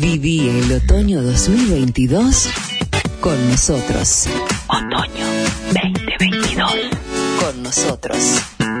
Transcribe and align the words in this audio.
Viví 0.00 0.48
el 0.48 0.72
otoño 0.72 1.20
2022 1.20 2.48
con 3.20 3.50
nosotros. 3.50 4.26
Otoño 4.66 5.26
2022 5.74 6.72
con 7.38 7.62
nosotros. 7.62 8.16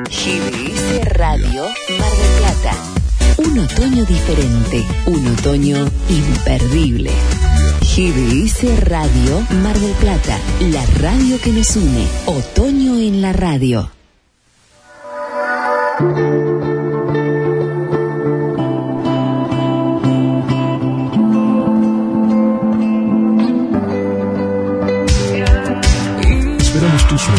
GDS 0.08 1.04
Radio 1.10 1.64
Mar 1.98 2.12
del 2.16 2.32
Plata. 2.38 2.74
Un 3.36 3.58
otoño 3.58 4.06
diferente, 4.06 4.86
un 5.04 5.26
otoño 5.26 5.86
imperdible. 6.08 7.10
GDS 7.80 8.88
Radio 8.88 9.46
Mar 9.62 9.78
del 9.78 9.92
Plata, 9.92 10.38
la 10.60 10.86
radio 10.98 11.38
que 11.42 11.50
nos 11.50 11.76
une. 11.76 12.06
Otoño 12.24 12.98
en 12.98 13.20
la 13.20 13.34
radio. 13.34 13.90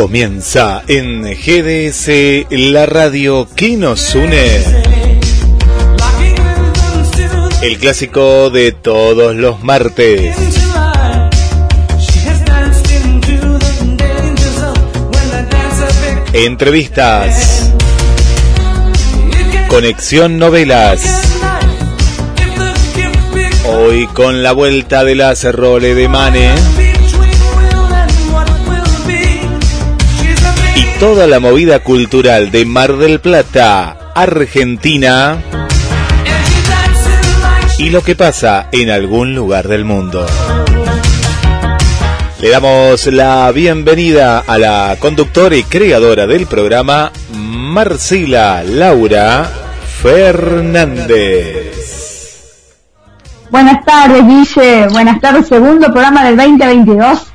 Comienza 0.00 0.82
en 0.88 1.24
GDS 1.24 2.46
la 2.48 2.86
radio 2.86 3.46
que 3.54 3.76
nos 3.76 4.14
une. 4.14 4.62
El 7.60 7.76
clásico 7.78 8.48
de 8.48 8.72
todos 8.72 9.36
los 9.36 9.62
martes. 9.62 10.34
Entrevistas. 16.32 17.70
Conexión 19.68 20.38
Novelas. 20.38 21.02
Hoy 23.66 24.06
con 24.14 24.42
la 24.42 24.52
vuelta 24.52 25.04
de 25.04 25.14
las 25.14 25.44
Role 25.44 25.94
de 25.94 26.08
Mane. 26.08 26.79
Toda 31.00 31.26
la 31.26 31.40
movida 31.40 31.78
cultural 31.78 32.50
de 32.50 32.66
Mar 32.66 32.98
del 32.98 33.20
Plata, 33.20 34.12
Argentina. 34.14 35.38
Y 37.78 37.88
lo 37.88 38.02
que 38.02 38.14
pasa 38.14 38.68
en 38.70 38.90
algún 38.90 39.34
lugar 39.34 39.66
del 39.66 39.86
mundo. 39.86 40.26
Le 42.38 42.50
damos 42.50 43.06
la 43.06 43.50
bienvenida 43.50 44.40
a 44.40 44.58
la 44.58 44.94
conductora 45.00 45.56
y 45.56 45.62
creadora 45.62 46.26
del 46.26 46.46
programa, 46.46 47.10
Marcela 47.34 48.62
Laura 48.62 49.48
Fernández. 50.02 51.70
Buenas 53.50 53.82
tardes, 53.86 54.22
Guille. 54.26 54.86
Buenas 54.88 55.18
tardes, 55.18 55.48
segundo 55.48 55.86
programa 55.86 56.26
del 56.26 56.36
2022. 56.36 57.29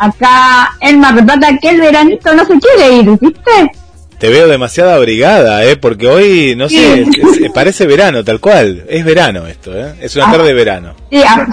Acá 0.00 0.72
en 0.80 0.98
Mar 0.98 1.14
del 1.14 1.24
Plata, 1.26 1.48
que 1.60 1.68
el 1.68 1.80
veranito 1.80 2.34
no 2.34 2.44
se 2.44 2.54
quiere 2.58 2.92
ir, 2.96 3.10
¿viste? 3.20 3.72
Te 4.18 4.28
veo 4.28 4.48
demasiado 4.48 4.92
abrigada, 4.92 5.64
¿eh? 5.64 5.76
Porque 5.76 6.06
hoy, 6.08 6.54
no 6.56 6.68
sé, 6.68 7.04
Sí. 7.04 7.10
es- 7.22 7.36
es- 7.42 7.52
parece 7.52 7.86
verano, 7.86 8.24
tal 8.24 8.40
cual. 8.40 8.84
Es 8.88 9.04
verano 9.04 9.46
esto, 9.46 9.76
¿eh? 9.78 9.94
Es 10.00 10.16
una 10.16 10.28
Ah. 10.28 10.32
tarde 10.32 10.48
de 10.48 10.54
verano. 10.54 10.94
Sí, 11.10 11.22
ah, 11.26 11.46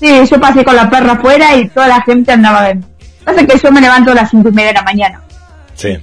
sí, 0.00 0.20
yo 0.30 0.40
pasé 0.40 0.64
con 0.64 0.76
la 0.76 0.88
perra 0.88 1.12
afuera 1.12 1.54
y 1.56 1.68
toda 1.68 1.88
la 1.88 2.02
gente 2.02 2.32
andaba 2.32 2.64
bien. 2.64 2.84
Pasa 3.24 3.46
que 3.46 3.58
yo 3.58 3.70
me 3.72 3.80
levanto 3.80 4.10
a 4.12 4.14
las 4.14 4.30
cinco 4.30 4.48
y 4.48 4.52
media 4.52 4.68
de 4.68 4.74
la 4.74 4.82
mañana. 4.82 5.22
Sí. 5.74 5.96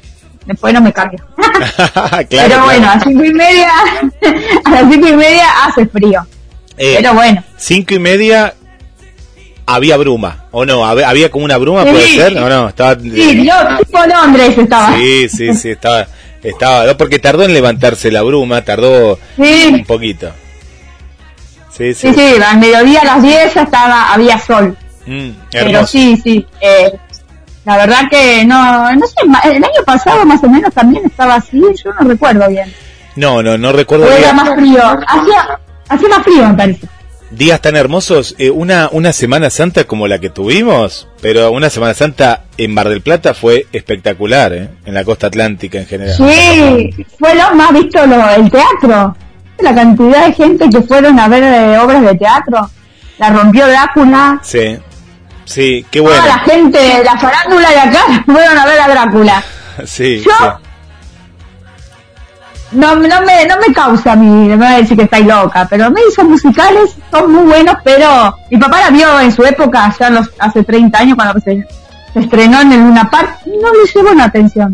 Después 0.45 0.73
no 0.73 0.81
me 0.81 0.91
cargo. 0.93 1.17
claro, 1.37 2.25
Pero 2.29 2.45
claro. 2.47 2.63
bueno, 2.65 2.89
a 2.91 2.95
las 2.95 3.03
cinco 3.03 3.23
y 3.23 3.33
media, 3.33 3.69
a 4.65 4.71
las 4.71 4.91
cinco 4.91 5.07
y 5.07 5.13
media 5.15 5.45
hace 5.65 5.85
frío. 5.87 6.25
Eh, 6.77 6.95
Pero 6.97 7.13
bueno. 7.13 7.43
Cinco 7.57 7.93
y 7.93 7.99
media 7.99 8.53
había 9.75 9.97
bruma, 9.97 10.45
¿o 10.51 10.65
no? 10.65 10.83
Hab- 10.85 11.03
Había 11.05 11.29
como 11.31 11.45
una 11.45 11.57
bruma, 11.57 11.83
Sí. 11.83 11.89
¿puede 11.91 12.07
ser? 12.15 12.37
¿O 12.37 12.49
no? 12.49 12.69
Estaba... 12.69 12.95
Sí, 12.99 13.45
yo 13.45 13.53
tipo 13.79 13.99
Londres 14.05 14.57
estaba. 14.57 14.95
Sí, 14.97 15.29
sí, 15.29 15.53
sí, 15.53 15.69
estaba, 15.71 16.07
estaba, 16.43 16.85
no, 16.85 16.97
porque 16.97 17.19
tardó 17.19 17.43
en 17.43 17.53
levantarse 17.53 18.11
la 18.11 18.21
bruma, 18.21 18.61
tardó 18.63 19.17
Sí, 19.35 19.69
un 19.73 19.85
poquito. 19.85 20.31
Sí, 21.75 21.93
sí. 21.93 22.13
sí, 22.13 22.13
sí, 22.13 22.41
al 22.43 22.59
mediodía 22.59 23.01
a 23.01 23.05
las 23.05 23.23
10 23.23 23.53
ya 23.53 23.61
estaba, 23.63 24.13
había 24.13 24.37
sol. 24.37 24.75
Mm, 25.05 25.29
Pero 25.51 25.87
sí, 25.87 26.19
sí. 26.21 26.45
Eh, 26.59 26.91
la 27.65 27.77
verdad 27.77 28.01
que 28.09 28.43
no, 28.45 28.91
no 28.93 29.07
sé, 29.07 29.15
el 29.49 29.63
año 29.63 29.83
pasado 29.85 30.25
más 30.25 30.43
o 30.43 30.47
menos 30.49 30.73
también 30.73 31.05
estaba 31.05 31.35
así, 31.35 31.59
yo 31.83 31.91
no 31.99 32.07
recuerdo 32.07 32.47
bien. 32.49 32.71
No, 33.15 33.41
no, 33.41 33.57
no 33.57 33.71
recuerdo 33.71 34.05
O 34.05 34.07
era 34.09 34.17
días, 34.17 34.33
más 34.33 34.49
frío, 34.55 34.81
hacía, 35.07 35.59
hacía 35.89 36.09
más 36.09 36.23
frío 36.23 36.47
me 36.49 36.53
parece. 36.55 36.87
Días 37.31 37.61
tan 37.61 37.75
hermosos. 37.75 38.35
Eh, 38.37 38.49
una, 38.49 38.89
una 38.91 39.13
Semana 39.13 39.49
Santa 39.49 39.83
como 39.85 40.07
la 40.07 40.19
que 40.19 40.29
tuvimos, 40.29 41.07
pero 41.21 41.51
una 41.51 41.69
Semana 41.69 41.93
Santa 41.93 42.43
en 42.57 42.73
Mar 42.73 42.89
del 42.89 43.01
Plata 43.01 43.33
fue 43.33 43.67
espectacular, 43.71 44.53
¿eh? 44.53 44.69
En 44.85 44.93
la 44.93 45.03
costa 45.03 45.27
atlántica 45.27 45.79
en 45.79 45.87
general. 45.87 46.15
Sí, 46.15 47.05
fue 47.19 47.35
lo 47.35 47.55
más 47.55 47.73
visto 47.73 48.05
lo, 48.05 48.29
el 48.29 48.49
teatro. 48.51 49.15
La 49.59 49.75
cantidad 49.75 50.25
de 50.27 50.33
gente 50.33 50.69
que 50.69 50.81
fueron 50.81 51.19
a 51.19 51.27
ver 51.27 51.43
eh, 51.43 51.77
obras 51.79 52.01
de 52.03 52.15
teatro. 52.15 52.69
La 53.19 53.29
rompió 53.29 53.67
Drácula. 53.67 54.39
Sí, 54.43 54.77
sí, 55.45 55.85
qué 55.91 55.99
Toda 56.01 56.19
bueno. 56.19 56.25
la 56.35 56.39
gente, 56.39 57.03
la 57.03 57.17
farándula 57.19 57.69
de 57.69 57.79
acá, 57.79 58.23
fueron 58.25 58.57
a 58.57 58.65
ver 58.65 58.79
a 58.81 58.87
Drácula. 58.87 59.43
Sí, 59.85 60.23
Yo- 60.25 60.31
sí. 60.31 60.45
No, 62.71 62.95
no, 62.95 63.21
me, 63.21 63.45
no 63.45 63.55
me 63.65 63.73
causa 63.73 64.13
a 64.13 64.15
mí, 64.15 64.47
me 64.47 64.55
va 64.55 64.71
a 64.71 64.77
decir 64.77 64.95
que 64.97 65.03
estáis 65.03 65.25
loca, 65.25 65.67
pero 65.69 65.91
me 65.91 66.01
hizo 66.09 66.23
musicales, 66.23 66.95
son 67.11 67.31
muy 67.31 67.43
buenos, 67.43 67.75
pero 67.83 68.33
mi 68.49 68.57
papá 68.57 68.79
la 68.79 68.89
vio 68.89 69.19
en 69.19 69.31
su 69.31 69.43
época, 69.43 69.93
ya 69.99 70.09
los, 70.09 70.29
hace 70.39 70.63
30 70.63 70.97
años, 70.97 71.15
cuando 71.15 71.39
se, 71.41 71.67
se 72.13 72.19
estrenó 72.19 72.61
en 72.61 72.71
el 72.71 72.79
Luna 72.79 73.09
Park, 73.09 73.39
no 73.45 73.73
le 73.73 73.91
llevó 73.93 74.11
una 74.11 74.25
atención. 74.25 74.73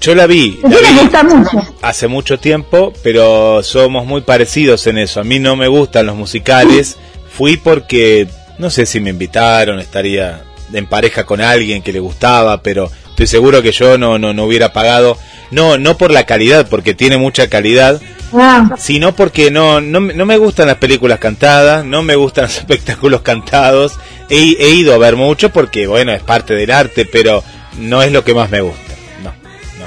Yo 0.00 0.14
la 0.14 0.26
vi, 0.26 0.58
la 0.62 0.70
tiene 0.70 1.10
que 1.10 1.22
vi 1.24 1.34
mucho. 1.34 1.62
hace 1.82 2.08
mucho 2.08 2.38
tiempo, 2.38 2.92
pero 3.02 3.62
somos 3.62 4.06
muy 4.06 4.22
parecidos 4.22 4.86
en 4.86 4.96
eso. 4.96 5.20
A 5.20 5.24
mí 5.24 5.38
no 5.38 5.56
me 5.56 5.68
gustan 5.68 6.06
los 6.06 6.16
musicales. 6.16 6.96
Fui 7.30 7.58
porque, 7.58 8.26
no 8.58 8.70
sé 8.70 8.86
si 8.86 8.98
me 8.98 9.10
invitaron, 9.10 9.78
estaría 9.78 10.42
en 10.72 10.86
pareja 10.86 11.24
con 11.24 11.42
alguien 11.42 11.82
que 11.82 11.92
le 11.92 12.00
gustaba, 12.00 12.62
pero 12.62 12.90
estoy 13.10 13.26
seguro 13.26 13.60
que 13.60 13.72
yo 13.72 13.98
no, 13.98 14.18
no, 14.18 14.32
no 14.32 14.44
hubiera 14.44 14.72
pagado. 14.72 15.18
No, 15.50 15.78
no 15.78 15.96
por 15.98 16.10
la 16.12 16.24
calidad, 16.26 16.68
porque 16.68 16.94
tiene 16.94 17.16
mucha 17.16 17.48
calidad, 17.48 18.00
Ah, 18.32 18.70
sino 18.78 19.12
porque 19.16 19.50
no, 19.50 19.80
no, 19.80 20.00
me- 20.00 20.14
no 20.14 20.24
me 20.24 20.36
gustan 20.36 20.68
las 20.68 20.76
películas 20.76 21.18
cantadas, 21.18 21.84
no 21.84 22.02
me 22.02 22.14
gustan 22.14 22.44
los 22.46 22.56
espectáculos 22.58 23.22
cantados. 23.22 23.98
He, 24.28 24.56
he 24.60 24.70
ido 24.70 24.94
a 24.94 24.98
ver 24.98 25.16
mucho 25.16 25.50
porque, 25.50 25.88
bueno, 25.88 26.12
es 26.12 26.22
parte 26.22 26.54
del 26.54 26.70
arte, 26.70 27.04
pero 27.10 27.42
no 27.78 28.00
es 28.02 28.12
lo 28.12 28.22
que 28.22 28.32
más 28.34 28.48
me 28.48 28.60
gusta. 28.60 28.92
No, 29.24 29.32
no, 29.80 29.86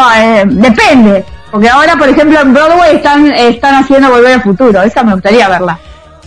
no, 0.00 0.14
eh, 0.14 0.44
depende, 0.46 1.24
porque 1.50 1.68
ahora, 1.70 1.96
por 1.96 2.08
ejemplo, 2.10 2.38
en 2.40 2.52
Broadway 2.52 2.96
están, 2.96 3.32
están 3.32 3.76
haciendo 3.76 4.10
Volver 4.10 4.34
al 4.34 4.42
Futuro, 4.42 4.82
esa 4.82 5.02
me 5.02 5.14
gustaría 5.14 5.48
verla. 5.48 5.78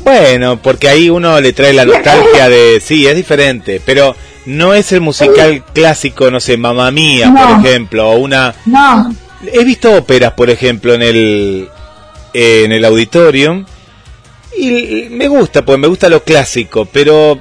Bueno, 0.06 0.62
porque 0.62 0.88
ahí 0.88 1.10
uno 1.10 1.42
le 1.42 1.52
trae 1.52 1.74
la 1.74 1.84
nostalgia 1.84 2.48
de, 2.48 2.80
sí, 2.80 3.08
es 3.08 3.16
diferente, 3.16 3.82
pero 3.84 4.16
no 4.46 4.76
es 4.76 4.92
el 4.92 5.02
musical 5.02 5.64
clásico, 5.74 6.30
no 6.30 6.40
sé, 6.40 6.58
Mamma 6.58 6.92
Mía, 6.92 7.34
por 7.36 7.66
ejemplo, 7.66 8.12
o 8.12 8.18
una... 8.18 8.54
No, 8.68 9.12
He 9.52 9.64
visto 9.64 9.92
óperas, 9.92 10.34
por 10.34 10.52
ejemplo, 10.52 10.94
en 10.94 11.02
el, 11.02 11.70
eh, 12.36 12.62
en 12.66 12.72
el 12.72 12.86
auditorium, 12.86 13.66
y 14.56 15.08
me 15.10 15.28
gusta, 15.28 15.66
pues 15.66 15.80
me 15.80 15.88
gusta 15.88 16.08
lo 16.08 16.24
clásico, 16.24 16.86
pero 16.86 17.40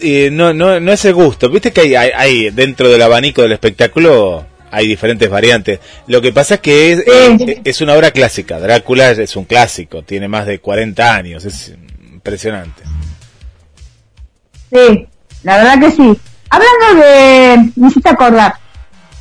eh, 0.00 0.30
no, 0.32 0.54
no, 0.54 0.80
no 0.80 0.92
es 0.92 1.04
el 1.04 1.12
gusto. 1.12 1.50
Viste 1.50 1.70
que 1.70 1.82
hay, 1.82 1.94
hay, 1.94 2.10
hay 2.14 2.50
dentro 2.50 2.88
del 2.88 3.02
abanico 3.02 3.42
del 3.42 3.52
espectáculo 3.52 4.46
hay 4.70 4.86
diferentes 4.86 5.28
variantes. 5.28 5.80
Lo 6.06 6.20
que 6.20 6.32
pasa 6.32 6.54
es 6.54 6.60
que 6.60 6.92
es, 6.92 6.98
eh, 7.00 7.60
es 7.64 7.80
una 7.80 7.94
obra 7.94 8.10
clásica. 8.10 8.58
Drácula 8.58 9.10
es 9.10 9.36
un 9.36 9.44
clásico, 9.44 10.02
tiene 10.02 10.28
más 10.28 10.46
de 10.46 10.60
40 10.60 11.14
años, 11.14 11.44
es 11.44 11.74
impresionante. 12.20 12.82
Sí, 14.70 15.08
la 15.42 15.56
verdad 15.56 15.80
que 15.80 15.90
sí. 15.90 16.20
Hablando 16.50 17.02
de, 17.02 17.72
me 17.76 17.88
hiciste 17.88 18.10
acordar, 18.10 18.54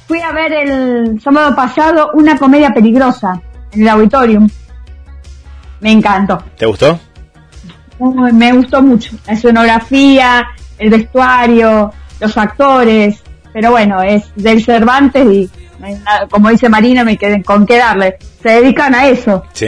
fui 0.08 0.20
a 0.22 0.32
ver 0.32 0.52
el 0.52 1.22
sábado 1.22 1.56
pasado 1.56 2.12
una 2.14 2.38
comedia 2.38 2.72
peligrosa 2.72 3.42
en 3.72 3.82
el 3.82 3.90
auditorium. 3.90 4.50
Me 5.80 5.92
encantó. 5.92 6.44
¿Te 6.58 6.66
gustó? 6.66 7.00
me 8.34 8.54
gustó 8.54 8.82
mucho. 8.82 9.16
La 9.28 9.34
escenografía, 9.34 10.48
el 10.78 10.90
vestuario, 10.90 11.92
los 12.20 12.38
actores, 12.38 13.22
pero 13.54 13.72
bueno, 13.72 14.02
es 14.02 14.24
del 14.36 14.64
Cervantes 14.64 15.26
y 15.26 15.50
como 16.30 16.50
dice 16.50 16.68
Marina, 16.68 17.04
me 17.04 17.18
queden 17.18 17.44
con 17.44 17.66
qué 17.66 17.78
darle. 17.78 18.18
Se 18.42 18.50
dedican 18.50 18.94
a 18.96 19.08
eso. 19.08 19.44
Sí, 19.54 19.68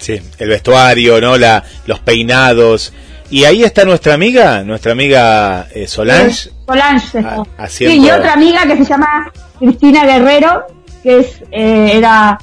sí, 0.00 0.20
el 0.38 0.48
vestuario, 0.48 1.20
¿no? 1.20 1.36
La, 1.36 1.62
los 1.86 2.00
peinados. 2.00 2.92
Y 3.30 3.44
ahí 3.44 3.62
está 3.62 3.84
nuestra 3.84 4.14
amiga, 4.14 4.64
nuestra 4.64 4.92
amiga 4.92 5.68
eh, 5.72 5.86
Solange. 5.86 6.50
Solange. 6.66 7.24
Ah, 7.56 7.68
sí, 7.68 7.84
y 7.84 8.10
otra 8.10 8.32
amiga 8.32 8.66
que 8.66 8.76
se 8.76 8.84
llama 8.84 9.30
Cristina 9.58 10.04
Guerrero, 10.04 10.66
que 11.02 11.20
es 11.20 11.40
eh, 11.52 11.92
era 11.94 12.38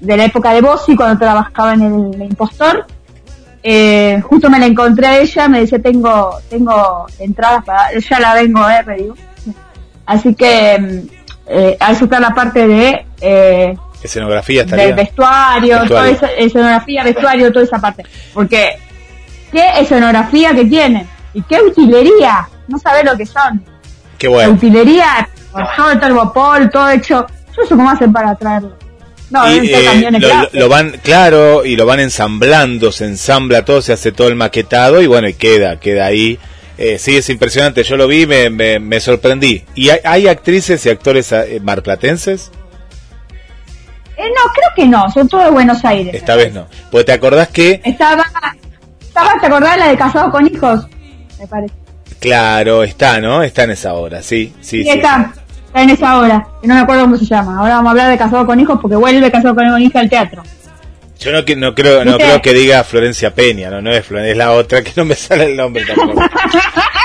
de 0.00 0.16
la 0.16 0.24
época 0.26 0.52
de 0.52 0.60
Bossi, 0.60 0.94
cuando 0.94 1.18
trabajaba 1.18 1.72
en 1.72 1.82
el, 1.82 2.22
Impostor. 2.22 2.86
Eh, 3.62 4.20
justo 4.22 4.50
me 4.50 4.58
la 4.58 4.66
encontré 4.66 5.06
a 5.06 5.18
ella, 5.18 5.48
me 5.48 5.60
dice, 5.60 5.78
tengo 5.78 6.38
tengo 6.50 7.06
entradas 7.18 7.64
para... 7.64 7.98
Ya 7.98 8.20
la 8.20 8.34
vengo 8.34 8.60
a 8.60 8.82
ver, 8.82 8.96
digo. 8.98 9.14
Así 10.04 10.34
que 10.34 10.78
mm, 10.78 11.08
eh, 11.46 11.78
eso 11.90 12.04
está 12.04 12.20
la 12.20 12.34
parte 12.34 12.66
de... 12.68 13.06
Escenografía 14.02 14.64
Del 14.64 14.94
vestuario, 14.94 15.84
Toda 15.86 16.08
esa, 16.08 16.26
escenografía, 16.32 17.02
vestuario, 17.02 17.52
toda 17.52 17.64
esa 17.64 17.80
parte. 17.80 18.04
Porque, 18.32 18.76
¿qué 19.50 19.80
escenografía 19.80 20.54
que 20.54 20.64
tienen? 20.64 21.08
¿Y 21.34 21.42
qué 21.42 21.60
utilería? 21.60 22.48
No 22.68 22.78
sabés 22.78 23.04
lo 23.04 23.16
que 23.16 23.26
son. 23.26 23.64
Qué 24.18 24.28
bueno. 24.28 24.50
La 24.50 24.54
utilería, 24.54 25.28
todo 25.76 25.90
el 25.90 26.00
termopol, 26.00 26.70
todo 26.70 26.90
hecho. 26.90 27.26
Yo 27.56 27.62
sé 27.64 27.68
cómo 27.74 27.90
hacen 27.90 28.12
para 28.12 28.34
traerlo. 28.34 28.76
No, 29.28 29.52
y, 29.52 29.72
eh, 29.72 30.10
lo, 30.12 30.48
lo, 30.52 30.68
van, 30.68 31.00
claro, 31.02 31.64
y 31.64 31.74
lo 31.74 31.84
van 31.84 31.98
ensamblando, 31.98 32.92
se 32.92 33.06
ensambla 33.06 33.64
todo, 33.64 33.82
se 33.82 33.92
hace 33.92 34.12
todo 34.12 34.28
el 34.28 34.36
maquetado 34.36 35.02
y 35.02 35.08
bueno, 35.08 35.26
y 35.26 35.34
queda, 35.34 35.80
queda 35.80 36.06
ahí 36.06 36.38
eh, 36.78 36.98
sí, 36.98 37.16
es 37.16 37.28
impresionante. 37.30 37.82
Yo 37.82 37.96
lo 37.96 38.06
vi, 38.06 38.26
me, 38.26 38.50
me, 38.50 39.00
sorprendí. 39.00 39.64
¿Y 39.74 39.88
hay, 39.90 40.28
actrices 40.28 40.84
y 40.86 40.90
actores 40.90 41.32
eh, 41.32 41.60
marplatenses? 41.62 42.50
Eh, 44.16 44.28
no, 44.28 44.52
creo 44.52 44.68
que 44.74 44.86
no. 44.86 45.10
Son 45.10 45.28
todos 45.28 45.44
de 45.44 45.50
Buenos 45.50 45.84
Aires. 45.84 46.14
Esta 46.14 46.36
vez 46.36 46.52
no. 46.52 46.66
Pues 46.90 47.04
te 47.04 47.12
acordás 47.12 47.48
que... 47.48 47.80
Estaba, 47.84 48.24
estaba 49.00 49.38
¿te 49.40 49.46
acordás 49.46 49.72
de 49.72 49.78
la 49.78 49.88
de 49.88 49.96
Casado 49.96 50.30
con 50.30 50.46
Hijos? 50.46 50.86
Me 51.38 51.46
parece. 51.46 51.74
Claro, 52.18 52.82
está, 52.82 53.20
¿no? 53.20 53.42
Está 53.42 53.64
en 53.64 53.70
esa 53.72 53.92
hora, 53.94 54.22
sí, 54.22 54.54
sí, 54.60 54.82
sí. 54.82 54.88
Está, 54.88 55.32
está 55.66 55.82
en 55.82 55.90
esa 55.90 56.18
hora. 56.18 56.46
No 56.62 56.74
me 56.74 56.80
acuerdo 56.80 57.02
cómo 57.02 57.16
se 57.16 57.26
llama. 57.26 57.58
Ahora 57.58 57.76
vamos 57.76 57.88
a 57.88 57.90
hablar 57.90 58.10
de 58.10 58.18
Casado 58.18 58.46
con 58.46 58.58
Hijos 58.58 58.78
porque 58.80 58.96
vuelve 58.96 59.30
Casado 59.30 59.54
con 59.54 59.80
Hijos 59.80 59.96
al 59.96 60.08
teatro. 60.08 60.42
Yo 61.18 61.32
no, 61.32 61.38
no 61.38 61.74
creo 61.74 62.04
no 62.04 62.18
creo 62.18 62.42
que 62.42 62.52
diga 62.52 62.84
Florencia 62.84 63.34
Peña, 63.34 63.70
no, 63.70 63.80
no 63.80 63.90
es 63.90 64.04
Florencia, 64.04 64.32
es 64.32 64.36
la 64.36 64.52
otra 64.52 64.82
que 64.82 64.92
no 64.96 65.04
me 65.04 65.14
sale 65.14 65.46
el 65.46 65.56
nombre 65.56 65.84
tampoco. 65.84 66.20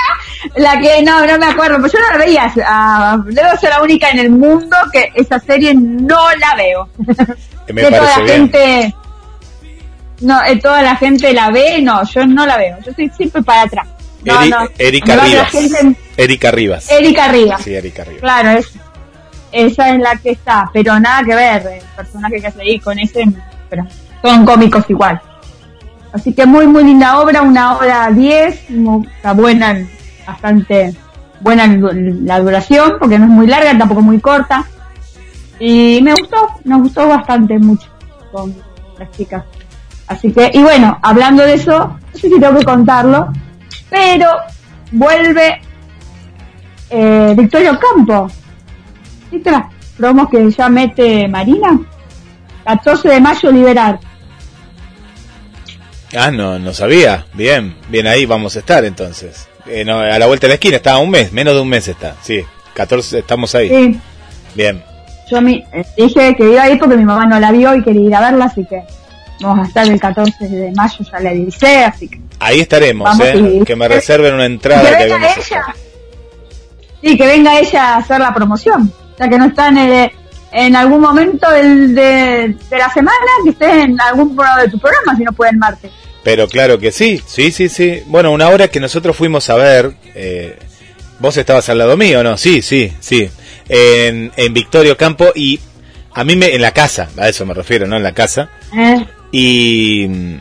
la 0.56 0.78
que 0.80 1.02
no, 1.02 1.26
no 1.26 1.38
me 1.38 1.46
acuerdo, 1.46 1.78
pues 1.80 1.92
yo 1.92 1.98
no 2.00 2.10
la 2.10 2.24
veía, 2.24 2.52
uh, 2.56 3.22
debo 3.24 3.56
ser 3.58 3.70
la 3.70 3.82
única 3.82 4.10
en 4.10 4.18
el 4.18 4.30
mundo 4.30 4.76
que 4.92 5.10
esa 5.14 5.38
serie 5.38 5.74
no 5.74 6.20
la 6.38 6.54
veo. 6.56 6.88
Me 7.68 7.82
parece 7.82 7.98
toda 7.98 8.18
la 8.18 8.26
gente 8.26 8.94
no, 10.22 10.42
eh, 10.44 10.56
toda 10.56 10.82
la 10.82 10.96
gente 10.96 11.32
la 11.32 11.50
ve, 11.50 11.80
no, 11.82 12.02
yo 12.04 12.26
no 12.26 12.46
la 12.46 12.56
veo, 12.56 12.78
yo 12.84 12.90
estoy 12.90 13.10
siempre 13.10 13.42
para 13.42 13.62
atrás. 13.62 13.88
No, 14.24 14.44
no. 14.46 14.68
Erika 14.78 15.16
Rivas. 15.16 15.54
Erika 16.16 16.50
Rivas. 16.52 16.90
Erika 16.90 17.28
Rivas. 17.28 17.62
Sí, 17.62 17.74
Erika 17.74 18.04
Rivas. 18.04 18.20
Claro, 18.20 18.50
es, 18.50 18.72
esa 19.50 19.90
es 19.90 20.00
la 20.00 20.16
que 20.16 20.30
está, 20.30 20.70
pero 20.72 20.98
nada 21.00 21.24
que 21.24 21.34
ver, 21.34 21.66
el 21.66 21.82
personaje 21.96 22.40
que 22.40 22.46
hace 22.46 22.62
ahí 22.62 22.78
con 22.78 22.98
ese, 22.98 23.24
pero 23.68 23.84
son 24.22 24.44
cómicos 24.44 24.84
igual. 24.88 25.20
Así 26.12 26.32
que 26.32 26.46
muy, 26.46 26.66
muy 26.66 26.84
linda 26.84 27.18
obra, 27.18 27.42
una 27.42 27.76
hora 27.76 28.10
10, 28.10 28.66
está 29.16 29.32
buena, 29.32 29.84
bastante 30.26 30.94
buena 31.40 31.66
la 31.66 32.40
duración, 32.40 32.94
porque 32.98 33.18
no 33.18 33.24
es 33.26 33.30
muy 33.30 33.46
larga, 33.46 33.76
tampoco 33.76 34.02
muy 34.02 34.20
corta. 34.20 34.64
Y 35.58 36.00
me 36.02 36.12
gustó, 36.12 36.48
nos 36.64 36.82
gustó 36.82 37.08
bastante 37.08 37.58
mucho 37.58 37.88
con 38.30 38.54
las 38.98 39.10
chicas. 39.12 39.44
Así 40.06 40.32
que, 40.32 40.50
y 40.52 40.62
bueno, 40.62 40.98
hablando 41.02 41.42
de 41.42 41.54
eso, 41.54 41.96
no 42.12 42.18
sé 42.18 42.28
si 42.28 42.40
tengo 42.40 42.58
que 42.58 42.64
contarlo, 42.64 43.32
pero 43.88 44.28
vuelve 44.90 45.60
eh, 46.90 47.34
Victorio 47.36 47.78
Campo. 47.78 48.28
¿Viste 49.30 49.50
las 49.50 49.64
promos 49.96 50.28
que 50.28 50.50
ya 50.50 50.68
mete 50.68 51.28
Marina? 51.28 51.80
14 52.64 53.08
de 53.08 53.20
mayo 53.20 53.50
liberar. 53.50 53.98
Ah, 56.14 56.30
no, 56.30 56.58
no 56.58 56.74
sabía. 56.74 57.24
Bien, 57.32 57.74
bien 57.88 58.06
ahí 58.06 58.26
vamos 58.26 58.56
a 58.56 58.58
estar 58.58 58.84
entonces. 58.84 59.48
Eh, 59.66 59.88
a 59.88 60.18
la 60.18 60.26
vuelta 60.26 60.46
de 60.46 60.48
la 60.48 60.54
esquina, 60.54 60.76
está 60.76 60.98
un 60.98 61.10
mes, 61.10 61.32
menos 61.32 61.54
de 61.54 61.60
un 61.60 61.68
mes 61.68 61.86
está. 61.88 62.16
Sí, 62.22 62.44
14, 62.74 63.20
estamos 63.20 63.54
ahí. 63.54 63.68
Sí. 63.68 64.00
Bien. 64.54 64.82
Yo 65.30 65.40
me, 65.40 65.64
eh, 65.72 65.84
dije 65.96 66.34
que 66.36 66.50
iba 66.50 66.62
a 66.62 66.70
ir 66.70 66.78
porque 66.78 66.96
mi 66.96 67.04
mamá 67.04 67.26
no 67.26 67.38
la 67.38 67.52
vio 67.52 67.74
y 67.74 67.82
quería 67.82 68.08
ir 68.08 68.14
a 68.14 68.20
verla, 68.20 68.46
así 68.46 68.66
que 68.66 68.82
vamos 69.40 69.64
a 69.64 69.68
estar 69.68 69.86
el 69.86 69.98
14 69.98 70.48
de 70.48 70.72
mayo, 70.72 70.98
ya 71.10 71.20
le 71.20 71.28
avisé, 71.30 71.84
así 71.84 72.08
que... 72.08 72.20
Ahí 72.38 72.60
estaremos, 72.60 73.08
¿eh? 73.20 73.62
Que 73.64 73.76
me 73.76 73.88
reserven 73.88 74.34
una 74.34 74.46
entrada. 74.46 74.98
Que, 74.98 75.04
venga 75.04 75.32
ella. 75.34 75.74
Sí, 77.00 77.16
que 77.16 77.26
venga 77.26 77.58
ella 77.58 77.94
a 77.94 77.96
hacer 77.98 78.20
la 78.20 78.34
promoción, 78.34 78.92
ya 79.18 79.28
que 79.28 79.38
no 79.38 79.46
está 79.46 79.68
en 79.68 79.78
el 79.78 80.12
en 80.52 80.76
algún 80.76 81.00
momento 81.00 81.50
del, 81.50 81.94
de, 81.94 82.56
la 82.70 82.90
semana 82.90 83.16
que 83.42 83.50
estés 83.50 83.84
en 83.84 84.00
algún 84.00 84.36
de 84.36 84.68
tu 84.70 84.78
programa, 84.78 85.16
si 85.16 85.24
no 85.24 85.32
puede 85.32 85.52
el 85.52 85.56
martes. 85.56 85.90
Pero 86.22 86.48
claro 86.48 86.78
que 86.78 86.92
sí, 86.92 87.20
sí, 87.26 87.50
sí, 87.50 87.68
sí. 87.68 88.02
Bueno, 88.06 88.30
una 88.30 88.48
hora 88.48 88.68
que 88.68 88.80
nosotros 88.80 89.16
fuimos 89.16 89.50
a 89.50 89.56
ver, 89.56 89.92
eh, 90.14 90.56
vos 91.18 91.36
estabas 91.36 91.68
al 91.68 91.78
lado 91.78 91.96
mío, 91.96 92.22
¿no? 92.22 92.36
Sí, 92.36 92.62
sí, 92.62 92.92
sí. 93.00 93.28
En, 93.68 94.32
en 94.36 94.54
Victorio 94.54 94.96
Campo 94.96 95.32
y 95.34 95.58
a 96.12 96.24
mí 96.24 96.36
me, 96.36 96.54
en 96.54 96.60
la 96.60 96.72
casa, 96.72 97.08
a 97.16 97.28
eso 97.28 97.44
me 97.46 97.54
refiero, 97.54 97.86
¿no? 97.86 97.96
En 97.96 98.02
la 98.02 98.12
casa. 98.12 98.50
Eh. 98.76 99.06
Y 99.32 100.06
mm, 100.08 100.36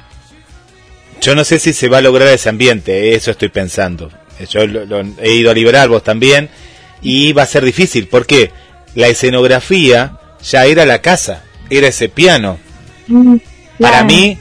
yo 1.22 1.36
no 1.36 1.44
sé 1.44 1.60
si 1.60 1.74
se 1.74 1.88
va 1.88 2.00
a 2.00 2.02
lograr 2.02 2.28
ese 2.28 2.50
ambiente, 2.50 3.16
eso 3.16 3.32
estoy 3.32 3.50
pensando. 3.50 4.12
Yo 4.50 4.66
lo, 4.66 5.02
he 5.22 5.34
ido 5.34 5.52
a 5.52 5.54
liberar, 5.54 5.88
vos 5.88 6.04
también, 6.04 6.50
y 7.02 7.34
va 7.34 7.44
a 7.44 7.48
ser 7.48 7.64
difícil. 7.64 8.08
¿Por 8.08 8.26
qué? 8.26 8.52
la 8.96 9.08
escenografía 9.08 10.18
ya 10.44 10.66
era 10.66 10.86
la 10.86 11.02
casa, 11.02 11.44
era 11.70 11.88
ese 11.88 12.10
piano. 12.10 12.60
Mm, 13.08 13.38
para 13.80 14.04
mí 14.04 14.38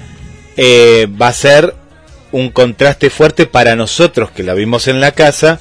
eh, 0.63 1.09
va 1.21 1.29
a 1.29 1.33
ser 1.33 1.75
un 2.33 2.51
contraste 2.51 3.09
fuerte 3.09 3.47
para 3.47 3.77
nosotros 3.77 4.31
que 4.31 4.43
la 4.43 4.53
vimos 4.53 4.89
en 4.89 5.01
la 5.01 5.13
casa, 5.13 5.59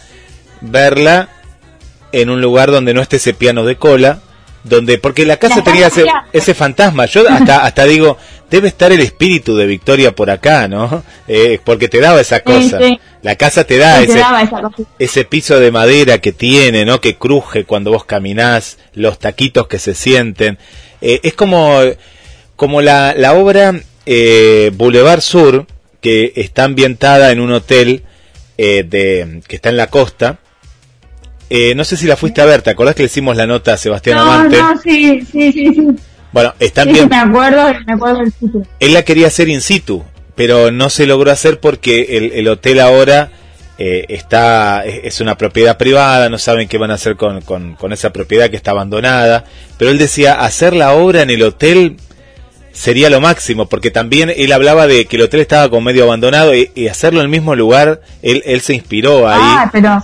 verla 0.60 1.30
en 2.12 2.30
un 2.30 2.42
lugar 2.42 2.70
donde 2.70 2.94
no 2.94 3.02
esté 3.02 3.16
ese 3.16 3.34
piano 3.34 3.64
de 3.64 3.78
cola, 3.78 4.20
donde 4.66 4.98
porque 4.98 5.26
la 5.26 5.38
casa 5.38 5.64
tenía 5.64 5.88
ese, 5.88 6.04
ese, 6.34 6.54
fantasma. 6.54 7.06
Yo 7.06 7.24
hasta 7.30 7.64
hasta 7.64 7.86
digo, 7.86 8.18
debe 8.50 8.68
estar 8.68 8.92
el 8.92 9.00
espíritu 9.00 9.56
de 9.56 9.68
Victoria 9.68 10.14
por 10.14 10.30
acá, 10.30 10.68
¿no? 10.68 11.02
Eh, 11.30 11.62
porque 11.64 11.88
te 11.88 12.02
daba 12.02 12.20
esa 12.20 12.42
cosa. 12.42 12.78
La 13.22 13.38
casa 13.38 13.64
te 13.64 13.78
da 13.78 14.02
ese, 14.02 14.22
ese 15.00 15.24
piso 15.24 15.62
de 15.62 15.72
madera 15.72 16.18
que 16.18 16.34
tiene, 16.34 16.84
¿no? 16.84 17.00
Que 17.00 17.16
cruje 17.16 17.64
cuando 17.64 17.92
vos 17.92 18.04
caminás, 18.04 18.80
los 18.96 19.18
taquitos 19.18 19.68
que 19.68 19.80
se 19.80 19.96
sienten. 19.96 20.58
Eh, 21.00 21.22
es 21.24 21.36
como, 21.36 21.80
como 22.58 22.82
la, 22.82 23.14
la 23.16 23.32
obra 23.34 23.80
eh, 24.06 24.72
Boulevard 24.74 25.22
Sur, 25.22 25.66
que 26.02 26.34
está 26.36 26.64
ambientada 26.64 27.32
en 27.32 27.40
un 27.40 27.52
hotel 27.52 28.04
eh, 28.58 28.84
de, 28.88 29.42
que 29.48 29.56
está 29.56 29.70
en 29.70 29.78
la 29.78 29.88
costa. 29.88 30.40
Eh, 31.50 31.74
no 31.76 31.84
sé 31.84 31.98
si 31.98 32.06
la 32.06 32.16
fuiste 32.16 32.42
a 32.42 32.46
ver, 32.46 32.62
¿te 32.62 32.70
acordás 32.70 32.96
que 32.96 33.04
le 33.04 33.08
hicimos 33.08 33.36
la 33.36 33.48
nota 33.48 33.74
a 33.74 33.78
Sebastián 33.78 34.20
Amante? 34.20 34.58
No, 34.58 34.78
sí, 34.78 35.22
sí, 35.22 35.52
sí, 35.52 35.74
sí. 35.74 35.88
Bueno, 36.32 36.54
están 36.60 36.92
bien. 36.92 37.10
me 37.10 37.18
acuerdo, 37.18 37.74
me 37.88 37.94
acuerdo 37.94 38.20
del. 38.20 38.34
Él 38.80 38.94
la 38.94 39.04
quería 39.04 39.28
hacer 39.28 39.50
in 39.50 39.62
situ, 39.62 40.04
pero 40.36 40.72
no 40.72 40.90
se 40.90 41.08
logró 41.08 41.32
hacer 41.32 41.60
porque 41.60 42.18
el, 42.18 42.32
el 42.34 42.48
hotel 42.48 42.80
ahora 42.80 43.32
eh, 43.82 44.06
está 44.10 44.84
es 44.86 45.22
una 45.22 45.38
propiedad 45.38 45.78
privada, 45.78 46.28
no 46.28 46.38
saben 46.38 46.68
qué 46.68 46.78
van 46.78 46.92
a 46.92 46.96
hacer 46.96 47.16
con, 47.16 47.40
con, 47.42 47.76
con, 47.76 47.94
esa 47.94 48.12
propiedad 48.12 48.50
que 48.50 48.58
está 48.58 48.72
abandonada. 48.72 49.46
Pero 49.78 49.90
él 49.90 49.98
decía, 49.98 50.34
hacer 50.34 50.74
la 50.74 50.94
obra 50.94 51.22
en 51.22 51.30
el 51.30 51.42
hotel 51.42 51.96
sería 52.80 53.10
lo 53.10 53.20
máximo, 53.20 53.66
porque 53.66 53.92
también 53.92 54.32
él 54.34 54.54
hablaba 54.54 54.88
de 54.88 55.06
que 55.06 55.18
el 55.18 55.24
hotel 55.24 55.42
estaba 55.42 55.68
como 55.68 55.82
medio 55.82 56.06
abandonado 56.06 56.54
y, 56.56 56.88
hacerlo 56.88 57.20
en 57.20 57.26
el 57.26 57.30
mismo 57.30 57.54
lugar, 57.54 58.00
él, 58.22 58.42
él 58.46 58.62
se 58.62 58.74
inspiró 58.74 59.28
ahí. 59.28 59.38
Ah, 59.42 59.70
pero, 59.70 60.02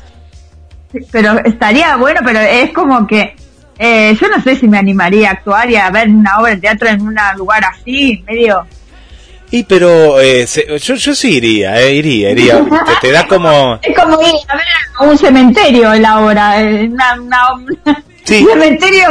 pero 1.09 1.39
estaría 1.45 1.95
bueno, 1.95 2.19
pero 2.25 2.41
es 2.41 2.73
como 2.73 3.07
que 3.07 3.33
eh, 3.79 4.17
yo 4.19 4.27
no 4.27 4.43
sé 4.43 4.57
si 4.57 4.67
me 4.67 4.77
animaría 4.77 5.29
a 5.29 5.31
actuar 5.33 5.71
y 5.71 5.77
a 5.77 5.89
ver 5.89 6.09
una 6.09 6.37
obra 6.37 6.51
de 6.51 6.57
teatro 6.57 6.89
en 6.89 7.01
un 7.01 7.15
lugar 7.37 7.63
así, 7.63 8.21
medio... 8.27 8.67
Y 9.51 9.63
pero 9.63 10.19
eh, 10.19 10.45
yo, 10.81 10.95
yo 10.95 11.15
sí 11.15 11.37
iría, 11.37 11.79
eh, 11.79 11.93
iría, 11.93 12.31
iría. 12.31 12.65
Te, 13.01 13.11
da 13.11 13.25
como... 13.25 13.79
Es 13.81 13.95
como 13.95 14.19
ir 14.21 14.33
a 14.49 14.55
ver 14.57 14.65
a 14.99 15.03
un 15.03 15.17
cementerio 15.17 15.93
la 15.93 16.19
obra, 16.19 16.61
eh, 16.61 16.89
una, 16.91 17.13
una, 17.21 17.95
sí. 18.25 18.43
un 18.43 18.49
cementerio, 18.49 19.07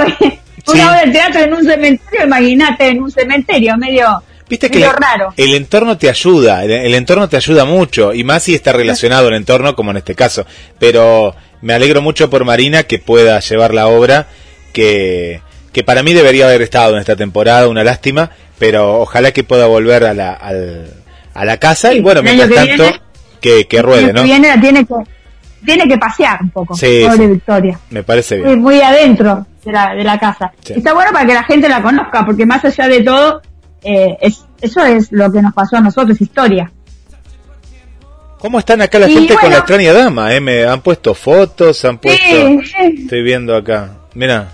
una 0.67 0.91
obra 0.91 1.05
de 1.05 1.13
teatro 1.13 1.41
en 1.43 1.55
un 1.55 1.65
cementerio, 1.65 2.27
imagínate, 2.27 2.89
en 2.89 3.03
un 3.03 3.11
cementerio, 3.11 3.77
medio... 3.77 4.23
Viste 4.49 4.71
que 4.71 4.79
el, 4.79 4.91
el, 5.39 5.55
entorno 5.55 5.97
te 5.97 6.11
ayuda, 6.11 6.65
el, 6.65 6.95
entorno 6.95 7.29
te 7.31 7.37
ayuda 7.37 7.65
mucho, 7.65 8.13
y 8.13 8.25
más 8.25 8.43
si 8.43 8.55
está 8.55 8.73
relacionado 8.73 9.29
el 9.29 9.35
entorno, 9.35 9.75
como 9.75 9.91
en 9.91 9.97
este 9.97 10.15
caso. 10.15 10.45
Pero 10.79 11.35
me 11.63 11.73
alegro 11.73 12.03
mucho 12.03 12.29
por 12.29 12.45
Marina 12.45 12.83
que 12.83 12.99
pueda 12.99 13.41
llevar 13.41 13.73
la 13.73 13.87
obra, 13.87 14.27
que, 14.75 15.41
que 15.73 15.83
para 15.83 16.03
mí 16.03 16.13
debería 16.13 16.47
haber 16.47 16.61
estado 16.61 16.93
en 16.93 17.01
esta 17.01 17.17
temporada, 17.17 17.69
una 17.69 17.85
lástima, 17.85 18.33
pero 18.59 19.01
ojalá 19.01 19.33
que 19.33 19.45
pueda 19.45 19.65
volver 19.65 20.05
a 20.05 20.13
la, 20.13 20.39
a 21.33 21.45
la 21.45 21.57
casa, 21.57 21.95
y 21.95 22.01
bueno, 22.01 22.23
mientras 22.23 22.51
tanto, 22.51 22.85
que, 23.41 23.67
que 23.67 23.81
ruede, 23.81 24.13
¿no? 24.13 24.23
Viene, 24.25 24.59
tiene 24.59 24.85
que 24.85 24.95
tiene 25.65 25.89
que 25.89 25.99
pasear 25.99 26.43
un 26.43 26.51
poco, 26.51 26.75
sí, 26.75 27.05
Victoria. 27.19 27.79
Me 27.91 28.03
parece 28.03 28.37
bien. 28.37 28.61
Muy 28.61 28.81
adentro 28.81 29.47
de 29.65 29.73
la, 29.73 29.95
de 29.95 30.05
la 30.05 30.19
casa. 30.19 30.53
Está 30.67 30.93
bueno 30.93 31.13
para 31.13 31.27
que 31.27 31.35
la 31.35 31.45
gente 31.45 31.69
la 31.69 31.83
conozca, 31.83 32.25
porque 32.25 32.47
más 32.47 32.65
allá 32.65 32.89
de 32.89 33.03
todo, 33.03 33.43
eh, 33.83 34.17
es, 34.21 34.45
eso 34.61 34.85
es 34.85 35.13
lo 35.13 35.31
que 35.31 35.43
nos 35.43 35.53
pasó 35.53 35.77
a 35.77 35.81
nosotros, 35.81 36.21
historia. 36.21 36.71
¿Cómo 38.39 38.59
están 38.59 38.83
acá 38.83 38.99
la 38.99 39.09
gente 39.09 39.35
con 39.37 39.51
la 39.51 39.59
extraña 39.59 39.93
dama? 39.95 40.35
Eh? 40.35 40.41
Me 40.41 40.65
han 40.65 40.83
puesto 40.83 41.15
fotos, 41.15 41.83
han 41.85 41.97
puesto... 41.97 42.23
Estoy 42.79 43.23
viendo 43.23 43.57
acá. 43.57 43.89
Mira. 44.15 44.49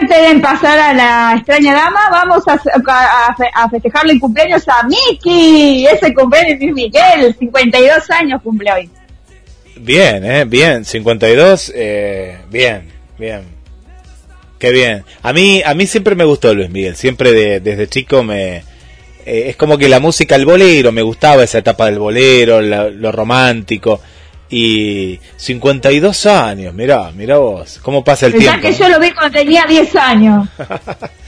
antes 0.00 0.34
de 0.34 0.40
pasar 0.40 0.78
a 0.78 0.92
la 0.92 1.34
extraña 1.36 1.72
dama, 1.72 2.00
vamos 2.10 2.42
a, 2.48 2.58
a, 3.54 3.68
festejarle 3.68 4.14
el 4.14 4.20
cumpleaños 4.20 4.66
a 4.68 4.82
Miki. 4.88 5.86
Ese 5.86 6.12
cumpleaños 6.12 6.58
de 6.58 6.72
Miguel, 6.72 7.36
52 7.38 8.10
años 8.10 8.42
cumple 8.42 8.72
hoy. 8.72 8.90
Bien, 9.76 10.24
eh, 10.24 10.44
bien. 10.44 10.84
52, 10.84 11.72
eh, 11.74 12.38
bien, 12.50 12.90
bien. 13.18 13.42
Qué 14.58 14.70
bien. 14.70 15.04
A 15.22 15.32
mí, 15.32 15.62
a 15.64 15.74
mí 15.74 15.86
siempre 15.86 16.14
me 16.14 16.24
gustó 16.24 16.54
Luis 16.54 16.70
Miguel. 16.70 16.96
Siempre 16.96 17.60
desde 17.60 17.88
chico 17.88 18.22
me... 18.22 18.62
Eh, 19.26 19.48
es 19.48 19.56
como 19.56 19.78
que 19.78 19.88
la 19.88 20.00
música, 20.00 20.36
el 20.36 20.44
bolero, 20.44 20.92
me 20.92 21.02
gustaba 21.02 21.44
esa 21.44 21.58
etapa 21.58 21.86
del 21.86 21.98
bolero, 21.98 22.60
lo 22.60 23.12
romántico. 23.12 24.00
Y 24.50 25.18
52 25.36 26.26
años, 26.26 26.74
mirá, 26.74 27.10
mirá 27.12 27.38
vos, 27.38 27.80
cómo 27.82 28.04
pasa 28.04 28.26
el 28.26 28.34
tiempo. 28.34 28.60
que 28.60 28.72
yo 28.72 28.88
lo 28.88 29.00
vi 29.00 29.10
cuando 29.10 29.38
tenía 29.38 29.64
10 29.66 29.96
años. 29.96 30.48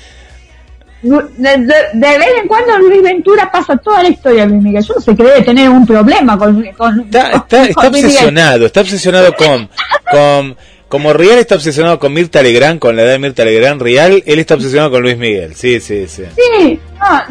De, 1.03 2.19
vez 2.19 2.29
en 2.41 2.49
cuando 2.49 2.79
Luis 2.79 3.03
Ventura 3.03 3.51
pasa 3.51 3.77
toda 3.77 4.03
la 4.03 4.09
historia 4.09 4.45
de 4.45 4.51
Luis 4.51 4.63
Miguel. 4.63 4.83
Yo 4.83 4.95
no 4.95 5.01
sé 5.01 5.15
que 5.15 5.23
debe 5.23 5.43
tener 5.43 5.69
un 5.69 5.87
problema 5.87 6.39
con. 6.39 6.65
está, 6.65 7.33
está, 7.33 7.89
obsesionado, 7.89 8.67
está 8.67 8.81
obsesionado 8.81 9.35
con, 9.35 9.69
con 10.11 10.57
como 10.89 11.13
Rial 11.13 11.39
está 11.39 11.57
obsesionado 11.57 11.99
con 11.99 12.13
Mirta 12.13 12.43
Legrand, 12.43 12.79
con 12.79 12.95
la 12.95 13.03
edad 13.03 13.13
de 13.13 13.19
Mirta 13.19 13.45
Legrand 13.45 13.83
Rial, 13.83 14.23
él 14.25 14.39
está 14.39 14.55
obsesionado 14.55 14.93
con 14.93 15.03
Luis 15.03 15.19
Miguel. 15.19 15.55
Sí, 15.57 15.81
sí, 15.81 16.07
sí. 16.07 16.23
Sí, 16.37 16.81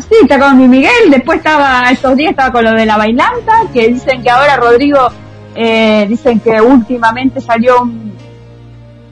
sí, 0.10 0.16
está 0.22 0.38
con 0.40 0.58
Luis 0.58 0.70
Miguel. 0.70 1.10
Después 1.10 1.38
estaba, 1.38 1.90
estos 1.90 2.18
días 2.18 2.32
estaba 2.32 2.52
con 2.52 2.66
lo 2.66 2.74
de 2.74 2.86
la 2.86 2.98
bailanta, 2.98 3.64
que 3.74 3.88
dicen 3.88 4.22
que 4.22 4.30
ahora 4.30 4.58
Rodrigo, 4.58 5.10
eh, 5.56 6.06
dicen 6.10 6.42
que 6.42 6.60
últimamente 6.60 7.40
salió 7.40 7.82
un, 7.82 8.15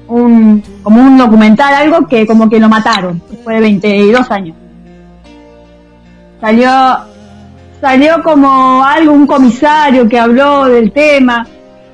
un, 0.08 0.64
como 0.82 1.02
un 1.02 1.18
documental, 1.18 1.74
algo 1.74 2.08
que 2.08 2.26
como 2.26 2.50
que 2.50 2.60
lo 2.60 2.70
mataron, 2.70 3.22
después 3.30 3.56
de 3.56 3.62
22 3.62 4.32
años. 4.32 4.56
Salió, 6.42 6.70
salió 7.80 8.22
como 8.24 8.84
algo, 8.84 9.14
un 9.14 9.28
comisario 9.28 10.08
que 10.08 10.20
habló 10.20 10.66
del 10.66 10.92
tema 10.92 11.48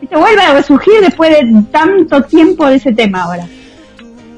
se 0.08 0.16
vuelve 0.16 0.42
a 0.42 0.54
resurgir 0.54 1.02
después 1.02 1.30
de 1.32 1.64
tanto 1.72 2.22
tiempo 2.24 2.68
de 2.68 2.76
ese 2.76 2.94
tema 2.94 3.24
ahora. 3.24 3.48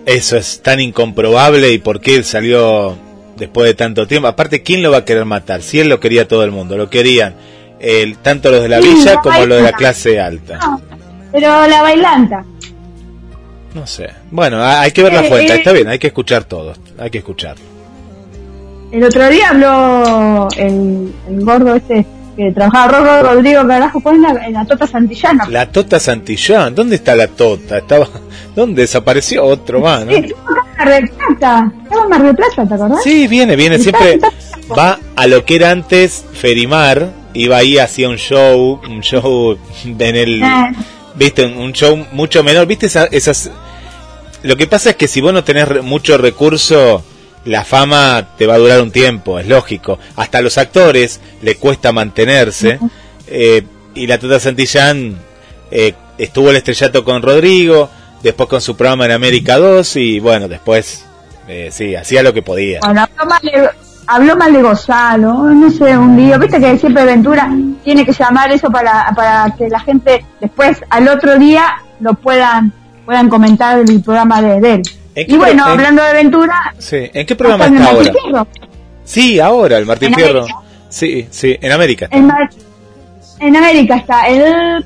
Eso 0.05 0.37
es 0.37 0.61
tan 0.61 0.79
incomprobable 0.79 1.71
y 1.71 1.77
por 1.77 2.01
qué 2.01 2.15
él 2.15 2.25
salió 2.25 2.97
después 3.37 3.67
de 3.67 3.73
tanto 3.75 4.07
tiempo. 4.07 4.27
Aparte, 4.27 4.63
¿quién 4.63 4.81
lo 4.81 4.91
va 4.91 4.99
a 4.99 5.05
querer 5.05 5.25
matar? 5.25 5.61
Si 5.61 5.79
él 5.79 5.87
lo 5.87 5.99
quería 5.99 6.27
todo 6.27 6.43
el 6.43 6.51
mundo, 6.51 6.75
lo 6.75 6.89
querían 6.89 7.35
el, 7.79 8.17
tanto 8.17 8.51
los 8.51 8.61
de 8.61 8.69
la 8.69 8.79
villa 8.79 9.17
como 9.17 9.45
los 9.45 9.57
de 9.57 9.63
la 9.63 9.73
clase 9.73 10.19
alta. 10.19 10.59
pero 11.31 11.67
la 11.67 11.81
bailanta. 11.81 12.43
No 13.73 13.87
sé. 13.87 14.09
Bueno, 14.29 14.63
hay 14.63 14.91
que 14.91 15.03
ver 15.03 15.13
la 15.13 15.23
eh, 15.23 15.29
fuente. 15.29 15.53
Eh, 15.53 15.57
Está 15.57 15.71
bien, 15.71 15.87
hay 15.87 15.99
que 15.99 16.07
escuchar 16.07 16.43
todo. 16.43 16.73
Hay 16.97 17.09
que 17.09 17.19
escucharlo. 17.19 17.63
El 18.91 19.03
otro 19.03 19.29
día 19.29 19.49
habló 19.49 20.49
el, 20.57 21.13
el 21.29 21.45
gordo 21.45 21.75
este 21.75 22.05
que 22.35 22.51
trabajaba 22.51 23.21
Rodrigo 23.21 23.67
Carajo 23.67 23.99
pues 23.99 24.15
en 24.15 24.21
la, 24.21 24.45
en 24.45 24.53
la 24.53 24.65
Tota 24.65 24.87
Santillana. 24.87 25.47
La 25.49 25.71
Tota 25.71 25.99
Santillana, 25.99 26.69
¿dónde 26.71 26.95
está 26.95 27.15
la 27.15 27.27
Tota? 27.27 27.77
Estaba, 27.77 28.07
¿Dónde 28.55 28.81
desapareció 28.81 29.45
otro 29.45 29.81
más? 29.81 30.05
¿no? 30.05 30.11
Sí, 30.11 30.17
estaba 30.17 30.97
en 30.97 31.07
Plata, 31.07 31.71
estaba 31.83 32.03
en 32.03 32.09
Mar 32.09 32.35
Plata, 32.35 32.67
¿te 32.67 32.73
acordás? 32.73 33.03
Sí, 33.03 33.27
viene, 33.27 33.55
viene, 33.55 33.79
siempre 33.79 34.19
va 34.77 34.97
a 35.15 35.27
lo 35.27 35.45
que 35.45 35.55
era 35.55 35.71
antes 35.71 36.25
Ferimar, 36.33 37.09
iba 37.33 37.57
ahí, 37.57 37.77
hacía 37.77 38.09
un 38.09 38.17
show, 38.17 38.79
un 38.89 39.01
show 39.01 39.57
en 39.85 40.15
el... 40.15 40.43
Viste, 41.15 41.46
un 41.46 41.74
show 41.74 42.08
mucho 42.12 42.44
menor, 42.44 42.68
viste 42.68 42.86
esas... 42.86 43.51
Lo 44.44 44.56
que 44.56 44.65
pasa 44.65 44.91
es 44.91 44.96
que 44.96 45.08
si 45.08 45.22
vos 45.22 45.34
no 45.34 45.44
tenés 45.44 45.84
mucho 45.84 46.18
recurso 46.18 47.03
la 47.46 47.63
fama 47.63 48.30
te 48.38 48.46
va 48.46 48.56
a 48.56 48.58
durar 48.58 48.82
un 48.82 48.91
tiempo, 48.91 49.39
es 49.39 49.48
lógico. 49.48 49.98
Hasta 50.15 50.39
a 50.39 50.41
los 50.41 50.58
actores 50.58 51.20
le 51.41 51.56
cuesta 51.56 51.91
mantenerse. 51.91 52.80
Eh, 53.27 53.63
y 53.96 54.08
la 54.08 54.20
Tota 54.20 54.39
Santillán 54.39 55.18
eh, 55.70 55.94
estuvo 56.18 56.50
el 56.50 56.58
estrellato 56.58 57.03
con 57.03 57.22
Rodrigo, 57.22 57.89
después 58.22 58.48
con 58.48 58.62
su 58.62 58.75
programa 58.75 59.06
en 59.06 59.12
América 59.12 59.58
2 59.58 59.96
y 59.98 60.20
bueno, 60.20 60.48
después 60.48 61.06
eh, 61.48 61.70
sí, 61.72 61.96
hacía 61.96 62.24
lo 62.24 62.34
que 62.34 62.41
podía. 62.41 62.80
Bueno, 62.82 63.06
habló 64.08 64.36
mal, 64.36 64.53
de, 64.53 64.62
Gonzalo, 64.62 65.34
no 65.50 65.72
sé, 65.72 65.98
un 65.98 66.15
lío. 66.15 66.38
Viste 66.39 66.60
que 66.60 66.77
siempre 66.77 67.06
Ventura 67.06 67.50
tiene 67.83 68.05
que 68.05 68.13
llamar 68.13 68.51
eso 68.51 68.69
para, 68.69 69.11
para 69.15 69.53
que 69.55 69.69
la 69.69 69.79
gente 69.79 70.25
después 70.39 70.81
al 70.89 71.07
otro 71.07 71.38
día 71.38 71.81
lo 72.00 72.13
puedan, 72.13 72.73
puedan 73.05 73.29
comentar 73.29 73.79
el 73.79 74.01
programa 74.01 74.41
de 74.41 74.73
él. 74.73 74.81
Y 75.15 75.38
bueno, 75.38 75.65
hablando 75.65 76.01
de 76.01 76.09
aventura. 76.09 76.73
Sí, 76.77 77.09
¿en 77.13 77.25
qué 77.25 77.35
programa 77.35 77.65
está 77.65 77.89
ahora? 77.89 78.47
Sí, 79.03 79.39
ahora, 79.39 79.77
el 79.77 79.85
Martín 79.85 80.13
Fierro. 80.13 80.45
Sí, 80.88 81.27
sí, 81.29 81.57
en 81.59 81.71
América. 81.71 82.07
En, 82.11 83.55
América 83.55 83.95
está. 83.95 84.27
El, 84.27 84.85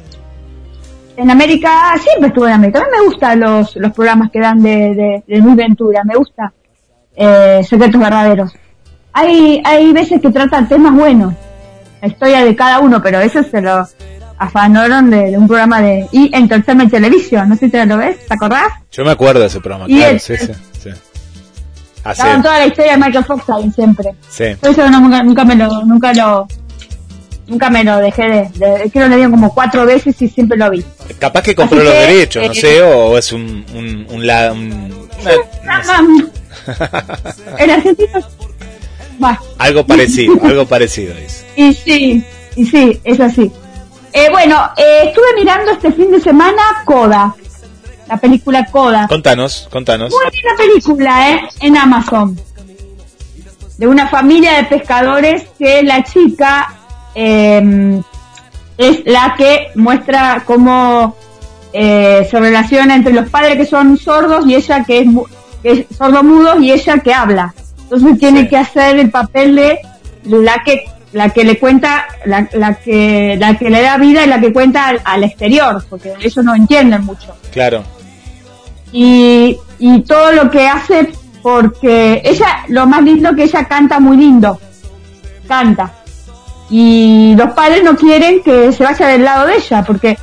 en 1.17 1.31
América, 1.31 1.93
siempre 2.01 2.29
estuvo 2.29 2.47
en 2.47 2.53
América. 2.53 2.79
A 2.79 2.83
mí 2.83 2.89
me 2.97 3.05
gustan 3.05 3.39
los, 3.39 3.75
los 3.75 3.91
programas 3.91 4.31
que 4.31 4.39
dan 4.39 4.61
de, 4.61 5.23
de, 5.27 5.37
Luis 5.37 5.55
Ventura, 5.55 6.03
me 6.03 6.15
gusta. 6.15 6.51
Eh, 7.15 7.61
Secretos 7.67 7.99
Verdaderos. 8.01 8.51
Hay, 9.13 9.61
hay 9.63 9.93
veces 9.93 10.19
que 10.21 10.29
tratan 10.29 10.67
temas 10.67 10.93
buenos, 10.93 11.33
la 12.05 12.11
historia 12.11 12.45
de 12.45 12.55
cada 12.55 12.79
uno, 12.79 13.01
pero 13.01 13.19
eso 13.19 13.43
se 13.43 13.61
lo, 13.61 13.87
afanaron 14.37 15.09
de, 15.09 15.31
de, 15.31 15.37
un 15.37 15.47
programa 15.47 15.81
de 15.81 16.07
y 16.11 16.29
Entertainment 16.35 16.91
Television, 16.91 17.49
no 17.49 17.55
sé 17.55 17.65
si 17.65 17.71
te 17.71 17.85
lo 17.85 17.97
ves, 17.97 18.25
¿te 18.27 18.33
acordás? 18.33 18.67
Yo 18.91 19.03
me 19.03 19.11
acuerdo 19.11 19.41
de 19.41 19.47
ese 19.47 19.59
programa, 19.59 19.87
claro, 19.87 20.19
sí, 20.19 20.37
sí, 20.37 20.53
sí. 20.79 20.89
Daban 22.03 22.43
toda 22.43 22.59
la 22.59 22.67
historia 22.67 22.91
de 22.91 22.97
Michael 22.99 23.25
Fox 23.25 23.49
ahí 23.49 23.71
siempre. 23.71 24.11
Sí. 24.29 24.43
Por 24.61 24.69
eso 24.69 24.87
no, 24.89 24.99
nunca, 24.99 25.23
nunca 25.23 25.43
me 25.43 25.55
lo, 25.55 25.83
nunca 25.85 26.13
lo, 26.13 26.47
nunca 27.47 27.71
me 27.71 27.83
lo 27.83 27.97
dejé 27.97 28.23
de, 28.23 28.49
de 28.53 28.91
creo 28.91 29.09
que 29.09 29.09
lo 29.09 29.15
vi 29.17 29.23
como 29.31 29.51
cuatro 29.55 29.85
veces 29.87 30.21
y 30.21 30.27
siempre 30.27 30.55
lo 30.57 30.69
vi. 30.69 30.85
Capaz 31.17 31.41
que 31.41 31.55
compró 31.55 31.79
los 31.81 31.93
derechos, 31.93 32.45
no 32.45 32.51
eh, 32.51 32.55
sé, 32.55 32.83
o, 32.83 33.17
es 33.17 33.31
un, 33.31 33.65
un, 33.73 34.05
un, 34.11 34.29
un 34.29 34.71
en 37.57 37.69
Argentina 37.71 38.19
algo 39.57 39.85
parecido, 39.85 40.37
algo 40.43 40.65
parecido 40.65 41.13
es. 41.17 41.45
Y 41.55 41.73
sí, 41.73 42.23
y 42.55 42.65
sí, 42.65 42.99
es 43.03 43.19
así. 43.19 43.51
Eh, 44.11 44.29
bueno, 44.31 44.69
eh, 44.77 45.03
estuve 45.07 45.35
mirando 45.35 45.71
este 45.71 45.91
fin 45.91 46.09
de 46.09 46.21
semana 46.21 46.61
Coda, 46.85 47.35
la 48.07 48.17
película 48.17 48.65
Coda. 48.65 49.07
Contanos, 49.07 49.67
contanos. 49.69 50.11
Muy 50.11 50.23
buena 50.41 50.57
película, 50.57 51.31
¿eh? 51.31 51.41
En 51.59 51.75
Amazon. 51.75 52.39
De 53.77 53.87
una 53.87 54.07
familia 54.07 54.53
de 54.53 54.63
pescadores 54.65 55.43
que 55.59 55.83
la 55.83 56.03
chica 56.03 56.73
em, 57.13 58.01
es 58.77 59.01
la 59.05 59.35
que 59.37 59.71
muestra 59.75 60.43
cómo 60.45 61.15
eh, 61.73 62.25
se 62.31 62.39
relaciona 62.39 62.95
entre 62.95 63.11
los 63.11 63.29
padres 63.29 63.57
que 63.57 63.65
son 63.65 63.97
sordos 63.97 64.47
y 64.47 64.55
ella 64.55 64.85
que 64.85 64.99
es, 64.99 65.07
que 65.61 65.71
es 65.71 65.97
sordo-mudo 65.97 66.57
y 66.61 66.71
ella 66.71 66.99
que 66.99 67.13
habla. 67.13 67.53
Entonces 67.85 68.19
tiene 68.19 68.47
que 68.47 68.57
hacer 68.57 68.97
el 68.97 69.11
papel 69.11 69.55
de 69.55 69.79
la 70.25 70.63
que 70.63 70.85
la 71.15 71.29
que 71.29 71.45
le 71.45 71.57
cuenta, 71.57 72.05
la, 72.25 72.47
la, 72.51 72.73
que, 72.75 73.37
la 73.39 73.57
que 73.57 73.69
le 73.69 73.81
da 73.81 73.97
vida 73.97 74.25
y 74.25 74.27
la 74.27 74.41
que 74.41 74.51
cuenta 74.51 74.91
al, 75.01 75.23
exterior, 75.23 75.81
porque 75.89 76.13
eso 76.21 76.43
no 76.43 76.53
entienden 76.53 77.05
mucho. 77.05 77.33
Claro. 77.53 77.83
Y, 78.91 79.57
y 79.79 80.01
todo 80.01 80.33
lo 80.33 80.51
que 80.51 80.67
hace, 80.67 81.13
porque 81.41 82.21
ella, 82.25 82.65
lo 82.67 82.85
más 82.85 83.01
lindo 83.01 83.33
que 83.33 83.43
ella 83.43 83.63
canta 83.63 84.01
muy 84.01 84.17
lindo, 84.17 84.59
canta. 85.47 85.93
Y 86.69 87.33
los 87.37 87.53
padres 87.53 87.81
no 87.81 87.95
quieren 87.95 88.43
que 88.43 88.73
se 88.73 88.83
vaya 88.83 89.07
del 89.07 89.23
lado 89.23 89.47
de 89.47 89.55
ella, 89.55 89.85
porque 89.85 90.17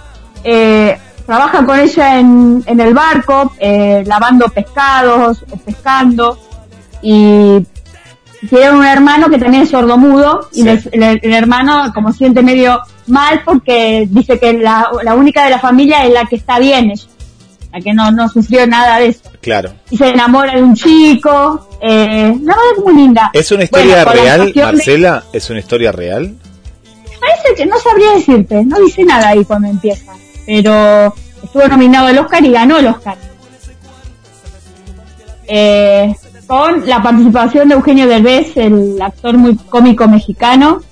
eh, 0.45 0.99
trabajan 1.25 1.65
con 1.65 1.79
ella 1.79 2.19
en, 2.19 2.63
en 2.67 2.81
el 2.81 2.93
barco, 2.93 3.55
eh, 3.59 4.05
lavando 4.07 4.47
pescados, 4.49 5.43
pescando, 5.65 6.39
y 7.03 7.67
tiene 8.49 8.73
un 8.73 8.85
hermano 8.85 9.29
que 9.29 9.39
también 9.39 9.65
es 9.65 9.71
sordomudo 9.71 10.49
y 10.53 10.67
el, 10.67 10.83
el, 10.93 11.33
hermano 11.33 11.93
como 11.95 12.13
siente 12.13 12.43
medio 12.43 12.81
mal 13.07 13.43
porque 13.45 14.07
dice 14.11 14.39
que 14.39 14.53
la, 14.55 14.91
la 15.03 15.15
única 15.15 15.45
de 15.45 15.51
la 15.51 15.59
familia 15.59 16.05
es 16.05 16.13
la 16.13 16.25
que 16.25 16.37
está 16.37 16.59
bien, 16.59 16.93
la 17.73 17.81
que 17.81 17.93
no, 17.93 18.11
no 18.11 18.29
sufrió 18.29 18.67
nada 18.67 18.99
de 18.99 19.09
eso. 19.09 19.31
Claro. 19.41 19.73
Y 19.91 19.97
se 19.97 20.09
enamora 20.09 20.55
de 20.55 20.63
un 20.63 20.75
chico, 20.75 21.69
eh, 21.81 22.35
no, 22.41 22.55
es 22.77 22.85
muy 22.85 22.95
linda. 22.95 23.31
¿Es 23.33 23.51
una 23.53 23.65
historia 23.65 24.05
real, 24.05 24.53
Marcela? 24.55 25.25
¿Es 25.33 25.49
una 25.51 25.61
historia 25.61 25.93
real? 25.93 26.35
Parece 27.21 27.55
que 27.57 27.67
no 27.67 27.79
sabría 27.79 28.13
decirte, 28.15 28.65
no 28.65 28.79
dice 28.81 29.05
nada 29.05 29.29
ahí 29.29 29.45
cuando 29.45 29.69
empieza, 29.69 30.13
pero 30.45 31.15
estuvo 31.43 31.69
nominado 31.69 32.09
al 32.09 32.19
Oscar 32.19 32.45
y 32.45 32.51
ganó 32.51 32.79
el 32.79 32.87
Oscar. 32.89 33.17
Eh, 35.47 36.13
con 36.47 36.87
la 36.87 37.03
participación 37.03 37.69
de 37.69 37.75
Eugenio 37.75 38.07
Derbez, 38.07 38.57
el 38.57 39.01
actor 39.01 39.37
muy 39.37 39.57
cómico 39.57 40.07
mexicano, 40.09 40.83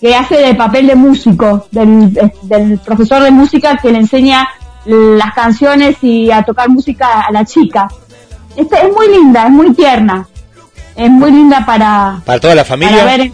que 0.00 0.14
hace 0.14 0.36
de 0.36 0.54
papel 0.54 0.86
de 0.86 0.94
músico, 0.94 1.66
del, 1.70 2.80
profesor 2.84 3.22
de 3.22 3.30
música 3.30 3.76
que 3.76 3.90
le 3.90 3.98
enseña 3.98 4.48
las 4.84 5.34
canciones 5.34 5.96
y 6.02 6.30
a 6.30 6.42
tocar 6.42 6.68
música 6.68 7.22
a 7.22 7.32
la 7.32 7.44
chica. 7.44 7.88
Este, 8.54 8.76
es 8.76 8.92
muy 8.92 9.08
linda, 9.08 9.46
es 9.46 9.50
muy 9.50 9.74
tierna, 9.74 10.28
es 10.94 11.10
muy 11.10 11.30
linda 11.30 11.64
para... 11.64 12.20
Para 12.24 12.40
toda 12.40 12.54
la 12.54 12.64
familia. 12.64 13.30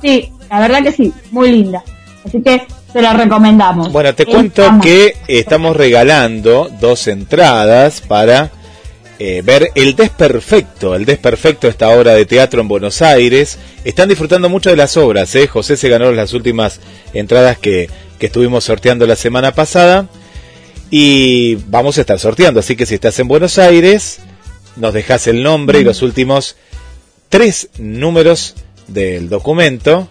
sí, 0.00 0.32
la 0.50 0.60
verdad 0.60 0.82
que 0.82 0.92
sí, 0.92 1.12
muy 1.30 1.50
linda. 1.52 1.82
Así 2.24 2.42
que 2.42 2.66
se 2.92 3.00
la 3.00 3.12
recomendamos. 3.12 3.92
Bueno, 3.92 4.14
te 4.14 4.26
cuento 4.26 4.62
que 4.82 5.16
estamos 5.28 5.76
regalando 5.76 6.68
dos 6.80 7.06
entradas 7.06 8.00
para 8.00 8.50
eh, 9.22 9.42
ver 9.44 9.70
El 9.74 9.96
Desperfecto, 9.96 10.94
El 10.94 11.04
Desperfecto, 11.04 11.68
esta 11.68 11.90
obra 11.90 12.14
de 12.14 12.24
teatro 12.24 12.62
en 12.62 12.68
Buenos 12.68 13.02
Aires. 13.02 13.58
Están 13.84 14.08
disfrutando 14.08 14.48
mucho 14.48 14.70
de 14.70 14.76
las 14.76 14.96
obras, 14.96 15.34
¿eh? 15.34 15.46
José 15.46 15.76
se 15.76 15.90
ganó 15.90 16.10
las 16.10 16.32
últimas 16.32 16.80
entradas 17.12 17.58
que, 17.58 17.90
que 18.18 18.26
estuvimos 18.26 18.64
sorteando 18.64 19.06
la 19.06 19.16
semana 19.16 19.52
pasada. 19.54 20.08
Y 20.90 21.56
vamos 21.66 21.98
a 21.98 22.00
estar 22.00 22.18
sorteando, 22.18 22.60
así 22.60 22.76
que 22.76 22.86
si 22.86 22.94
estás 22.94 23.18
en 23.18 23.28
Buenos 23.28 23.58
Aires, 23.58 24.20
nos 24.76 24.94
dejas 24.94 25.26
el 25.26 25.42
nombre 25.42 25.80
y 25.80 25.84
los 25.84 26.00
últimos 26.00 26.56
tres 27.28 27.68
números 27.78 28.54
del 28.88 29.28
documento 29.28 30.08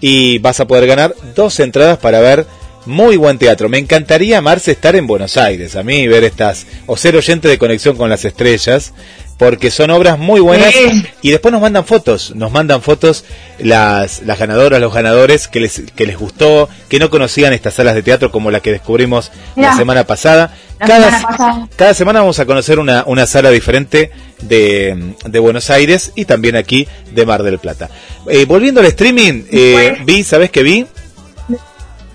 y 0.00 0.38
vas 0.38 0.58
a 0.58 0.66
poder 0.66 0.86
ganar 0.86 1.14
dos 1.36 1.60
entradas 1.60 1.98
para 1.98 2.20
ver 2.20 2.46
muy 2.86 3.16
buen 3.16 3.38
teatro. 3.38 3.68
Me 3.68 3.78
encantaría, 3.78 4.40
Marce, 4.40 4.72
estar 4.72 4.96
en 4.96 5.06
Buenos 5.06 5.36
Aires, 5.36 5.76
a 5.76 5.82
mí 5.82 6.06
ver 6.06 6.24
estas, 6.24 6.66
o 6.86 6.96
ser 6.96 7.16
oyente 7.16 7.48
de 7.48 7.58
Conexión 7.58 7.96
con 7.96 8.08
las 8.08 8.24
Estrellas, 8.24 8.92
porque 9.38 9.70
son 9.70 9.90
obras 9.90 10.18
muy 10.18 10.40
buenas 10.40 10.72
y 11.20 11.30
después 11.30 11.50
nos 11.50 11.60
mandan 11.60 11.84
fotos, 11.84 12.32
nos 12.36 12.52
mandan 12.52 12.80
fotos 12.80 13.24
las, 13.58 14.22
las 14.22 14.38
ganadoras, 14.38 14.80
los 14.80 14.94
ganadores 14.94 15.48
que 15.48 15.60
les, 15.60 15.82
que 15.96 16.06
les 16.06 16.16
gustó, 16.16 16.68
que 16.88 16.98
no 16.98 17.10
conocían 17.10 17.52
estas 17.52 17.74
salas 17.74 17.94
de 17.94 18.02
teatro 18.02 18.30
como 18.30 18.50
la 18.50 18.60
que 18.60 18.70
descubrimos 18.70 19.32
la 19.56 19.76
semana 19.76 20.04
pasada. 20.04 20.54
cada, 20.78 21.68
cada 21.74 21.94
semana 21.94 22.20
vamos 22.20 22.38
a 22.38 22.46
conocer 22.46 22.78
una, 22.78 23.04
una 23.06 23.26
sala 23.26 23.50
diferente 23.50 24.12
de, 24.42 25.14
de, 25.24 25.38
Buenos 25.38 25.70
Aires 25.70 26.12
y 26.14 26.24
también 26.24 26.54
aquí 26.54 26.86
de 27.12 27.26
Mar 27.26 27.42
del 27.42 27.58
Plata. 27.58 27.90
Eh, 28.28 28.44
volviendo 28.44 28.80
al 28.80 28.86
streaming, 28.86 29.44
eh, 29.50 29.98
vi, 30.04 30.22
¿sabes 30.24 30.50
qué 30.50 30.62
vi? 30.62 30.86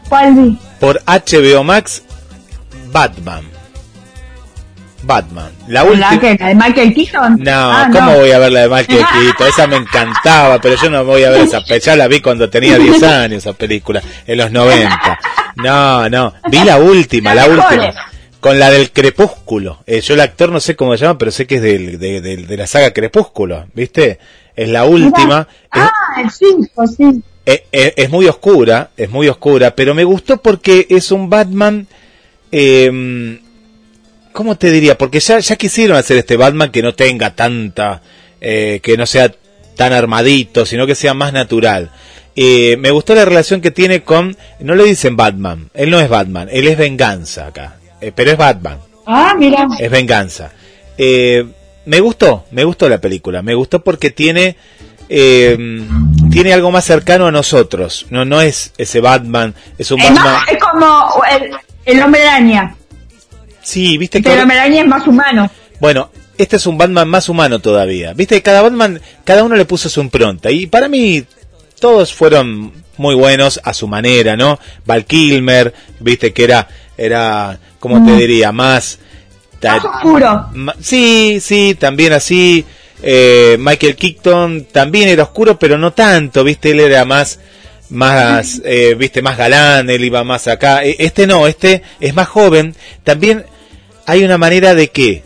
¿Cuál 0.10 0.58
Por 0.80 1.02
HBO 1.06 1.64
Max, 1.64 2.04
Batman. 2.92 3.44
Batman. 5.04 5.52
La 5.68 5.84
última. 5.84 6.12
¿La, 6.12 6.48
de 6.48 6.56
Michael 6.56 6.94
Keaton? 6.94 7.38
No, 7.40 7.52
ah, 7.52 7.90
¿cómo 7.92 8.16
voy 8.16 8.32
a 8.32 8.40
ver 8.40 8.52
la 8.52 8.62
de 8.62 8.70
Michael 8.70 9.06
Keaton? 9.14 9.48
Esa 9.48 9.68
me 9.68 9.78
encantaba, 9.78 10.60
pero 10.60 10.76
yo 10.76 10.90
no 10.90 11.06
voy 11.06 11.24
a 11.24 11.30
ver 11.30 11.42
esa. 11.42 11.60
Ya 11.62 11.96
la 11.96 12.08
vi 12.08 12.20
cuando 12.20 12.50
tenía 12.50 12.78
10 12.80 13.04
años, 13.04 13.38
esa 13.40 13.54
película, 13.54 14.02
en 14.26 14.38
los 14.38 14.52
90. 14.52 15.20
No, 15.58 16.10
no. 16.10 16.34
Vi 16.50 16.60
la 16.63 16.78
última, 16.78 17.34
la, 17.34 17.46
última. 17.46 17.93
Con 18.39 18.60
la 18.60 18.70
del 18.70 18.91
Crepúsculo. 18.91 19.84
Eh, 19.88 20.02
yo 20.02 20.13
el 20.13 20.22
actor 20.22 20.52
no 20.52 20.60
sé 20.60 20.76
cómo 20.76 20.96
se 20.96 21.06
llama, 21.06 21.17
pero 21.17 21.32
sé 21.32 21.48
que 21.48 21.56
es 21.56 21.62
del, 21.62 22.00
de, 22.00 22.22
de, 22.22 22.58
la 22.58 22.67
saga 22.67 22.91
Crepúsculo, 22.91 23.65
¿viste? 23.74 24.20
Es 24.56 24.70
la 24.70 24.86
última. 24.86 25.48
Ah, 25.72 25.91
el 26.22 26.30
5, 26.30 26.88
sí. 26.88 27.24
Eh, 27.49 27.63
eh, 27.71 27.93
es, 27.95 28.10
muy 28.10 28.27
oscura, 28.27 28.89
es 28.97 29.10
muy 29.10 29.29
oscura, 29.29 29.73
pero 29.73 29.95
me 29.95 30.03
gustó 30.03 30.36
porque 30.36 30.86
es 30.89 31.13
un 31.13 31.29
Batman, 31.29 31.88
eh, 32.51 33.39
¿cómo 34.33 34.57
te 34.57 34.69
diría? 34.69 34.97
Porque 34.97 35.21
ya, 35.21 35.39
ya 35.39 35.55
quisieron 35.55 35.95
hacer 35.95 36.17
este 36.17 36.36
Batman 36.36 36.71
que 36.71 36.81
no 36.81 36.93
tenga 36.93 37.36
tanta, 37.36 38.01
eh, 38.41 38.81
que 38.83 38.97
no 38.97 39.05
sea 39.05 39.33
tan 39.77 39.93
armadito, 39.93 40.65
sino 40.65 40.86
que 40.86 40.93
sea 40.93 41.13
más 41.13 41.31
natural. 41.31 41.89
me 42.36 42.91
gustó 42.91 43.15
la 43.15 43.23
relación 43.23 43.62
que 43.62 43.71
tiene 43.71 44.03
con, 44.03 44.36
no 44.60 44.75
le 44.75 44.83
dicen 44.83 45.15
Batman, 45.15 45.69
él 45.73 45.89
no 45.89 46.01
es 46.01 46.10
Batman, 46.10 46.49
él 46.51 46.67
es 46.67 46.77
venganza 46.77 47.47
acá, 47.47 47.77
pero 48.13 48.29
es 48.29 48.38
Batman. 48.38 48.79
Ah, 49.05 49.33
mira. 49.39 49.69
Es 49.79 49.89
venganza. 49.89 50.51
me 50.97 51.99
gustó, 52.01 52.43
me 52.51 52.65
gustó 52.65 52.89
la 52.89 52.99
película, 52.99 53.41
me 53.41 53.55
gustó 53.55 53.81
porque 53.81 54.12
tiene 54.12 54.57
eh, 55.10 55.58
tiene 56.32 56.54
algo 56.54 56.72
más 56.72 56.86
cercano 56.86 57.28
a 57.28 57.32
nosotros. 57.32 58.06
No, 58.10 58.26
no 58.26 58.41
es 58.41 58.74
ese 58.78 59.00
Batman, 59.00 59.54
es 59.78 59.91
un 59.91 60.02
Batman. 60.02 60.43
es 60.52 60.58
como 60.63 61.24
el, 61.86 62.02
hombre 62.02 62.28
araña. 62.28 62.76
Sí, 63.62 63.98
viste 63.98 64.22
que. 64.22 64.34
el 64.34 64.41
hombre 64.41 64.60
araña 64.60 64.82
es 64.82 64.88
más 64.88 65.08
humano. 65.08 65.50
Bueno, 65.80 66.10
este 66.38 66.58
es 66.58 66.65
un 66.65 66.78
Batman 66.78 67.08
más 67.08 67.30
humano 67.30 67.60
todavía. 67.60 68.13
Viste, 68.13 68.41
cada 68.41 68.62
Batman, 68.62 69.02
cada 69.24 69.43
uno 69.43 69.56
le 69.56 69.65
puso 69.65 69.89
su 69.89 70.02
impronta. 70.02 70.52
Y 70.52 70.67
para 70.67 70.88
mí, 70.88 71.24
todos 71.80 72.13
fueron 72.13 72.74
muy 72.98 73.15
buenos 73.15 73.60
a 73.63 73.74
su 73.74 73.88
manera, 73.88 74.36
¿no? 74.36 74.60
Val 74.86 75.06
Kilmer, 75.06 75.74
viste 76.00 76.34
que 76.34 76.43
era, 76.43 76.67
era, 76.98 77.60
como 77.80 78.04
te 78.06 78.12
mm. 78.12 78.17
diría, 78.17 78.52
más. 78.52 79.00
Más 79.63 79.84
oscuro. 79.84 80.50
sí, 80.80 81.39
sí, 81.41 81.76
también 81.80 82.13
así. 82.13 82.65
Eh, 83.03 83.57
Michael 83.60 83.95
Keaton 83.95 84.67
también 84.71 85.10
era 85.10 85.23
oscuro, 85.23 85.60
pero 85.60 85.77
no 85.77 85.93
tanto, 85.93 86.43
viste, 86.43 86.71
él 86.71 86.79
era 86.79 87.05
más, 87.05 87.39
más, 87.89 88.62
eh, 88.65 88.95
viste, 88.97 89.21
más 89.21 89.38
galán, 89.38 89.89
él 89.89 90.03
iba 90.03 90.23
más 90.23 90.47
acá. 90.47 90.83
E, 90.83 90.95
este 90.99 91.27
no, 91.27 91.47
este 91.47 91.83
es 91.99 92.13
más 92.13 92.27
joven. 92.27 92.75
También 93.03 93.45
hay 94.05 94.23
una 94.23 94.38
manera 94.38 94.73
de 94.73 94.89
que 94.89 95.23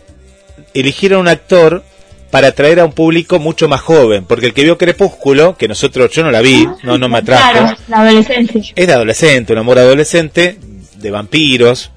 eligieron 0.73 1.21
un 1.21 1.27
actor 1.27 1.84
para 2.31 2.47
atraer 2.47 2.79
a 2.79 2.86
un 2.86 2.93
público 2.93 3.39
mucho 3.39 3.67
más 3.67 3.81
joven, 3.81 4.25
porque 4.25 4.47
el 4.47 4.53
que 4.53 4.63
vio 4.63 4.77
Crepúsculo, 4.77 5.57
que 5.57 5.67
nosotros, 5.67 6.12
yo 6.12 6.23
no 6.23 6.31
la 6.31 6.41
vi, 6.41 6.65
no, 6.84 6.97
no 6.97 7.10
me 7.10 7.17
atrajo. 7.17 7.51
Claro, 7.51 7.77
la 7.89 8.01
adolescencia. 8.01 8.73
Es 8.73 8.88
de 8.88 8.93
adolescente, 8.93 9.51
un 9.51 9.60
amor 9.60 9.79
adolescente, 9.79 10.57
de 10.95 11.12
vampiros, 11.12 11.91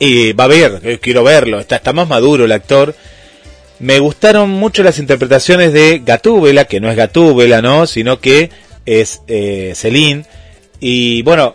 y 0.00 0.32
va 0.32 0.44
a 0.44 0.48
ver, 0.48 0.80
eh, 0.82 0.98
quiero 1.00 1.22
verlo, 1.22 1.60
está, 1.60 1.76
está 1.76 1.92
más 1.92 2.08
maduro 2.08 2.44
el 2.44 2.52
actor, 2.52 2.94
me 3.78 3.98
gustaron 3.98 4.50
mucho 4.50 4.82
las 4.82 4.98
interpretaciones 4.98 5.72
de 5.72 6.02
Gatúbela, 6.04 6.64
que 6.64 6.80
no 6.80 6.90
es 6.90 6.96
Gatúbela, 6.96 7.62
¿no? 7.62 7.86
Sino 7.86 8.20
que 8.20 8.50
es 8.84 9.22
eh, 9.28 9.72
Celine. 9.74 10.24
Y 10.80 11.22
bueno, 11.22 11.54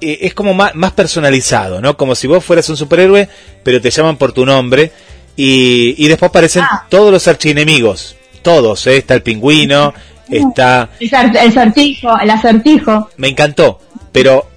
e, 0.00 0.18
es 0.22 0.34
como 0.34 0.54
más, 0.54 0.74
más, 0.74 0.92
personalizado, 0.92 1.80
¿no? 1.80 1.96
Como 1.96 2.14
si 2.14 2.26
vos 2.26 2.44
fueras 2.44 2.68
un 2.68 2.76
superhéroe, 2.76 3.28
pero 3.62 3.80
te 3.80 3.90
llaman 3.90 4.16
por 4.16 4.32
tu 4.32 4.44
nombre. 4.44 4.92
Y, 5.36 5.94
y 5.98 6.08
después 6.08 6.28
aparecen 6.30 6.64
ah. 6.64 6.86
todos 6.88 7.12
los 7.12 7.26
archienemigos. 7.28 8.16
Todos, 8.42 8.86
¿eh? 8.88 8.96
Está 8.96 9.14
el 9.14 9.22
pingüino, 9.22 9.94
está... 10.28 10.90
El 10.98 11.52
certijo, 11.52 12.18
el 12.18 12.30
acertijo. 12.30 13.08
Me 13.16 13.28
encantó, 13.28 13.80
pero 14.10 14.48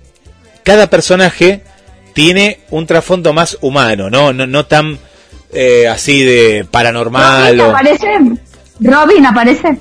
cada 0.64 0.90
personaje 0.90 1.62
tiene 2.14 2.60
un 2.72 2.88
trasfondo 2.88 3.32
más 3.34 3.58
humano, 3.62 4.10
¿no? 4.10 4.34
No, 4.34 4.48
no 4.48 4.66
tan 4.66 4.98
eh, 5.52 5.88
así 5.88 6.24
de 6.24 6.66
paranormal. 6.70 7.58
¿Robin 7.58 7.76
aparece? 7.76 8.08
¿Robin 8.80 9.26
aparece? 9.26 9.80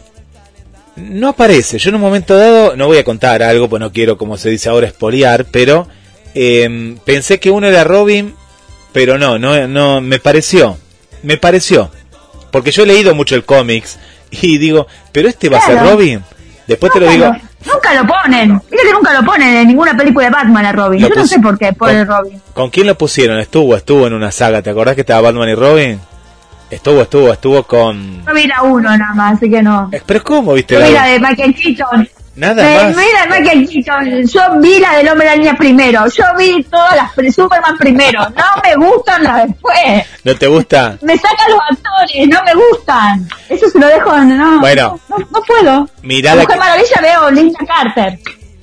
No 0.97 1.29
aparece. 1.31 1.79
Yo 1.79 1.89
en 1.89 1.97
un 1.97 2.01
momento 2.01 2.37
dado, 2.37 2.77
no 2.77 2.87
voy 2.87 2.99
a 2.99 3.05
contar 3.05 3.43
algo, 3.43 3.69
pues 3.69 3.81
no 3.81 3.93
quiero, 3.93 4.17
como 4.17 4.37
se 4.37 4.51
dice 4.51 4.69
ahora, 4.69 4.87
espoliar, 4.87 5.47
pero 5.47 5.89
em, 6.35 6.97
pensé 6.99 7.41
que 7.41 7.51
uno 7.51 7.67
era 7.67 7.85
Robin, 7.85 8.35
pero 8.93 9.19
no, 9.19 9.39
no, 9.39 9.67
no, 9.67 10.01
me 10.01 10.21
pareció, 10.21 10.79
me 11.23 11.37
pareció. 11.37 11.91
Porque 12.53 12.71
yo 12.71 12.85
he 12.85 12.87
leído 12.87 13.15
mucho 13.15 13.35
el 13.35 13.45
cómics 13.45 13.99
y 14.31 14.59
digo, 14.59 14.87
pero 15.11 15.29
este 15.29 15.49
va 15.49 15.59
a 15.59 15.67
ser 15.67 15.79
Robin. 15.81 16.23
Después 16.69 16.93
te 16.93 17.01
lo 17.01 17.11
digo. 17.11 17.33
Nunca 17.65 17.95
lo 17.95 18.07
ponen. 18.07 18.61
Mira 18.71 18.83
que 18.85 18.93
nunca 18.93 19.13
lo 19.13 19.25
ponen 19.25 19.57
en 19.57 19.69
ninguna 19.69 19.97
película 19.97 20.27
de 20.27 20.31
Batman 20.31 20.67
a 20.67 20.73
Robin. 20.73 21.01
Yo 21.01 21.09
no 21.09 21.27
sé 21.27 21.41
por 21.41 21.59
qué 21.59 21.73
pone 21.73 22.05
Robin. 22.05 22.41
¿Con 22.53 22.71
quién 22.71 22.87
lo 22.87 22.97
pusieron? 22.97 23.39
Estuvo, 23.39 23.77
estuvo 23.77 24.07
en 24.07 24.13
una 24.13 24.31
saga. 24.31 24.63
¿Te 24.63 24.71
acordás 24.71 24.95
que 24.95 25.01
estaba 25.03 25.21
Batman 25.23 25.49
y 25.49 25.55
Robin? 25.55 26.01
Estuvo, 26.71 27.03
estuvo, 27.03 27.33
estuvo 27.33 27.63
con. 27.63 28.25
Yo 28.27 28.35
vi 28.35 28.47
la 28.47 28.63
uno 28.63 28.97
nada 28.97 29.15
más, 29.15 29.37
así 29.37 29.51
que 29.51 29.63
no. 29.63 29.91
¿Pero 30.05 30.23
cómo 30.25 30.55
viste 30.55 30.75
Yo 30.75 30.87
vi 30.87 30.93
la 30.93 31.07
de 31.07 31.21
Michael 31.21 31.55
Keaton. 31.55 32.09
Nada 32.37 32.63
más. 32.65 32.97
Mira, 32.97 33.27
no 33.27 33.49
que 33.49 34.25
yo 34.27 34.41
vi 34.61 34.79
la 34.81 34.97
del 34.97 35.09
hombre 35.09 35.29
araña 35.29 35.55
primero, 35.57 36.05
yo 36.09 36.25
vi 36.37 36.63
todas 36.65 36.97
las 36.97 37.13
pre- 37.13 37.31
Superman 37.31 37.77
primero, 37.79 38.21
no 38.31 38.45
me 38.63 38.75
gustan 38.87 39.23
las 39.23 39.47
después. 39.47 40.05
¿No 40.25 40.35
te 40.35 40.47
gusta? 40.49 40.97
Me 41.03 41.17
sacan 41.17 41.51
los 41.51 41.61
actores, 41.71 42.29
no 42.29 42.43
me 42.45 42.55
gustan. 42.55 43.29
Eso 43.49 43.69
se 43.71 43.79
lo 43.79 43.87
dejo, 43.87 44.17
no. 44.19 44.61
Bueno. 44.61 44.99
no, 45.09 45.17
no 45.19 45.41
puedo. 45.47 45.89
Mirá 46.03 46.35
La 46.35 46.43
Mujer 46.43 46.55
que- 46.57 46.61
Maravilla 46.61 47.01
veo 47.03 47.31
Linda 47.31 47.59
Carter. 47.67 48.19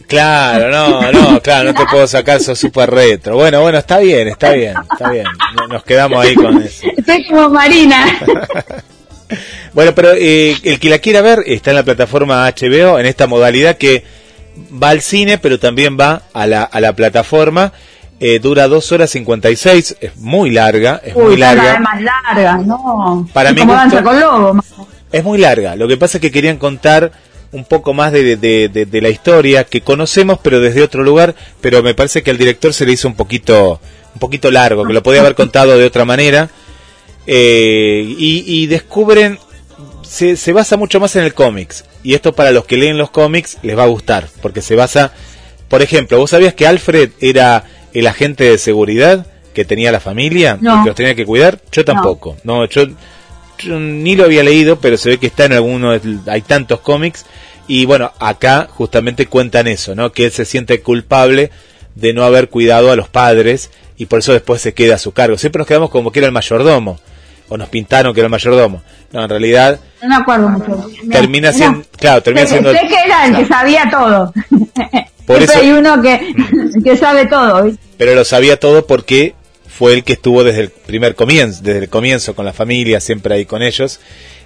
Claro, 0.08 0.70
no, 0.70 1.10
no, 1.14 1.40
claro, 1.42 1.72
no 1.72 1.74
te 1.74 1.86
puedo 1.86 2.06
sacar, 2.06 2.42
sos 2.42 2.60
súper 2.60 2.92
retro. 2.92 3.36
Bueno, 3.36 3.62
bueno, 3.62 3.78
está 3.78 4.00
bien, 4.00 4.28
está 4.28 4.52
bien, 4.52 4.76
está 4.92 5.10
bien. 5.10 5.24
No- 5.56 5.68
Nos 5.68 5.84
quedamos 5.86 6.26
ahí 6.26 6.36
con 6.36 6.62
eso. 6.62 6.86
Estoy 6.98 7.26
como 7.28 7.50
Marina. 7.50 8.06
Bueno, 9.74 9.96
pero 9.96 10.12
eh, 10.14 10.58
el 10.64 10.80
que 10.80 10.90
la 10.90 11.00
quiera 11.00 11.22
ver 11.22 11.40
está 11.46 11.72
en 11.72 11.78
la 11.78 11.84
plataforma 11.84 12.46
HBO 12.50 13.00
en 13.00 13.06
esta 13.06 13.28
modalidad 13.28 13.78
que 13.78 14.04
va 14.82 14.90
al 14.90 15.02
cine, 15.02 15.38
pero 15.38 15.60
también 15.60 15.98
va 16.00 16.24
a 16.34 16.46
la, 16.48 16.64
a 16.64 16.82
la 16.82 16.94
plataforma. 16.96 17.72
Eh, 18.20 18.40
dura 18.40 18.68
2 18.68 18.92
horas 18.92 19.10
56, 19.10 19.96
es 20.00 20.16
muy 20.18 20.52
larga, 20.52 21.02
es 21.04 21.16
muy 21.16 21.24
Uy, 21.24 21.30
vez 21.32 21.40
larga. 21.40 21.80
más 21.80 22.02
larga, 22.02 22.58
no. 22.58 23.28
Para 23.34 23.50
Es 23.50 23.56
mi 23.56 23.62
como 23.62 23.74
gusto- 23.74 23.96
danza 23.96 24.04
con 24.04 24.20
lobo. 24.20 24.54
más. 24.54 24.66
Es 25.12 25.24
muy 25.24 25.40
larga. 25.40 25.76
Lo 25.76 25.88
que 25.88 25.98
pasa 25.98 26.18
es 26.18 26.22
que 26.22 26.32
querían 26.32 26.58
contar 26.58 27.12
un 27.52 27.66
poco 27.66 27.94
más 27.94 28.12
de, 28.12 28.36
de- 28.38 28.70
de- 28.70 28.86
de 28.86 29.02
la 29.02 29.10
historia 29.10 29.64
que 29.64 29.82
conocemos, 29.82 30.38
pero 30.44 30.60
desde 30.60 30.84
otro 30.84 31.04
lugar. 31.04 31.34
Pero 31.62 31.82
me 31.82 31.96
parece 31.96 32.22
que 32.22 32.30
al 32.32 32.38
director 32.38 32.74
se 32.74 32.86
le 32.86 32.92
hizo 32.92 33.08
un 33.08 33.16
poquito, 33.16 33.82
un 34.14 34.20
poquito 34.20 34.52
largo, 34.52 34.86
que 34.86 34.94
lo 34.94 35.02
podía 35.02 35.22
haber 35.22 35.34
contado 35.36 35.76
de 35.78 35.86
otra 35.86 36.06
manera. 36.06 36.50
Eh, 37.34 38.04
y, 38.18 38.44
y 38.46 38.68
descubren, 38.68 39.40
se, 40.04 40.36
se 40.36 40.52
basa 40.52 40.76
mucho 40.76 41.00
más 41.00 41.16
en 41.16 41.24
el 41.24 41.34
cómics. 41.34 41.86
Y 42.04 42.14
esto 42.14 42.34
para 42.34 42.52
los 42.52 42.66
que 42.66 42.76
leen 42.76 42.98
los 42.98 43.10
cómics 43.10 43.58
les 43.62 43.78
va 43.78 43.84
a 43.84 43.88
gustar, 43.88 44.28
porque 44.42 44.62
se 44.62 44.76
basa, 44.76 45.14
por 45.70 45.82
ejemplo, 45.82 46.18
¿vos 46.18 46.32
sabías 46.32 46.54
que 46.54 46.68
Alfred 46.68 47.12
era 47.22 47.64
el 47.94 48.08
agente 48.08 48.44
de 48.44 48.58
seguridad 48.58 49.26
que 49.54 49.64
tenía 49.66 49.92
la 49.94 50.00
familia 50.02 50.58
No. 50.60 50.80
y 50.80 50.84
que 50.84 50.90
los 50.90 50.96
tenía 50.96 51.16
que 51.16 51.26
cuidar? 51.26 51.60
Yo 51.72 51.86
tampoco. 51.86 52.36
No, 52.44 52.66
yo 52.66 52.86
yo 53.60 53.80
ni 53.80 54.16
lo 54.16 54.26
había 54.26 54.44
leído, 54.44 54.80
pero 54.80 54.98
se 54.98 55.10
ve 55.10 55.18
que 55.20 55.28
está 55.28 55.46
en 55.46 55.54
alguno, 55.54 55.92
hay 56.26 56.42
tantos 56.42 56.80
cómics, 56.82 57.26
y 57.68 57.86
bueno, 57.86 58.12
acá 58.20 58.68
justamente 58.70 59.28
cuentan 59.28 59.68
eso, 59.68 59.96
¿no? 59.96 60.12
Que 60.12 60.26
él 60.26 60.32
se 60.32 60.44
siente 60.46 60.82
culpable 60.82 61.52
de 61.96 62.12
no 62.14 62.24
haber 62.26 62.50
cuidado 62.50 62.92
a 62.92 62.96
los 62.96 63.08
padres, 63.08 63.70
y 63.98 64.08
por 64.08 64.20
eso 64.20 64.34
después 64.34 64.62
se 64.62 64.74
queda 64.74 64.96
a 64.96 64.98
su 64.98 65.12
cargo. 65.12 65.38
Siempre 65.38 65.60
nos 65.60 65.68
quedamos 65.68 65.92
como 65.92 66.12
que 66.12 66.20
era 66.20 66.26
el 66.26 66.32
mayordomo, 66.34 67.00
o 67.52 67.58
nos 67.58 67.68
pintaron 67.70 68.14
que 68.14 68.22
era 68.22 68.28
el 68.28 68.32
mayordomo. 68.32 68.82
No, 69.12 69.24
en 69.24 69.30
realidad 69.30 69.78
No 70.02 70.08
me 70.10 70.16
acuerdo 70.16 70.50
mucho. 70.50 70.88
termina 71.12 71.52
siendo, 71.52 71.84
claro, 72.00 72.24
termina 72.24 72.48
sé, 72.48 72.54
siendo... 72.54 72.72
sé 72.72 72.80
que 72.88 72.96
era 73.06 73.26
el 73.28 73.36
que 73.36 73.46
sabía 73.46 73.90
todo. 73.92 74.34
Por 75.26 75.38
Siempre 75.38 75.44
eso- 75.44 75.60
hay 75.60 75.72
uno 75.72 76.02
que, 76.02 76.34
que 76.84 76.98
sabe 76.98 77.26
todo. 77.28 77.64
¿viste? 77.66 77.82
pero 77.98 78.16
lo 78.16 78.24
sabía 78.26 78.58
todo 78.60 78.88
porque 78.88 79.36
fue 79.68 79.94
el 79.94 80.04
que 80.04 80.14
estuvo 80.14 80.44
desde 80.44 80.62
el 80.62 80.70
primer 80.70 81.14
comienzo, 81.16 81.62
desde 81.62 81.80
el 81.80 81.90
comienzo 81.90 82.36
con 82.36 82.46
la 82.46 82.54
familia, 82.54 83.00
siempre 83.00 83.36
ahí 83.36 83.46
con 83.46 83.62
ellos. 83.62 84.00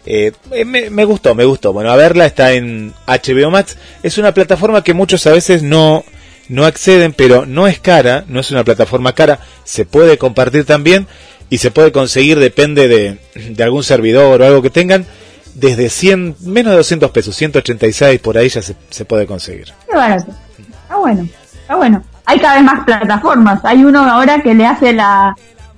Eh, 0.07 0.31
me, 0.65 0.89
me 0.89 1.05
gustó, 1.05 1.33
me 1.35 1.45
gustó. 1.45 1.73
Bueno, 1.73 1.91
a 1.91 1.95
verla 1.95 2.25
está 2.25 2.53
en 2.53 2.93
HBO 3.07 3.49
Max. 3.51 3.77
Es 4.03 4.17
una 4.17 4.33
plataforma 4.33 4.83
que 4.83 4.93
muchos 4.93 5.25
a 5.27 5.31
veces 5.31 5.63
no, 5.63 6.03
no 6.49 6.65
acceden, 6.65 7.13
pero 7.13 7.45
no 7.45 7.67
es 7.67 7.79
cara, 7.79 8.23
no 8.27 8.39
es 8.39 8.51
una 8.51 8.63
plataforma 8.63 9.13
cara. 9.13 9.39
Se 9.63 9.83
puede 9.85 10.17
compartir 10.17 10.63
también 10.65 11.07
y 11.49 11.57
se 11.59 11.71
puede 11.71 11.91
conseguir, 11.91 12.39
depende 12.39 12.87
de, 12.87 13.19
de 13.49 13.63
algún 13.63 13.83
servidor 13.83 14.41
o 14.41 14.45
algo 14.45 14.61
que 14.61 14.69
tengan, 14.69 15.05
desde 15.53 15.89
100, 15.89 16.37
menos 16.41 16.71
de 16.71 16.77
200 16.77 17.11
pesos, 17.11 17.35
186 17.35 18.19
por 18.19 18.37
ahí 18.37 18.49
ya 18.49 18.61
se, 18.61 18.75
se 18.89 19.05
puede 19.05 19.25
conseguir. 19.25 19.73
Qué 19.89 19.95
barato. 19.95 20.31
Está 20.59 20.97
bueno, 20.97 21.27
está 21.53 21.75
bueno. 21.75 22.03
Hay 22.25 22.39
cada 22.39 22.55
vez 22.55 22.63
más 22.63 22.85
plataformas. 22.85 23.63
Hay 23.63 23.83
uno 23.83 23.99
ahora 24.09 24.41
que 24.41 24.53
le 24.53 24.65
hace 24.65 24.93
la, 24.93 25.35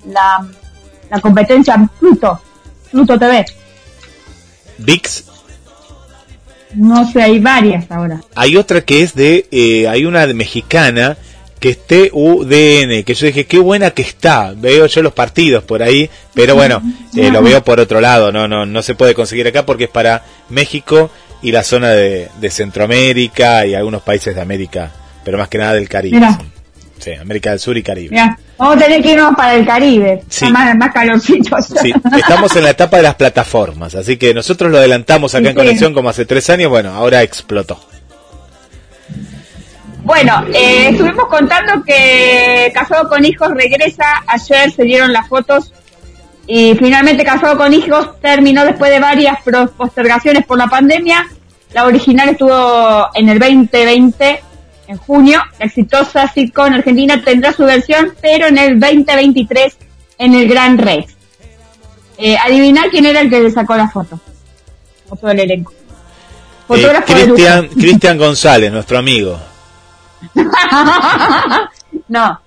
la, 0.07 0.47
la 1.09 1.21
competencia 1.21 1.75
a 1.75 1.87
Pluto, 1.99 2.41
Pluto 2.91 3.19
TV. 3.19 3.45
VIX 4.79 5.25
No 6.75 7.09
sé, 7.11 7.21
hay 7.21 7.39
varias 7.39 7.89
ahora. 7.91 8.21
Hay 8.35 8.57
otra 8.57 8.81
que 8.81 9.03
es 9.03 9.13
de, 9.13 9.47
eh, 9.51 9.87
hay 9.87 10.05
una 10.05 10.25
de 10.25 10.33
mexicana 10.33 11.17
que 11.59 11.69
es 11.69 11.87
TUDN, 11.87 13.03
que 13.03 13.13
yo 13.13 13.27
dije, 13.27 13.45
qué 13.45 13.59
buena 13.59 13.91
que 13.91 14.01
está. 14.01 14.53
Veo 14.55 14.85
yo 14.85 15.01
los 15.01 15.13
partidos 15.13 15.63
por 15.63 15.81
ahí, 15.81 16.09
pero 16.33 16.55
bueno, 16.55 16.81
eh, 17.15 17.31
lo 17.31 17.41
veo 17.41 17.63
por 17.63 17.79
otro 17.79 17.99
lado, 18.01 18.31
no, 18.31 18.47
no, 18.47 18.65
no 18.65 18.81
se 18.81 18.95
puede 18.95 19.13
conseguir 19.13 19.47
acá 19.47 19.65
porque 19.65 19.85
es 19.85 19.89
para 19.89 20.23
México 20.49 21.09
y 21.41 21.51
la 21.51 21.63
zona 21.63 21.89
de, 21.89 22.29
de 22.39 22.49
Centroamérica 22.49 23.65
y 23.65 23.73
algunos 23.73 24.01
países 24.01 24.35
de 24.35 24.41
América, 24.41 24.91
pero 25.23 25.37
más 25.37 25.47
que 25.47 25.57
nada 25.57 25.73
del 25.73 25.89
Caribe. 25.89 26.17
Mirá. 26.17 26.39
Sí, 26.99 27.13
América 27.13 27.51
del 27.51 27.59
Sur 27.59 27.77
y 27.77 27.83
Caribe. 27.83 28.09
Mirá, 28.09 28.37
vamos 28.57 28.75
a 28.75 28.79
tener 28.79 29.01
que 29.01 29.11
irnos 29.11 29.35
para 29.35 29.55
el 29.55 29.65
Caribe. 29.65 30.23
Sí. 30.29 30.45
Más. 30.49 30.77
Sí, 31.21 31.93
estamos 32.17 32.55
en 32.55 32.63
la 32.63 32.71
etapa 32.71 32.97
de 32.97 33.03
las 33.03 33.15
plataformas, 33.15 33.95
así 33.95 34.17
que 34.17 34.33
nosotros 34.33 34.71
lo 34.71 34.77
adelantamos 34.77 35.33
acá 35.35 35.49
en. 35.49 35.55
Conexión 35.55 35.93
como 35.93 36.09
hace 36.09 36.25
tres 36.25 36.49
años, 36.49 36.69
bueno, 36.69 36.93
ahora 36.93 37.23
explotó. 37.23 37.79
Bueno, 40.07 40.45
eh, 40.53 40.91
estuvimos 40.91 41.25
contando 41.25 41.83
que 41.83 42.71
Casado 42.73 43.09
con 43.09 43.25
Hijos 43.25 43.49
regresa. 43.53 44.05
Ayer 44.25 44.71
se 44.71 44.83
dieron 44.83 45.11
las 45.11 45.27
fotos 45.27 45.73
y 46.47 46.75
finalmente 46.75 47.25
Casado 47.25 47.57
con 47.57 47.73
Hijos 47.73 48.17
terminó 48.21 48.63
después 48.63 48.89
de 48.89 49.01
varias 49.01 49.39
postergaciones 49.75 50.45
por 50.45 50.57
la 50.57 50.67
pandemia. 50.67 51.27
La 51.73 51.85
original 51.85 52.29
estuvo 52.29 53.09
en 53.15 53.27
el 53.27 53.37
2020, 53.37 54.43
en 54.87 54.97
junio. 54.97 55.41
La 55.59 55.65
exitosa 55.65 56.31
sitcom 56.31 56.73
argentina 56.73 57.21
tendrá 57.21 57.51
su 57.51 57.65
versión, 57.65 58.13
pero 58.21 58.47
en 58.47 58.57
el 58.59 58.79
2023 58.79 59.77
en 60.19 60.35
el 60.35 60.47
Gran 60.47 60.77
Rex. 60.77 61.17
Eh, 62.17 62.37
adivinar 62.37 62.89
quién 62.91 63.07
era 63.07 63.19
el 63.19 63.29
que 63.29 63.41
le 63.41 63.51
sacó 63.51 63.75
la 63.75 63.89
foto. 63.89 64.17
Foto 65.09 65.27
del 65.27 65.41
elenco. 65.41 65.73
Eh. 65.73 67.69
Cristian 67.77 68.17
González, 68.17 68.71
nuestro 68.71 68.97
amigo. 68.99 69.37
no, 72.07 72.39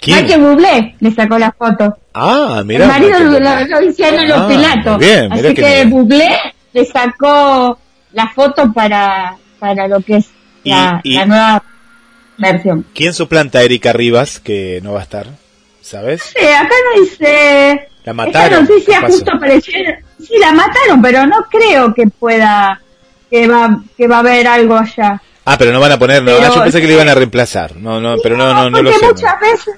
¿Quién? 0.00 0.22
Michael 0.24 0.40
Bublé 0.40 0.96
le 1.00 1.10
sacó 1.12 1.38
la 1.38 1.52
foto. 1.52 1.96
Ah, 2.14 2.62
mira. 2.64 2.84
el 2.84 2.90
marido 2.90 3.18
lo 3.20 3.82
hicieron 3.82 4.20
en 4.20 4.28
los 4.28 4.38
Ah, 4.38 4.48
pilatos. 4.48 4.98
bien, 4.98 5.32
Así 5.32 5.54
que 5.54 5.62
bien. 5.62 5.90
Bublé 5.90 6.36
le 6.72 6.84
sacó 6.86 7.78
la 8.12 8.28
foto 8.28 8.72
para, 8.72 9.36
para 9.58 9.86
lo 9.88 10.00
que 10.00 10.16
es 10.16 10.26
Y- 10.64 10.70
la, 10.70 11.00
y- 11.04 11.14
la 11.16 11.26
nueva 11.26 11.62
versión. 12.38 12.84
¿Quién 12.94 13.14
suplanta 13.14 13.60
a 13.60 13.62
Erika 13.62 13.92
Rivas, 13.92 14.40
que 14.40 14.80
no 14.82 14.92
va 14.94 15.00
a 15.00 15.02
estar? 15.04 15.26
¿Sabes? 15.80 16.22
Sí, 16.36 16.46
acá 16.46 16.74
no 16.94 17.02
dice... 17.02 17.88
La 18.04 18.12
mataron, 18.12 18.62
Esta 18.62 18.72
noticia 18.74 19.00
justo 19.02 19.32
apareció... 19.34 19.74
Sí, 20.18 20.34
la 20.40 20.52
mataron, 20.52 21.00
pero 21.02 21.26
no 21.26 21.36
creo 21.50 21.94
que 21.94 22.06
pueda... 22.08 22.80
Que 23.30 23.46
va, 23.48 23.80
que 23.96 24.06
va 24.08 24.16
a 24.16 24.20
haber 24.20 24.46
algo 24.46 24.76
allá. 24.76 25.20
Ah, 25.44 25.56
pero 25.58 25.72
no 25.72 25.80
van 25.80 25.92
a 25.92 25.98
poner, 25.98 26.22
no, 26.22 26.32
Pero- 26.36 26.54
yo 26.54 26.62
pensé 26.62 26.80
que 26.80 26.86
le 26.86 26.92
iban 26.94 27.08
a 27.08 27.14
reemplazar. 27.14 27.76
No, 27.76 28.00
no, 28.00 28.16
pero 28.22 28.36
no, 28.36 28.52
no, 28.54 28.70
no 28.70 28.82
lo 28.82 28.90
porque 28.90 29.06
sé. 29.06 29.12
muchas 29.12 29.40
veces... 29.40 29.74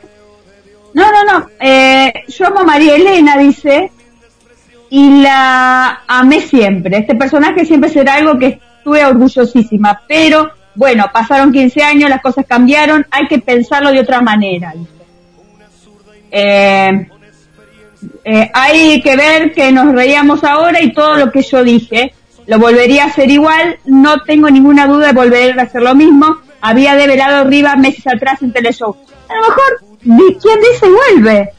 No, 0.93 1.11
no, 1.11 1.25
no. 1.25 1.51
Eh, 1.59 2.13
yo 2.29 2.47
amo 2.47 2.61
a 2.61 2.65
María 2.65 2.95
Elena, 2.95 3.37
dice, 3.37 3.91
y 4.91 5.23
la 5.23 6.03
amé 6.07 6.41
siempre. 6.41 6.99
Este 6.99 7.17
personaje 7.17 7.65
siempre 7.65 7.91
será 7.91 8.15
algo 8.15 8.39
que 8.39 8.61
estuve 8.79 9.05
orgullosísima, 9.05 10.03
pero 10.07 10.51
bueno, 10.77 11.07
pasaron 11.13 11.51
15 11.53 11.83
años, 11.83 12.11
las 12.11 12.21
cosas 12.23 12.45
cambiaron, 12.47 13.05
hay 13.11 13.27
que 13.27 13.39
pensarlo 13.39 13.91
de 13.91 14.01
otra 14.01 14.21
manera. 14.21 14.73
dice. 14.77 14.91
Eh, 16.31 17.09
eh, 18.25 18.51
hay 18.53 19.01
que 19.03 19.17
ver 19.17 19.53
que 19.53 19.73
nos 19.73 19.93
reíamos 19.95 20.45
ahora 20.45 20.81
y 20.81 20.93
todo 20.93 21.17
lo 21.17 21.33
que 21.33 21.43
yo 21.43 21.65
dije. 21.65 22.15
Lo 22.47 22.59
volvería 22.59 23.05
a 23.05 23.07
hacer 23.07 23.31
igual, 23.31 23.79
no 23.87 24.23
tengo 24.23 24.51
ninguna 24.51 24.87
duda 24.87 25.09
de 25.09 25.13
volver 25.13 25.59
a 25.59 25.63
hacer 25.65 25.83
lo 25.83 25.95
mismo. 25.95 26.39
Había 26.61 26.95
develado 26.97 27.45
Rivas 27.49 27.79
meses 27.79 28.07
atrás 28.07 28.43
en 28.43 28.53
Teleshow. 28.53 28.97
A 29.29 29.35
lo 29.35 29.41
mejor, 29.43 30.39
¿quién 30.41 30.61
dice 30.61 30.87
vuelve? 30.89 31.51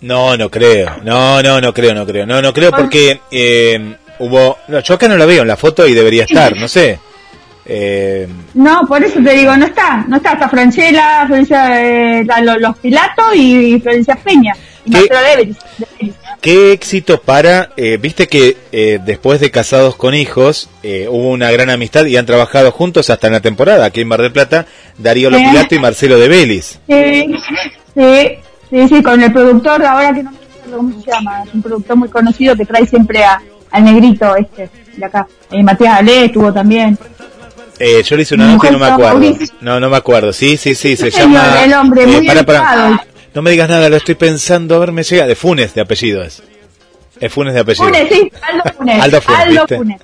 No, 0.00 0.36
no 0.36 0.50
creo. 0.50 0.96
No, 1.02 1.42
no, 1.42 1.60
no 1.60 1.72
creo, 1.74 1.94
no 1.94 2.06
creo. 2.06 2.26
No, 2.26 2.40
no 2.42 2.52
creo 2.52 2.70
porque 2.70 3.20
eh, 3.30 3.96
hubo... 4.18 4.58
No, 4.68 4.80
yo 4.80 4.94
acá 4.94 5.08
no 5.08 5.16
lo 5.16 5.26
veo 5.26 5.42
en 5.42 5.48
la 5.48 5.56
foto 5.56 5.86
y 5.86 5.94
debería 5.94 6.24
estar, 6.24 6.56
no 6.56 6.68
sé. 6.68 6.98
Eh, 7.64 8.28
No, 8.54 8.82
por 8.86 9.02
eso 9.02 9.18
te 9.22 9.32
digo, 9.34 9.56
no 9.56 9.66
está. 9.66 10.04
No 10.08 10.18
está 10.18 10.32
hasta 10.32 10.48
Franchella, 10.48 11.24
Florencia, 11.26 11.82
eh, 12.20 12.24
la- 12.24 12.40
lo- 12.40 12.58
los 12.58 12.78
Pilatos 12.78 13.34
y 13.34 13.80
Florencia 13.80 14.16
Peña. 14.16 14.54
Y. 14.84 14.90
Marcelo 14.90 15.20
Deveris. 15.20 15.56
Qué 16.40 16.72
éxito 16.72 17.20
para, 17.20 17.70
eh, 17.76 17.98
viste 18.00 18.28
que 18.28 18.56
eh, 18.70 19.00
después 19.04 19.40
de 19.40 19.50
Casados 19.50 19.96
con 19.96 20.14
Hijos 20.14 20.68
eh, 20.82 21.08
hubo 21.10 21.30
una 21.30 21.50
gran 21.50 21.70
amistad 21.70 22.04
y 22.06 22.16
han 22.16 22.26
trabajado 22.26 22.70
juntos 22.70 23.10
hasta 23.10 23.26
en 23.26 23.32
la 23.32 23.40
temporada, 23.40 23.86
aquí 23.86 24.02
en 24.02 24.08
Mar 24.08 24.22
del 24.22 24.32
Plata, 24.32 24.66
Darío. 24.98 25.30
Lopilato 25.30 25.74
y 25.74 25.78
Marcelo 25.78 26.18
de 26.18 26.28
Vélez. 26.28 26.78
Sí, 26.86 27.34
sí, 27.94 28.28
sí, 28.70 28.88
sí, 28.88 29.02
con 29.02 29.20
el 29.22 29.32
productor, 29.32 29.84
ahora 29.84 30.14
que 30.14 30.22
no 30.22 30.30
me 30.30 30.38
acuerdo 30.38 30.76
cómo 30.76 31.02
se 31.02 31.10
llama, 31.10 31.42
es 31.42 31.54
un 31.54 31.62
productor 31.62 31.96
muy 31.96 32.08
conocido 32.08 32.54
que 32.54 32.64
trae 32.64 32.86
siempre 32.86 33.24
a, 33.24 33.42
al 33.70 33.84
negrito 33.84 34.36
este 34.36 34.70
de 34.96 35.04
acá. 35.04 35.26
Eh, 35.50 35.62
Matías 35.62 35.98
Ale 35.98 36.26
estuvo 36.26 36.52
también. 36.52 36.98
Eh, 37.78 38.02
yo 38.02 38.16
le 38.16 38.22
hice 38.22 38.34
una 38.34 38.54
nota 38.54 38.68
y 38.68 38.72
no 38.72 38.78
me 38.78 38.86
acuerdo. 38.86 39.20
No, 39.60 39.80
no 39.80 39.90
me 39.90 39.96
acuerdo. 39.96 40.32
Sí, 40.32 40.56
sí, 40.56 40.74
sí, 40.74 40.96
se 40.96 41.10
llama... 41.10 41.62
El 41.62 41.74
hombre, 41.74 42.04
eh, 42.04 42.06
muy 42.06 42.26
para, 42.44 43.04
No 43.36 43.42
me 43.42 43.50
digas 43.50 43.68
nada, 43.68 43.90
lo 43.90 43.98
estoy 43.98 44.14
pensando. 44.14 44.76
A 44.76 44.78
ver, 44.78 44.92
me 44.92 45.02
llega. 45.02 45.26
De 45.26 45.36
Funes, 45.36 45.74
de 45.74 45.82
apellido 45.82 46.22
es. 46.22 46.42
Es 47.20 47.30
Funes 47.30 47.52
de 47.52 47.60
apellido. 47.60 47.84
Funes, 47.84 48.08
sí, 48.08 48.32
Aldo 48.40 48.62
Funes. 48.78 49.02
Aldo 49.02 49.20
Funes, 49.20 49.40
Aldo 49.40 49.60
¿viste? 49.60 49.76
Funes. 49.76 50.00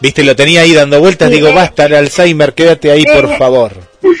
Viste, 0.00 0.24
lo 0.24 0.34
tenía 0.34 0.62
ahí 0.62 0.74
dando 0.74 0.98
vueltas. 0.98 1.30
digo, 1.30 1.46
eh. 1.46 1.54
basta 1.54 1.84
el 1.84 1.94
Alzheimer, 1.94 2.52
quédate 2.52 2.90
ahí, 2.90 3.04
por 3.04 3.26
eh. 3.26 3.36
favor. 3.38 3.72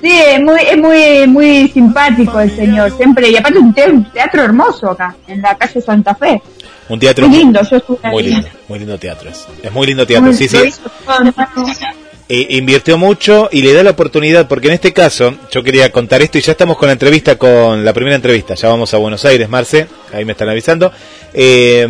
Sí, 0.00 0.12
es 0.12 0.40
muy, 0.42 0.60
es 0.60 0.76
muy, 0.76 1.26
muy 1.26 1.68
simpático 1.68 2.38
el 2.38 2.54
señor, 2.54 2.94
siempre, 2.94 3.30
y 3.30 3.36
aparte 3.36 3.58
un 3.58 3.72
teatro 4.12 4.42
hermoso 4.42 4.90
acá, 4.90 5.16
en 5.26 5.40
la 5.40 5.56
calle 5.56 5.80
Santa 5.80 6.14
Fe. 6.14 6.42
Un 6.90 7.00
teatro 7.00 7.26
muy 7.26 7.38
lindo, 7.38 7.60
yo 7.62 7.98
muy 8.10 8.22
lindo, 8.24 8.48
muy 8.68 8.78
lindo 8.80 8.98
teatro 8.98 9.30
es. 9.30 9.46
Es 9.62 9.72
muy 9.72 9.86
lindo 9.86 10.06
teatro, 10.06 10.30
sí, 10.34 10.46
sí. 10.46 10.58
E 12.26 12.56
invirtió 12.56 12.96
mucho 12.96 13.50
y 13.52 13.60
le 13.60 13.74
da 13.74 13.82
la 13.82 13.90
oportunidad, 13.90 14.48
porque 14.48 14.68
en 14.68 14.74
este 14.74 14.94
caso, 14.94 15.34
yo 15.50 15.62
quería 15.62 15.92
contar 15.92 16.22
esto 16.22 16.38
y 16.38 16.40
ya 16.40 16.52
estamos 16.52 16.78
con 16.78 16.86
la 16.86 16.94
entrevista, 16.94 17.36
con 17.36 17.84
la 17.84 17.92
primera 17.92 18.16
entrevista, 18.16 18.54
ya 18.54 18.68
vamos 18.68 18.94
a 18.94 18.96
Buenos 18.96 19.24
Aires, 19.26 19.48
Marce, 19.48 19.86
ahí 20.10 20.24
me 20.24 20.32
están 20.32 20.48
avisando. 20.48 20.90
Eh, 21.34 21.86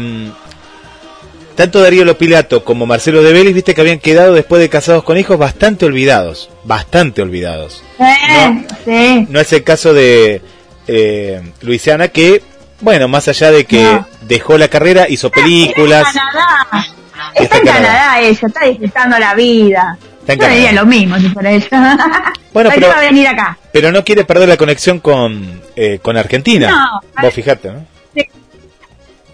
tanto 1.54 1.80
Darío 1.80 2.04
Lopilato 2.04 2.64
como 2.64 2.84
Marcelo 2.84 3.22
de 3.22 3.32
Vélez, 3.32 3.54
viste 3.54 3.74
que 3.74 3.80
habían 3.80 4.00
quedado 4.00 4.34
después 4.34 4.60
de 4.60 4.68
casados 4.68 5.04
con 5.04 5.18
hijos 5.18 5.38
bastante 5.38 5.86
olvidados, 5.86 6.50
bastante 6.64 7.22
olvidados. 7.22 7.84
no, 7.98 9.26
no 9.28 9.40
es 9.40 9.52
el 9.52 9.62
caso 9.62 9.94
de 9.94 10.42
eh, 10.88 11.42
Luisiana 11.62 12.08
que, 12.08 12.42
bueno, 12.80 13.06
más 13.06 13.28
allá 13.28 13.52
de 13.52 13.66
que 13.66 14.00
dejó 14.22 14.58
la 14.58 14.68
carrera, 14.68 15.06
hizo 15.08 15.30
películas. 15.30 16.08
Está 16.08 16.18
en 16.18 16.32
Canadá, 16.32 16.86
está 17.34 17.56
en 17.56 17.66
Canadá 17.66 18.20
ella, 18.20 18.46
está 18.48 18.64
disfrutando 18.66 19.18
la 19.18 19.34
vida. 19.34 19.98
Yo 20.26 20.48
diría 20.48 20.72
lo 20.72 20.86
mismo 20.86 21.16
si 21.18 21.28
fuera 21.28 21.50
ella. 21.50 22.32
Bueno, 22.54 22.70
pero, 22.72 22.86
va 22.86 22.98
a 22.98 23.00
venir 23.00 23.26
acá? 23.26 23.58
pero 23.72 23.90
no 23.90 24.04
quiere 24.04 24.24
perder 24.24 24.48
la 24.48 24.56
conexión 24.56 25.00
con, 25.00 25.60
eh, 25.74 25.98
con 26.00 26.16
Argentina. 26.16 26.70
No, 26.70 27.00
Vos 27.20 27.34
fijate, 27.34 27.72
¿no? 27.72 27.84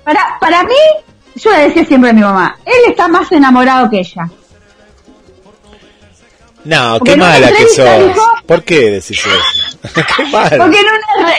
Para, 0.03 0.39
para 0.41 0.65
mí, 0.65 0.75
yo 1.35 1.51
le 1.53 1.69
decía 1.69 1.85
siempre 1.85 2.09
a 2.09 2.13
mi 2.15 2.23
mamá, 2.23 2.57
él 2.65 2.89
está 2.89 3.09
más 3.09 3.31
enamorado 3.31 3.91
que 3.91 3.99
ella. 3.99 4.27
No, 6.65 7.01
qué 7.01 7.17
mala 7.17 7.53
que 7.53 7.67
sos. 7.69 8.17
¿Por 8.47 8.63
qué 8.65 8.91
decís 8.91 9.19
eso? 9.19 9.79
qué 10.17 10.25
mala. 10.27 10.57
Porque 10.59 10.79
en 10.79 10.87
una, 10.87 11.35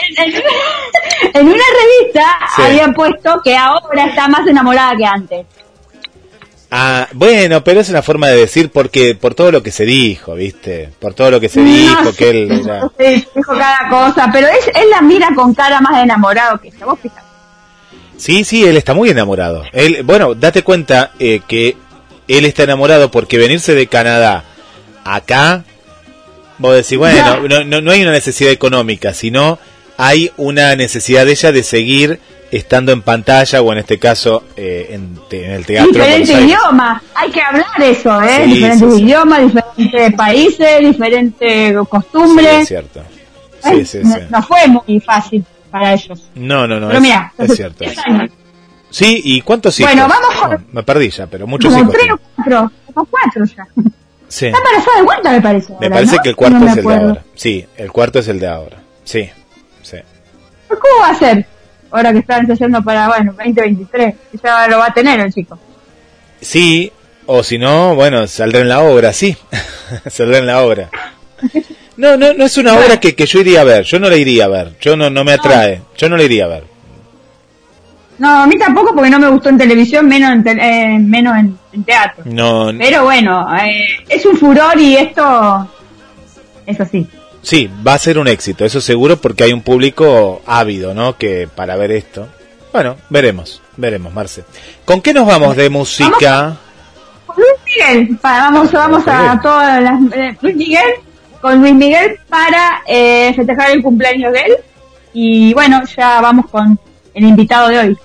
en, 1.40 1.48
una 1.48 1.64
revista 1.80 2.38
había 2.56 2.88
puesto 2.92 3.40
que 3.42 3.56
ahora 3.56 4.06
está 4.06 4.28
más 4.28 4.46
enamorada 4.46 4.96
que 4.96 5.04
antes. 5.04 5.46
Ah, 6.74 7.06
bueno, 7.12 7.62
pero 7.62 7.80
es 7.80 7.90
una 7.90 8.00
forma 8.00 8.28
de 8.28 8.36
decir 8.36 8.70
porque 8.70 9.14
por 9.14 9.34
todo 9.34 9.52
lo 9.52 9.62
que 9.62 9.70
se 9.70 9.84
dijo, 9.84 10.34
¿viste? 10.34 10.88
Por 10.98 11.12
todo 11.12 11.30
lo 11.30 11.38
que 11.38 11.50
se 11.50 11.60
dijo, 11.60 12.14
que 12.16 12.30
él 12.30 12.50
era... 12.64 12.90
dijo 12.98 13.52
cada 13.52 13.90
cosa, 13.90 14.30
pero 14.32 14.48
él, 14.48 14.56
él, 14.74 14.88
la 14.88 15.02
mira 15.02 15.28
con 15.34 15.52
cara 15.52 15.82
más 15.82 16.02
enamorado 16.02 16.58
que 16.58 16.68
ella. 16.68 16.86
Vos. 16.86 16.98
Sí, 18.16 18.42
sí, 18.44 18.64
él 18.64 18.78
está 18.78 18.94
muy 18.94 19.10
enamorado. 19.10 19.64
Él, 19.72 20.02
bueno, 20.02 20.34
date 20.34 20.62
cuenta 20.62 21.10
eh, 21.18 21.42
que 21.46 21.76
él 22.26 22.46
está 22.46 22.62
enamorado 22.62 23.10
porque 23.10 23.36
venirse 23.36 23.74
de 23.74 23.86
Canadá 23.86 24.44
acá, 25.04 25.64
vos 26.56 26.74
decís, 26.74 26.96
bueno, 26.96 27.48
no, 27.48 27.82
no, 27.82 27.90
hay 27.90 28.00
una 28.00 28.12
necesidad 28.12 28.50
económica, 28.50 29.12
sino 29.12 29.58
hay 29.98 30.30
una 30.38 30.74
necesidad 30.76 31.26
de 31.26 31.32
ella 31.32 31.52
de 31.52 31.62
seguir 31.64 32.20
estando 32.52 32.92
en 32.92 33.00
pantalla 33.00 33.62
o 33.62 33.72
en 33.72 33.78
este 33.78 33.98
caso 33.98 34.44
eh, 34.56 34.88
en, 34.90 35.18
el 35.30 35.64
teatro. 35.64 35.92
Diferentes 35.92 36.38
idiomas, 36.38 37.02
hay 37.14 37.30
que 37.30 37.40
hablar 37.40 37.66
eso, 37.80 38.22
¿eh? 38.22 38.46
diferentes 38.46 39.00
idiomas, 39.00 39.40
diferentes 39.40 40.14
países, 40.14 40.80
diferentes 40.80 41.74
costumbres. 41.88 42.68
Sí, 42.68 42.74
es 43.80 43.90
cierto. 43.90 44.10
No 44.28 44.42
fue 44.42 44.68
muy 44.68 45.00
fácil 45.00 45.44
para 45.70 45.94
ellos. 45.94 46.28
No, 46.34 46.66
no, 46.66 46.78
no. 46.78 46.88
Pero 46.88 46.98
es, 46.98 47.02
mira, 47.02 47.32
es 47.38 47.56
cierto. 47.56 47.84
Sí, 48.90 49.22
¿y 49.24 49.40
cuántos 49.40 49.80
hijos? 49.80 49.90
Bueno, 49.90 50.06
vamos 50.06 50.34
con... 50.38 50.66
me 50.72 50.82
perdí 50.82 51.08
ya, 51.08 51.26
pero 51.26 51.46
muchos 51.46 51.72
como 51.72 51.84
hijos. 51.84 51.94
tres 51.94 52.12
o 52.12 52.18
cuatro, 52.36 52.72
como 52.92 53.06
cuatro 53.06 53.44
ya. 53.46 53.66
Sí. 54.28 54.46
Está 54.46 54.58
embarazada 54.58 54.96
de 54.98 55.02
vuelta, 55.02 55.30
me 55.32 55.40
parece. 55.40 55.74
Me 55.80 55.90
parece 55.90 56.18
que 56.22 56.28
el 56.28 56.36
cuarto 56.36 56.66
es 56.66 56.76
el 56.76 56.84
de 56.84 56.94
ahora. 56.94 57.24
Sí, 57.34 57.66
el 57.78 57.92
cuarto 57.92 58.18
es 58.18 58.28
el 58.28 58.40
de 58.40 58.48
ahora. 58.48 58.78
Sí, 59.04 59.30
sí. 59.82 59.96
¿Cómo 60.68 61.00
va 61.00 61.08
a 61.08 61.14
ser? 61.14 61.46
Ahora 61.92 62.12
que 62.12 62.18
está 62.18 62.38
ensayando 62.38 62.82
para, 62.82 63.08
bueno, 63.08 63.32
2023. 63.32 64.14
Ya 64.42 64.66
lo 64.68 64.78
va 64.78 64.86
a 64.86 64.94
tener 64.94 65.20
el 65.20 65.32
chico. 65.32 65.58
Sí, 66.40 66.90
o 67.26 67.42
si 67.42 67.58
no, 67.58 67.94
bueno, 67.94 68.26
saldrá 68.26 68.60
en 68.60 68.68
la 68.68 68.80
obra, 68.80 69.12
sí. 69.12 69.36
saldrá 70.06 70.38
en 70.38 70.46
la 70.46 70.62
obra. 70.62 70.88
No, 71.96 72.16
no, 72.16 72.32
no 72.32 72.44
es 72.44 72.56
una 72.56 72.74
obra 72.74 72.98
que, 72.98 73.14
que 73.14 73.26
yo 73.26 73.40
iría 73.40 73.60
a 73.60 73.64
ver. 73.64 73.84
Yo 73.84 74.00
no 74.00 74.08
la 74.08 74.16
iría 74.16 74.46
a 74.46 74.48
ver. 74.48 74.72
Yo 74.80 74.96
no, 74.96 75.10
no 75.10 75.22
me 75.22 75.32
atrae. 75.32 75.82
Yo 75.96 76.08
no 76.08 76.16
la 76.16 76.22
iría 76.24 76.46
a 76.46 76.48
ver. 76.48 76.64
No, 78.18 78.42
a 78.42 78.46
mí 78.46 78.56
tampoco 78.56 78.94
porque 78.94 79.10
no 79.10 79.18
me 79.18 79.28
gustó 79.28 79.48
en 79.48 79.58
televisión, 79.58 80.06
menos 80.06 80.30
en, 80.30 80.60
eh, 80.60 80.98
menos 80.98 81.36
en, 81.72 81.84
teatro. 81.84 82.24
No. 82.26 82.70
Pero 82.78 83.04
bueno, 83.04 83.46
eh, 83.56 83.84
es 84.08 84.24
un 84.26 84.36
furor 84.36 84.78
y 84.78 84.96
esto 84.96 85.68
es 86.64 86.80
así. 86.80 87.06
Sí, 87.42 87.68
va 87.86 87.94
a 87.94 87.98
ser 87.98 88.18
un 88.18 88.28
éxito, 88.28 88.64
eso 88.64 88.80
seguro, 88.80 89.16
porque 89.16 89.44
hay 89.44 89.52
un 89.52 89.62
público 89.62 90.42
ávido, 90.46 90.94
¿no? 90.94 91.16
Que 91.16 91.48
para 91.52 91.76
ver 91.76 91.90
esto. 91.90 92.28
Bueno, 92.72 92.96
veremos, 93.10 93.60
veremos, 93.76 94.14
Marce. 94.14 94.44
¿Con 94.84 95.02
qué 95.02 95.12
nos 95.12 95.26
vamos 95.26 95.56
de 95.56 95.68
música? 95.68 96.56
Con 97.26 97.36
Luis 97.36 97.60
Miguel. 97.66 98.18
vamos, 98.22 98.72
vamos 98.72 99.02
a 99.06 99.38
todas 99.42 99.82
las. 99.82 100.00
Eh, 100.12 100.36
Luis 100.40 100.56
Miguel 100.56 100.94
con 101.42 101.60
Luis 101.60 101.74
Miguel 101.74 102.18
para 102.28 102.82
eh, 102.86 103.34
festejar 103.34 103.72
el 103.72 103.82
cumpleaños 103.82 104.32
de 104.32 104.40
él. 104.40 104.56
Y 105.12 105.52
bueno, 105.52 105.82
ya 105.94 106.20
vamos 106.20 106.46
con 106.50 106.78
el 107.12 107.24
invitado 107.24 107.68
de 107.68 107.78
hoy. 107.78 107.98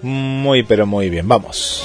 Muy, 0.00 0.62
pero 0.62 0.86
muy 0.86 1.10
bien, 1.10 1.28
vamos. 1.28 1.84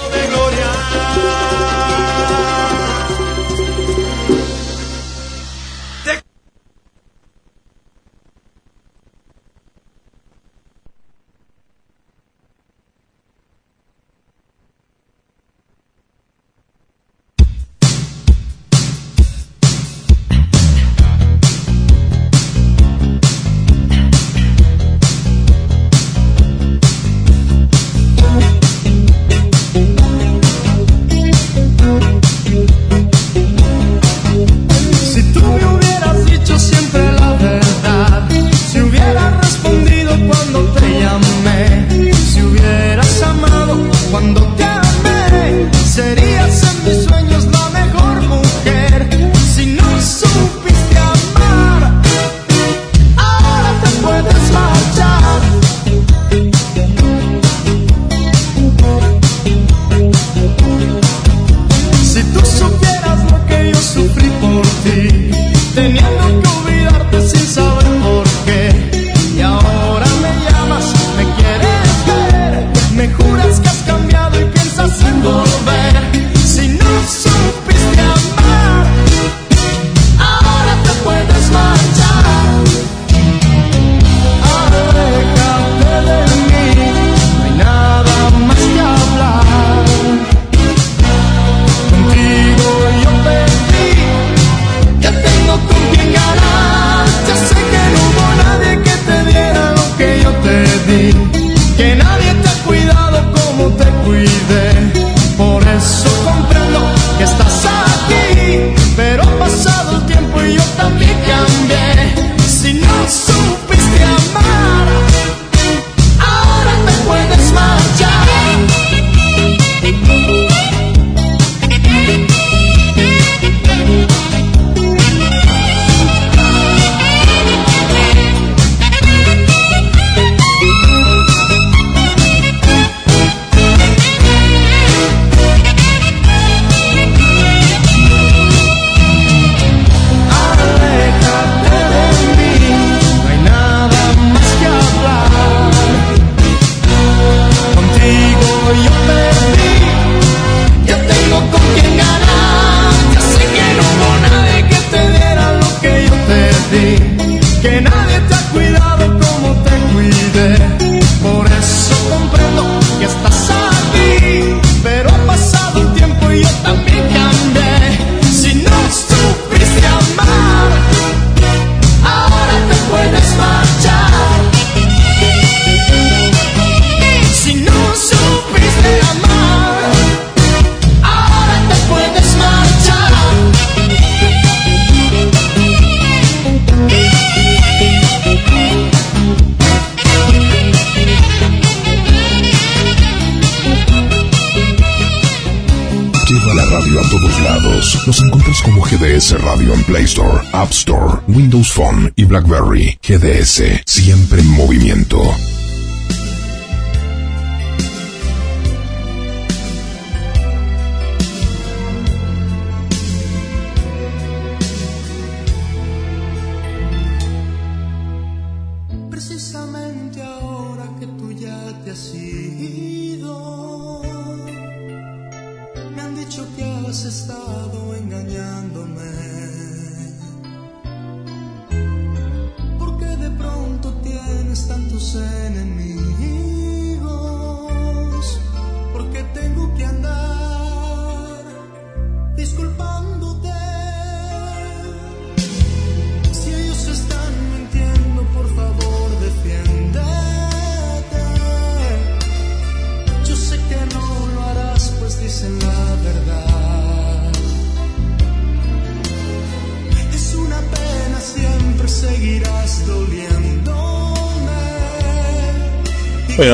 13. 203.46 203.85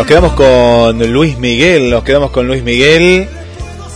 Nos 0.02 0.08
quedamos 0.08 0.34
con 0.34 1.12
Luis 1.14 1.38
Miguel, 1.38 1.92
nos 1.92 2.04
quedamos 2.04 2.32
con 2.32 2.48
Luis 2.48 2.64
Miguel. 2.64 3.28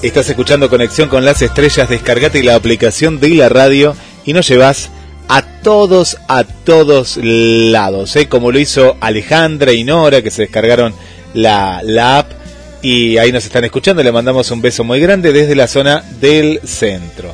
Estás 0.04 0.30
escuchando 0.30 0.70
Conexión 0.70 1.10
con 1.10 1.26
las 1.26 1.42
Estrellas, 1.42 1.90
descargate 1.90 2.44
la 2.44 2.54
aplicación 2.54 3.20
de 3.20 3.30
la 3.30 3.50
radio 3.50 3.96
y 4.24 4.34
nos 4.34 4.48
llevas 4.48 4.92
a 5.30 5.42
todos, 5.64 6.18
a 6.28 6.44
todos 6.44 7.18
lados, 7.18 8.16
¿eh? 8.18 8.30
como 8.30 8.52
lo 8.52 8.60
hizo 8.60 8.98
Alejandra 9.02 9.74
y 9.74 9.84
Nora, 9.84 10.22
que 10.22 10.30
se 10.30 10.44
descargaron 10.44 10.94
la, 11.34 11.82
la 11.84 12.20
app 12.20 12.32
y 12.84 13.18
ahí 13.18 13.32
nos 13.32 13.44
están 13.46 13.64
escuchando. 13.64 14.04
Le 14.04 14.12
mandamos 14.12 14.52
un 14.52 14.62
beso 14.62 14.84
muy 14.84 15.00
grande 15.00 15.34
desde 15.34 15.56
la 15.56 15.68
zona 15.68 16.04
del 16.22 16.60
centro. 16.66 17.34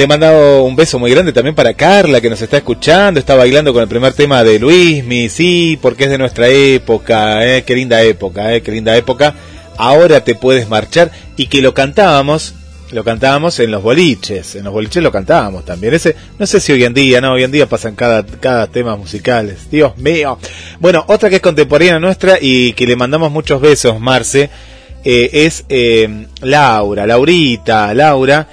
Le 0.00 0.04
he 0.04 0.08
mandado 0.08 0.64
un 0.64 0.76
beso 0.76 0.98
muy 0.98 1.10
grande 1.10 1.30
también 1.30 1.54
para 1.54 1.74
Carla, 1.74 2.22
que 2.22 2.30
nos 2.30 2.40
está 2.40 2.56
escuchando. 2.56 3.20
Está 3.20 3.34
bailando 3.34 3.74
con 3.74 3.82
el 3.82 3.88
primer 3.88 4.14
tema 4.14 4.42
de 4.42 4.58
Luis, 4.58 5.04
mi 5.04 5.28
sí, 5.28 5.78
porque 5.82 6.04
es 6.04 6.10
de 6.10 6.16
nuestra 6.16 6.48
época. 6.48 7.46
Eh, 7.46 7.64
qué 7.64 7.74
linda 7.74 8.00
época, 8.00 8.54
eh, 8.54 8.62
qué 8.62 8.72
linda 8.72 8.96
época. 8.96 9.34
Ahora 9.76 10.24
te 10.24 10.34
puedes 10.34 10.70
marchar. 10.70 11.10
Y 11.36 11.48
que 11.48 11.60
lo 11.60 11.74
cantábamos, 11.74 12.54
lo 12.92 13.04
cantábamos 13.04 13.60
en 13.60 13.70
los 13.70 13.82
boliches. 13.82 14.54
En 14.54 14.64
los 14.64 14.72
boliches 14.72 15.02
lo 15.02 15.12
cantábamos 15.12 15.66
también. 15.66 15.92
Ese, 15.92 16.16
no 16.38 16.46
sé 16.46 16.60
si 16.60 16.72
hoy 16.72 16.84
en 16.84 16.94
día, 16.94 17.20
no, 17.20 17.32
hoy 17.34 17.42
en 17.42 17.50
día 17.50 17.68
pasan 17.68 17.94
cada, 17.94 18.24
cada 18.24 18.68
tema 18.68 18.96
musicales. 18.96 19.68
Dios 19.70 19.98
mío. 19.98 20.38
Bueno, 20.78 21.04
otra 21.08 21.28
que 21.28 21.36
es 21.36 21.42
contemporánea 21.42 21.98
nuestra 21.98 22.38
y 22.40 22.72
que 22.72 22.86
le 22.86 22.96
mandamos 22.96 23.30
muchos 23.30 23.60
besos, 23.60 24.00
Marce, 24.00 24.48
eh, 25.04 25.28
es 25.30 25.66
eh, 25.68 26.24
Laura, 26.40 27.06
Laurita, 27.06 27.92
Laura 27.92 28.48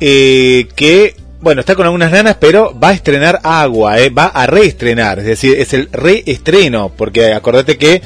eh, 0.00 0.66
que, 0.74 1.16
bueno, 1.40 1.60
está 1.60 1.74
con 1.74 1.86
algunas 1.86 2.10
nanas, 2.10 2.36
pero 2.38 2.78
va 2.78 2.90
a 2.90 2.94
estrenar 2.94 3.40
agua, 3.42 3.98
eh, 4.00 4.10
va 4.10 4.26
a 4.26 4.46
reestrenar, 4.46 5.18
es 5.18 5.26
decir, 5.26 5.58
es 5.58 5.72
el 5.72 5.88
reestreno, 5.92 6.92
porque 6.96 7.32
acordate 7.32 7.78
que 7.78 8.02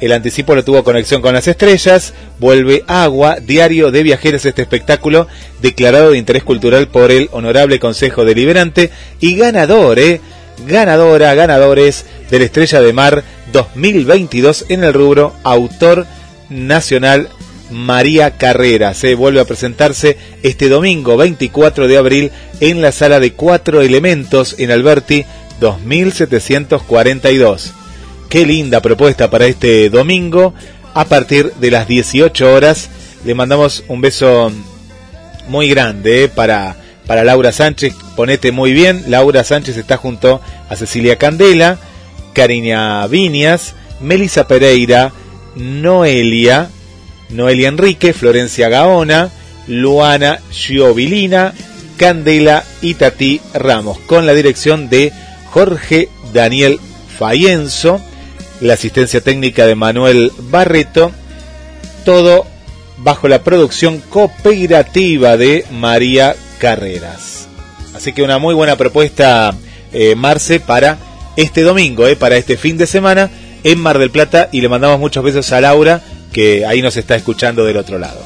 el 0.00 0.12
anticipo 0.12 0.54
lo 0.54 0.64
tuvo 0.64 0.82
conexión 0.82 1.20
con 1.20 1.34
las 1.34 1.46
estrellas, 1.46 2.14
vuelve 2.38 2.84
agua, 2.86 3.36
diario 3.38 3.90
de 3.90 4.02
viajeros, 4.02 4.44
este 4.46 4.62
espectáculo 4.62 5.28
declarado 5.60 6.10
de 6.10 6.18
interés 6.18 6.42
cultural 6.42 6.88
por 6.88 7.10
el 7.10 7.28
Honorable 7.32 7.78
Consejo 7.78 8.24
Deliberante 8.24 8.90
y 9.20 9.36
ganador, 9.36 9.98
eh, 9.98 10.20
ganadora, 10.66 11.34
ganadores 11.34 12.06
de 12.30 12.38
la 12.38 12.44
Estrella 12.46 12.80
de 12.80 12.92
Mar 12.92 13.24
2022 13.52 14.66
en 14.70 14.84
el 14.84 14.94
rubro 14.94 15.34
Autor 15.42 16.06
Nacional 16.48 17.28
María 17.70 18.36
Carrera. 18.36 18.94
Se 18.94 19.14
vuelve 19.14 19.40
a 19.40 19.44
presentarse 19.44 20.16
este 20.42 20.68
domingo 20.68 21.16
24 21.16 21.88
de 21.88 21.96
abril 21.96 22.30
en 22.60 22.82
la 22.82 22.92
sala 22.92 23.20
de 23.20 23.32
cuatro 23.32 23.82
elementos 23.82 24.56
en 24.58 24.70
Alberti 24.70 25.24
2742. 25.60 27.72
Qué 28.28 28.46
linda 28.46 28.80
propuesta 28.80 29.30
para 29.30 29.46
este 29.46 29.90
domingo 29.90 30.54
a 30.94 31.04
partir 31.04 31.52
de 31.54 31.70
las 31.70 31.88
18 31.88 32.52
horas. 32.52 32.90
Le 33.24 33.34
mandamos 33.34 33.84
un 33.88 34.00
beso 34.00 34.52
muy 35.48 35.68
grande 35.68 36.24
eh, 36.24 36.28
para, 36.28 36.76
para 37.06 37.24
Laura 37.24 37.52
Sánchez. 37.52 37.94
Ponete 38.16 38.52
muy 38.52 38.72
bien. 38.72 39.04
Laura 39.08 39.44
Sánchez 39.44 39.76
está 39.76 39.96
junto 39.96 40.40
a 40.68 40.76
Cecilia 40.76 41.16
Candela, 41.16 41.78
Cariña 42.32 43.06
Viñas, 43.08 43.74
Melisa 44.00 44.46
Pereira, 44.46 45.12
Noelia, 45.56 46.70
Noelia 47.32 47.68
Enrique, 47.68 48.12
Florencia 48.12 48.68
Gaona, 48.68 49.30
Luana 49.66 50.40
Giovilina, 50.50 51.54
Candela 51.96 52.64
y 52.82 52.94
Tati 52.94 53.40
Ramos, 53.54 53.98
con 54.00 54.26
la 54.26 54.34
dirección 54.34 54.88
de 54.88 55.12
Jorge 55.50 56.08
Daniel 56.32 56.80
Fayenzo, 57.18 58.00
la 58.60 58.74
asistencia 58.74 59.20
técnica 59.20 59.66
de 59.66 59.74
Manuel 59.74 60.32
Barreto, 60.38 61.12
todo 62.04 62.46
bajo 62.98 63.28
la 63.28 63.42
producción 63.42 64.00
cooperativa 64.00 65.36
de 65.36 65.64
María 65.70 66.34
Carreras. 66.58 67.48
Así 67.94 68.12
que 68.12 68.22
una 68.22 68.38
muy 68.38 68.54
buena 68.54 68.76
propuesta, 68.76 69.54
eh, 69.92 70.14
Marce, 70.14 70.60
para 70.60 70.98
este 71.36 71.62
domingo, 71.62 72.06
eh, 72.06 72.16
para 72.16 72.36
este 72.36 72.56
fin 72.56 72.76
de 72.78 72.86
semana 72.86 73.30
en 73.62 73.78
Mar 73.78 73.98
del 73.98 74.10
Plata 74.10 74.48
y 74.52 74.60
le 74.60 74.68
mandamos 74.68 74.98
muchos 74.98 75.22
besos 75.22 75.52
a 75.52 75.60
Laura 75.60 76.02
que 76.32 76.64
ahí 76.66 76.82
nos 76.82 76.96
está 76.96 77.16
escuchando 77.16 77.64
del 77.64 77.76
otro 77.76 77.98
lado. 77.98 78.20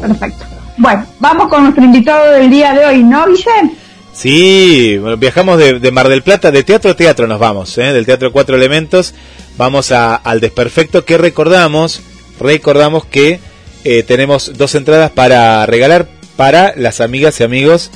Perfecto. 0.00 0.44
Bueno, 0.76 1.06
vamos 1.18 1.48
con 1.48 1.62
nuestro 1.62 1.84
invitado 1.84 2.32
del 2.32 2.50
día 2.50 2.74
de 2.74 2.84
hoy, 2.84 3.02
¿no, 3.02 3.26
Guillem? 3.26 3.70
Sí, 4.12 4.98
viajamos 5.18 5.58
de, 5.58 5.90
Mar 5.90 6.08
del 6.08 6.22
Plata, 6.22 6.50
de 6.50 6.64
teatro 6.64 6.92
a 6.92 6.96
teatro 6.96 7.26
nos 7.26 7.38
vamos, 7.38 7.76
¿eh? 7.76 7.92
del 7.92 8.06
teatro 8.06 8.32
Cuatro 8.32 8.56
Elementos, 8.56 9.12
vamos 9.58 9.92
a, 9.92 10.14
al 10.14 10.40
Desperfecto 10.40 11.04
que 11.04 11.18
recordamos, 11.18 12.00
recordamos 12.40 13.04
que 13.04 13.40
eh, 13.84 14.02
tenemos 14.04 14.56
dos 14.56 14.74
entradas 14.74 15.10
para 15.10 15.66
regalar 15.66 16.08
para 16.36 16.74
las 16.76 17.02
amigas 17.02 17.40
y 17.40 17.44
amigos 17.44 17.90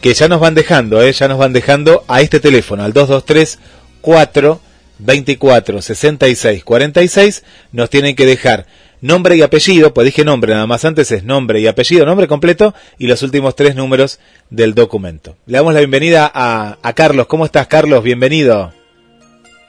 que 0.00 0.14
ya 0.14 0.26
nos 0.26 0.40
van 0.40 0.56
dejando, 0.56 1.00
¿eh? 1.00 1.12
ya 1.12 1.28
nos 1.28 1.38
van 1.38 1.52
dejando 1.52 2.04
a 2.08 2.20
este 2.22 2.40
teléfono, 2.40 2.82
al 2.82 2.92
223 2.92 3.60
4 4.00 4.60
24 5.04 5.82
66 5.82 6.64
46 6.64 7.44
nos 7.72 7.90
tienen 7.90 8.16
que 8.16 8.26
dejar 8.26 8.66
nombre 9.02 9.36
y 9.36 9.42
apellido, 9.42 9.92
pues 9.92 10.06
dije 10.06 10.24
nombre, 10.24 10.54
nada 10.54 10.66
más 10.66 10.84
antes 10.84 11.10
es 11.10 11.24
nombre 11.24 11.60
y 11.60 11.66
apellido, 11.66 12.06
nombre 12.06 12.28
completo 12.28 12.72
y 12.98 13.08
los 13.08 13.22
últimos 13.22 13.54
tres 13.56 13.74
números 13.74 14.20
del 14.48 14.74
documento. 14.74 15.36
Le 15.46 15.58
damos 15.58 15.74
la 15.74 15.80
bienvenida 15.80 16.30
a, 16.32 16.78
a 16.80 16.92
Carlos. 16.94 17.26
¿Cómo 17.26 17.44
estás, 17.44 17.66
Carlos? 17.66 18.02
Bienvenido. 18.02 18.72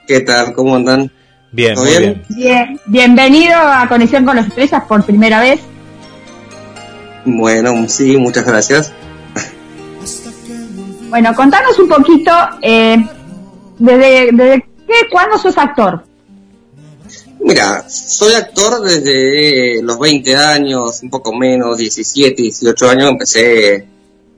¿Qué 0.08 0.22
tal? 0.22 0.54
¿Cómo 0.54 0.76
andan? 0.76 1.12
Bien, 1.52 1.76
muy 1.76 1.90
bien? 1.90 2.24
bien. 2.30 2.80
Bienvenido 2.86 3.56
a 3.56 3.88
Conexión 3.88 4.26
con 4.26 4.36
las 4.36 4.48
Estrellas 4.48 4.84
por 4.88 5.04
primera 5.04 5.42
vez. 5.42 5.60
Bueno, 7.26 7.88
sí, 7.88 8.18
muchas 8.18 8.46
gracias. 8.46 8.92
Bueno, 11.10 11.34
contanos 11.36 11.78
un 11.80 11.88
poquito 11.88 12.32
eh, 12.62 12.98
desde, 13.78 14.32
desde 14.32 14.73
¿Cuándo 15.12 15.38
sos 15.38 15.58
actor? 15.58 16.04
Mira, 17.40 17.88
soy 17.90 18.34
actor 18.34 18.82
desde 18.82 19.82
los 19.82 20.00
20 20.00 20.36
años, 20.36 21.02
un 21.04 21.10
poco 21.10 21.34
menos, 21.34 21.78
17, 21.78 22.42
18 22.42 22.90
años, 22.90 23.10
empecé 23.10 23.86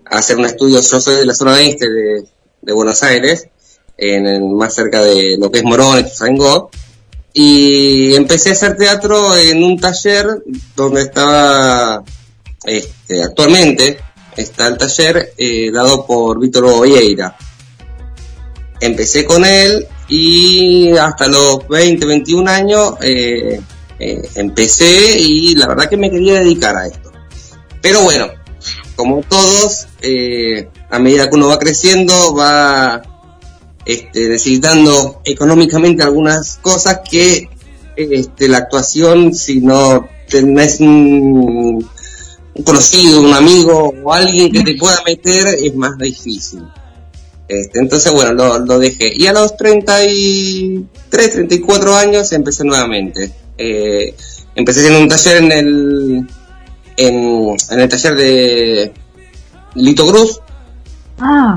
a 0.05 0.17
hacer 0.17 0.37
un 0.37 0.45
estudio, 0.45 0.81
yo 0.81 0.99
soy 0.99 1.15
de 1.15 1.25
la 1.25 1.35
zona 1.35 1.61
este 1.61 1.87
de, 1.87 2.25
de 2.61 2.73
Buenos 2.73 3.03
Aires, 3.03 3.47
en 3.97 4.55
más 4.55 4.73
cerca 4.73 5.03
de 5.03 5.37
lo 5.37 5.51
que 5.51 5.59
es 5.59 5.63
Morón 5.63 5.99
y 5.99 6.03
Tuzangó, 6.03 6.71
y 7.31 8.15
empecé 8.15 8.49
a 8.49 8.53
hacer 8.53 8.75
teatro 8.75 9.37
en 9.37 9.63
un 9.63 9.79
taller 9.79 10.43
donde 10.75 11.01
estaba, 11.01 12.03
este, 12.65 13.23
actualmente 13.23 13.99
está 14.35 14.67
el 14.67 14.77
taller 14.77 15.33
eh, 15.37 15.71
dado 15.71 16.05
por 16.05 16.39
Víctor 16.39 16.81
Vieira. 16.81 17.37
Empecé 18.79 19.25
con 19.25 19.45
él 19.45 19.87
y 20.07 20.91
hasta 20.97 21.27
los 21.27 21.67
20, 21.67 22.05
21 22.05 22.49
años 22.49 22.93
eh, 23.01 23.59
eh, 23.99 24.29
empecé 24.35 25.19
y 25.19 25.55
la 25.55 25.67
verdad 25.67 25.89
que 25.89 25.97
me 25.97 26.11
quería 26.11 26.39
dedicar 26.39 26.75
a 26.75 26.87
esto. 26.87 27.11
Pero 27.81 28.01
bueno, 28.01 28.27
como 28.95 29.21
todos, 29.21 29.87
eh, 30.01 30.69
a 30.89 30.99
medida 30.99 31.29
que 31.29 31.35
uno 31.35 31.47
va 31.47 31.59
creciendo, 31.59 32.33
va 32.35 33.01
este, 33.85 34.29
necesitando 34.29 35.21
económicamente 35.25 36.03
algunas 36.03 36.57
cosas 36.57 37.01
que 37.09 37.49
este, 37.95 38.47
la 38.47 38.57
actuación, 38.57 39.33
si 39.33 39.61
no 39.61 40.07
tenés 40.29 40.79
un, 40.79 41.87
conocido, 42.63 43.21
un 43.21 43.33
amigo 43.33 43.93
o 44.03 44.13
alguien 44.13 44.51
que 44.51 44.63
te 44.63 44.75
pueda 44.75 44.97
meter, 45.05 45.47
es 45.47 45.75
más 45.75 45.97
difícil. 45.97 46.63
Este, 47.47 47.79
entonces, 47.79 48.11
bueno, 48.11 48.33
lo, 48.59 48.79
dejé. 48.79 49.13
Y 49.15 49.27
a 49.27 49.33
los 49.33 49.55
33, 49.55 51.31
34 51.31 51.95
años 51.95 52.31
empecé 52.31 52.63
nuevamente. 52.63 53.31
Eh, 53.57 54.15
empecé 54.55 54.87
en 54.87 54.95
un 54.95 55.07
taller 55.07 55.37
en 55.37 55.51
el, 55.51 56.27
en, 56.97 57.55
el 57.69 57.89
taller 57.89 58.15
de 58.15 58.93
Lito 59.75 60.07
Cruz. 60.07 60.39
Ah. 61.19 61.55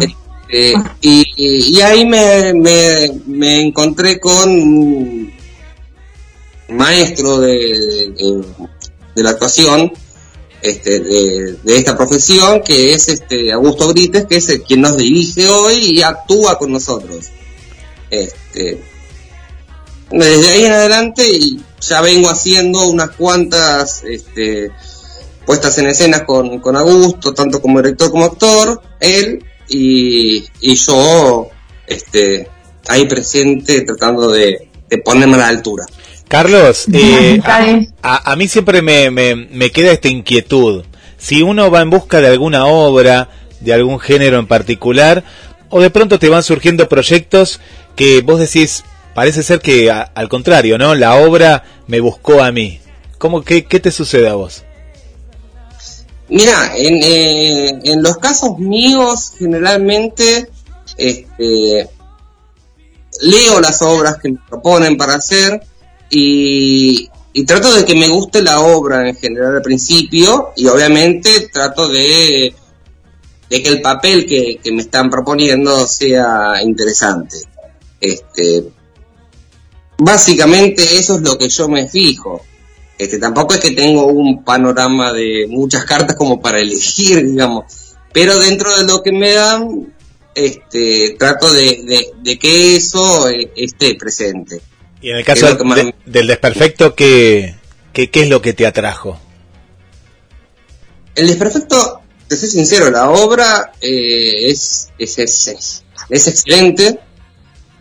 Este, 0.49 0.75
y, 1.01 1.81
ahí 1.81 2.07
me, 2.07 2.53
me, 2.55 3.61
encontré 3.61 4.21
con 4.21 4.51
un 4.51 5.33
maestro 6.69 7.41
de, 7.41 8.13
de 9.15 9.23
la 9.23 9.31
actuación 9.31 9.93
este, 10.69 11.01
de, 11.01 11.57
esta 11.77 11.97
profesión, 11.97 12.63
que 12.63 12.93
es 12.93 13.09
este 13.09 13.53
Augusto 13.53 13.89
Brites, 13.89 14.27
que 14.27 14.37
es 14.37 14.49
el, 14.49 14.63
quien 14.63 14.81
nos 14.81 14.97
dirige 14.97 15.49
hoy 15.49 15.77
y 15.77 16.03
actúa 16.03 16.59
con 16.59 16.73
nosotros. 16.73 17.27
Este, 18.11 18.81
desde 20.11 20.49
ahí 20.51 20.65
en 20.65 20.73
adelante 20.73 21.41
ya 21.81 22.01
vengo 22.01 22.31
haciendo 22.31 22.89
unas 22.89 23.11
cuantas 23.11 24.03
este, 24.05 24.71
puestas 25.45 25.79
en 25.79 25.89
escena 25.89 26.25
con, 26.25 26.59
con 26.61 26.77
Augusto, 26.77 27.35
tanto 27.35 27.61
como 27.61 27.81
director 27.81 28.11
como 28.11 28.25
actor, 28.25 28.81
él 29.01 29.45
y, 29.69 30.45
y 30.61 30.75
yo 30.75 31.51
este, 31.87 32.49
ahí 32.89 33.07
presente 33.07 33.83
tratando 33.83 34.31
de, 34.31 34.69
de 34.89 34.99
ponerme 34.99 35.35
a 35.35 35.39
la 35.39 35.49
altura. 35.49 35.87
Carlos, 36.29 36.87
eh, 36.93 37.41
a, 38.03 38.37
mí 38.37 38.49
siempre 38.49 38.83
me, 38.83 39.11
me, 39.11 39.71
queda 39.71 39.93
esta 39.93 40.09
inquietud. 40.09 40.85
Si 41.17 41.43
uno 41.43 41.71
va 41.71 41.81
en 41.81 41.91
busca 41.91 42.21
de 42.21 42.29
alguna 42.29 42.67
obra, 42.67 43.29
de 43.61 43.73
algún 43.73 43.99
género 43.99 44.39
en 44.39 44.47
particular, 44.47 45.25
o 45.71 45.81
de 45.81 45.91
pronto 45.91 46.19
te 46.19 46.29
van 46.29 46.43
surgiendo 46.43 46.89
proyectos 46.89 47.61
que 47.97 48.21
vos 48.21 48.39
decís, 48.39 48.85
parece 49.15 49.43
ser 49.43 49.61
que 49.61 49.91
al 49.91 50.29
contrario, 50.29 50.79
¿no? 50.79 50.95
La 50.95 51.17
obra 51.17 51.65
me 51.87 52.01
buscó 52.01 52.43
a 52.43 52.53
mí. 52.53 52.81
¿Cómo, 53.19 53.43
qué, 53.43 53.65
qué 53.65 53.81
te 53.81 53.91
sucede 53.91 54.29
a 54.29 54.35
vos? 54.35 54.63
Mira, 56.29 56.73
en, 56.77 57.03
eh, 57.03 57.81
en 57.85 58.03
los 58.03 58.19
casos 58.19 58.59
míos, 58.59 59.33
generalmente, 59.39 60.49
este, 60.97 61.89
leo 63.23 63.61
las 63.61 63.83
obras 63.83 64.19
que 64.19 64.33
me 64.33 64.39
proponen 64.49 64.97
para 64.97 65.15
hacer, 65.15 65.63
y, 66.11 67.11
trato 67.47 67.73
de 67.75 67.85
que 67.85 67.95
me 67.95 68.09
guste 68.09 68.43
la 68.43 68.61
obra 68.61 69.09
en 69.09 69.17
general 69.17 69.57
al 69.57 69.63
principio 69.63 70.51
y 70.57 70.67
obviamente 70.67 71.49
trato 71.53 71.89
de, 71.89 72.55
que 73.49 73.69
el 73.69 73.81
papel 73.81 74.27
que, 74.27 74.61
me 74.73 74.83
están 74.83 75.11
proponiendo 75.11 75.87
sea 75.87 76.63
interesante. 76.63 77.37
Este, 78.01 78.65
básicamente 79.99 80.83
eso 80.97 81.17
es 81.17 81.23
lo 81.23 81.39
que 81.39 81.49
yo 81.49 81.69
me 81.69 81.89
fijo. 81.89 82.43
Este, 82.99 83.19
tampoco 83.19 83.55
es 83.55 83.61
que 83.61 83.71
tengo 83.71 84.07
un 84.07 84.43
panorama 84.43 85.13
de 85.13 85.47
muchas 85.49 85.85
cartas 85.85 86.17
como 86.17 86.41
para 86.41 86.61
elegir, 86.61 87.25
digamos, 87.31 87.65
pero 88.13 88.39
dentro 88.39 88.77
de 88.77 88.85
lo 88.85 89.03
que 89.03 89.13
me 89.13 89.33
dan, 89.33 89.95
este, 90.35 91.15
trato 91.19 91.53
de, 91.53 92.11
de 92.21 92.39
que 92.39 92.77
eso 92.77 93.29
eh, 93.29 93.53
esté 93.55 93.95
presente. 93.95 94.61
Y 95.01 95.11
en 95.11 95.17
el 95.17 95.25
caso 95.25 95.47
del 96.07 96.27
desperfecto, 96.27 96.95
¿qué, 96.95 97.55
¿qué, 97.93 98.11
es 98.13 98.29
lo 98.29 98.43
que 98.43 98.53
te 98.53 98.67
atrajo? 98.67 99.19
El 101.15 101.29
desperfecto, 101.29 102.01
te 102.27 102.37
soy 102.37 102.49
sincero, 102.49 102.91
la 102.91 103.11
obra 103.11 103.73
eh, 103.81 104.51
es, 104.51 104.91
es, 104.99 105.19
es, 105.19 105.85
es, 106.11 106.27
excelente, 106.29 106.99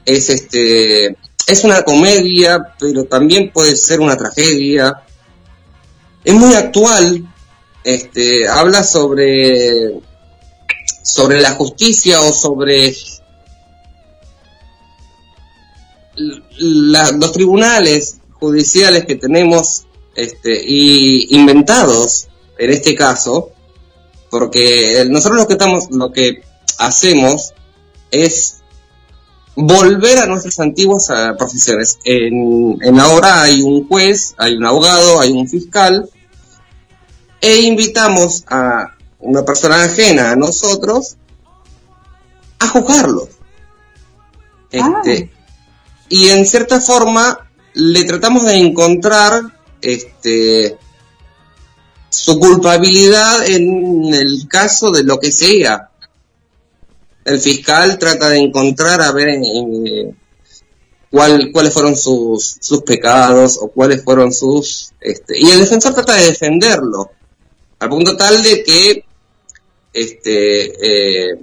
es 0.05 0.29
este 0.29 1.15
es 1.47 1.63
una 1.63 1.83
comedia, 1.83 2.73
pero 2.79 3.05
también 3.05 3.51
puede 3.51 3.75
ser 3.77 4.01
una 4.01 4.17
tragedia. 4.17 5.01
Es 6.23 6.33
muy 6.33 6.53
actual, 6.55 7.25
este, 7.83 8.47
habla 8.47 8.83
sobre 8.83 10.01
sobre 11.03 11.39
la 11.39 11.51
justicia 11.51 12.21
o 12.21 12.33
sobre 12.33 12.93
los 16.17 17.31
tribunales 17.31 18.17
judiciales 18.33 19.05
que 19.05 19.15
tenemos 19.15 19.85
este, 20.15 20.61
y 20.65 21.35
inventados 21.35 22.27
en 22.57 22.71
este 22.71 22.95
caso, 22.95 23.51
porque 24.29 25.05
nosotros 25.09 25.41
lo 25.41 25.47
que 25.47 25.53
estamos, 25.53 25.87
lo 25.91 26.11
que 26.11 26.41
hacemos 26.79 27.53
es 28.11 28.57
volver 29.55 30.19
a 30.19 30.25
nuestras 30.25 30.59
antiguas 30.59 31.09
eh, 31.09 31.33
profesiones. 31.37 31.99
En, 32.03 32.77
en 32.81 32.99
ahora 32.99 33.43
hay 33.43 33.61
un 33.61 33.87
juez, 33.87 34.33
hay 34.37 34.55
un 34.55 34.65
abogado, 34.65 35.19
hay 35.19 35.31
un 35.31 35.47
fiscal, 35.47 36.09
e 37.41 37.61
invitamos 37.61 38.43
a 38.47 38.95
una 39.19 39.43
persona 39.43 39.83
ajena 39.83 40.31
a 40.31 40.35
nosotros 40.35 41.17
a 42.59 42.67
juzgarlo. 42.67 43.27
Este, 44.71 45.31
y 46.09 46.29
en 46.29 46.45
cierta 46.45 46.79
forma 46.79 47.49
le 47.73 48.03
tratamos 48.03 48.45
de 48.45 48.55
encontrar 48.55 49.41
este 49.81 50.77
su 52.09 52.39
culpabilidad 52.39 53.47
en 53.47 54.13
el 54.13 54.47
caso 54.47 54.91
de 54.91 55.03
lo 55.03 55.19
que 55.19 55.31
sea. 55.31 55.91
El 57.25 57.39
fiscal 57.39 57.97
trata 57.99 58.29
de 58.29 58.37
encontrar 58.37 59.01
a 59.01 59.11
ver 59.11 59.29
eh, 59.29 60.13
cuál, 61.11 61.51
cuáles 61.51 61.73
fueron 61.73 61.95
sus, 61.95 62.57
sus 62.61 62.81
pecados 62.83 63.59
o 63.61 63.67
cuáles 63.67 64.03
fueron 64.03 64.31
sus... 64.31 64.93
Este, 65.01 65.37
y 65.37 65.49
el 65.49 65.59
defensor 65.59 65.93
trata 65.93 66.13
de 66.13 66.27
defenderlo, 66.27 67.11
al 67.79 67.89
punto 67.89 68.15
tal 68.15 68.41
de 68.41 68.63
que 68.63 69.03
este, 69.93 71.31
eh, 71.31 71.39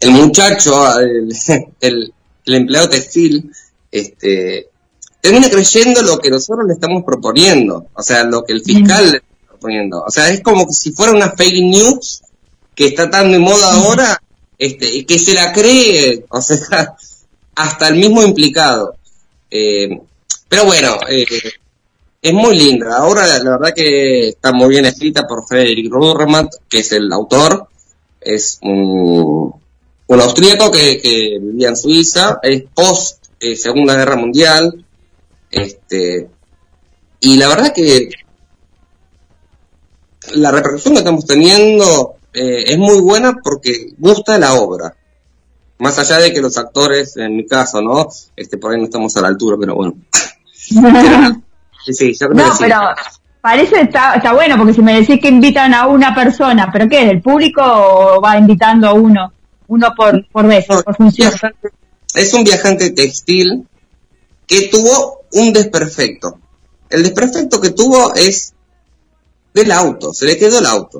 el 0.00 0.10
muchacho, 0.10 0.98
el, 1.00 1.34
el, 1.80 2.54
empleado 2.54 2.88
textil, 2.88 3.50
este, 3.90 4.68
termina 5.20 5.50
creyendo 5.50 6.02
lo 6.02 6.18
que 6.18 6.30
nosotros 6.30 6.66
le 6.66 6.74
estamos 6.74 7.04
proponiendo, 7.04 7.86
o 7.94 8.02
sea, 8.02 8.24
lo 8.24 8.44
que 8.44 8.52
el 8.52 8.62
fiscal 8.62 9.10
le 9.10 9.16
está 9.18 9.46
proponiendo. 9.48 10.02
O 10.02 10.10
sea, 10.10 10.30
es 10.30 10.42
como 10.42 10.70
si 10.70 10.92
fuera 10.92 11.12
una 11.12 11.32
fake 11.32 11.62
news 11.64 12.22
que 12.74 12.86
está 12.86 13.10
tan 13.10 13.32
de 13.32 13.38
moda 13.38 13.72
ahora, 13.72 14.22
este, 14.58 14.94
y 14.94 15.04
que 15.04 15.18
se 15.18 15.34
la 15.34 15.52
cree, 15.52 16.24
o 16.28 16.40
sea, 16.40 16.96
hasta 17.54 17.88
el 17.88 17.96
mismo 17.96 18.22
implicado. 18.22 18.94
Eh, 19.50 19.88
pero 20.48 20.64
bueno, 20.64 20.98
eh, 21.08 21.26
es 22.22 22.32
muy 22.32 22.56
linda. 22.56 22.96
Ahora 22.96 23.26
la 23.26 23.50
verdad 23.50 23.74
que 23.74 24.28
está 24.28 24.52
muy 24.52 24.68
bien 24.68 24.86
escrita 24.86 25.26
por 25.26 25.46
Frederick 25.46 25.90
Rurmat, 25.90 26.52
que 26.68 26.80
es 26.80 26.92
el 26.92 27.12
autor. 27.12 27.68
Es 28.20 28.58
un, 28.62 29.54
un 30.08 30.20
austríaco 30.20 30.70
que, 30.70 31.38
vivía 31.40 31.68
en 31.68 31.76
Suiza, 31.76 32.38
es 32.42 32.64
post 32.74 33.26
eh, 33.40 33.56
Segunda 33.56 33.94
Guerra 33.94 34.16
Mundial, 34.16 34.84
este, 35.50 36.28
y 37.20 37.36
la 37.36 37.48
verdad 37.48 37.72
que 37.74 38.08
la 40.34 40.50
repercusión 40.50 40.94
que 40.94 41.00
estamos 41.00 41.26
teniendo 41.26 42.16
eh, 42.32 42.64
es 42.72 42.78
muy 42.78 43.00
buena 43.00 43.36
porque 43.42 43.92
gusta 43.98 44.38
la 44.38 44.54
obra. 44.54 44.94
Más 45.78 45.98
allá 45.98 46.18
de 46.18 46.32
que 46.32 46.40
los 46.40 46.58
actores, 46.58 47.16
en 47.16 47.36
mi 47.36 47.46
caso, 47.46 47.80
¿no? 47.80 48.08
Este, 48.34 48.58
por 48.58 48.72
ahí 48.72 48.78
no 48.78 48.84
estamos 48.84 49.16
a 49.16 49.20
la 49.20 49.28
altura, 49.28 49.56
pero 49.60 49.76
bueno. 49.76 49.94
sí, 51.86 52.12
no, 52.20 52.44
pero 52.58 52.80
parece 53.40 53.82
está, 53.82 54.14
está 54.14 54.34
bueno 54.34 54.56
porque 54.56 54.74
si 54.74 54.82
me 54.82 55.00
decís 55.00 55.20
que 55.20 55.28
invitan 55.28 55.72
a 55.74 55.86
una 55.86 56.14
persona, 56.14 56.70
¿pero 56.72 56.88
qué? 56.88 57.08
¿El 57.08 57.22
público 57.22 57.62
o 57.62 58.20
va 58.20 58.36
invitando 58.36 58.88
a 58.88 58.92
uno? 58.94 59.32
Uno 59.68 59.94
por, 59.96 60.26
por 60.30 60.46
vez, 60.46 60.66
por 60.66 60.96
función. 60.96 61.32
Es 62.14 62.34
un 62.34 62.44
viajante 62.44 62.90
textil 62.90 63.66
que 64.46 64.68
tuvo 64.68 65.22
un 65.32 65.52
desperfecto. 65.52 66.38
El 66.90 67.02
desperfecto 67.02 67.60
que 67.60 67.70
tuvo 67.70 68.14
es 68.14 68.54
del 69.54 69.70
auto, 69.72 70.12
se 70.12 70.26
le 70.26 70.38
quedó 70.38 70.58
el 70.58 70.66
auto. 70.66 70.98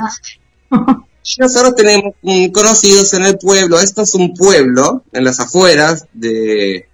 Ah. 0.71 1.03
Nosotros 1.39 1.75
tenemos 1.75 2.15
conocidos 2.53 3.13
en 3.13 3.25
el 3.25 3.37
pueblo, 3.37 3.79
esto 3.79 4.03
es 4.03 4.15
un 4.15 4.33
pueblo 4.33 5.03
en 5.13 5.25
las 5.25 5.39
afueras 5.41 6.07
de, 6.15 6.89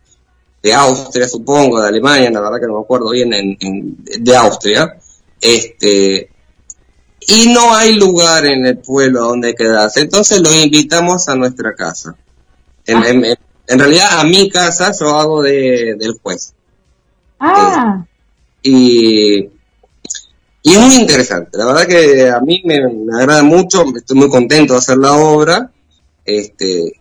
de 0.61 0.75
Austria, 0.75 1.29
supongo, 1.29 1.81
de 1.81 1.89
Alemania, 1.89 2.31
la 2.31 2.41
verdad 2.41 2.59
que 2.61 2.67
no 2.67 2.79
me 2.79 2.85
acuerdo 2.85 3.11
bien, 3.11 3.33
en, 3.33 3.97
de 4.03 4.37
Austria. 4.37 4.97
Este, 5.41 6.31
y 7.27 7.53
no 7.53 7.75
hay 7.75 7.95
lugar 7.95 8.45
en 8.47 8.67
el 8.67 8.79
pueblo 8.79 9.21
donde 9.21 9.55
quedarse. 9.55 10.01
Entonces 10.01 10.41
lo 10.41 10.53
invitamos 10.53 11.29
a 11.29 11.35
nuestra 11.35 11.75
casa. 11.75 12.15
En, 12.87 13.25
ah. 13.25 13.77
realidad 13.77 14.21
a 14.21 14.25
mi 14.25 14.51
casa 14.51 14.93
yo 14.99 15.19
hago 15.19 15.43
de, 15.43 15.97
del 15.99 16.19
juez. 16.23 16.53
Ah. 17.41 18.05
y, 18.63 19.51
y 20.63 20.73
es 20.73 20.79
muy 20.79 20.95
interesante. 20.95 21.59
La 21.59 21.67
verdad 21.67 21.87
que 21.87 22.31
a 22.31 22.41
mí 22.41 22.63
me, 22.65 22.81
agrada 23.19 23.43
mucho, 23.43 23.85
estoy 23.95 24.17
muy 24.17 24.29
contento 24.29 24.75
de 24.75 24.79
hacer 24.79 24.99
la 24.99 25.13
obra. 25.13 25.71
Este, 26.25 26.93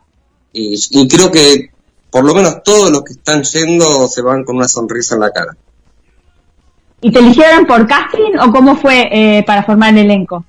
y, 0.52 0.80
y 0.92 1.08
creo 1.08 1.32
que 1.32 1.72
por 2.14 2.24
lo 2.26 2.36
menos 2.36 2.62
todos 2.64 2.92
los 2.92 3.04
que 3.04 3.14
están 3.14 3.44
yendo 3.44 4.08
se 4.08 4.22
van 4.22 4.44
con 4.44 4.58
una 4.58 4.68
sonrisa 4.68 5.16
en 5.16 5.22
la 5.22 5.32
cara. 5.32 5.58
¿Y 7.04 7.12
te 7.12 7.20
eligieron 7.20 7.66
por 7.66 7.86
casting 7.86 8.38
o 8.40 8.50
cómo 8.50 8.78
fue 8.78 9.10
eh, 9.12 9.44
para 9.44 9.64
formar 9.64 9.92
el 9.92 10.06
elenco? 10.06 10.46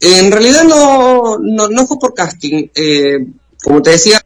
En 0.00 0.30
realidad 0.30 0.62
no, 0.62 1.38
no, 1.38 1.86
fue 1.86 1.98
por 1.98 2.14
casting. 2.14 2.68
Eh, 2.72 3.26
como 3.62 3.82
te 3.82 3.90
decía, 3.90 4.24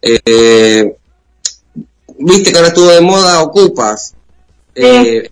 eh, 0.00 0.96
viste 2.18 2.50
que 2.50 2.56
ahora 2.56 2.68
estuvo 2.68 2.88
de 2.88 3.00
moda 3.02 3.42
Ocupas. 3.42 4.14
Eh, 4.74 5.30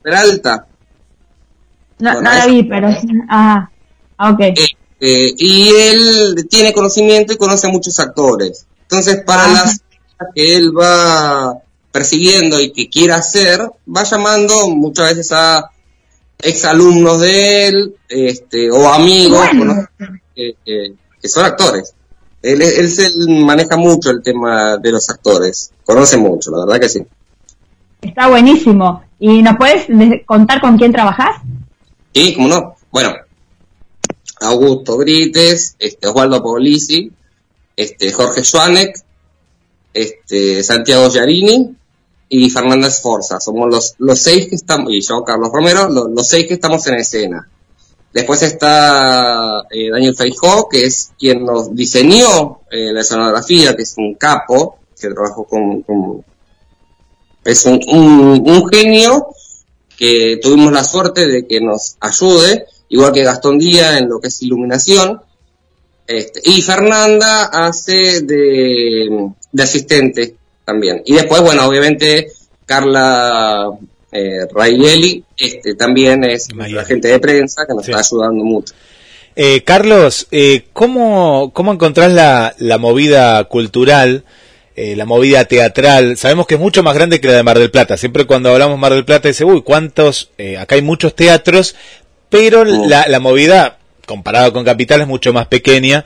Peralta. 0.00 0.66
No, 1.98 2.14
no 2.14 2.20
la 2.20 2.46
vi, 2.46 2.62
pero... 2.62 2.88
Ah. 3.28 3.68
Ah, 4.18 4.30
okay. 4.30 4.54
Este, 4.56 5.34
y 5.36 5.68
él 5.70 6.46
tiene 6.48 6.72
conocimiento 6.72 7.32
y 7.32 7.36
conoce 7.36 7.66
a 7.66 7.70
muchos 7.70 7.98
actores. 7.98 8.66
Entonces, 8.88 9.22
para 9.24 9.48
las 9.48 9.80
que 10.34 10.56
él 10.56 10.72
va 10.76 11.58
persiguiendo 11.90 12.60
y 12.60 12.72
que 12.72 12.88
quiera 12.88 13.16
hacer, 13.16 13.60
va 13.94 14.04
llamando 14.04 14.68
muchas 14.68 15.10
veces 15.10 15.32
a 15.32 15.70
exalumnos 16.38 17.20
de 17.20 17.68
él 17.68 17.96
este, 18.08 18.70
o 18.70 18.88
amigos 18.88 19.48
que, 20.34 20.94
son 21.24 21.44
actores. 21.44 21.94
Él, 22.42 22.62
él 22.62 22.88
se 22.88 23.10
maneja 23.28 23.76
mucho 23.76 24.10
el 24.10 24.22
tema 24.22 24.76
de 24.76 24.92
los 24.92 25.10
actores, 25.10 25.72
conoce 25.84 26.16
mucho, 26.16 26.52
la 26.52 26.64
verdad 26.64 26.80
que 26.80 26.88
sí. 26.88 27.02
Está 28.02 28.28
buenísimo. 28.28 29.02
¿Y 29.18 29.42
nos 29.42 29.56
puedes 29.56 29.86
contar 30.26 30.60
con 30.60 30.76
quién 30.76 30.92
trabajas? 30.92 31.40
Sí, 32.14 32.34
cómo 32.34 32.48
no. 32.48 32.76
Bueno, 32.92 33.14
Augusto 34.40 34.98
Brites, 34.98 35.76
este, 35.78 36.06
Osvaldo 36.06 36.42
Polisi, 36.42 37.10
este, 37.76 38.12
Jorge 38.12 38.42
Schwanek, 38.42 38.98
este, 39.92 40.62
Santiago 40.62 41.10
Giarini 41.10 41.76
y 42.28 42.50
Fernanda 42.50 42.88
Esforza. 42.88 43.38
Somos 43.38 43.70
los, 43.70 43.94
los 43.98 44.18
seis 44.18 44.48
que 44.48 44.56
estamos, 44.56 44.92
y 44.92 45.00
yo, 45.00 45.22
Carlos 45.24 45.50
Romero, 45.52 45.88
los, 45.88 46.26
seis 46.26 46.46
que 46.46 46.54
estamos 46.54 46.86
en 46.86 46.94
escena. 46.94 47.48
Después 48.12 48.42
está 48.42 49.66
eh, 49.70 49.90
Daniel 49.90 50.16
Feijó, 50.16 50.68
que 50.68 50.86
es 50.86 51.12
quien 51.18 51.44
nos 51.44 51.74
diseñó 51.74 52.60
eh, 52.70 52.92
la 52.92 53.02
escenografía, 53.02 53.76
que 53.76 53.82
es 53.82 53.94
un 53.98 54.14
capo, 54.14 54.78
que 54.98 55.10
trabajó 55.10 55.44
con, 55.44 55.84
es 57.44 57.66
un, 57.66 57.80
un 57.86 58.68
genio 58.68 59.28
que 59.96 60.38
tuvimos 60.42 60.72
la 60.72 60.82
suerte 60.82 61.26
de 61.26 61.46
que 61.46 61.60
nos 61.60 61.96
ayude 62.00 62.66
igual 62.88 63.12
que 63.12 63.22
Gastón 63.22 63.58
Díaz 63.58 63.98
en 63.98 64.08
lo 64.08 64.20
que 64.20 64.28
es 64.28 64.42
iluminación. 64.42 65.20
Este, 66.06 66.40
y 66.44 66.62
Fernanda 66.62 67.44
hace 67.52 68.20
de, 68.22 69.30
asistente 69.58 70.34
también. 70.64 71.02
Y 71.04 71.14
después, 71.14 71.42
bueno, 71.42 71.66
obviamente 71.66 72.28
Carla 72.64 73.70
eh, 74.12 74.46
este, 75.36 75.74
también 75.74 76.24
es 76.24 76.48
la 76.54 76.82
agente 76.82 77.08
de 77.08 77.18
prensa 77.18 77.66
que 77.66 77.74
nos 77.74 77.88
está 77.88 78.00
ayudando 78.00 78.44
mucho. 78.44 78.74
Eh, 79.38 79.62
Carlos, 79.64 80.28
eh, 80.30 80.64
¿cómo, 80.72 81.50
¿cómo 81.52 81.70
encontrás 81.70 82.10
la, 82.10 82.54
la 82.56 82.78
movida 82.78 83.44
cultural, 83.44 84.24
eh, 84.74 84.96
la 84.96 85.04
movida 85.04 85.44
teatral? 85.44 86.16
Sabemos 86.16 86.46
que 86.46 86.54
es 86.54 86.60
mucho 86.60 86.82
más 86.82 86.94
grande 86.94 87.20
que 87.20 87.28
la 87.28 87.34
de 87.34 87.42
Mar 87.42 87.58
del 87.58 87.70
Plata. 87.70 87.98
Siempre 87.98 88.24
cuando 88.24 88.50
hablamos 88.50 88.78
Mar 88.78 88.94
del 88.94 89.04
Plata 89.04 89.28
dice, 89.28 89.44
uy, 89.44 89.60
¿cuántos? 89.60 90.30
Eh, 90.38 90.56
acá 90.56 90.76
hay 90.76 90.82
muchos 90.82 91.14
teatros, 91.14 91.76
pero 92.30 92.64
la, 92.64 93.04
la, 93.08 93.20
movida, 93.20 93.76
comparado 94.06 94.52
con 94.52 94.64
Capital, 94.64 95.02
es 95.02 95.06
mucho 95.06 95.32
más 95.32 95.46
pequeña. 95.48 96.04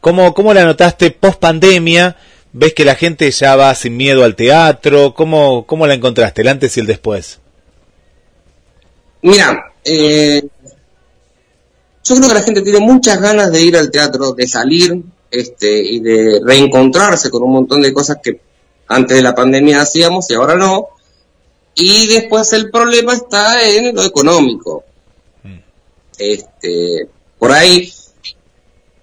¿Cómo, 0.00 0.34
cómo 0.34 0.52
la 0.52 0.64
notaste 0.64 1.12
post 1.12 1.38
pandemia? 1.38 2.16
¿Ves 2.52 2.74
que 2.74 2.84
la 2.84 2.96
gente 2.96 3.30
ya 3.30 3.56
va 3.56 3.74
sin 3.74 3.96
miedo 3.96 4.24
al 4.24 4.34
teatro? 4.34 5.14
¿Cómo, 5.14 5.64
cómo 5.66 5.86
la 5.86 5.94
encontraste, 5.94 6.42
el 6.42 6.48
antes 6.48 6.76
y 6.76 6.80
el 6.80 6.86
después? 6.86 7.38
Mira, 9.22 9.72
eh, 9.84 10.42
yo 12.04 12.16
creo 12.16 12.28
que 12.28 12.34
la 12.34 12.42
gente 12.42 12.62
tiene 12.62 12.80
muchas 12.80 13.20
ganas 13.20 13.52
de 13.52 13.62
ir 13.62 13.76
al 13.76 13.90
teatro, 13.90 14.32
de 14.32 14.48
salir 14.48 15.02
este, 15.30 15.82
y 15.82 16.00
de 16.00 16.40
reencontrarse 16.44 17.30
con 17.30 17.44
un 17.44 17.52
montón 17.52 17.80
de 17.80 17.92
cosas 17.92 18.18
que 18.22 18.40
antes 18.88 19.16
de 19.16 19.22
la 19.22 19.34
pandemia 19.34 19.80
hacíamos 19.80 20.30
y 20.30 20.34
ahora 20.34 20.56
no. 20.56 20.88
Y 21.74 22.06
después 22.08 22.52
el 22.52 22.70
problema 22.70 23.14
está 23.14 23.66
en 23.66 23.94
lo 23.94 24.04
económico. 24.04 24.84
Este, 26.18 27.08
por 27.42 27.50
ahí 27.50 27.92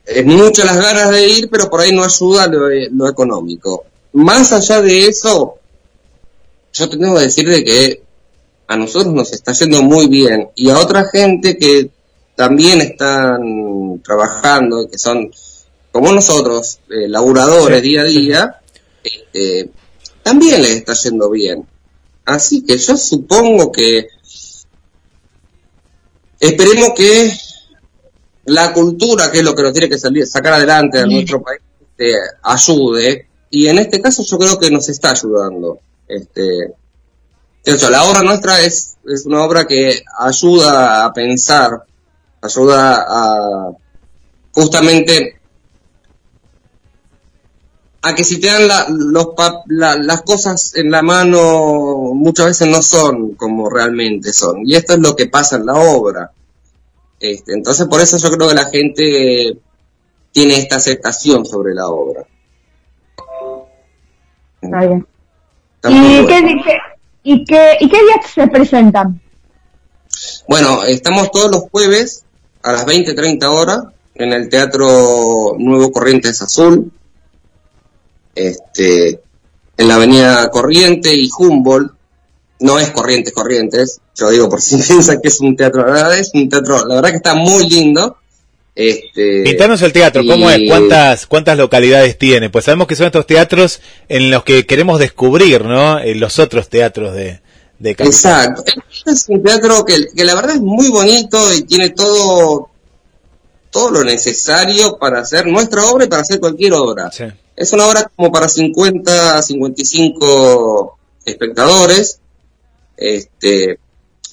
es 0.06 0.26
mucho 0.26 0.64
las 0.64 0.78
ganas 0.78 1.12
de 1.12 1.28
ir, 1.28 1.50
pero 1.50 1.70
por 1.70 1.82
ahí 1.82 1.92
no 1.92 2.06
ayuda 2.06 2.48
lo, 2.48 3.10
económico. 3.10 3.84
Más 4.14 4.54
allá 4.54 4.82
de 4.82 5.08
eso, 5.08 5.56
yo 6.72 6.90
tengo 6.90 7.16
que 7.16 7.24
decir 7.24 7.50
de 7.50 7.66
que 7.66 8.02
a 8.66 8.78
nosotros 8.78 9.14
nos 9.14 9.34
está 9.34 9.52
yendo 9.52 9.84
muy 9.84 10.08
bien 10.08 10.52
y 10.56 10.70
a 10.70 10.80
otra 10.80 11.10
gente 11.10 11.58
que 11.58 11.90
también 12.34 12.80
están 12.80 14.02
trabajando, 14.06 14.88
que 14.90 14.98
son 14.98 15.30
como 15.92 16.10
nosotros, 16.14 16.80
eh, 16.90 17.10
laburadores 17.10 17.82
día 17.82 18.04
a 18.04 18.06
día, 18.06 18.62
este, 19.04 19.70
también 20.24 20.62
les 20.62 20.78
está 20.78 20.94
yendo 20.94 21.30
bien. 21.30 21.68
Así 22.24 22.64
que 22.64 22.78
yo 22.78 22.96
supongo 22.96 23.70
que 23.70 24.08
Esperemos 26.40 26.92
que 26.96 27.38
la 28.46 28.74
cultura, 28.74 29.32
que 29.32 29.40
es 29.40 29.44
lo 29.44 29.56
que 29.56 29.64
nos 29.64 29.74
tiene 29.74 29.90
que 29.90 29.98
salir, 29.98 30.26
sacar 30.26 30.54
adelante 30.54 31.00
de 31.00 31.08
nuestro 31.08 31.42
país, 31.42 31.62
este, 31.82 32.14
ayude. 32.44 33.28
Y 33.50 33.68
en 33.68 33.80
este 33.80 34.02
caso 34.02 34.24
yo 34.24 34.38
creo 34.38 34.60
que 34.60 34.72
nos 34.72 34.90
está 34.90 35.12
ayudando. 35.12 35.80
Este, 36.08 36.74
eso, 37.64 37.90
la 37.90 38.04
obra 38.04 38.24
nuestra 38.24 38.62
es, 38.62 38.98
es 39.06 39.26
una 39.26 39.44
obra 39.44 39.68
que 39.68 40.02
ayuda 40.18 41.06
a 41.06 41.14
pensar, 41.14 41.84
ayuda 42.42 43.06
a 43.08 43.72
justamente 44.52 45.40
a 48.02 48.16
que 48.16 48.24
si 48.24 48.40
te 48.40 48.48
dan 48.48 48.68
la, 48.68 48.86
los 48.90 49.28
las 49.68 50.22
cosas 50.22 50.76
en 50.76 50.90
la 50.90 51.02
mano 51.02 52.14
muchas 52.14 52.46
veces 52.48 52.68
no 52.70 52.82
son 52.82 53.34
como 53.34 53.70
realmente 53.70 54.32
son. 54.32 54.66
Y 54.66 54.76
esto 54.76 54.94
es 54.94 55.00
lo 55.00 55.16
que 55.16 55.28
pasa 55.28 55.58
en 55.58 55.66
la 55.66 55.74
obra. 55.74 56.32
Este, 57.20 57.54
entonces 57.54 57.88
por 57.88 58.02
eso 58.02 58.18
yo 58.18 58.30
creo 58.32 58.50
que 58.50 58.56
la 58.56 58.66
gente 58.66 59.58
tiene 60.32 60.58
esta 60.58 60.78
aceptación 60.78 61.46
sobre 61.46 61.74
la 61.74 61.88
obra. 61.88 62.26
Está 64.62 64.80
bien. 64.88 65.06
¿Y, 65.88 66.28
qué, 66.28 66.80
y, 67.24 67.46
qué, 67.46 67.78
¿Y 67.80 67.90
qué 67.90 67.98
días 68.04 68.32
se 68.34 68.48
presentan? 68.48 69.22
Bueno, 70.48 70.84
estamos 70.84 71.32
todos 71.32 71.52
los 71.52 71.62
jueves 71.72 72.24
a 72.64 72.74
las 72.74 72.86
20, 72.86 73.14
30 73.14 73.50
horas 73.50 73.84
en 74.16 74.34
el 74.34 74.50
Teatro 74.50 75.56
Nuevo 75.58 75.92
Corrientes 75.92 76.42
Azul, 76.42 76.92
este, 78.36 79.22
en 79.78 79.88
la 79.88 79.96
avenida 79.96 80.50
Corriente 80.50 81.14
y 81.14 81.30
Humboldt, 81.38 81.94
no 82.60 82.80
es 82.80 82.92
Corrientes 82.92 83.34
Corrientes, 83.34 84.02
yo 84.16 84.30
digo 84.30 84.50
por 84.50 84.62
si 84.62 84.78
piensan 84.78 85.22
que 85.22 85.30
es 85.30 85.40
un 85.40 85.56
teatro, 85.56 85.86
la 85.86 85.94
verdad 85.94 86.18
es 86.18 86.32
un 86.34 86.50
teatro, 86.50 86.86
la 86.86 86.96
verdad 86.96 87.10
que 87.12 87.18
está 87.18 87.36
muy 87.36 87.70
lindo. 87.70 88.18
Este, 88.76 89.44
Pintanos 89.44 89.82
el 89.82 89.92
teatro, 89.92 90.24
¿cómo 90.26 90.50
es? 90.50 90.62
¿Cuántas, 90.70 91.26
¿Cuántas 91.26 91.58
localidades 91.58 92.18
tiene? 92.18 92.50
Pues 92.50 92.64
sabemos 92.64 92.88
que 92.88 92.96
son 92.96 93.08
estos 93.08 93.28
teatros 93.28 93.82
en 94.08 94.32
los 94.32 94.44
que 94.46 94.66
queremos 94.66 95.00
descubrir, 95.00 95.66
¿no? 95.66 96.00
En 96.00 96.20
los 96.22 96.40
otros 96.40 96.70
teatros 96.70 97.14
de, 97.14 97.42
de 97.80 97.92
Exacto. 97.92 98.64
Es 99.06 99.26
un 99.28 99.44
teatro 99.44 99.84
que, 99.84 100.08
que, 100.16 100.24
la 100.24 100.36
verdad 100.36 100.56
es 100.56 100.62
muy 100.62 100.88
bonito 100.88 101.38
y 101.54 101.64
tiene 101.64 101.90
todo, 101.90 102.70
todo 103.70 103.92
lo 103.92 104.04
necesario 104.06 104.98
para 104.98 105.20
hacer 105.22 105.48
nuestra 105.48 105.84
obra 105.86 106.06
y 106.06 106.08
para 106.08 106.22
hacer 106.22 106.40
cualquier 106.40 106.74
obra. 106.74 107.12
Sí. 107.12 107.26
Es 107.58 107.74
una 107.74 107.86
obra 107.86 108.10
como 108.16 108.32
para 108.32 108.48
50, 108.48 109.42
55 109.42 110.98
espectadores. 111.26 112.20
Este, 113.00 113.80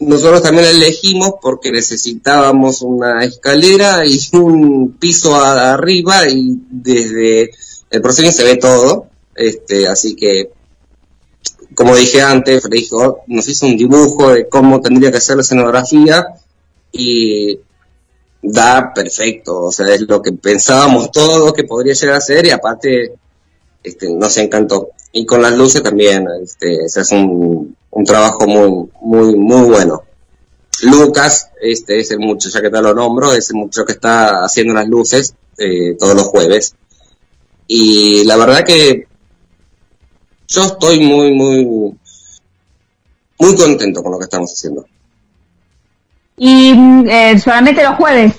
nosotros 0.01 0.43
también 0.43 0.67
elegimos 0.67 1.35
porque 1.41 1.71
necesitábamos 1.71 2.83
una 2.83 3.25
escalera 3.25 4.05
y 4.05 4.19
un 4.37 4.97
piso 4.99 5.37
arriba 5.37 6.29
y 6.29 6.59
desde 6.69 7.51
el 7.91 8.03
proceso 8.03 8.33
se 8.33 8.45
ve 8.45 8.57
todo, 8.57 9.07
este, 9.35 9.87
así 9.87 10.17
que 10.17 10.51
como 11.77 11.95
dije 11.95 12.23
antes, 12.23 12.63
Freddy 12.63 12.89
nos 13.27 13.49
hizo 13.49 13.67
un 13.67 13.77
dibujo 13.77 14.33
de 14.33 14.49
cómo 14.49 14.81
tendría 14.81 15.13
que 15.13 15.21
ser 15.21 15.37
la 15.37 15.43
escenografía 15.43 16.27
y 16.91 17.61
da 18.43 18.93
perfecto, 18.95 19.65
o 19.65 19.73
sea, 19.73 19.95
es 19.95 20.01
lo 20.03 20.23
que 20.23 20.33
pensábamos 20.33 21.11
todo 21.11 21.53
que 21.53 21.65
podría 21.65 21.93
llegar 21.93 22.17
a 22.17 22.21
ser 22.21 22.47
y 22.47 22.51
aparte 22.51 23.13
este, 23.83 24.09
nos 24.09 24.37
encantó. 24.39 24.91
Y 25.13 25.27
con 25.27 25.43
las 25.43 25.57
luces 25.57 25.83
también, 25.83 26.27
este, 26.43 26.89
se 26.89 27.01
hace 27.01 27.17
un, 27.17 27.66
un 27.97 28.05
trabajo 28.05 28.47
muy, 28.47 28.91
muy, 29.01 29.37
muy 29.37 29.69
bueno. 29.71 30.03
Lucas, 30.83 31.51
este 31.63 32.01
es 32.01 32.11
el 32.11 32.19
muchacho, 32.19 32.51
ya 32.51 32.61
que 32.61 32.69
te 32.69 32.83
lo 32.83 32.93
nombro, 32.93 33.33
es 33.33 33.49
el 33.49 33.57
muchacho 33.57 33.87
que 33.87 33.95
está 33.95 34.45
haciendo 34.45 34.75
las 34.75 34.87
luces 34.87 35.35
eh, 35.57 35.97
todos 35.99 36.15
los 36.15 36.25
jueves. 36.25 36.75
Y 37.67 38.23
la 38.25 38.37
verdad 38.37 38.65
que 38.67 39.09
yo 40.47 40.63
estoy 40.65 41.01
muy, 41.01 41.33
muy, 41.33 41.65
muy 43.39 43.57
contento 43.57 44.03
con 44.03 44.13
lo 44.13 44.19
que 44.19 44.25
estamos 44.25 44.53
haciendo. 44.53 44.85
Y 46.37 46.75
eh, 47.09 47.39
solamente 47.39 47.83
los 47.83 47.97
jueves, 47.97 48.35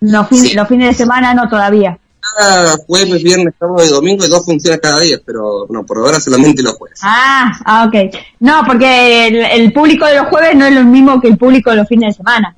los, 0.00 0.30
los 0.30 0.68
fines 0.68 0.88
de 0.88 0.94
semana 0.94 1.32
no 1.32 1.48
todavía. 1.48 1.98
Cada 2.36 2.76
jueves, 2.86 3.22
viernes, 3.22 3.54
sábado 3.58 3.84
y 3.84 3.88
domingo 3.88 4.22
hay 4.22 4.30
dos 4.30 4.44
funciones 4.44 4.80
cada 4.80 5.00
día, 5.00 5.18
pero 5.24 5.66
no, 5.68 5.84
por 5.84 5.98
ahora 5.98 6.20
solamente 6.20 6.62
los 6.62 6.74
jueves. 6.74 7.00
Ah, 7.02 7.52
ah 7.64 7.86
ok. 7.86 8.14
No, 8.40 8.62
porque 8.66 9.26
el, 9.54 9.72
público 9.72 10.06
de 10.06 10.16
los 10.16 10.28
jueves 10.28 10.54
no 10.54 10.66
es 10.66 10.74
lo 10.74 10.84
mismo 10.84 11.20
que 11.20 11.28
el 11.28 11.38
público 11.38 11.70
de 11.70 11.76
los 11.76 11.88
fines 11.88 12.14
de 12.14 12.16
semana. 12.18 12.56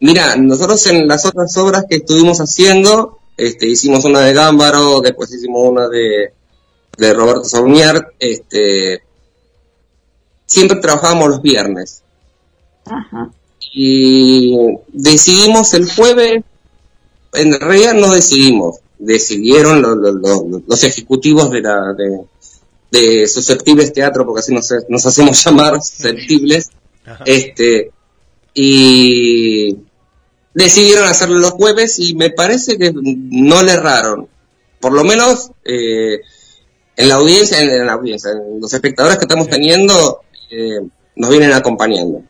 Mira, 0.00 0.36
nosotros 0.36 0.86
en 0.86 1.08
las 1.08 1.26
otras 1.26 1.56
obras 1.56 1.84
que 1.88 1.96
estuvimos 1.96 2.38
haciendo, 2.38 3.18
este, 3.36 3.66
hicimos 3.66 4.04
una 4.04 4.20
de 4.20 4.32
Gámbaro, 4.32 5.00
después 5.00 5.32
hicimos 5.32 5.68
una 5.68 5.88
de, 5.88 6.32
de 6.96 7.14
Roberto 7.14 7.44
Saunier, 7.44 8.14
este, 8.18 9.02
siempre 10.46 10.78
trabajábamos 10.78 11.28
los 11.28 11.42
viernes. 11.42 12.02
Y 13.72 14.56
decidimos 14.88 15.74
el 15.74 15.88
jueves, 15.90 16.42
en 17.34 17.60
realidad 17.60 17.94
no 17.94 18.12
decidimos, 18.12 18.80
decidieron 18.98 19.82
los, 19.82 20.84
ejecutivos 20.84 21.50
de 21.50 21.60
la 21.60 21.92
de, 21.92 22.24
de 22.90 23.26
susceptibles 23.26 23.92
teatro, 23.92 24.24
porque 24.24 24.40
así 24.40 24.52
nos, 24.52 24.72
nos 24.88 25.06
hacemos 25.06 25.44
llamar 25.44 25.82
susceptibles, 25.82 26.70
este, 27.24 27.90
y 28.54 29.76
decidieron 30.54 31.06
hacerlo 31.06 31.38
los 31.38 31.52
jueves 31.52 31.98
y 31.98 32.14
me 32.14 32.30
parece 32.30 32.76
que 32.76 32.92
no 32.92 33.62
le 33.62 33.72
erraron. 33.72 34.28
Por 34.80 34.92
lo 34.92 35.04
menos 35.04 35.50
eh, 35.64 36.20
en 36.96 37.08
la 37.08 37.14
audiencia, 37.14 37.60
en, 37.60 37.86
la 37.86 37.92
audiencia, 37.92 38.32
en 38.32 38.60
los 38.60 38.72
espectadores 38.72 39.18
que 39.18 39.24
estamos 39.24 39.48
teniendo, 39.48 40.22
eh, 40.50 40.80
nos 41.16 41.30
vienen 41.30 41.52
acompañando. 41.52 42.22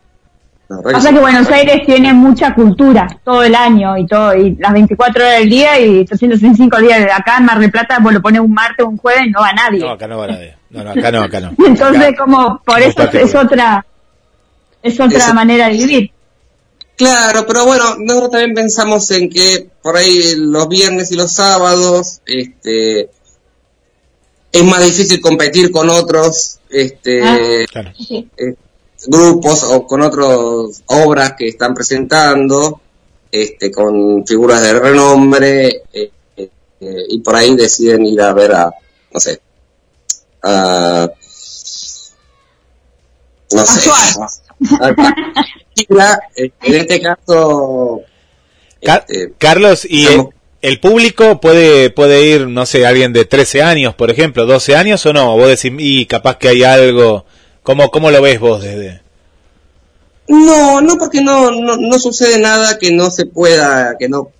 O 0.70 1.00
sea 1.00 1.12
que 1.12 1.18
Buenos 1.18 1.48
Aires 1.48 1.80
tiene 1.86 2.12
mucha 2.12 2.54
cultura 2.54 3.06
todo 3.24 3.42
el 3.42 3.54
año 3.54 3.96
y 3.96 4.06
todo 4.06 4.34
y 4.34 4.54
las 4.56 4.72
24 4.74 5.24
horas 5.24 5.38
del 5.38 5.48
día 5.48 5.80
y 5.80 6.04
365 6.04 6.78
días. 6.78 7.08
Acá 7.16 7.38
en 7.38 7.46
Mar 7.46 7.58
del 7.58 7.70
Plata 7.70 7.98
vos 8.00 8.12
lo 8.12 8.20
pones 8.20 8.42
un 8.42 8.52
martes 8.52 8.84
o 8.84 8.88
un 8.90 8.98
jueves 8.98 9.22
no 9.32 9.40
va 9.40 9.52
nadie. 9.54 9.80
No, 9.80 9.92
acá 9.92 10.06
no 10.06 10.18
va 10.18 10.26
nadie. 10.26 10.56
No, 10.68 10.84
no, 10.84 10.90
acá 10.90 11.10
no, 11.10 11.22
acá 11.22 11.40
no. 11.40 11.52
Entonces 11.66 12.14
como 12.18 12.60
por 12.64 12.80
eso 12.80 13.02
es 13.10 13.34
otra 13.34 13.86
es 14.82 15.00
otra 15.00 15.32
manera 15.32 15.68
de 15.68 15.72
vivir. 15.72 16.10
Claro, 16.96 17.46
pero 17.46 17.64
bueno, 17.64 17.84
nosotros 17.98 18.32
también 18.32 18.54
pensamos 18.54 19.10
en 19.12 19.30
que 19.30 19.68
por 19.82 19.96
ahí 19.96 20.34
los 20.36 20.68
viernes 20.68 21.10
y 21.12 21.16
los 21.16 21.32
sábados, 21.32 22.20
este, 22.26 23.08
es 24.52 24.64
más 24.64 24.84
difícil 24.84 25.20
competir 25.20 25.70
con 25.70 25.88
otros 25.88 26.58
este, 26.68 27.22
ah, 27.22 27.38
eh, 27.38 28.56
grupos 29.06 29.62
o 29.64 29.86
con 29.86 30.02
otras 30.02 30.82
obras 30.86 31.34
que 31.34 31.48
están 31.48 31.74
presentando, 31.74 32.80
este, 33.30 33.70
con 33.70 34.26
figuras 34.26 34.62
de 34.62 34.78
renombre, 34.78 35.82
eh, 35.92 36.10
eh, 36.36 36.50
y 37.08 37.20
por 37.20 37.36
ahí 37.36 37.54
deciden 37.56 38.06
ir 38.06 38.20
a 38.20 38.32
ver 38.32 38.52
a, 38.52 38.70
no 39.12 39.20
sé, 39.20 39.40
a, 40.42 41.08
no 43.50 43.66
sé, 43.66 43.90
en 46.62 46.74
este 46.74 47.00
caso, 47.00 48.02
este, 48.80 49.32
Carlos, 49.38 49.84
y 49.84 50.06
el 50.60 50.80
público 50.80 51.40
puede, 51.40 51.90
puede 51.90 52.26
ir, 52.26 52.48
no 52.48 52.66
sé, 52.66 52.84
alguien 52.86 53.12
de 53.12 53.24
13 53.24 53.62
años, 53.62 53.94
por 53.94 54.10
ejemplo, 54.10 54.44
12 54.46 54.74
años 54.76 55.04
o 55.06 55.12
no? 55.12 55.36
Vos 55.36 55.48
decís, 55.48 55.72
y 55.78 56.06
capaz 56.06 56.36
que 56.38 56.48
hay 56.48 56.64
algo. 56.64 57.24
¿Cómo, 57.68 57.90
cómo 57.90 58.10
lo 58.10 58.22
ves 58.22 58.40
vos 58.40 58.62
desde.? 58.62 59.02
No, 60.28 60.80
no, 60.80 60.96
porque 60.96 61.20
no, 61.20 61.50
no, 61.50 61.76
no 61.76 61.98
sucede 61.98 62.38
nada 62.38 62.78
que 62.78 62.90
no 62.92 63.10
se 63.10 63.26
pueda, 63.26 63.94
que 63.98 64.08
no. 64.08 64.30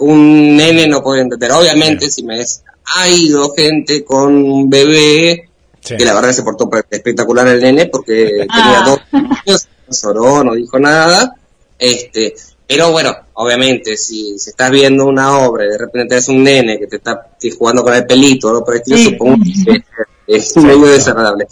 Un 0.00 0.54
nene 0.54 0.86
no 0.86 1.02
puede 1.02 1.22
entender. 1.22 1.50
Obviamente, 1.52 2.10
si 2.10 2.24
me 2.24 2.40
es, 2.40 2.62
ha 2.94 3.08
ido 3.08 3.54
gente 3.54 4.04
con 4.04 4.34
un 4.34 4.68
bebé, 4.68 5.48
que 5.80 6.04
la 6.04 6.12
verdad 6.12 6.32
se 6.32 6.42
portó 6.42 6.68
espectacular 6.90 7.48
el 7.48 7.62
nene 7.62 7.86
porque 7.86 8.46
tenía 8.54 8.82
dos 8.84 9.00
años, 9.12 9.66
no 9.88 9.96
lloró, 10.02 10.44
no 10.44 10.54
dijo 10.54 10.78
nada. 10.78 11.36
Este, 11.78 12.34
pero 12.66 12.92
bueno, 12.92 13.16
obviamente, 13.32 13.96
si, 13.96 14.38
si 14.38 14.50
estás 14.50 14.70
viendo 14.70 15.06
una 15.06 15.38
obra 15.38 15.64
y 15.64 15.68
de 15.68 15.78
repente 15.78 16.18
es 16.18 16.28
un 16.28 16.44
nene 16.44 16.78
que 16.78 16.86
te 16.86 16.96
está 16.96 17.30
jugando 17.58 17.82
con 17.82 17.94
el 17.94 18.04
pelito, 18.04 18.52
¿no? 18.52 18.62
por 18.62 18.76
estilo, 18.76 18.98
supongo 18.98 19.36
que 19.42 19.82
es, 20.36 20.54
medio 20.58 20.84
desagradable. 20.84 21.46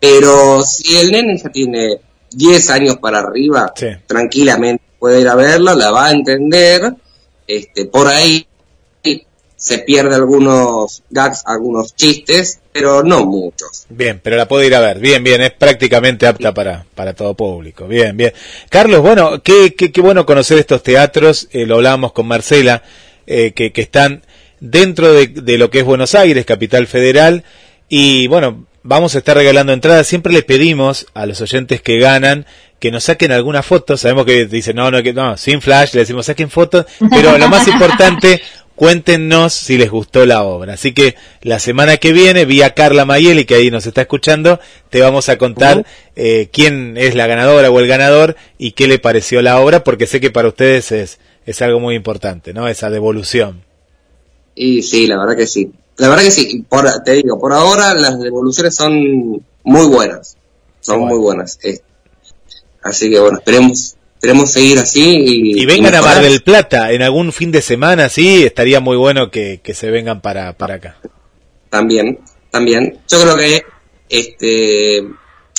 Pero 0.00 0.62
si 0.62 0.96
el 0.96 1.10
nene 1.10 1.38
ya 1.38 1.50
tiene 1.50 2.00
10 2.30 2.70
años 2.70 2.96
para 2.98 3.18
arriba, 3.18 3.72
tranquilamente 4.06 4.82
puede 4.98 5.20
ir 5.20 5.28
a 5.28 5.34
verlo, 5.34 5.74
la 5.74 5.90
va 5.90 6.06
a 6.06 6.12
entender, 6.12 6.94
este, 7.46 7.86
por 7.86 8.06
ahí 8.06 8.46
se 9.58 9.78
pierde 9.78 10.14
algunos 10.14 11.02
gags, 11.10 11.42
algunos 11.44 11.96
chistes, 11.96 12.60
pero 12.72 13.02
no 13.02 13.26
muchos. 13.26 13.86
Bien, 13.88 14.20
pero 14.22 14.36
la 14.36 14.46
puedo 14.46 14.62
ir 14.62 14.72
a 14.74 14.80
ver. 14.80 15.00
Bien, 15.00 15.22
bien, 15.24 15.42
es 15.42 15.50
prácticamente 15.50 16.28
apta 16.28 16.54
para, 16.54 16.86
para 16.94 17.12
todo 17.12 17.34
público. 17.34 17.88
Bien, 17.88 18.16
bien. 18.16 18.32
Carlos, 18.70 19.02
bueno, 19.02 19.42
qué, 19.42 19.74
qué, 19.74 19.90
qué 19.90 20.00
bueno 20.00 20.24
conocer 20.24 20.58
estos 20.58 20.84
teatros, 20.84 21.48
eh, 21.50 21.66
lo 21.66 21.74
hablábamos 21.74 22.12
con 22.12 22.28
Marcela, 22.28 22.84
eh, 23.26 23.52
que, 23.52 23.72
que 23.72 23.82
están 23.82 24.22
dentro 24.60 25.12
de, 25.12 25.26
de 25.26 25.58
lo 25.58 25.70
que 25.70 25.80
es 25.80 25.84
Buenos 25.84 26.14
Aires, 26.14 26.46
capital 26.46 26.86
federal, 26.86 27.42
y 27.88 28.28
bueno, 28.28 28.64
vamos 28.88 29.14
a 29.14 29.18
estar 29.18 29.36
regalando 29.36 29.74
entradas. 29.74 30.06
Siempre 30.06 30.32
les 30.32 30.44
pedimos 30.44 31.06
a 31.12 31.26
los 31.26 31.40
oyentes 31.42 31.82
que 31.82 31.98
ganan 31.98 32.46
que 32.80 32.90
nos 32.90 33.04
saquen 33.04 33.32
alguna 33.32 33.62
foto. 33.62 33.98
Sabemos 33.98 34.24
que 34.24 34.46
dicen, 34.46 34.76
no, 34.76 34.90
no, 34.90 35.02
que 35.02 35.12
no, 35.12 35.36
sin 35.36 35.60
flash, 35.60 35.92
le 35.92 36.00
decimos 36.00 36.26
saquen 36.26 36.48
fotos, 36.48 36.86
pero 37.10 37.36
lo 37.36 37.48
más 37.48 37.68
importante, 37.68 38.40
cuéntenos 38.76 39.52
si 39.52 39.76
les 39.76 39.90
gustó 39.90 40.24
la 40.24 40.42
obra. 40.42 40.72
Así 40.72 40.94
que 40.94 41.16
la 41.42 41.58
semana 41.58 41.98
que 41.98 42.12
viene, 42.12 42.46
vía 42.46 42.72
Carla 42.72 43.04
Mayeli, 43.04 43.44
que 43.44 43.56
ahí 43.56 43.70
nos 43.70 43.84
está 43.84 44.00
escuchando, 44.00 44.58
te 44.88 45.02
vamos 45.02 45.28
a 45.28 45.36
contar 45.36 45.84
eh, 46.16 46.48
quién 46.50 46.96
es 46.96 47.14
la 47.14 47.26
ganadora 47.26 47.70
o 47.70 47.78
el 47.80 47.88
ganador 47.88 48.36
y 48.56 48.72
qué 48.72 48.88
le 48.88 48.98
pareció 48.98 49.42
la 49.42 49.60
obra, 49.60 49.84
porque 49.84 50.06
sé 50.06 50.18
que 50.18 50.30
para 50.30 50.48
ustedes 50.48 50.92
es, 50.92 51.18
es 51.44 51.60
algo 51.60 51.78
muy 51.78 51.94
importante, 51.94 52.54
¿no? 52.54 52.68
Esa 52.68 52.88
devolución. 52.88 53.64
Y 54.54 54.82
sí, 54.82 55.06
la 55.06 55.18
verdad 55.18 55.36
que 55.36 55.46
sí. 55.46 55.72
La 55.98 56.08
verdad 56.08 56.24
que 56.24 56.30
sí, 56.30 56.64
por, 56.68 56.90
te 57.04 57.12
digo, 57.12 57.38
por 57.38 57.52
ahora 57.52 57.94
las 57.94 58.18
devoluciones 58.18 58.74
son 58.74 59.44
muy 59.64 59.86
buenas. 59.86 60.36
Son 60.80 61.00
muy 61.00 61.18
buenas. 61.18 61.58
Eh, 61.62 61.80
así 62.82 63.10
que 63.10 63.20
bueno, 63.20 63.38
esperemos 63.38 63.96
queremos 64.20 64.50
seguir 64.50 64.78
así. 64.78 65.02
Y, 65.02 65.62
y 65.62 65.66
vengan 65.66 65.94
a 65.94 66.02
Mar 66.02 66.22
del 66.22 66.42
Plata 66.42 66.92
en 66.92 67.02
algún 67.02 67.32
fin 67.32 67.52
de 67.52 67.62
semana, 67.62 68.08
sí, 68.08 68.44
estaría 68.44 68.80
muy 68.80 68.96
bueno 68.96 69.30
que, 69.30 69.60
que 69.62 69.74
se 69.74 69.90
vengan 69.90 70.20
para, 70.20 70.52
para 70.56 70.74
acá. 70.74 70.96
También, 71.70 72.18
también. 72.50 72.98
Yo 73.08 73.20
creo 73.20 73.36
que 73.36 73.62
este 74.08 75.04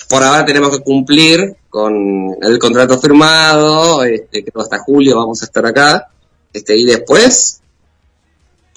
por 0.10 0.24
ahora 0.24 0.44
tenemos 0.44 0.76
que 0.76 0.84
cumplir 0.84 1.56
con 1.70 2.36
el 2.42 2.58
contrato 2.58 3.00
firmado, 3.00 4.04
este, 4.04 4.44
que 4.44 4.52
hasta 4.56 4.80
julio 4.80 5.18
vamos 5.18 5.42
a 5.42 5.46
estar 5.46 5.64
acá, 5.68 6.10
este, 6.52 6.76
y 6.76 6.84
después 6.84 7.59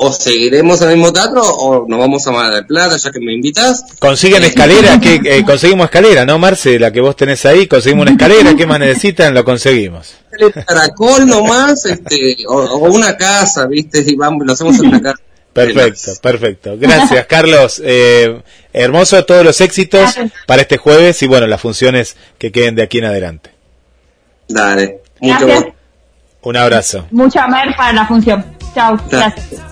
o 0.03 0.12
seguiremos 0.12 0.82
en 0.82 0.90
el 0.90 0.96
mismo 0.96 1.12
teatro 1.12 1.42
o 1.42 1.86
nos 1.86 1.98
vamos 1.98 2.26
a 2.26 2.32
Mar 2.32 2.53
del 2.53 2.66
Plata, 2.66 2.96
ya 2.96 3.11
que 3.12 3.20
me 3.20 3.32
invitas. 3.32 3.84
Consiguen 4.00 4.42
escalera, 4.42 4.98
que 5.00 5.20
eh, 5.24 5.44
conseguimos 5.44 5.84
escalera, 5.84 6.26
¿no, 6.26 6.38
Marce? 6.38 6.78
La 6.78 6.90
que 6.90 7.00
vos 7.00 7.14
tenés 7.14 7.46
ahí, 7.46 7.68
conseguimos 7.68 8.03
una 8.03 8.12
escalera, 8.12 8.55
¿qué 8.57 8.66
más 8.66 8.80
necesitan? 8.80 9.32
Lo 9.32 9.44
conseguimos. 9.44 10.14
Caracol 10.66 11.26
nomás, 11.26 11.84
este, 11.86 12.36
o, 12.48 12.90
una 12.90 13.16
casa, 13.16 13.66
¿viste? 13.66 14.05
Y 14.05 14.16
vamos, 14.16 14.44
lo 14.44 14.53
hacemos 14.53 14.78
en 14.80 14.86
una 14.88 15.00
casa. 15.03 15.18
Perfecto, 15.53 16.12
perfecto. 16.20 16.76
Gracias, 16.78 17.26
Carlos. 17.26 17.80
Eh, 17.84 18.40
hermoso, 18.72 19.24
todos 19.24 19.44
los 19.44 19.61
éxitos 19.61 20.14
para 20.46 20.62
este 20.62 20.78
jueves 20.78 21.22
y 21.22 21.26
bueno, 21.26 21.46
las 21.46 21.61
funciones 21.61 22.16
que 22.38 22.50
queden 22.50 22.74
de 22.74 22.82
aquí 22.82 22.98
en 22.98 23.05
adelante. 23.05 23.50
Dale. 24.48 25.00
Mucho 25.20 25.46
Gracias. 25.46 25.74
Un 26.42 26.57
abrazo. 26.57 27.07
Mucha 27.12 27.46
mer 27.46 27.68
para 27.76 27.92
la 27.92 28.07
función. 28.07 28.44
Chao. 28.74 28.98
Gracias. 29.09 29.72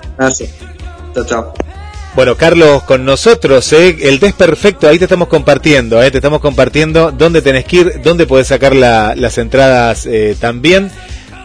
Chao, 1.14 1.24
chao. 1.24 1.54
Bueno, 2.14 2.36
Carlos, 2.36 2.82
con 2.82 3.04
nosotros, 3.04 3.72
¿eh? 3.72 3.96
el 4.02 4.18
desperfecto, 4.18 4.88
ahí 4.88 4.98
te 4.98 5.04
estamos 5.04 5.28
compartiendo, 5.28 6.02
¿eh? 6.02 6.10
te 6.10 6.18
estamos 6.18 6.40
compartiendo 6.40 7.12
dónde 7.12 7.40
tenés 7.40 7.64
que 7.64 7.76
ir, 7.76 8.02
dónde 8.02 8.26
podés 8.26 8.48
sacar 8.48 8.74
las 8.74 9.38
entradas 9.38 10.06
eh, 10.06 10.36
también. 10.38 10.90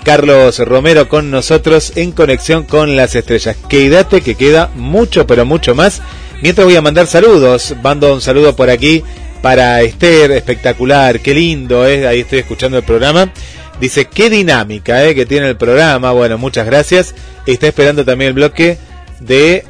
Carlos 0.03 0.59
Romero 0.59 1.07
con 1.07 1.31
nosotros 1.31 1.93
en 1.95 2.11
conexión 2.11 2.63
con 2.63 2.95
las 2.95 3.15
estrellas. 3.15 3.55
Quédate 3.69 4.21
que 4.21 4.35
queda 4.35 4.69
mucho, 4.75 5.25
pero 5.25 5.45
mucho 5.45 5.73
más. 5.73 6.01
Mientras 6.41 6.65
voy 6.65 6.75
a 6.75 6.81
mandar 6.81 7.07
saludos, 7.07 7.73
mando 7.81 8.13
un 8.13 8.21
saludo 8.21 8.55
por 8.55 8.69
aquí 8.69 9.03
para 9.41 9.81
Esther, 9.83 10.31
espectacular, 10.31 11.19
qué 11.21 11.33
lindo, 11.33 11.87
¿eh? 11.87 12.07
ahí 12.07 12.21
estoy 12.21 12.39
escuchando 12.39 12.77
el 12.77 12.83
programa. 12.83 13.31
Dice, 13.79 14.05
qué 14.05 14.29
dinámica 14.29 15.03
¿eh? 15.03 15.13
que 15.13 15.25
tiene 15.25 15.49
el 15.49 15.57
programa. 15.57 16.11
Bueno, 16.11 16.37
muchas 16.37 16.65
gracias. 16.65 17.13
Está 17.45 17.67
esperando 17.67 18.05
también 18.05 18.29
el 18.29 18.33
bloque 18.33 18.77
de 19.19 19.65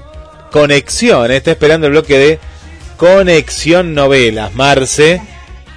conexión. 0.51 1.31
¿eh? 1.31 1.37
Está 1.37 1.51
esperando 1.51 1.87
el 1.87 1.93
bloque 1.93 2.17
de 2.17 2.39
conexión 2.97 3.93
novelas. 3.93 4.53
Marce. 4.53 5.21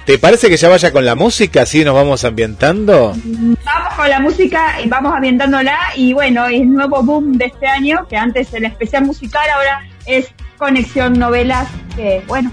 ¿Te 0.05 0.17
parece 0.17 0.49
que 0.49 0.57
ya 0.57 0.69
vaya 0.69 0.91
con 0.91 1.05
la 1.05 1.15
música? 1.15 1.63
Así 1.63 1.83
nos 1.83 1.93
vamos 1.93 2.23
ambientando. 2.23 3.15
Vamos 3.15 3.93
con 3.95 4.09
la 4.09 4.19
música 4.19 4.81
y 4.83 4.87
vamos 4.87 5.13
ambientándola. 5.13 5.77
Y 5.95 6.13
bueno, 6.13 6.47
es 6.47 6.61
el 6.61 6.73
nuevo 6.73 7.03
boom 7.03 7.33
de 7.33 7.45
este 7.45 7.67
año, 7.67 8.07
que 8.09 8.17
antes 8.17 8.51
el 8.53 8.65
especial 8.65 9.05
musical, 9.05 9.47
ahora 9.53 9.87
es 10.05 10.27
conexión 10.57 11.13
novelas, 11.19 11.67
que 11.95 12.23
bueno, 12.27 12.51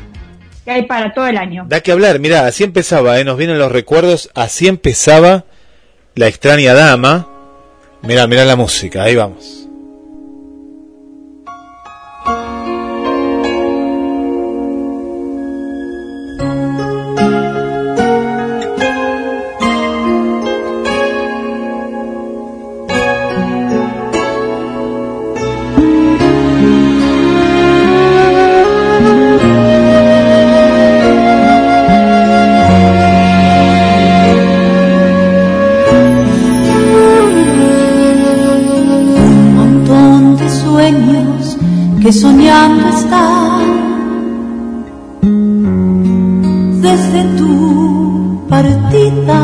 que 0.66 0.70
hay 0.70 0.82
para 0.82 1.14
todo 1.14 1.26
el 1.28 1.38
año. 1.38 1.64
Da 1.66 1.80
que 1.80 1.92
hablar, 1.92 2.18
mira, 2.18 2.46
así 2.46 2.62
empezaba, 2.62 3.18
¿eh? 3.18 3.24
nos 3.24 3.38
vienen 3.38 3.58
los 3.58 3.72
recuerdos, 3.72 4.30
así 4.34 4.68
empezaba 4.68 5.44
la 6.16 6.28
extraña 6.28 6.74
dama. 6.74 7.28
Mira, 8.02 8.26
mira 8.26 8.44
la 8.44 8.56
música, 8.56 9.04
ahí 9.04 9.14
vamos. 9.14 9.65
Que 42.06 42.12
soñando 42.12 42.88
está 42.88 43.26
desde 46.86 47.20
tu 47.38 48.46
partida. 48.48 49.40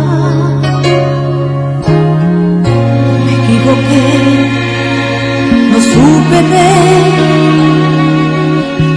Me 3.24 3.32
equivoqué, 3.40 4.10
no 5.72 5.78
supe 5.92 6.38
ver, 6.54 7.12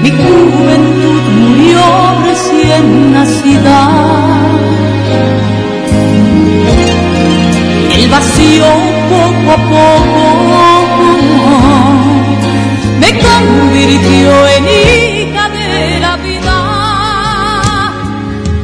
mi 0.03 0.11
juventud 0.21 1.23
murió 1.39 1.85
recién 2.27 3.13
nacida. 3.13 3.81
El 7.97 8.09
vacío 8.11 8.67
poco 9.09 9.47
a 9.57 9.59
poco 9.73 10.64
convirtió 13.19 14.47
en 14.47 14.65
hija 14.65 15.49
de 15.49 15.99
la 15.99 16.17
vida, 16.17 17.93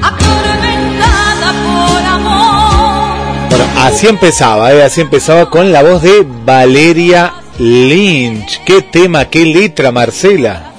atormentada 0.01 1.53
por 1.63 2.05
amor. 2.05 3.49
Bueno, 3.49 3.65
así 3.79 4.07
empezaba, 4.07 4.71
¿eh? 4.73 4.83
así 4.83 5.01
empezaba 5.01 5.49
con 5.49 5.71
la 5.71 5.83
voz 5.83 6.01
de 6.01 6.25
Valeria 6.25 7.33
Lynch. 7.57 8.63
Qué 8.63 8.81
tema, 8.81 9.25
qué 9.25 9.45
letra, 9.45 9.91
Marcela. 9.91 10.71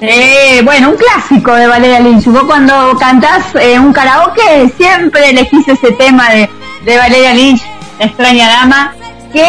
Eh, 0.00 0.60
bueno, 0.64 0.90
un 0.90 0.96
clásico 0.96 1.54
de 1.54 1.68
Valeria 1.68 2.00
Lynch. 2.00 2.24
Vos 2.24 2.42
cuando 2.44 2.96
cantás 2.98 3.54
eh, 3.54 3.78
un 3.78 3.92
karaoke 3.92 4.72
siempre 4.76 5.30
elegís 5.30 5.66
ese 5.68 5.92
tema 5.92 6.28
de, 6.30 6.50
de 6.84 6.96
Valeria 6.96 7.32
Lynch, 7.32 7.62
La 8.00 8.06
extraña 8.06 8.48
dama, 8.48 8.94
que 9.32 9.46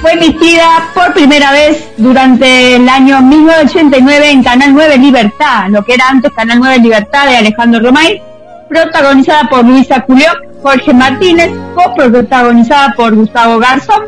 fue 0.00 0.12
emitida 0.12 0.90
por 0.94 1.12
primera 1.12 1.52
vez 1.52 1.88
durante 1.96 2.76
el 2.76 2.88
año 2.88 3.20
1989 3.20 4.30
en 4.30 4.42
Canal 4.42 4.72
9 4.72 4.98
Libertad, 4.98 5.68
lo 5.68 5.84
que 5.84 5.94
era 5.94 6.08
antes 6.08 6.32
Canal 6.32 6.58
9 6.58 6.78
Libertad 6.78 7.26
de 7.26 7.36
Alejandro 7.36 7.80
Romay, 7.80 8.22
protagonizada 8.68 9.48
por 9.48 9.64
Luisa 9.64 10.00
Culioc, 10.00 10.38
Jorge 10.62 10.94
Martínez, 10.94 11.50
coprotagonizada 11.74 12.94
por 12.96 13.14
Gustavo 13.14 13.58
Garzón, 13.58 14.02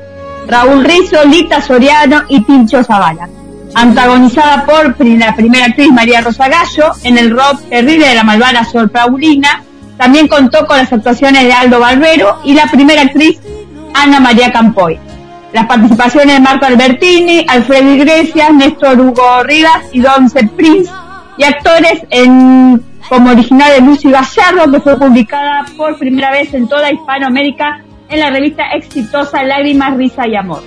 Raúl 0.46 0.84
Rizzo, 0.84 1.24
Lita 1.24 1.60
Soriano 1.60 2.22
y 2.28 2.40
Tincho 2.42 2.82
Zavala. 2.82 3.28
Antagonizada 3.74 4.64
por 4.64 4.94
la 5.04 5.34
primera 5.34 5.66
actriz 5.66 5.90
María 5.90 6.20
Rosa 6.20 6.48
Gallo 6.48 6.92
en 7.02 7.18
el 7.18 7.30
rock 7.30 7.60
terrible 7.68 8.08
de 8.08 8.14
la 8.14 8.22
malvada 8.22 8.64
Sor 8.64 8.90
Paulina, 8.90 9.62
también 9.96 10.28
contó 10.28 10.66
con 10.66 10.76
las 10.76 10.92
actuaciones 10.92 11.44
de 11.44 11.52
Aldo 11.52 11.80
Barbero 11.80 12.38
y 12.44 12.54
la 12.54 12.66
primera 12.66 13.02
actriz 13.02 13.40
Ana 13.94 14.20
María 14.20 14.52
Campoy. 14.52 14.98
Las 15.54 15.66
participaciones 15.66 16.34
de 16.34 16.40
Marco 16.40 16.66
Albertini, 16.66 17.46
Alfredo 17.48 17.94
Iglesias, 17.94 18.52
Néstor 18.52 19.00
Hugo 19.00 19.44
Rivas 19.44 19.84
y 19.92 20.00
Don 20.00 20.28
Prince, 20.56 20.90
y 21.38 21.44
actores 21.44 22.04
en, 22.10 22.82
como 23.08 23.30
original 23.30 23.70
de 23.70 23.80
Lucy 23.82 24.10
Gallardo, 24.10 24.72
que 24.72 24.80
fue 24.80 24.98
publicada 24.98 25.64
por 25.76 25.96
primera 25.96 26.32
vez 26.32 26.52
en 26.54 26.66
toda 26.66 26.90
Hispanoamérica 26.90 27.84
en 28.08 28.18
la 28.18 28.30
revista 28.30 28.64
exitosa 28.72 29.44
Lágrimas, 29.44 29.96
Risa 29.96 30.26
y 30.26 30.34
Amor. 30.34 30.64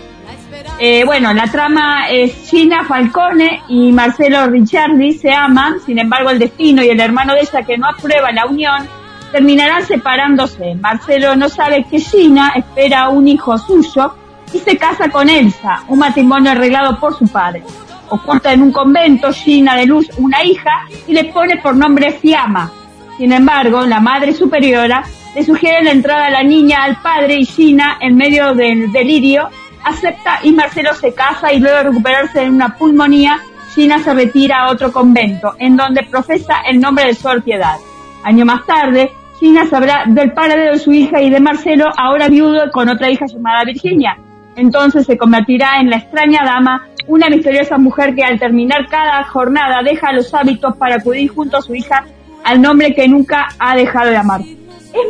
Eh, 0.80 1.04
bueno, 1.04 1.34
la 1.34 1.48
trama 1.48 2.08
es 2.10 2.50
China 2.50 2.86
Falcone 2.88 3.64
y 3.68 3.92
Marcelo 3.92 4.48
Ricciardi 4.48 5.16
se 5.16 5.34
aman, 5.34 5.82
sin 5.86 6.00
embargo 6.00 6.30
el 6.30 6.40
destino 6.40 6.82
y 6.82 6.88
el 6.88 7.02
hermano 7.02 7.34
de 7.34 7.42
ella 7.42 7.64
que 7.64 7.78
no 7.78 7.90
aprueba 7.90 8.32
la 8.32 8.46
unión 8.46 8.88
terminarán 9.34 9.86
separándose. 9.86 10.76
Marcelo 10.76 11.36
no 11.36 11.50
sabe 11.50 11.86
que 11.92 12.00
China 12.00 12.54
espera 12.56 13.10
un 13.10 13.28
hijo 13.28 13.58
suyo 13.58 14.14
y 14.54 14.60
se 14.60 14.78
casa 14.78 15.10
con 15.10 15.30
Elsa, 15.30 15.84
un 15.88 16.00
matrimonio 16.00 16.52
arreglado 16.52 17.00
por 17.00 17.18
su 17.18 17.28
padre. 17.28 17.64
Oculta 18.10 18.54
en 18.54 18.62
un 18.62 18.72
convento, 18.72 19.34
Gina 19.34 19.76
de 19.76 19.86
Luz 19.86 20.10
una 20.18 20.44
hija 20.44 20.86
y 21.08 21.14
le 21.14 21.26
pone 21.26 21.58
por 21.58 21.76
nombre 21.76 22.12
Fiamma. 22.14 22.72
Sin 23.18 23.32
embargo, 23.32 23.86
la 23.86 24.00
madre 24.00 24.34
superiora 24.34 25.04
le 25.36 25.44
sugiere 25.44 25.84
la 25.84 25.92
entrada 25.92 26.28
a 26.28 26.32
la 26.32 26.44
niña 26.44 26.84
al 26.84 27.02
padre 27.02 27.36
y 27.36 27.46
Gina, 27.46 27.98
en 28.00 28.16
medio 28.16 28.54
del 28.54 28.92
delirio, 28.92 29.50
acepta 29.84 30.40
y 30.44 30.52
Marcelo 30.52 30.94
se 30.94 31.14
casa 31.14 31.52
y 31.52 31.60
luego 31.60 31.78
de 31.78 31.84
recuperarse 31.84 32.40
de 32.42 32.50
una 32.50 32.76
pulmonía, 32.76 33.40
Gina 33.76 34.00
se 34.00 34.14
retira 34.14 34.64
a 34.64 34.72
otro 34.72 34.92
convento, 34.92 35.54
en 35.60 35.76
donde 35.76 36.04
profesa 36.04 36.62
el 36.68 36.80
nombre 36.80 37.06
de 37.06 37.14
Sor 37.14 37.44
Piedad. 37.44 37.78
Año 38.24 38.46
más 38.46 38.66
tarde, 38.66 39.12
Gina 39.40 39.68
sabrá 39.68 40.06
del 40.08 40.34
paradero 40.34 40.74
de 40.74 40.80
su 40.80 40.92
hija 40.92 41.22
y 41.22 41.30
de 41.30 41.40
Marcelo, 41.40 41.90
ahora 41.96 42.28
viudo 42.28 42.72
con 42.72 42.90
otra 42.90 43.12
hija 43.12 43.26
llamada 43.28 43.64
Virginia, 43.66 44.18
entonces 44.58 45.06
se 45.06 45.18
convertirá 45.18 45.80
en 45.80 45.90
la 45.90 45.98
extraña 45.98 46.44
dama, 46.44 46.88
una 47.08 47.30
misteriosa 47.30 47.78
mujer 47.78 48.14
que 48.16 48.24
al 48.24 48.40
terminar 48.40 48.88
cada 48.90 49.24
jornada 49.24 49.82
deja 49.84 50.12
los 50.12 50.34
hábitos 50.34 50.76
para 50.76 50.96
acudir 50.96 51.30
junto 51.30 51.58
a 51.58 51.62
su 51.62 51.74
hija 51.74 52.04
al 52.44 52.62
nombre 52.62 52.94
que 52.94 53.08
nunca 53.08 53.48
ha 53.60 53.76
dejado 53.76 54.10
de 54.10 54.18
amar. 54.18 54.42
Es 54.42 55.06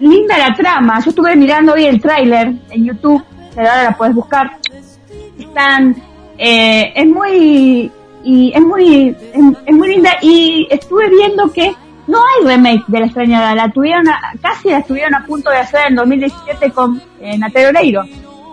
muy 0.00 0.10
linda 0.10 0.38
la 0.38 0.54
trama. 0.54 1.00
Yo 1.00 1.10
estuve 1.10 1.34
mirando 1.34 1.72
hoy 1.72 1.86
el 1.86 2.00
tráiler 2.00 2.52
en 2.70 2.84
YouTube, 2.84 3.22
ahora 3.56 3.82
la 3.82 3.96
puedes 3.96 4.14
buscar. 4.14 4.58
Están, 5.38 5.96
eh, 6.38 6.92
es 6.94 7.06
muy, 7.06 7.90
y 8.22 8.52
es 8.54 8.60
muy, 8.60 9.16
es, 9.66 9.74
muy 9.74 9.88
linda 9.88 10.10
y 10.22 10.68
estuve 10.70 11.10
viendo 11.10 11.52
que 11.52 11.74
no 12.06 12.18
hay 12.18 12.46
remake 12.46 12.84
de 12.86 13.00
la 13.00 13.06
extrañada, 13.06 13.54
la 13.54 13.70
tuvieron 13.70 14.04
casi 14.40 14.68
la 14.68 14.78
estuvieron 14.78 15.14
a 15.14 15.24
punto 15.24 15.50
de 15.50 15.56
hacer 15.56 15.80
en 15.88 15.96
2017 15.96 16.70
con 16.70 17.02
eh, 17.20 17.36
Natalia 17.36 17.68
Oreiro. 17.70 18.04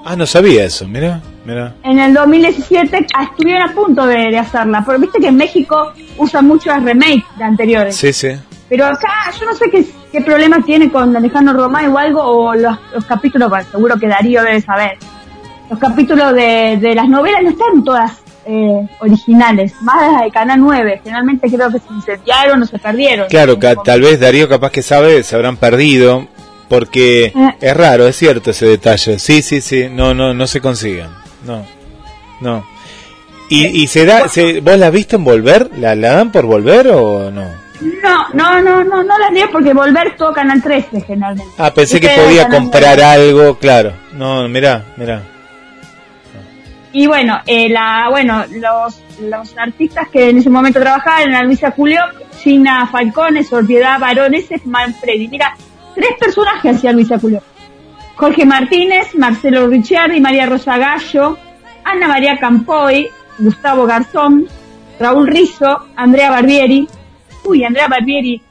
Ah, 0.03 0.15
no 0.15 0.25
sabía 0.25 0.65
eso, 0.65 0.87
mira, 0.87 1.21
mira. 1.45 1.75
En 1.83 1.99
el 1.99 2.13
2017 2.13 3.07
estuvieron 3.21 3.69
a 3.69 3.73
punto 3.73 4.05
de, 4.05 4.37
hacerla, 4.37 4.83
pero 4.85 4.99
viste 4.99 5.19
que 5.19 5.27
en 5.27 5.37
México 5.37 5.93
usan 6.17 6.47
mucho 6.47 6.69
las 6.69 6.83
remakes 6.83 7.23
de 7.37 7.43
anteriores. 7.43 7.95
Sí, 7.95 8.11
sí. 8.11 8.29
Pero 8.67 8.85
acá 8.85 9.31
yo 9.39 9.45
no 9.45 9.53
sé 9.53 9.69
qué, 9.69 9.85
qué 10.11 10.21
problema 10.21 10.61
tiene 10.65 10.91
con 10.91 11.15
Alejandro 11.15 11.53
Romay 11.53 11.87
o 11.87 11.97
algo, 11.97 12.21
o 12.21 12.55
los, 12.55 12.77
capítulos, 13.07 13.49
bueno, 13.49 13.67
seguro 13.69 13.95
que 13.97 14.07
Darío 14.07 14.43
debe 14.43 14.61
saber. 14.61 14.97
Los 15.69 15.77
capítulos 15.77 16.33
de, 16.33 16.77
de 16.81 16.95
las 16.95 17.07
novelas 17.07 17.43
no 17.43 17.49
están 17.49 17.83
todas 17.83 18.21
eh, 18.45 18.87
originales, 18.99 19.73
más 19.81 20.11
las 20.11 20.23
de 20.23 20.31
Canal 20.31 20.59
9. 20.59 21.01
Generalmente 21.03 21.47
creo 21.47 21.69
que 21.71 21.77
se 21.79 21.93
incendiaron 21.93 22.61
o 22.63 22.65
se 22.65 22.79
perdieron. 22.79 23.27
Claro, 23.27 23.57
tal 23.83 24.01
vez 24.01 24.19
Darío 24.19 24.49
capaz 24.49 24.71
que 24.71 24.81
sabe, 24.81 25.21
se 25.23 25.35
habrán 25.35 25.57
perdido 25.57 26.27
porque 26.71 27.25
Eh. 27.25 27.55
es 27.59 27.75
raro, 27.75 28.07
es 28.07 28.15
cierto 28.15 28.51
ese 28.51 28.65
detalle. 28.65 29.19
Sí, 29.19 29.41
sí, 29.41 29.59
sí, 29.59 29.87
no, 29.91 30.13
no, 30.13 30.33
no 30.33 30.47
se 30.47 30.61
consiguen. 30.61 31.09
No, 31.45 31.65
no. 32.39 32.65
¿Y, 33.49 33.65
y 33.83 33.87
se 33.87 34.05
da, 34.05 34.29
se, 34.29 34.61
vos 34.61 34.77
la 34.77 34.87
has 34.87 34.93
visto 34.93 35.17
en 35.17 35.25
volver? 35.25 35.69
¿La, 35.77 35.93
¿La 35.95 36.13
dan 36.13 36.31
por 36.31 36.45
volver 36.45 36.87
o 36.87 37.29
no? 37.29 37.43
No, 38.01 38.29
no, 38.33 38.61
no, 38.61 38.83
no, 38.85 39.03
no 39.03 39.17
las 39.19 39.33
leo 39.33 39.49
porque 39.51 39.73
volver 39.73 40.15
todo 40.15 40.31
Canal 40.31 40.61
13 40.63 41.01
generalmente. 41.01 41.51
Ah, 41.57 41.73
pensé 41.73 41.99
que 41.99 42.07
podía 42.09 42.47
comprar 42.47 42.97
9. 42.99 43.03
algo, 43.03 43.57
claro. 43.57 43.91
No, 44.13 44.47
mirá, 44.47 44.85
mirá. 44.95 45.23
Y 46.93 47.07
bueno, 47.07 47.39
eh, 47.45 47.67
la, 47.69 48.07
bueno, 48.09 48.45
los, 48.49 49.01
los 49.21 49.57
artistas 49.57 50.07
que 50.09 50.29
en 50.29 50.37
ese 50.37 50.49
momento 50.49 50.79
trabajaban 50.79 51.29
eran 51.29 51.45
Luisa 51.47 51.71
Julio, 51.71 51.99
Gina 52.41 52.87
Falcone, 52.87 53.43
Soledad 53.43 53.99
Barones, 53.99 54.45
Manfredi. 54.65 55.27
Mira, 55.27 55.55
tres 55.95 56.11
personajes 56.19 56.77
hacía 56.77 56.91
Luisa 56.91 57.19
Julio. 57.19 57.41
Jorge 58.15 58.45
Martínez, 58.45 59.15
Marcelo 59.15 59.67
Ricciardi, 59.67 60.19
María 60.19 60.45
Rosa 60.45 60.77
Gallo, 60.77 61.37
Ana 61.83 62.07
María 62.07 62.37
Campoy, 62.37 63.09
Gustavo 63.39 63.85
Garzón, 63.85 64.47
Raúl 64.99 65.27
Rizzo, 65.27 65.87
Andrea 65.95 66.29
Barbieri, 66.29 66.87
uy, 67.45 67.63
Andrea 67.63 67.87
Barbieri, 67.87 68.41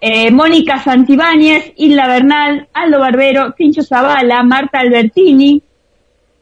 eh, 0.00 0.30
Mónica 0.30 0.78
Santibáñez, 0.78 1.72
Isla 1.76 2.06
Bernal, 2.06 2.68
Aldo 2.74 3.00
Barbero, 3.00 3.52
Tincho 3.52 3.82
Zavala, 3.82 4.42
Marta 4.42 4.80
Albertini, 4.80 5.62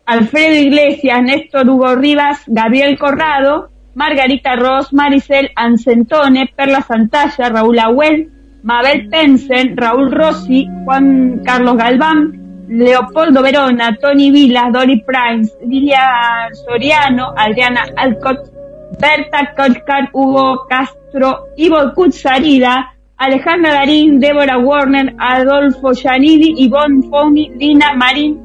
Alfredo 0.07 0.57
Iglesias, 0.57 1.23
Néstor 1.23 1.69
Hugo 1.71 1.95
Rivas, 1.95 2.43
Gabriel 2.47 2.99
Corrado, 2.99 3.71
Margarita 3.95 4.57
Ross, 4.57 4.93
Maricel 4.93 5.53
Ancentone, 5.55 6.53
Perla 6.55 6.83
Santalla, 6.83 7.49
Raúl 7.49 7.79
Agüel, 7.79 8.34
Mabel 8.65 9.09
Pensen, 9.11 9.77
Raúl 9.77 10.11
Rossi, 10.11 10.67
Juan 10.85 11.43
Carlos 11.45 11.77
Galván, 11.77 12.67
Leopoldo 12.67 13.43
Verona, 13.43 13.95
Tony 14.01 14.31
Vilas, 14.31 14.73
Dori 14.73 15.03
Primes, 15.03 15.55
Lilia 15.67 16.49
Soriano, 16.65 17.35
Adriana 17.37 17.85
Alcott, 17.97 18.51
Berta 18.99 19.53
Kolkar, 19.55 20.09
Hugo 20.15 20.67
Castro, 20.67 21.49
Ivo 21.59 21.93
Kutsarida, 21.95 22.91
Alejandra 23.19 23.75
Darín, 23.75 24.19
Débora 24.19 24.57
Warner, 24.57 25.15
Adolfo 25.19 25.93
Giannini, 25.93 26.55
Ivonne 26.57 27.03
Foni, 27.11 27.51
Lina 27.59 27.93
Marín, 27.95 28.41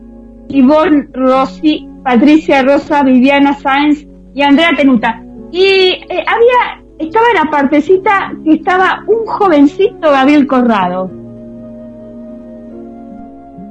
Ivonne 0.49 1.07
Rossi, 1.13 1.87
Patricia 2.03 2.61
Rosa, 2.61 3.03
Viviana 3.03 3.53
Sáenz 3.53 4.05
y 4.35 4.41
Andrea 4.41 4.71
Tenuta. 4.75 5.23
Y 5.51 5.65
eh, 6.09 6.25
había, 6.27 6.83
estaba 6.99 7.25
en 7.33 7.45
la 7.45 7.49
partecita 7.51 8.31
que 8.43 8.53
estaba 8.53 9.03
un 9.07 9.25
jovencito 9.25 10.11
Gabriel 10.11 10.45
Corrado. 10.47 11.09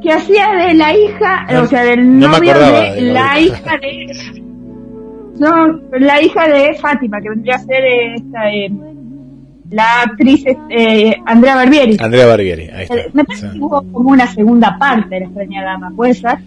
Que 0.03 0.12
hacía 0.12 0.49
de 0.55 0.74
la 0.74 0.97
hija, 0.97 1.47
No- 1.53 1.62
o 1.62 1.66
sea, 1.66 1.83
del 1.83 2.18
no 2.18 2.29
novio 2.29 2.55
de 2.55 2.95
de 2.95 3.01
la 3.12 3.39
hija 3.41 3.72
de. 3.81 4.43
No, 5.39 5.81
la 5.99 6.22
hija 6.22 6.49
de 6.49 6.74
Fátima, 6.81 7.20
que 7.20 7.31
vendría 7.31 7.57
a 7.57 7.59
ser 7.61 7.85
eh, 7.85 8.14
esta, 8.14 8.51
eh, 8.51 8.70
la 9.70 10.03
actriz 10.03 10.45
eh, 10.70 11.14
Andrea 11.26 11.55
Barbieri. 11.57 11.97
Andrea 12.01 12.26
Barbieri, 12.26 12.68
ahí 12.70 12.83
está. 12.85 12.97
Eh, 12.97 13.11
Me 13.12 13.24
parece 13.24 13.47
Sí. 13.49 13.53
que 13.59 13.64
hubo 13.64 13.83
como 13.93 14.11
una 14.11 14.26
segunda 14.26 14.76
parte 14.79 15.09
de 15.16 15.20
la 15.20 15.26
extraña 15.26 15.64
dama, 15.64 15.93
¿puede 15.95 16.14
ser? 16.14 16.39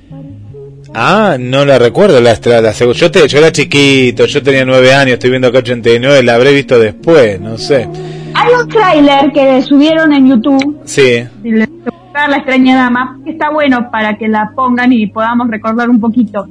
Ah, 0.94 1.38
no 1.40 1.64
la 1.66 1.80
recuerdo 1.80 2.20
la 2.20 2.32
estrada. 2.32 2.62
La 2.62 2.72
yo, 2.74 3.12
te, 3.12 3.28
yo 3.28 3.38
era 3.38 3.52
chiquito, 3.52 4.26
yo 4.26 4.44
tenía 4.44 4.66
nueve 4.66 4.94
años, 4.94 5.14
estoy 5.14 5.30
viendo 5.30 5.48
acá 5.48 5.60
89, 5.60 6.24
la 6.24 6.36
habré 6.36 6.52
visto 6.54 6.78
después, 6.80 7.40
no 7.40 7.58
sé. 7.58 7.88
Hay 8.34 8.54
un 8.62 8.68
tráiler 8.70 9.32
que 9.34 9.62
subieron 9.62 10.12
en 10.14 10.28
YouTube, 10.30 10.80
Sí, 10.86 11.24
la 11.44 12.38
extraña 12.38 12.76
dama, 12.76 13.20
que 13.24 13.32
está 13.32 13.50
bueno 13.52 13.90
para 13.92 14.18
que 14.18 14.28
la 14.28 14.52
pongan 14.56 14.92
y 14.92 15.08
podamos 15.08 15.50
recordar 15.50 15.90
un 15.90 16.00
poquito. 16.00 16.48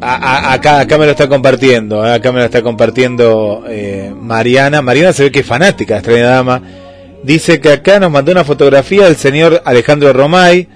A- 0.00 0.14
a- 0.16 0.52
acá, 0.52 0.80
acá 0.80 0.98
me 0.98 1.06
lo 1.06 1.12
está 1.12 1.28
compartiendo, 1.28 2.04
eh, 2.06 2.12
acá 2.12 2.30
me 2.30 2.40
lo 2.40 2.44
está 2.44 2.60
compartiendo 2.62 3.64
eh, 3.68 4.12
Mariana. 4.20 4.82
Mariana 4.82 5.12
se 5.14 5.24
ve 5.24 5.30
que 5.32 5.40
es 5.40 5.46
fanática 5.46 5.94
de 5.94 6.00
Extraña 6.00 6.26
Dama. 6.26 6.62
Dice 7.22 7.58
que 7.60 7.72
acá 7.72 7.98
nos 8.00 8.10
mandó 8.10 8.32
una 8.32 8.44
fotografía 8.44 9.04
del 9.04 9.16
señor 9.16 9.62
Alejandro 9.64 10.12
Romay, 10.12 10.68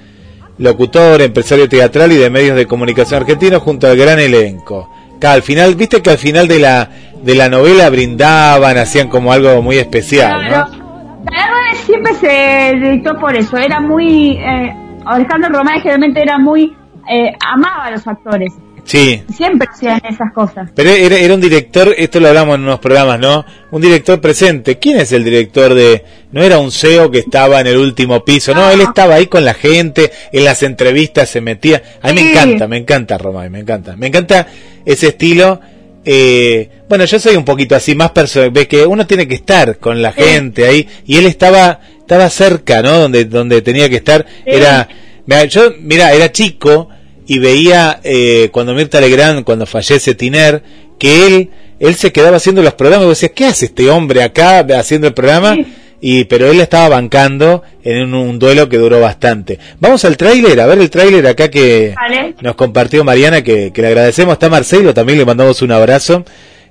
locutor, 0.59 1.23
empresario 1.23 1.69
teatral 1.69 2.13
y 2.13 2.17
de 2.17 2.31
medios 2.31 2.57
de 2.57 2.67
comunicación 2.67 3.23
argentino, 3.23 3.61
junto 3.61 3.87
al 3.87 3.97
gran 3.97 4.19
elenco. 4.19 4.91
Acá 5.17 5.33
al 5.33 5.43
final, 5.43 5.75
viste 5.75 6.03
que 6.03 6.11
al 6.11 6.19
final 6.19 6.47
de 6.47 6.59
la, 6.59 6.89
de 7.23 7.35
la 7.35 7.49
novela 7.49 7.89
brindaban, 7.91 8.79
hacían 8.79 9.09
como 9.09 9.33
algo 9.33 9.63
muy 9.63 9.79
especial. 9.79 10.45
¿no? 10.45 10.51
Canal 10.51 10.89
9 11.25 11.75
siempre 11.85 12.15
se 12.15 12.91
dictó 12.91 13.19
por 13.19 13.37
eso, 13.37 13.57
era 13.57 13.81
muy... 13.81 14.33
Eh, 14.33 14.77
Alejandro 15.05 15.51
Román 15.51 15.81
generalmente 15.81 16.23
era 16.23 16.39
muy... 16.39 16.77
Eh, 17.11 17.33
amaba 17.47 17.87
a 17.87 17.91
los 17.91 18.07
actores, 18.07 18.53
Sí, 18.89 19.23
siempre 19.37 19.69
hacían 19.71 20.01
esas 20.09 20.33
cosas. 20.33 20.71
Pero 20.75 20.89
era, 20.89 21.19
era 21.19 21.35
un 21.35 21.43
director, 21.43 21.95
esto 21.99 22.21
lo 22.21 22.29
hablamos 22.29 22.55
en 22.55 22.63
unos 22.63 22.79
programas, 22.81 23.21
¿no? 23.21 23.45
Un 23.71 23.83
director 23.83 24.19
presente. 24.19 24.79
¿Quién 24.79 24.99
es 24.99 25.13
el 25.13 25.25
director 25.25 25.75
de.? 25.75 26.03
No 26.33 26.43
era 26.43 26.59
un 26.59 26.73
CEO 26.73 27.11
que 27.11 27.19
estaba 27.19 27.61
en 27.61 27.67
el 27.67 27.77
último 27.77 28.25
piso, 28.25 28.55
no, 28.55 28.63
No. 28.63 28.71
él 28.71 28.81
estaba 28.81 29.17
ahí 29.17 29.27
con 29.27 29.45
la 29.45 29.53
gente, 29.53 30.11
en 30.33 30.43
las 30.45 30.63
entrevistas 30.63 31.29
se 31.29 31.43
metía. 31.43 31.83
A 32.01 32.09
mí 32.15 32.23
me 32.23 32.31
encanta, 32.31 32.67
me 32.67 32.79
encanta 32.79 33.19
Romay, 33.19 33.51
me 33.51 33.59
encanta. 33.61 33.95
Me 33.95 34.07
encanta 34.07 34.47
ese 34.87 35.09
estilo. 35.09 35.61
Eh, 36.05 36.71
bueno, 36.89 37.05
yo 37.05 37.21
soy 37.21 37.37
un 37.37 37.45
poquito 37.45 37.77
así, 37.77 37.95
más 37.95 38.13
personal, 38.13 38.51
ves 38.51 38.69
que 38.69 38.87
uno 38.87 39.07
tiene 39.07 39.29
que 39.29 39.35
estar 39.35 39.77
con 39.77 40.01
la 40.01 40.13
Sí. 40.15 40.23
gente 40.23 40.67
ahí, 40.67 40.89
y 41.05 41.19
él 41.19 41.27
estaba, 41.27 41.81
estaba 42.01 42.31
cerca, 42.31 42.81
¿no? 42.81 42.93
Donde, 43.01 43.27
donde 43.27 43.61
tenía 43.61 43.91
que 43.91 43.97
estar. 43.97 44.25
Era, 44.47 44.89
mira, 45.27 45.45
yo, 45.45 45.73
mira, 45.79 46.13
era 46.15 46.33
chico, 46.33 46.89
y 47.29 47.39
veía 47.39 48.01
eh, 48.03 48.49
cuando 48.51 48.75
Mirta 48.75 49.01
Legrand, 49.01 49.45
cuando 49.45 49.67
fallece 49.67 50.17
Tiner, 50.17 50.63
que 50.99 51.27
él 51.27 51.51
él 51.79 51.95
se 51.95 52.11
quedaba 52.13 52.39
haciendo 52.39 52.63
los 52.63 52.75
programas 52.75 53.05
y 53.05 53.09
vos 53.09 53.17
decías, 53.21 53.33
¿qué 53.35 53.45
hace 53.45 53.67
este 53.67 53.89
hombre 53.89 54.23
acá 54.23 54.61
haciendo 54.79 55.07
el 55.07 55.15
programa? 55.15 55.55
Sí. 55.55 55.67
Y, 56.01 56.25
pero 56.25 56.51
él 56.51 56.61
estaba 56.61 56.89
bancando 56.89 57.63
en 57.83 58.03
un, 58.03 58.15
un 58.15 58.39
duelo 58.39 58.69
que 58.69 58.79
duró 58.79 59.01
bastante. 59.01 59.59
Vamos 59.81 60.05
al 60.05 60.17
tráiler, 60.17 60.61
a 60.61 60.67
ver 60.67 60.79
el 60.79 60.91
tráiler 60.91 61.27
acá 61.27 61.51
que 61.51 61.95
Vale. 61.95 62.35
nos 62.41 62.55
compartió 62.55 63.03
Mariana, 63.05 63.43
que, 63.43 63.73
que 63.73 63.83
le 63.83 63.89
agradecemos. 63.89 64.33
Está 64.35 64.49
Marcelo, 64.49 64.95
también 64.95 65.19
le 65.19 65.25
mandamos 65.25 65.61
un 65.63 65.73
abrazo. 65.73 66.25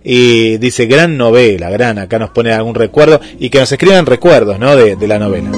Y 0.03 0.58
dice, 0.58 0.86
gran 0.86 1.18
novela, 1.18 1.70
gran, 1.70 1.99
acá 1.99 2.20
nos 2.20 2.30
pone 2.30 2.53
algún 2.53 2.76
recuerdo 2.76 3.20
y 3.39 3.49
que 3.49 3.60
nos 3.60 3.72
escriban 3.72 4.05
recuerdos, 4.05 4.60
¿no? 4.60 4.76
De, 4.78 4.95
de 4.95 5.08
la 5.08 5.20
novela. 5.20 5.51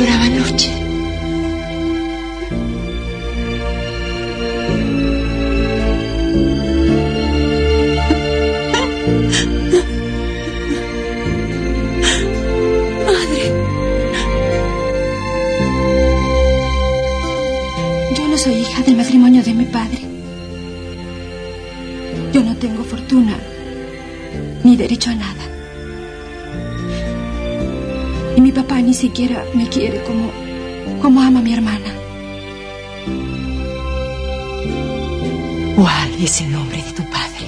Niña 0.00 0.29
siquiera 29.20 29.44
me 29.52 29.68
quiere 29.68 30.02
como, 30.04 30.32
como 31.02 31.20
ama 31.20 31.40
a 31.40 31.42
mi 31.42 31.52
hermana. 31.52 31.92
¿Cuál 35.76 36.24
es 36.24 36.40
el 36.40 36.50
nombre 36.52 36.78
de 36.82 36.92
tu 36.92 37.02
padre? 37.10 37.46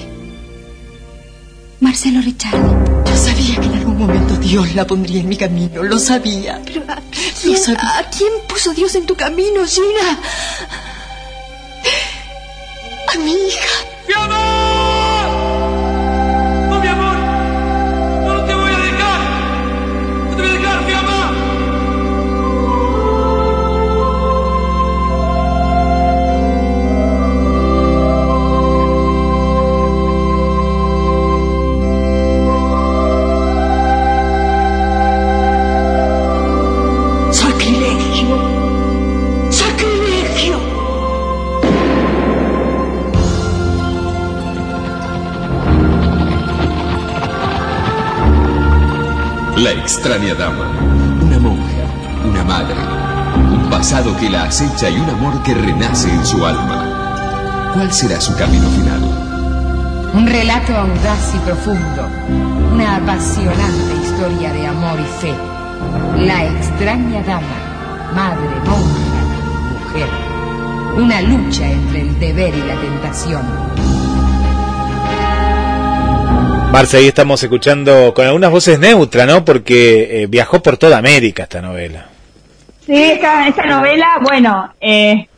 Marcelo 1.80 2.20
Richard. 2.20 2.60
Yo 3.06 3.16
sabía 3.16 3.56
que 3.56 3.66
en 3.68 3.74
algún 3.74 3.98
momento 3.98 4.36
Dios 4.36 4.74
la 4.74 4.86
pondría 4.86 5.20
en 5.20 5.28
mi 5.30 5.36
camino. 5.38 5.82
Lo 5.82 5.98
sabía. 5.98 6.60
Pero 6.62 6.82
¿a 6.88 6.96
Lo 7.46 7.56
sabía. 7.56 7.98
¿a 7.98 8.10
quién 8.10 8.32
puso 8.46 8.74
Dios 8.74 8.94
en 8.94 9.06
tu 9.06 9.14
camino, 9.14 9.64
Gina? 9.66 10.18
Extraña 50.02 50.34
dama. 50.34 50.68
Una 51.22 51.38
monja, 51.38 51.84
una 52.28 52.42
madre, 52.42 52.74
un 53.52 53.70
pasado 53.70 54.16
que 54.16 54.28
la 54.28 54.42
acecha 54.42 54.90
y 54.90 54.96
un 54.98 55.08
amor 55.08 55.40
que 55.44 55.54
renace 55.54 56.12
en 56.12 56.26
su 56.26 56.44
alma. 56.44 57.70
¿Cuál 57.72 57.92
será 57.92 58.20
su 58.20 58.36
camino 58.36 58.68
final? 58.70 59.00
Un 60.12 60.26
relato 60.26 60.76
audaz 60.76 61.34
y 61.36 61.38
profundo, 61.46 62.08
una 62.72 62.96
apasionante 62.96 63.94
historia 64.02 64.52
de 64.52 64.66
amor 64.66 64.98
y 64.98 65.20
fe. 65.20 65.34
La 66.26 66.46
extraña 66.46 67.22
dama, 67.22 68.10
madre, 68.12 68.48
monja, 68.66 69.22
mujer. 69.70 70.08
Una 70.96 71.20
lucha 71.22 71.70
entre 71.70 72.00
el 72.00 72.18
deber 72.18 72.52
y 72.52 72.62
la 72.62 72.74
tentación. 72.74 73.42
Marce, 76.72 76.96
ahí 76.96 77.06
estamos 77.06 77.42
escuchando 77.42 78.14
con 78.14 78.24
algunas 78.24 78.50
voces 78.50 78.78
neutras, 78.78 79.26
¿no? 79.26 79.44
Porque 79.44 80.22
eh, 80.22 80.26
viajó 80.26 80.62
por 80.62 80.78
toda 80.78 80.96
América 80.96 81.42
esta 81.42 81.60
novela. 81.60 82.06
Sí, 82.86 82.94
esta, 82.94 83.66
novela, 83.66 84.18
bueno, 84.22 84.72
eh, 84.80 85.28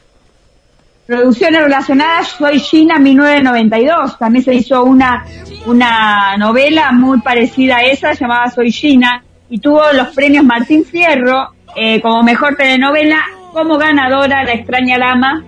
producciones 1.05 1.61
relacionadas, 1.65 2.29
Soy 2.29 2.61
China 2.61 3.01
1992. 3.01 4.17
También 4.17 4.45
se 4.45 4.55
hizo 4.55 4.85
una, 4.85 5.25
una 5.67 6.37
novela 6.37 6.93
muy 6.93 7.21
parecida 7.21 7.79
a 7.79 7.83
esa, 7.83 8.13
llamada 8.13 8.49
Soy 8.53 8.71
China, 8.71 9.25
y 9.51 9.59
tuvo 9.59 9.83
los 9.93 10.15
premios 10.15 10.45
Martín 10.45 10.85
Fierro 10.85 11.49
eh, 11.75 12.01
como 12.01 12.23
mejor 12.23 12.55
telenovela, 12.55 13.25
como 13.53 13.77
ganadora 13.77 14.45
La 14.45 14.53
extraña 14.53 14.99
dama. 14.99 15.45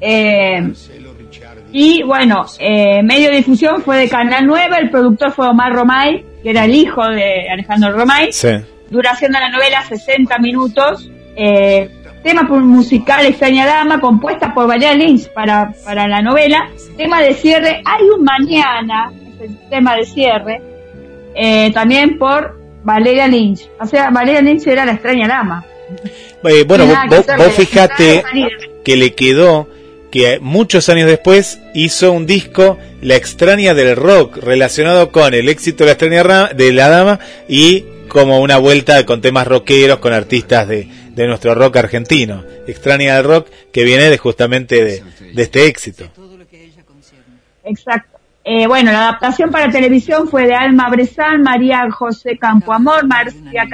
Eh, 0.00 0.72
y 1.76 2.02
bueno, 2.04 2.46
eh, 2.60 3.02
medio 3.02 3.30
de 3.30 3.38
difusión 3.38 3.82
fue 3.82 3.96
de 3.98 4.08
Canal 4.08 4.46
9, 4.46 4.76
el 4.80 4.90
productor 4.90 5.32
fue 5.32 5.48
Omar 5.48 5.72
Romay, 5.72 6.24
que 6.42 6.50
era 6.50 6.64
el 6.66 6.74
hijo 6.74 7.02
de 7.08 7.48
Alejandro 7.52 7.90
Romay. 7.92 8.32
Sí. 8.32 8.48
Duración 8.90 9.32
de 9.32 9.40
la 9.40 9.50
novela 9.50 9.82
60 9.82 10.38
minutos. 10.38 11.10
Eh, 11.36 11.90
tema 12.22 12.42
musical 12.44 13.26
Extraña 13.26 13.66
Dama, 13.66 13.98
compuesta 14.00 14.54
por 14.54 14.68
Valeria 14.68 14.94
Lynch 14.94 15.28
para, 15.32 15.72
para 15.84 16.06
la 16.06 16.22
novela. 16.22 16.70
Tema 16.96 17.20
de 17.20 17.34
cierre, 17.34 17.82
Hay 17.84 18.02
un 18.16 18.22
mañana, 18.24 19.10
es 19.34 19.50
el 19.50 19.58
tema 19.68 19.96
de 19.96 20.04
cierre, 20.06 20.62
eh, 21.34 21.72
también 21.72 22.18
por 22.18 22.56
Valeria 22.84 23.26
Lynch. 23.26 23.68
O 23.80 23.86
sea, 23.86 24.10
Valeria 24.10 24.40
Lynch 24.42 24.64
era 24.68 24.84
la 24.84 24.92
Extraña 24.92 25.26
Dama. 25.26 25.64
Eh, 26.44 26.64
bueno, 26.66 26.86
Nada 26.86 27.06
vos, 27.08 27.26
vos- 27.36 27.52
fijate 27.54 28.22
que 28.84 28.96
le 28.96 29.12
quedó 29.14 29.66
que 30.14 30.38
muchos 30.40 30.88
años 30.88 31.08
después 31.08 31.58
hizo 31.74 32.12
un 32.12 32.24
disco 32.24 32.78
La 33.02 33.16
extraña 33.16 33.74
del 33.74 33.96
rock 33.96 34.36
relacionado 34.36 35.10
con 35.10 35.34
el 35.34 35.48
éxito 35.48 35.78
de 35.82 35.86
la 35.86 35.92
extraña 35.94 36.22
Ra- 36.22 36.50
de 36.54 36.72
la 36.72 36.88
dama 36.88 37.18
y 37.48 37.84
como 38.06 38.40
una 38.40 38.58
vuelta 38.58 39.04
con 39.06 39.20
temas 39.20 39.44
rockeros 39.48 39.98
con 39.98 40.12
artistas 40.12 40.68
de, 40.68 40.88
de 41.10 41.26
nuestro 41.26 41.56
rock 41.56 41.78
argentino. 41.78 42.44
Extraña 42.68 43.16
del 43.16 43.24
rock 43.24 43.48
que 43.72 43.82
viene 43.82 44.08
de 44.08 44.16
justamente 44.16 44.84
de, 44.84 45.02
este 45.42 45.66
éxito. 45.66 46.04
Exacto. 47.64 48.18
Eh, 48.44 48.68
bueno, 48.68 48.92
la 48.92 49.08
adaptación 49.08 49.50
para 49.50 49.68
televisión 49.72 50.28
fue 50.28 50.46
de 50.46 50.54
Alma 50.54 50.88
Bresal, 50.90 51.40
María 51.40 51.90
José 51.90 52.38
Campoamor, 52.38 53.04
Marcia 53.06 53.66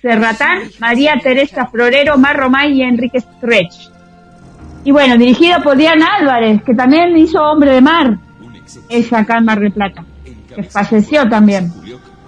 Serratán, 0.00 0.62
María 0.78 1.20
Teresa 1.22 1.66
Florero, 1.66 2.16
Mar 2.16 2.38
Romay 2.38 2.72
y 2.72 2.82
Enrique 2.82 3.20
Stretch. 3.20 3.91
Y 4.84 4.90
bueno, 4.90 5.16
dirigido 5.16 5.62
por 5.62 5.76
Diana 5.76 6.16
Álvarez, 6.18 6.62
que 6.62 6.74
también 6.74 7.16
hizo 7.16 7.40
Hombre 7.40 7.72
de 7.72 7.80
Mar, 7.80 8.18
ella 8.88 9.18
acá 9.18 9.38
en 9.38 9.44
Mar 9.44 9.60
del 9.60 9.72
Plata, 9.72 10.04
que 10.54 10.62
falleció 10.64 11.28
también. 11.28 11.72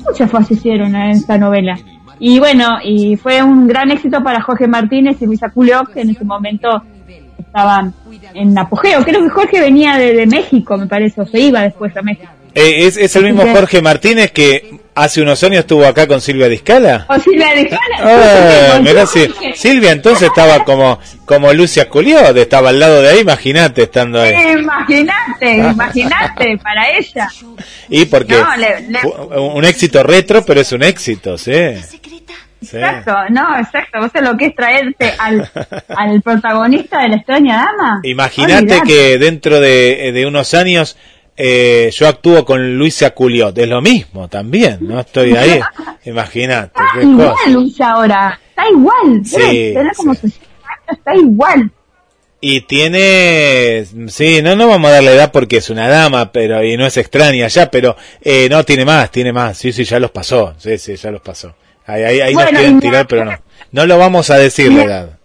Muchos 0.06 0.30
fallecieron 0.30 0.94
en 0.94 1.10
esta 1.10 1.36
novela. 1.38 1.76
Y 2.18 2.38
bueno, 2.38 2.76
y 2.84 3.16
fue 3.16 3.42
un 3.42 3.66
gran 3.66 3.90
éxito 3.90 4.22
para 4.22 4.40
Jorge 4.40 4.68
Martínez 4.68 5.20
y 5.20 5.26
Luisa 5.26 5.50
Culio, 5.50 5.84
que 5.92 6.02
en 6.02 6.10
ese 6.10 6.24
momento 6.24 6.82
estaban 7.38 7.92
en 8.34 8.56
apogeo. 8.56 9.02
Creo 9.02 9.22
que 9.22 9.30
Jorge 9.30 9.60
venía 9.60 9.96
de, 9.96 10.14
de 10.14 10.26
México, 10.26 10.76
me 10.76 10.86
parece, 10.86 11.22
o 11.22 11.26
se 11.26 11.40
iba 11.40 11.62
después 11.62 11.96
a 11.96 12.02
México. 12.02 12.30
Eh, 12.54 12.86
es, 12.86 12.96
es 12.96 13.16
el 13.16 13.24
mismo 13.24 13.42
Jorge 13.52 13.82
Martínez 13.82 14.30
que 14.32 14.78
hace 14.94 15.20
unos 15.20 15.42
años 15.42 15.60
estuvo 15.60 15.84
acá 15.84 16.06
con 16.06 16.20
Silvia 16.20 16.48
Discala. 16.48 17.04
O 17.08 17.18
Silvia 17.18 17.52
de 17.54 17.68
Cala. 17.68 17.80
Ah, 18.00 18.70
Con 18.74 18.84
mirá 18.84 19.06
Jorge. 19.06 19.32
si 19.54 19.60
Silvia 19.60 19.90
entonces 19.90 20.28
estaba 20.28 20.62
como 20.64 21.00
como 21.26 21.52
Lucia 21.52 21.88
Culiot, 21.88 22.36
estaba 22.36 22.68
al 22.68 22.78
lado 22.78 23.02
de 23.02 23.08
ahí, 23.08 23.20
imagínate 23.20 23.82
estando 23.82 24.20
ahí. 24.20 24.34
Imagínate, 24.58 25.56
imagínate, 25.56 26.58
para 26.62 26.90
ella. 26.96 27.28
Y 27.88 28.04
porque 28.04 28.34
No, 28.34 28.56
le- 28.56 28.80
le- 28.88 29.00
un 29.40 29.64
éxito 29.64 30.02
retro, 30.04 30.44
pero 30.44 30.60
es 30.60 30.70
un 30.72 30.82
éxito, 30.84 31.36
sí. 31.38 31.52
Sí. 32.62 32.78
Exacto, 32.78 33.14
no, 33.30 33.58
exacto. 33.58 33.98
Vos 34.00 34.10
sabés 34.10 34.30
lo 34.30 34.36
que 34.38 34.46
es 34.46 34.54
traerte 34.56 35.12
al, 35.18 35.50
al 35.88 36.22
protagonista 36.22 37.02
de 37.02 37.08
la 37.10 37.16
extraña 37.16 37.56
dama. 37.56 38.00
Imagínate 38.04 38.80
que 38.86 39.18
dentro 39.18 39.60
de, 39.60 40.12
de 40.14 40.24
unos 40.26 40.54
años 40.54 40.96
eh, 41.36 41.90
yo 41.92 42.08
actúo 42.08 42.44
con 42.44 42.76
Luisa 42.78 43.10
Culiot, 43.10 43.56
es 43.58 43.68
lo 43.68 43.80
mismo 43.82 44.28
también, 44.28 44.78
no 44.80 45.00
estoy 45.00 45.34
ahí. 45.36 45.60
Imagínate, 46.04 46.66
Está 46.68 46.84
qué 46.94 47.02
igual, 47.02 47.30
cosa. 47.30 47.50
Luisa, 47.50 47.90
ahora. 47.90 48.40
Está 48.50 48.68
igual. 48.70 49.22
Sí, 49.24 49.74
como 49.96 50.14
60 50.14 50.46
años, 50.68 50.98
está 50.98 51.14
igual. 51.16 51.70
Y 52.40 52.60
tiene, 52.60 53.86
sí, 54.08 54.42
no, 54.42 54.54
no 54.54 54.68
vamos 54.68 54.90
a 54.90 54.94
darle 54.94 55.14
edad 55.14 55.32
porque 55.32 55.56
es 55.56 55.70
una 55.70 55.88
dama, 55.88 56.30
pero 56.30 56.62
y 56.62 56.76
no 56.76 56.84
es 56.84 56.96
extraña 56.98 57.48
ya, 57.48 57.70
pero 57.70 57.96
eh, 58.20 58.48
no 58.50 58.62
tiene 58.64 58.84
más, 58.84 59.10
tiene 59.10 59.32
más, 59.32 59.56
sí, 59.56 59.72
sí, 59.72 59.84
ya 59.84 59.98
los 59.98 60.10
pasó, 60.10 60.54
sí, 60.58 60.76
sí, 60.76 60.94
ya 60.94 61.10
los 61.10 61.22
pasó. 61.22 61.54
Ahí, 61.86 62.02
ahí, 62.02 62.20
ahí 62.20 62.34
Bueno, 62.34 62.50
nos 62.52 62.60
quieren 62.60 62.80
tirar, 62.80 63.06
pero 63.06 63.24
no, 63.24 63.32
no 63.72 63.86
lo 63.86 63.96
vamos 63.96 64.28
a 64.28 64.36
decir 64.36 64.70
la 64.72 64.84
edad. 64.84 65.18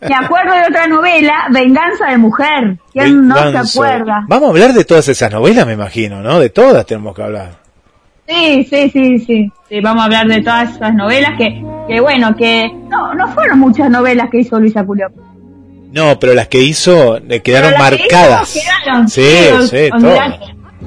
Me 0.00 0.14
acuerdo 0.14 0.52
de 0.54 0.62
otra 0.68 0.86
novela, 0.86 1.46
Venganza 1.50 2.06
de 2.10 2.18
Mujer. 2.18 2.78
¿Quién 2.92 3.28
no 3.28 3.36
se 3.50 3.58
acuerda? 3.58 4.24
Vamos 4.28 4.46
a 4.48 4.50
hablar 4.50 4.72
de 4.72 4.84
todas 4.84 5.06
esas 5.08 5.30
novelas, 5.30 5.66
me 5.66 5.74
imagino, 5.74 6.20
¿no? 6.22 6.40
De 6.40 6.50
todas 6.50 6.86
tenemos 6.86 7.14
que 7.14 7.22
hablar. 7.22 7.50
Sí, 8.26 8.64
sí, 8.70 8.90
sí, 8.90 9.18
sí. 9.18 9.52
Sí, 9.68 9.80
vamos 9.80 10.02
a 10.02 10.04
hablar 10.06 10.26
de 10.28 10.40
todas 10.42 10.74
esas 10.74 10.94
novelas 10.94 11.32
que, 11.36 11.62
que 11.88 12.00
bueno, 12.00 12.34
que 12.36 12.70
no, 12.88 13.14
no 13.14 13.28
fueron 13.34 13.58
muchas 13.58 13.90
novelas 13.90 14.28
que 14.30 14.40
hizo 14.40 14.58
Luisa 14.58 14.84
Culio. 14.84 15.08
No, 15.92 16.18
pero 16.18 16.34
las 16.34 16.48
que 16.48 16.60
hizo 16.60 17.18
eh, 17.18 17.40
quedaron 17.42 17.72
las 17.72 17.90
que 17.90 17.96
hizo 17.96 18.16
marcadas. 18.16 18.52
quedaron, 18.54 19.08
sí, 19.08 19.22
sí. 19.70 19.90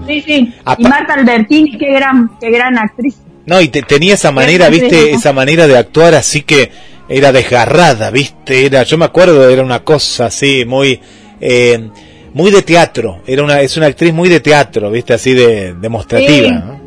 Sí, 0.07 0.21
sí. 0.21 0.53
Apa- 0.65 0.81
Y 0.81 0.83
Marta 0.85 1.13
Albertini, 1.15 1.77
qué 1.77 1.91
gran, 1.93 2.31
qué 2.39 2.49
gran 2.49 2.77
actriz. 2.77 3.17
No, 3.45 3.61
y 3.61 3.67
te- 3.69 3.81
tenía 3.83 4.13
esa 4.15 4.31
manera, 4.31 4.69
viste, 4.69 5.11
esa 5.11 5.31
manera 5.33 5.67
de 5.67 5.77
actuar 5.77 6.13
así 6.15 6.41
que 6.41 6.71
era 7.09 7.31
desgarrada, 7.31 8.09
viste, 8.11 8.65
era, 8.65 8.83
yo 8.83 8.97
me 8.97 9.05
acuerdo, 9.05 9.49
era 9.49 9.63
una 9.63 9.79
cosa 9.83 10.25
así, 10.25 10.65
muy, 10.65 10.99
eh, 11.39 11.89
muy 12.33 12.51
de 12.51 12.61
teatro, 12.61 13.21
era 13.25 13.43
una, 13.43 13.61
es 13.61 13.75
una 13.77 13.87
actriz 13.87 14.13
muy 14.13 14.29
de 14.29 14.39
teatro, 14.39 14.91
viste, 14.91 15.13
así 15.13 15.33
de 15.33 15.73
demostrativa, 15.75 16.47
Sí. 16.47 16.51
¿no? 16.51 16.77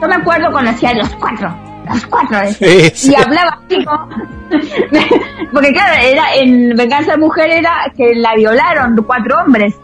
Yo 0.00 0.08
me 0.08 0.14
acuerdo 0.14 0.50
cuando 0.52 0.70
hacía 0.72 0.92
los 0.94 1.08
cuatro, 1.16 1.54
los 1.92 2.06
cuatro, 2.06 2.40
eh. 2.42 2.52
Sí, 2.52 2.90
sí. 2.94 3.12
y 3.12 3.14
hablaba 3.14 3.60
así 3.64 3.84
como... 3.84 4.08
Porque 5.52 5.72
claro, 5.72 6.02
era 6.02 6.34
en 6.34 6.76
Venganza 6.76 7.12
de 7.12 7.18
Mujer 7.18 7.50
era 7.50 7.72
que 7.96 8.14
la 8.14 8.34
violaron 8.34 8.96
cuatro 9.06 9.38
hombres. 9.40 9.74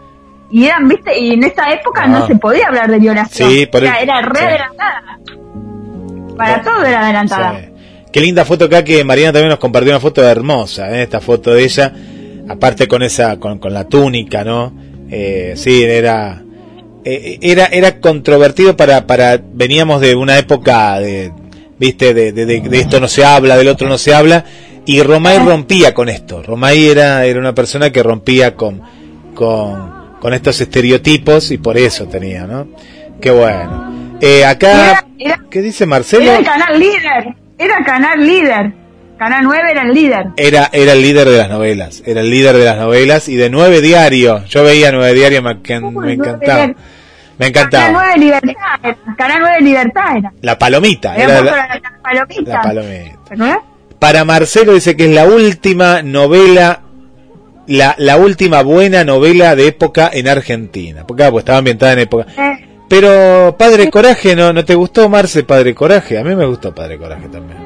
Y 0.51 0.65
eran, 0.65 0.87
viste, 0.87 1.17
y 1.19 1.31
en 1.33 1.43
esta 1.43 1.71
época 1.71 2.05
no, 2.05 2.17
Ah. 2.17 2.27
se 2.27 2.35
podía 2.35 2.67
hablar 2.67 2.89
de 2.91 2.99
violación. 2.99 3.49
Sí, 3.49 3.65
por 3.65 3.81
O 3.81 3.85
sea, 3.87 3.95
el- 3.95 4.03
era 4.03 4.21
re 4.21 4.39
adelantada. 4.39 5.01
Para 6.37 6.61
todo 6.61 6.83
era 6.85 6.99
adelantada. 7.01 7.59
Qué 8.13 8.21
linda 8.21 8.45
foto 8.45 8.65
acá 8.65 8.83
que 8.83 9.03
Mariana 9.03 9.33
también 9.33 9.49
nos 9.49 9.59
compartió 9.59 9.91
una 9.91 9.99
foto 9.99 10.23
hermosa, 10.23 10.89
¿eh? 10.97 11.01
esta 11.03 11.19
foto 11.19 11.53
de 11.53 11.63
ella, 11.63 11.91
aparte 12.47 12.87
con 12.87 13.01
esa, 13.03 13.37
con, 13.39 13.57
con 13.59 13.73
la 13.73 13.85
túnica, 13.89 14.43
¿no? 14.43 14.71
Eh, 15.09 15.53
sí, 15.57 15.83
era, 15.83 16.41
eh, 17.03 17.39
era, 17.41 17.65
era 17.65 17.99
controvertido 17.99 18.77
para, 18.77 19.07
para, 19.07 19.41
veníamos 19.53 19.99
de 19.99 20.13
una 20.15 20.37
época 20.37 20.99
de, 20.99 21.31
viste, 21.79 22.13
de, 22.13 22.31
de, 22.33 22.45
de- 22.45 22.61
de 22.61 22.79
esto 22.79 22.99
no 22.99 23.07
se 23.07 23.25
habla, 23.25 23.57
del 23.57 23.67
otro 23.67 23.89
no 23.89 23.97
se 23.97 24.13
habla, 24.13 24.45
y 24.85 25.01
Romay 25.01 25.39
rompía 25.39 25.93
con 25.95 26.07
esto. 26.07 26.43
Romay 26.43 26.85
era, 26.87 27.25
era 27.25 27.39
una 27.39 27.55
persona 27.55 27.91
que 27.91 28.03
rompía 28.03 28.53
con, 28.55 28.79
con, 29.33 30.19
con 30.19 30.33
estos 30.35 30.61
estereotipos 30.61 31.49
y 31.51 31.57
por 31.57 31.77
eso 31.77 32.05
tenía, 32.07 32.45
¿no? 32.45 32.67
Qué 33.19 33.31
bueno. 33.31 34.17
Eh, 34.21 34.45
acá, 34.45 35.05
¿qué 35.49 35.61
dice 35.63 35.85
Marcelo? 35.87 36.23
Era 36.25 36.37
el 36.39 36.45
canal 36.45 36.79
líder. 36.79 37.35
Era 37.63 37.83
canal 37.85 38.25
líder. 38.25 38.71
Canal 39.17 39.43
9 39.43 39.71
era 39.71 39.81
el 39.83 39.93
líder. 39.93 40.25
Era, 40.35 40.69
era 40.73 40.93
el 40.93 41.01
líder 41.01 41.29
de 41.29 41.37
las 41.37 41.49
novelas, 41.49 42.03
era 42.05 42.21
el 42.21 42.29
líder 42.29 42.57
de 42.57 42.65
las 42.65 42.77
novelas 42.77 43.29
y 43.29 43.35
de 43.35 43.49
nueve 43.49 43.79
diarios. 43.79 44.49
Yo 44.49 44.63
veía 44.63 44.91
nueve 44.91 45.13
diarios, 45.13 45.41
me, 45.43 45.51
encantaba. 45.51 46.67
Me 47.37 47.51
Canal 47.51 47.71
encantaba. 47.71 47.91
9 47.91 48.17
Libertad. 48.17 48.51
era. 48.83 48.97
Canal 49.17 49.37
9 49.41 49.61
Libertad 49.61 50.17
era. 50.17 50.33
La 50.41 50.59
palomita, 50.59 51.15
Era 51.15 51.41
la, 51.41 51.41
la, 51.41 51.55
la 51.67 51.99
palomita. 52.03 52.51
la 52.51 52.61
palomita. 52.61 53.61
Para 53.99 54.25
Marcelo 54.25 54.73
dice 54.73 54.97
que 54.97 55.05
es 55.05 55.11
la 55.11 55.25
última 55.25 56.01
novela, 56.01 56.81
la, 57.67 57.95
la 57.97 58.17
última 58.17 58.61
buena 58.61 59.03
novela 59.05 59.55
de 59.55 59.67
época 59.67 60.09
en 60.11 60.27
Argentina. 60.27 61.05
Porque 61.07 61.23
ah, 61.23 61.31
pues 61.31 61.43
estaba 61.43 61.59
ambientada 61.59 61.93
en 61.93 61.99
época. 61.99 62.25
Eh, 62.37 62.62
Pero 62.99 63.55
Padre 63.57 63.89
Coraje, 63.89 64.35
¿no, 64.35 64.53
¿no 64.53 64.63
te 64.63 64.75
gustó 64.75 65.09
Marce 65.09 65.43
Padre 65.43 65.73
Coraje? 65.73 66.19
A 66.19 66.23
mí 66.23 66.35
me 66.35 66.45
gustó 66.45 66.75
Padre 66.75 66.99
Coraje 66.99 67.27
también. 67.27 67.57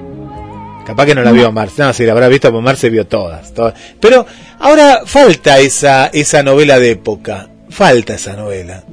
Capaz 0.85 1.05
que 1.05 1.13
no 1.15 1.21
la 1.21 1.33
vio 1.33 1.51
Marce, 1.51 1.81
no, 1.81 1.91
si 1.91 2.05
la 2.05 2.13
habrá 2.13 2.29
visto, 2.29 2.49
pues 2.49 2.63
Marce 2.63 2.89
vio 2.89 3.05
todas, 3.07 3.53
todas. 3.53 3.73
Pero 3.99 4.25
ahora 4.59 5.01
falta 5.05 5.59
esa, 5.59 6.07
esa 6.07 6.43
novela 6.43 6.79
de 6.79 6.91
época, 6.91 7.49
falta 7.69 8.13
esa 8.13 8.37
novela. 8.37 8.83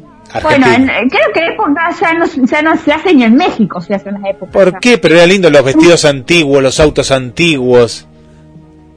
Bueno, 0.42 0.66
en- 0.66 0.88
creo 1.08 1.32
que 1.32 1.46
época 1.46 1.90
ya 2.00 2.14
no, 2.14 2.24
ya 2.26 2.62
no 2.62 2.76
se 2.78 2.92
hace 2.92 3.14
ni 3.14 3.22
en 3.22 3.36
México, 3.36 3.80
se 3.80 3.94
hace 3.94 4.08
en 4.08 4.20
las 4.20 4.30
épocas. 4.32 4.52
¿Por 4.52 4.80
qué? 4.80 4.98
Pero 4.98 5.14
era 5.14 5.26
lindo 5.26 5.48
los 5.50 5.64
vestidos 5.64 6.04
antiguos, 6.04 6.60
los 6.60 6.80
autos 6.80 7.12
antiguos. 7.12 8.08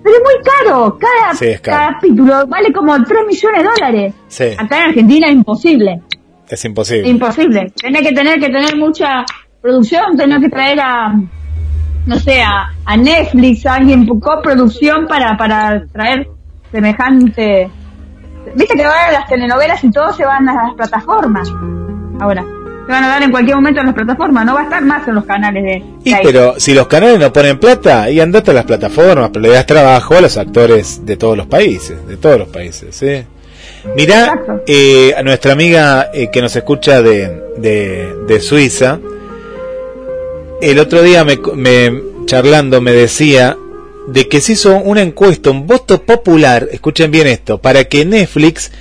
Pero 0.04 0.16
es 0.16 0.22
muy 0.24 0.44
caro, 0.44 0.98
cada 1.00 1.36
Sí, 1.36 1.46
es 1.50 1.62
caro. 1.62 1.94
capítulo 1.94 2.48
vale 2.48 2.74
como 2.74 2.96
3 3.04 3.20
millones 3.28 3.62
de 3.62 3.70
dólares. 3.70 4.14
Sí, 4.28 4.46
Acá 4.58 4.78
en 4.80 4.90
Argentina 4.90 5.28
es 5.28 5.34
imposible, 5.34 6.02
es 6.50 6.66
imposible. 6.66 7.08
imposible. 7.08 7.72
Tenés 7.76 8.02
que 8.02 8.14
tener 8.14 8.40
que 8.40 8.48
tener 8.48 8.76
mucha 8.78 9.26
producción, 9.62 10.16
tenés 10.16 10.40
que 10.42 10.50
traer 10.50 10.80
a, 10.80 11.14
no 12.06 12.16
sé, 12.20 12.42
a, 12.42 12.74
a 12.86 12.98
Netflix, 12.98 13.66
a 13.66 13.76
alguien 13.76 14.08
coproducción 14.08 15.08
para, 15.08 15.38
para 15.38 15.86
traer 15.88 16.28
semejante... 16.72 17.70
Viste 18.56 18.76
que 18.76 18.84
ahora 18.84 19.12
las 19.12 19.28
telenovelas 19.28 19.84
y 19.84 19.92
todo 19.92 20.14
se 20.14 20.26
van 20.26 20.48
a 20.48 20.54
las 20.54 20.74
plataformas. 20.74 21.52
Ahora, 22.20 22.46
se 22.86 22.92
van 22.92 23.04
a 23.04 23.08
dar 23.10 23.24
en 23.24 23.32
cualquier 23.32 23.58
momento 23.58 23.82
en 23.82 23.88
las 23.88 23.96
plataformas, 23.96 24.46
no 24.46 24.54
va 24.54 24.62
a 24.62 24.64
estar 24.64 24.82
más 24.86 25.06
en 25.06 25.16
los 25.16 25.26
canales 25.26 25.64
de... 25.64 25.84
Y 26.06 26.14
de 26.14 26.20
pero 26.24 26.58
si 26.58 26.74
los 26.74 26.88
canales 26.88 27.20
no 27.20 27.34
ponen 27.34 27.60
plata, 27.60 28.10
y 28.10 28.22
andate 28.22 28.52
a 28.52 28.54
las 28.54 28.64
plataformas, 28.64 29.30
pero 29.34 29.44
le 29.44 29.50
das 29.50 29.66
trabajo 29.66 30.16
a 30.16 30.22
los 30.22 30.38
actores 30.38 31.06
de 31.06 31.18
todos 31.18 31.36
los 31.36 31.48
países, 31.48 32.08
de 32.08 32.16
todos 32.16 32.40
los 32.40 32.48
países, 32.48 32.96
¿sí? 32.96 33.26
Mirá, 33.96 34.62
eh, 34.68 35.14
a 35.18 35.24
nuestra 35.24 35.54
amiga 35.54 36.12
eh, 36.14 36.30
que 36.32 36.42
nos 36.42 36.56
escucha 36.56 37.02
de, 37.02 37.42
de, 37.58 38.14
de 38.28 38.40
Suiza, 38.40 39.00
el 40.62 40.80
otro 40.80 41.02
día 41.02 41.24
me, 41.24 41.40
me- 41.56 42.02
charlando 42.26 42.80
me 42.82 42.92
decía 42.92 43.58
de 44.08 44.28
que 44.28 44.40
se 44.42 44.54
hizo 44.54 44.76
una 44.78 45.02
encuesta, 45.02 45.50
un 45.50 45.66
voto 45.66 46.02
popular, 46.04 46.68
escuchen 46.72 47.10
bien 47.12 47.28
esto, 47.28 47.58
para 47.60 47.86
que 47.86 48.06
Netflix 48.06 48.72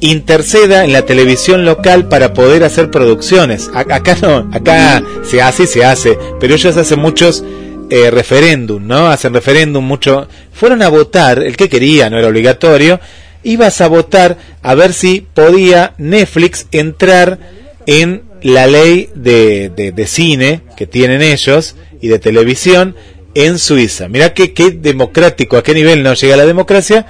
interceda 0.00 0.84
en 0.84 0.92
la 0.92 1.02
televisión 1.02 1.64
local 1.64 2.08
para 2.08 2.32
poder 2.32 2.62
hacer 2.62 2.90
producciones. 2.90 3.68
A- 3.74 3.80
acá 3.80 4.16
no, 4.22 4.48
acá 4.52 5.02
se 5.24 5.42
hace 5.42 5.64
y 5.64 5.66
se 5.66 5.84
hace, 5.84 6.16
pero 6.38 6.54
ellos 6.54 6.76
hacen 6.76 7.00
muchos 7.00 7.42
eh, 7.90 8.10
referéndum, 8.12 8.86
¿no? 8.86 9.08
Hacen 9.08 9.34
referéndum 9.34 9.84
mucho. 9.84 10.28
Fueron 10.52 10.82
a 10.82 10.88
votar, 10.88 11.40
el 11.42 11.56
que 11.56 11.68
quería, 11.68 12.08
no 12.08 12.18
era 12.18 12.28
obligatorio, 12.28 13.00
ibas 13.42 13.80
a 13.80 13.88
votar 13.88 14.36
a 14.62 14.74
ver 14.74 14.92
si 14.92 15.26
podía 15.34 15.94
Netflix 15.98 16.66
entrar 16.72 17.38
en 17.86 18.22
la 18.42 18.66
ley 18.66 19.08
de, 19.14 19.70
de, 19.74 19.92
de 19.92 20.06
cine 20.06 20.60
que 20.76 20.86
tienen 20.86 21.22
ellos 21.22 21.74
y 22.00 22.08
de 22.08 22.18
televisión 22.18 22.94
en 23.34 23.58
Suiza. 23.58 24.08
Mirá 24.08 24.32
qué, 24.34 24.52
qué 24.52 24.70
democrático, 24.70 25.56
a 25.56 25.62
qué 25.62 25.72
nivel 25.74 26.02
no 26.02 26.14
llega 26.14 26.36
la 26.36 26.46
democracia, 26.46 27.06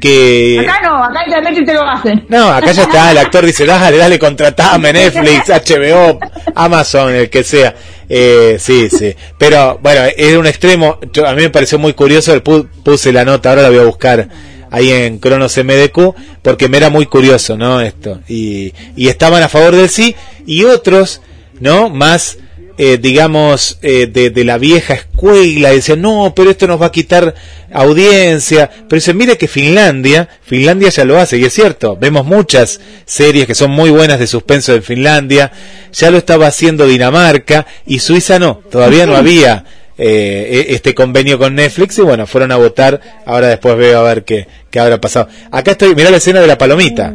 que... 0.00 0.58
Acá 0.60 0.80
no, 0.82 1.02
acá 1.04 1.20
internet 1.26 1.66
te 1.66 1.74
lo 1.74 1.82
hacen. 1.82 2.24
No, 2.28 2.48
acá 2.48 2.72
ya 2.72 2.82
está, 2.82 3.10
el 3.10 3.18
actor 3.18 3.44
dice, 3.44 3.64
dale, 3.66 3.96
dale, 3.96 4.18
contratame, 4.18 4.92
Netflix, 4.92 5.48
HBO, 5.48 6.18
Amazon, 6.54 7.14
el 7.14 7.30
que 7.30 7.42
sea. 7.44 7.74
Eh, 8.08 8.56
sí, 8.60 8.88
sí. 8.90 9.14
Pero 9.38 9.78
bueno, 9.82 10.02
era 10.16 10.38
un 10.38 10.46
extremo, 10.46 10.98
yo- 11.12 11.26
a 11.26 11.34
mí 11.34 11.42
me 11.42 11.50
pareció 11.50 11.78
muy 11.78 11.92
curioso, 11.94 12.40
puse 12.42 13.12
la 13.12 13.24
nota, 13.24 13.50
ahora 13.50 13.62
la 13.62 13.70
voy 13.70 13.78
a 13.78 13.84
buscar 13.84 14.28
ahí 14.74 14.90
en 14.90 15.18
Cronos 15.18 15.56
MDQ, 15.56 16.14
porque 16.42 16.68
me 16.68 16.78
era 16.78 16.90
muy 16.90 17.06
curioso, 17.06 17.56
¿no? 17.56 17.80
Esto. 17.80 18.20
Y, 18.28 18.72
y 18.96 19.06
estaban 19.06 19.42
a 19.42 19.48
favor 19.48 19.76
del 19.76 19.88
sí, 19.88 20.16
y 20.46 20.64
otros, 20.64 21.20
¿no? 21.60 21.90
Más, 21.90 22.38
eh, 22.76 22.98
digamos, 23.00 23.78
eh, 23.82 24.08
de, 24.08 24.30
de 24.30 24.44
la 24.44 24.58
vieja 24.58 24.94
escuela, 24.94 25.72
y 25.72 25.76
decían, 25.76 26.02
no, 26.02 26.32
pero 26.34 26.50
esto 26.50 26.66
nos 26.66 26.82
va 26.82 26.86
a 26.86 26.92
quitar 26.92 27.36
audiencia. 27.72 28.68
Pero 28.68 28.96
dicen, 28.96 29.16
mire 29.16 29.38
que 29.38 29.46
Finlandia, 29.46 30.28
Finlandia 30.42 30.88
ya 30.88 31.04
lo 31.04 31.20
hace, 31.20 31.38
y 31.38 31.44
es 31.44 31.52
cierto, 31.52 31.96
vemos 31.96 32.26
muchas 32.26 32.80
series 33.06 33.46
que 33.46 33.54
son 33.54 33.70
muy 33.70 33.90
buenas 33.90 34.18
de 34.18 34.26
suspenso 34.26 34.72
de 34.72 34.82
Finlandia, 34.82 35.52
ya 35.92 36.10
lo 36.10 36.18
estaba 36.18 36.48
haciendo 36.48 36.88
Dinamarca, 36.88 37.64
y 37.86 38.00
Suiza 38.00 38.40
no, 38.40 38.60
todavía 38.72 39.06
no 39.06 39.14
había 39.16 39.64
eh, 39.98 40.66
e- 40.68 40.74
este 40.74 40.94
convenio 40.94 41.38
con 41.38 41.54
Netflix, 41.54 41.98
y 41.98 42.02
bueno, 42.02 42.26
fueron 42.26 42.52
a 42.52 42.56
votar, 42.56 43.00
ahora 43.26 43.48
después 43.48 43.76
veo 43.76 44.00
a 44.00 44.02
ver 44.02 44.24
qué, 44.24 44.46
qué 44.70 44.80
habrá 44.80 45.00
pasado. 45.00 45.28
Acá 45.50 45.72
estoy, 45.72 45.94
mirá 45.94 46.10
la 46.10 46.16
escena 46.18 46.40
de 46.40 46.46
la 46.46 46.58
palomita. 46.58 47.14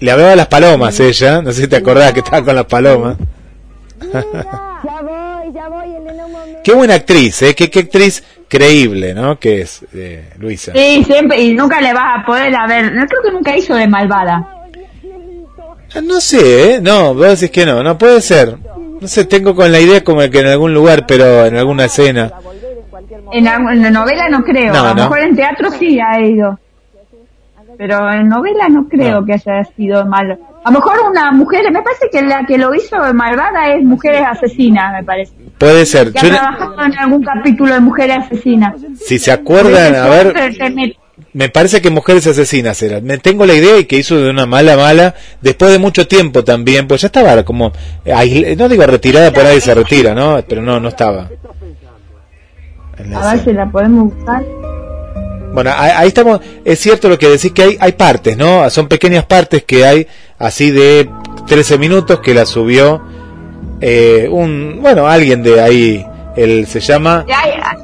Le 0.00 0.10
hablaba 0.10 0.32
a 0.32 0.36
las 0.36 0.46
palomas 0.48 0.98
ella, 1.00 1.40
no 1.42 1.52
sé 1.52 1.62
si 1.62 1.68
te 1.68 1.76
acordás 1.76 2.12
que 2.12 2.20
estaba 2.20 2.44
con 2.44 2.54
las 2.56 2.66
palomas. 2.66 3.16
Qué 6.62 6.72
buena 6.72 6.94
actriz, 6.94 7.42
¿eh? 7.42 7.54
Qué, 7.54 7.70
qué 7.70 7.80
actriz 7.80 8.24
creíble, 8.48 9.12
¿no? 9.14 9.38
Que 9.38 9.60
es 9.62 9.84
eh, 9.94 10.30
Luisa. 10.38 10.72
Sí, 10.74 11.04
siempre, 11.04 11.40
y 11.42 11.52
nunca 11.54 11.80
le 11.80 11.92
vas 11.92 12.20
a 12.22 12.26
poder 12.26 12.54
a 12.54 12.66
ver, 12.66 12.92
no 12.92 13.06
creo 13.06 13.22
que 13.22 13.30
nunca 13.32 13.56
hizo 13.56 13.74
de 13.74 13.86
malvada. 13.86 14.48
Ah, 15.94 16.00
No 16.00 16.20
sé, 16.20 16.74
¿eh? 16.74 16.80
No, 16.80 17.14
vos 17.14 17.38
decís 17.40 17.50
que 17.50 17.66
no, 17.66 17.82
no 17.82 17.98
puede 17.98 18.20
ser. 18.20 18.56
No 19.04 19.08
sé, 19.08 19.26
tengo 19.26 19.54
con 19.54 19.70
la 19.70 19.78
idea 19.80 20.02
como 20.02 20.20
que 20.30 20.38
en 20.40 20.46
algún 20.46 20.72
lugar, 20.72 21.04
pero 21.06 21.44
en 21.44 21.54
alguna 21.58 21.84
escena. 21.84 22.32
En 23.32 23.44
la, 23.44 23.56
en 23.56 23.82
la 23.82 23.90
novela 23.90 24.30
no 24.30 24.42
creo, 24.42 24.72
No, 24.72 24.80
a 24.80 24.88
lo 24.88 24.94
no. 24.94 25.02
mejor 25.02 25.18
en 25.18 25.36
teatro 25.36 25.70
sí 25.72 25.98
ha 26.00 26.18
ido. 26.22 26.58
Pero 27.76 28.10
en 28.10 28.28
novela 28.30 28.66
no 28.70 28.88
creo 28.88 29.20
No. 29.20 29.26
que 29.26 29.34
haya 29.34 29.62
sido 29.76 30.06
malo. 30.06 30.38
A 30.64 30.70
lo 30.70 30.78
mejor 30.78 30.94
una 31.10 31.32
mujer, 31.32 31.70
me 31.70 31.82
parece 31.82 32.08
que 32.10 32.22
la 32.22 32.46
que 32.46 32.56
lo 32.56 32.74
hizo 32.74 32.96
malvada 33.12 33.74
es 33.74 33.84
Mujeres 33.84 34.22
Asesinas, 34.26 34.94
me 34.94 35.04
parece. 35.04 35.34
Puede 35.58 35.84
ser. 35.84 36.10
Que 36.10 36.28
Yo 36.30 36.34
ha 36.36 36.56
trabajado 36.56 36.84
en 36.86 36.98
algún 36.98 37.22
capítulo 37.22 37.74
de 37.74 37.80
Mujeres 37.80 38.16
Asesinas. 38.24 38.74
si 39.04 39.18
se 39.18 39.32
acuerdan, 39.32 39.96
a 39.96 40.06
ver, 40.08 40.32
me 41.34 41.48
parece 41.48 41.82
que 41.82 41.90
Mujeres 41.90 42.26
Asesinas 42.28 42.80
era. 42.82 43.00
Me 43.00 43.18
tengo 43.18 43.44
la 43.44 43.54
idea 43.54 43.78
y 43.78 43.84
que 43.84 43.96
hizo 43.96 44.16
de 44.16 44.30
una 44.30 44.46
mala 44.46 44.76
mala, 44.76 45.14
después 45.40 45.72
de 45.72 45.78
mucho 45.78 46.06
tiempo 46.06 46.44
también, 46.44 46.86
pues 46.86 47.02
ya 47.02 47.08
estaba 47.08 47.42
como, 47.44 47.72
no 48.56 48.68
digo 48.68 48.86
retirada, 48.86 49.32
por 49.32 49.44
ahí 49.44 49.60
se 49.60 49.74
retira, 49.74 50.14
¿no? 50.14 50.42
Pero 50.48 50.62
no, 50.62 50.78
no 50.78 50.88
estaba. 50.88 51.28
En 52.96 53.10
la 53.10 53.30
A 53.30 53.34
ver 53.34 53.44
si 53.44 53.52
la 53.52 53.68
podemos 53.68 54.14
buscar. 54.14 54.44
Bueno, 55.52 55.72
ahí, 55.76 55.90
ahí 55.96 56.08
estamos, 56.08 56.40
es 56.64 56.78
cierto 56.78 57.08
lo 57.08 57.18
que 57.18 57.28
decís 57.28 57.52
que 57.52 57.62
hay, 57.62 57.76
hay 57.80 57.92
partes, 57.92 58.36
¿no? 58.36 58.68
Son 58.70 58.86
pequeñas 58.86 59.24
partes 59.24 59.64
que 59.64 59.84
hay, 59.84 60.06
así 60.38 60.70
de 60.70 61.10
13 61.46 61.78
minutos, 61.78 62.20
que 62.20 62.32
la 62.32 62.46
subió 62.46 63.02
eh, 63.80 64.28
un, 64.30 64.78
bueno, 64.80 65.08
alguien 65.08 65.42
de 65.42 65.60
ahí, 65.60 66.06
él 66.36 66.66
se 66.68 66.78
llama, 66.78 67.26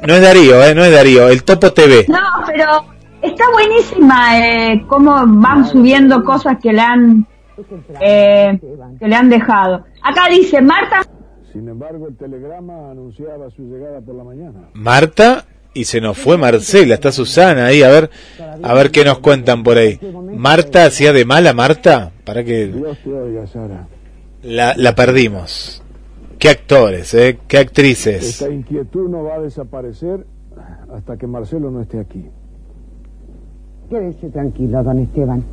no 0.07 0.15
es 0.15 0.21
Darío, 0.21 0.63
¿eh? 0.63 0.73
No 0.73 0.85
es 0.85 0.91
Darío, 0.91 1.27
el 1.27 1.43
Topo 1.43 1.73
TV. 1.73 2.05
No, 2.07 2.17
pero 2.47 2.85
está 3.21 3.43
buenísima 3.51 4.39
eh, 4.39 4.85
cómo 4.87 5.15
van 5.27 5.65
subiendo 5.65 6.23
cosas 6.23 6.57
que 6.61 6.73
le 6.73 6.81
han 6.81 7.27
eh, 7.99 8.59
que 8.99 9.07
le 9.07 9.15
han 9.15 9.29
dejado. 9.29 9.85
Acá 10.01 10.29
dice 10.29 10.61
Marta 10.61 11.01
Sin 11.51 11.67
embargo, 11.67 12.07
el 12.07 12.17
telegrama 12.17 12.91
anunciaba 12.91 13.49
su 13.51 13.63
llegada 13.63 14.01
por 14.01 14.15
la 14.15 14.23
mañana. 14.23 14.69
Marta 14.73 15.45
y 15.73 15.85
se 15.85 16.01
nos 16.01 16.17
fue 16.17 16.37
Marcela, 16.37 16.95
está 16.95 17.11
Susana 17.11 17.67
ahí, 17.67 17.81
a 17.81 17.89
ver, 17.89 18.09
a 18.61 18.73
ver 18.73 18.91
qué 18.91 19.05
nos 19.05 19.19
cuentan 19.19 19.63
por 19.63 19.77
ahí. 19.77 19.99
Marta 20.35 20.85
hacía 20.85 21.13
de 21.13 21.23
mala 21.23 21.53
Marta, 21.53 22.11
para 22.25 22.43
que 22.43 22.73
la 24.43 24.95
perdimos. 24.95 25.81
Qué 26.39 26.49
actores, 26.49 27.13
¿eh? 27.13 27.37
Qué 27.47 27.59
actrices. 27.59 28.41
Esta 28.41 28.49
inquietud 28.49 29.07
no 29.07 29.23
va 29.23 29.35
a 29.35 29.41
desaparecer 29.41 30.25
hasta 30.91 31.15
que 31.15 31.27
Marcelo 31.27 31.69
no 31.69 31.81
esté 31.81 31.99
aquí. 31.99 32.25
Quédese 33.91 34.29
tranquilo, 34.29 34.81
don 34.85 34.99
Esteban. 34.99 35.43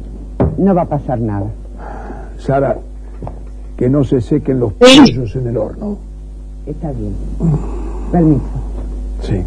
No 0.58 0.72
va 0.72 0.82
a 0.82 0.84
pasar 0.84 1.18
nada. 1.18 1.50
Sara, 2.38 2.78
que 3.76 3.90
no 3.90 4.04
se 4.04 4.20
sequen 4.20 4.60
los 4.60 4.74
pollos 4.74 5.34
en 5.34 5.48
el 5.48 5.56
horno. 5.56 5.98
Está 6.64 6.92
bien. 6.92 7.14
Permiso. 8.12 8.44
Sí. 9.22 9.42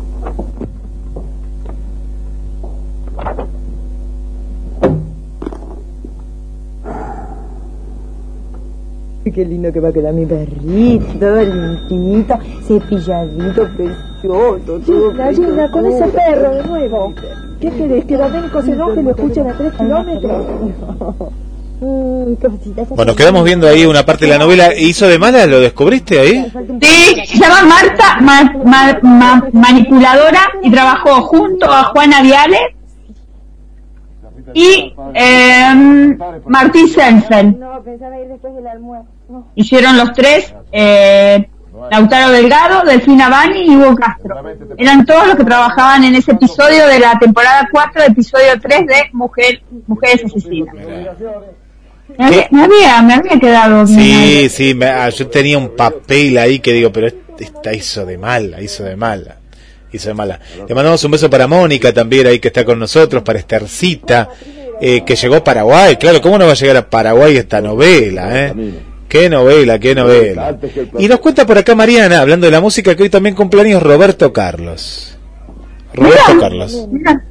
Qué 9.33 9.45
lindo 9.45 9.71
que 9.71 9.79
va 9.79 9.89
a 9.89 9.93
quedar 9.93 10.13
mi 10.13 10.25
perrito, 10.25 11.41
limpito, 11.43 12.39
cepilladito, 12.67 13.69
precioso. 13.75 14.59
todo 14.85 15.11
Gallina, 15.13 15.69
con 15.71 15.85
ese 15.85 16.05
perro 16.07 16.55
de 16.55 16.63
nuevo. 16.63 17.13
¿Qué 17.59 17.69
querés? 17.69 18.05
¿Que 18.05 18.17
Domenico 18.17 18.61
se 18.63 18.71
enoje 18.73 19.01
y 19.01 19.03
lo 19.03 19.09
escuchen 19.11 19.47
a 19.47 19.53
tres 19.53 19.73
kilómetros? 19.73 20.45
Bueno, 22.89 23.05
nos 23.05 23.15
quedamos 23.15 23.43
viendo 23.43 23.67
ahí 23.67 23.85
una 23.85 24.05
parte 24.05 24.25
de 24.25 24.31
la 24.31 24.37
novela. 24.37 24.75
¿Hizo 24.75 25.07
de 25.07 25.17
mala? 25.17 25.45
¿Lo 25.47 25.59
descubriste 25.59 26.19
ahí? 26.19 26.51
Sí, 26.81 27.15
se 27.25 27.37
llama 27.39 27.63
Marta 27.63 28.19
Ma- 28.21 28.53
Ma- 28.63 28.99
Ma- 29.01 29.49
Manipuladora 29.51 30.41
y 30.63 30.71
trabajó 30.71 31.21
junto 31.23 31.65
a 31.71 31.85
Juana 31.85 32.21
Viale 32.21 32.57
y 34.53 34.93
eh, 35.13 36.15
del 38.55 38.67
almuerzo. 38.67 39.07
No. 39.29 39.47
Hicieron 39.55 39.97
los 39.97 40.13
tres, 40.13 40.53
eh, 40.71 41.47
Lautaro 41.89 42.31
Delgado, 42.31 42.83
Delfina 42.85 43.29
Bani 43.29 43.61
y 43.65 43.75
Hugo 43.75 43.95
Castro. 43.95 44.35
Eran 44.77 45.05
todos 45.05 45.27
los 45.27 45.35
que 45.35 45.43
trabajaban 45.45 46.03
en 46.03 46.15
ese 46.15 46.31
episodio 46.33 46.85
de 46.87 46.99
la 46.99 47.17
temporada 47.17 47.67
4, 47.71 48.03
episodio 48.03 48.59
3 48.61 48.79
de 48.87 48.95
Mujer, 49.13 49.61
Mujeres 49.87 50.25
Asesinas. 50.25 50.75
Me 52.17 52.25
había, 52.25 52.47
me 52.51 52.63
había, 52.63 53.01
me 53.01 53.13
había 53.15 53.39
quedado. 53.39 53.87
Sí, 53.87 54.47
sí, 54.49 54.73
me- 54.75 54.85
ah, 54.87 55.09
yo 55.09 55.27
tenía 55.29 55.57
un 55.57 55.75
papel 55.75 56.37
ahí 56.37 56.59
que 56.59 56.73
digo, 56.73 56.91
pero 56.91 57.07
esta 57.39 57.73
hizo 57.73 58.05
de 58.05 58.17
mala, 58.17 58.61
hizo 58.61 58.83
de 58.83 58.95
mala, 58.97 59.37
hizo 59.97 60.13
mala. 60.15 60.39
Le 60.67 60.73
mandamos 60.75 61.03
un 61.03 61.11
beso 61.11 61.29
para 61.29 61.47
Mónica 61.47 61.93
también 61.93 62.27
ahí 62.27 62.39
que 62.39 62.49
está 62.49 62.65
con 62.65 62.79
nosotros, 62.79 63.23
para 63.23 63.39
Estercita, 63.39 64.29
eh, 64.79 65.03
que 65.05 65.15
llegó 65.15 65.35
a 65.35 65.43
Paraguay. 65.43 65.97
Claro, 65.97 66.21
¿cómo 66.21 66.37
no 66.37 66.45
va 66.45 66.51
a 66.51 66.55
llegar 66.55 66.77
a 66.77 66.89
Paraguay 66.89 67.37
esta 67.37 67.61
novela, 67.61 68.45
eh? 68.45 68.53
Qué 69.07 69.29
novela, 69.29 69.77
qué 69.77 69.93
novela. 69.93 70.57
Y 70.97 71.07
nos 71.07 71.19
cuenta 71.19 71.45
por 71.45 71.57
acá 71.57 71.75
Mariana, 71.75 72.21
hablando 72.21 72.45
de 72.45 72.51
la 72.51 72.61
música, 72.61 72.95
que 72.95 73.03
hoy 73.03 73.09
también 73.09 73.35
cumpleaños 73.35 73.83
Roberto 73.83 74.31
Carlos. 74.31 75.17
Roberto 75.93 76.39
Carlos. 76.39 76.87
Mira, 76.89 77.23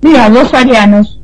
mira, 0.00 0.30
dos 0.30 0.54
arianos. 0.54 1.20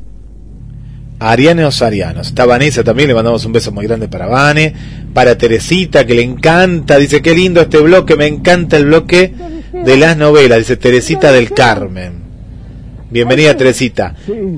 Arianos 1.19 1.81
Arianos. 1.81 2.27
Está 2.27 2.45
Vanessa 2.45 2.83
también, 2.83 3.07
le 3.07 3.15
mandamos 3.15 3.45
un 3.45 3.53
beso 3.53 3.71
muy 3.71 3.87
grande 3.87 4.07
para 4.07 4.27
Vane. 4.27 4.73
Para 5.13 5.37
Teresita, 5.37 6.05
que 6.05 6.15
le 6.15 6.21
encanta, 6.21 6.97
dice, 6.97 7.21
qué 7.21 7.33
lindo 7.33 7.61
este 7.61 7.79
bloque, 7.79 8.15
me 8.15 8.27
encanta 8.27 8.77
el 8.77 8.85
bloque 8.85 9.33
de 9.85 9.97
las 9.97 10.17
novelas, 10.17 10.59
dice 10.59 10.77
Teresita 10.77 11.31
del 11.31 11.51
Carmen. 11.51 12.23
Bienvenida 13.09 13.55
Teresita. 13.55 14.15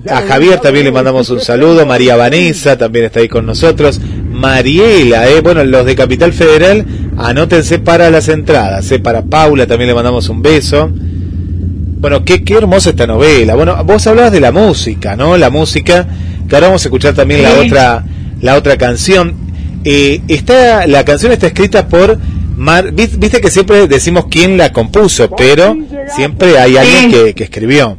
A 0.09 0.21
Javier 0.21 0.59
también 0.59 0.85
le 0.85 0.91
mandamos 0.91 1.29
un 1.29 1.41
saludo, 1.41 1.85
María 1.85 2.15
Vanessa 2.15 2.77
también 2.77 3.05
está 3.05 3.19
ahí 3.19 3.27
con 3.27 3.45
nosotros. 3.45 3.99
Mariela, 4.31 5.27
eh, 5.29 5.41
bueno, 5.41 5.63
los 5.63 5.85
de 5.85 5.95
Capital 5.95 6.31
Federal, 6.31 6.85
anótense 7.17 7.79
para 7.79 8.09
las 8.11 8.29
entradas, 8.29 8.91
eh, 8.91 8.99
para 8.99 9.23
Paula 9.23 9.65
también 9.65 9.89
le 9.89 9.95
mandamos 9.95 10.29
un 10.29 10.41
beso. 10.41 10.89
Bueno, 10.91 12.23
qué, 12.23 12.43
qué 12.43 12.53
hermosa 12.53 12.91
esta 12.91 13.07
novela. 13.07 13.55
Bueno, 13.55 13.83
vos 13.83 14.05
hablabas 14.05 14.31
de 14.31 14.39
la 14.39 14.51
música, 14.51 15.15
¿no? 15.15 15.37
La 15.37 15.49
música, 15.49 16.07
que 16.47 16.55
ahora 16.55 16.67
vamos 16.67 16.85
a 16.85 16.87
escuchar 16.87 17.15
también 17.15 17.41
la 17.41 17.55
otra, 17.55 18.05
la 18.41 18.55
otra 18.55 18.77
canción. 18.77 19.33
Eh, 19.83 20.21
está, 20.27 20.85
la 20.87 21.03
canción 21.03 21.31
está 21.31 21.47
escrita 21.47 21.87
por 21.87 22.19
Mar, 22.57 22.91
vi- 22.91 23.09
viste 23.17 23.41
que 23.41 23.49
siempre 23.49 23.87
decimos 23.87 24.25
quién 24.29 24.57
la 24.57 24.71
compuso, 24.71 25.29
pero 25.29 25.75
siempre 26.15 26.57
hay 26.57 26.77
alguien 26.77 27.11
que, 27.11 27.33
que 27.33 27.43
escribió. 27.45 27.97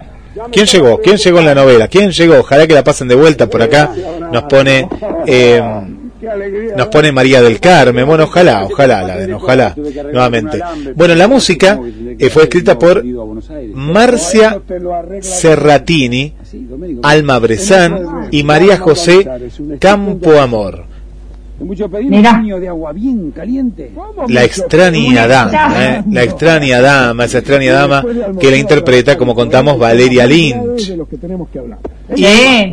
¿Quién 0.53 0.66
llegó? 0.66 1.01
¿Quién 1.01 1.16
llegó 1.16 1.39
en 1.41 1.47
la 1.47 1.55
novela? 1.55 1.89
¿Quién 1.89 2.11
llegó? 2.11 2.39
Ojalá 2.39 2.66
que 2.66 2.74
la 2.74 2.85
pasen 2.85 3.09
de 3.09 3.15
vuelta 3.15 3.49
por 3.49 3.62
acá. 3.62 3.91
Nos 4.33 4.43
pone, 4.45 4.87
eh, 5.27 5.62
nos 6.77 6.87
pone 6.89 7.11
María 7.12 7.41
del 7.41 7.59
Carmen. 7.59 8.05
Bueno, 8.07 8.24
ojalá, 8.24 8.65
ojalá, 8.65 9.03
la 9.03 9.16
den, 9.16 9.33
ojalá, 9.35 9.74
nuevamente. 10.12 10.61
Bueno, 10.95 11.15
la 11.15 11.27
música 11.28 11.78
eh, 12.19 12.28
fue 12.31 12.45
escrita 12.45 12.78
por 12.78 13.03
Marcia 13.74 14.61
Serratini, 15.20 16.35
Alma 17.03 17.39
Bresan 17.39 18.28
y 18.31 18.43
María 18.43 18.78
José 18.78 19.27
Campo 19.78 20.39
Amor. 20.39 20.85
Mucho 21.59 21.89
pedir 21.89 22.11
Mirá. 22.11 22.33
un 22.33 22.37
baño 22.43 22.61
de 22.61 22.69
agua 22.69 22.93
bien 22.93 23.31
caliente. 23.31 23.91
La 24.28 24.45
extraña 24.45 25.27
dama, 25.27 25.74
¿eh? 25.78 26.03
la 26.11 26.23
extraña 26.23 26.81
dama, 26.83 27.24
esa 27.24 27.39
extraña 27.39 27.73
dama 27.73 28.05
que 28.39 28.51
la 28.51 28.57
interpreta, 28.59 29.16
como 29.16 29.35
contamos, 29.35 29.78
Valeria 29.78 30.27
Lynch. 30.27 30.93
Sí. 32.15 32.73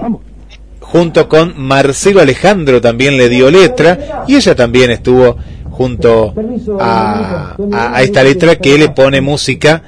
junto 0.79 1.27
con 1.29 1.53
Marcelo 1.57 2.21
Alejandro 2.21 2.81
también 2.81 3.17
le 3.17 3.29
dio 3.29 3.49
letra 3.49 4.25
y 4.27 4.35
ella 4.35 4.53
también 4.55 4.91
estuvo 4.91 5.35
junto 5.71 6.33
a, 6.79 7.55
a- 7.71 7.95
a 7.97 8.01
esta 8.03 8.21
letra 8.23 8.57
que 8.57 8.77
le 8.77 8.89
pone 8.89 9.21
música 9.21 9.81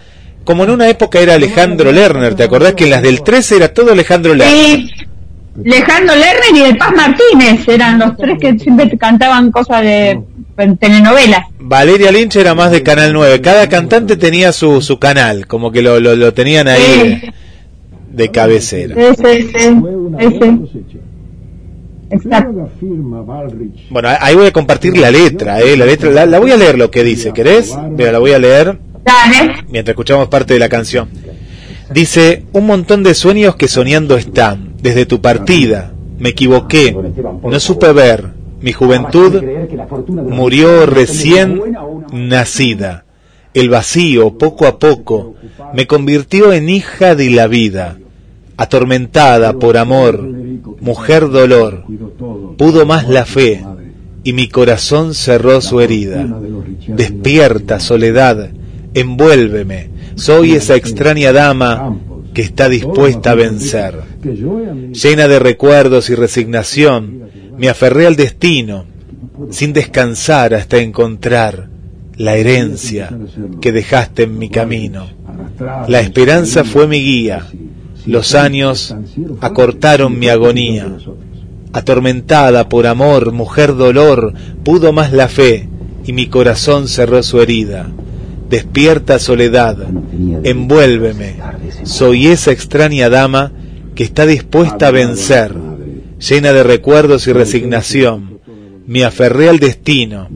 como 0.44 0.64
en 0.64 0.70
una 0.72 0.88
época 0.90 1.20
era 1.20 1.34
Alejandro 1.36 1.92
Lerner, 1.92 2.36
¿te 2.36 2.44
acordás 2.44 2.74
que 2.74 2.86
en 2.86 2.92
las 2.92 3.02
del 3.02 3.22
13 3.24 3.58
era 3.58 3.74
todo 3.74 3.92
Alejandro 3.92 4.34
Lerner? 4.34 4.56
Sí, 4.78 4.90
Alejandro 5.64 6.16
Lerner 6.16 6.56
y 6.56 6.62
el 6.62 6.78
Paz 6.78 6.94
Martínez 6.96 7.68
eran 7.68 8.00
los 8.00 8.18
tres 8.18 8.38
que 8.40 8.60
siempre 8.60 8.98
cantaban 8.98 9.52
cosas 9.52 9.82
de 9.82 10.20
telenovelas. 10.80 11.42
Valeria 11.60 12.12
Lynch 12.12 12.36
era 12.36 12.54
más 12.56 12.72
de 12.72 12.84
Canal 12.84 13.14
9, 13.14 13.42
cada 13.42 13.68
cantante 13.70 14.18
tenía 14.18 14.52
su, 14.52 14.82
su 14.82 15.00
canal, 15.00 15.48
como 15.48 15.72
que 15.72 15.82
lo, 15.82 16.00
lo, 16.00 16.16
lo 16.16 16.34
tenían 16.34 16.68
ahí 16.68 16.82
de, 16.82 17.34
de 18.12 18.32
cabecera. 18.32 18.96
Ese, 18.96 19.40
ese. 19.40 19.76
Exacto. 22.12 22.70
Bueno, 23.90 24.10
ahí 24.20 24.36
voy 24.36 24.48
a 24.48 24.52
compartir 24.52 24.98
la 24.98 25.10
letra, 25.12 25.60
¿eh? 25.60 25.76
la 25.76 25.86
letra, 25.86 26.12
la, 26.12 26.26
la 26.26 26.40
voy 26.40 26.52
a 26.52 26.58
leer 26.58 26.78
lo 26.78 26.92
que 26.92 27.04
dice, 27.04 27.34
¿querés? 27.34 27.74
Mira, 27.92 28.12
la 28.12 28.20
voy 28.20 28.32
a 28.34 28.40
leer. 28.40 28.78
Dale. 29.04 29.64
mientras 29.70 29.94
escuchamos 29.94 30.28
parte 30.30 30.54
de 30.54 30.60
la 30.60 30.70
canción. 30.70 31.10
Dice, 31.92 32.44
un 32.54 32.66
montón 32.66 33.04
de 33.04 33.14
sueños 33.14 33.56
que 33.56 33.68
soñando 33.68 34.18
están, 34.18 34.74
desde 34.82 35.06
tu 35.06 35.22
partida. 35.22 35.94
Me 36.20 36.30
equivoqué, 36.30 36.96
no 37.44 37.60
supe 37.60 37.92
ver. 37.92 38.30
Mi 38.62 38.72
juventud 38.72 39.44
murió 40.10 40.86
recién 40.86 41.62
nacida. 42.12 43.06
El 43.54 43.70
vacío, 43.70 44.38
poco 44.38 44.66
a 44.66 44.80
poco, 44.80 45.36
me 45.74 45.88
convirtió 45.88 46.52
en 46.52 46.70
hija 46.70 47.16
de 47.16 47.30
la 47.30 47.48
vida. 47.48 47.98
Atormentada 48.58 49.54
por 49.54 49.78
amor, 49.78 50.22
mujer 50.80 51.30
dolor, 51.30 51.84
pudo 52.58 52.86
más 52.86 53.08
la 53.10 53.26
fe, 53.26 53.64
y 54.24 54.34
mi 54.34 54.48
corazón 54.48 55.14
cerró 55.14 55.62
su 55.62 55.80
herida. 55.80 56.26
Despierta, 56.88 57.80
soledad, 57.80 58.50
envuélveme. 58.94 59.90
Soy 60.16 60.54
esa 60.54 60.76
extraña 60.76 61.32
dama 61.32 61.98
que 62.34 62.42
está 62.42 62.68
dispuesta 62.68 63.32
a 63.32 63.36
vencer. 63.36 64.15
Llena 64.26 65.28
de 65.28 65.40
recuerdos 65.40 66.10
y 66.10 66.16
resignación, 66.16 67.30
me 67.58 67.70
aferré 67.70 68.08
al 68.08 68.16
destino, 68.16 68.86
sin 69.52 69.72
descansar 69.74 70.54
hasta 70.54 70.78
encontrar 70.78 71.70
la 72.18 72.36
herencia 72.36 73.16
que 73.62 73.72
dejaste 73.72 74.24
en 74.24 74.40
mi 74.40 74.50
camino. 74.50 75.08
La 75.88 76.00
esperanza 76.00 76.64
fue 76.64 76.88
mi 76.88 77.02
guía, 77.02 77.46
los 78.06 78.34
años 78.34 78.96
acortaron 79.42 80.18
mi 80.18 80.30
agonía. 80.30 80.98
Atormentada 81.72 82.70
por 82.70 82.88
amor, 82.88 83.32
mujer 83.32 83.76
dolor, 83.76 84.34
pudo 84.64 84.94
más 84.94 85.12
la 85.12 85.28
fe, 85.28 85.68
y 86.06 86.14
mi 86.14 86.28
corazón 86.28 86.88
cerró 86.88 87.22
su 87.22 87.42
herida. 87.42 87.92
Despierta 88.50 89.20
soledad, 89.20 89.78
envuélveme. 90.44 91.36
Soy 91.84 92.28
esa 92.28 92.52
extraña 92.52 93.10
dama 93.10 93.52
que 93.96 94.04
está 94.04 94.26
dispuesta 94.26 94.88
a 94.88 94.92
vencer, 94.92 95.56
llena 96.20 96.54
de 96.54 96.64
recuerdos 96.64 97.28
y 97.28 97.34
resignación. 97.34 98.40
Me 98.86 99.04
aferré 99.04 99.50
al 99.50 99.60
destino. 99.60 100.28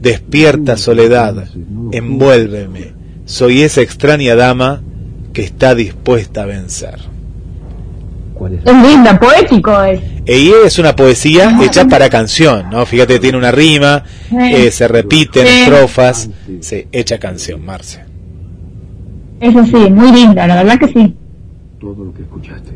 Despierta 0.00 0.76
soledad, 0.76 1.48
envuélveme. 1.92 2.92
Soy 3.26 3.62
esa 3.62 3.80
extraña 3.82 4.34
dama 4.34 4.82
que 5.32 5.42
está 5.42 5.74
dispuesta 5.74 6.42
a 6.42 6.46
vencer. 6.46 7.14
Es 8.64 8.74
linda, 8.74 9.18
poético 9.18 9.82
es. 9.82 10.00
Y 10.26 10.50
es 10.66 10.78
una 10.78 10.96
poesía 10.96 11.58
hecha 11.62 11.86
para 11.86 12.10
canción, 12.10 12.68
¿no? 12.70 12.84
Fíjate, 12.84 13.18
tiene 13.18 13.38
una 13.38 13.52
rima, 13.52 14.02
eh, 14.32 14.70
se 14.70 14.88
repiten 14.88 15.46
estrofas, 15.46 16.28
se 16.60 16.88
hecha 16.92 17.18
canción, 17.18 17.64
Marce. 17.64 18.00
Eso 19.40 19.64
sí, 19.64 19.90
muy 19.90 20.12
linda, 20.12 20.46
la 20.46 20.56
verdad 20.56 20.78
que 20.78 20.88
sí. 20.88 21.14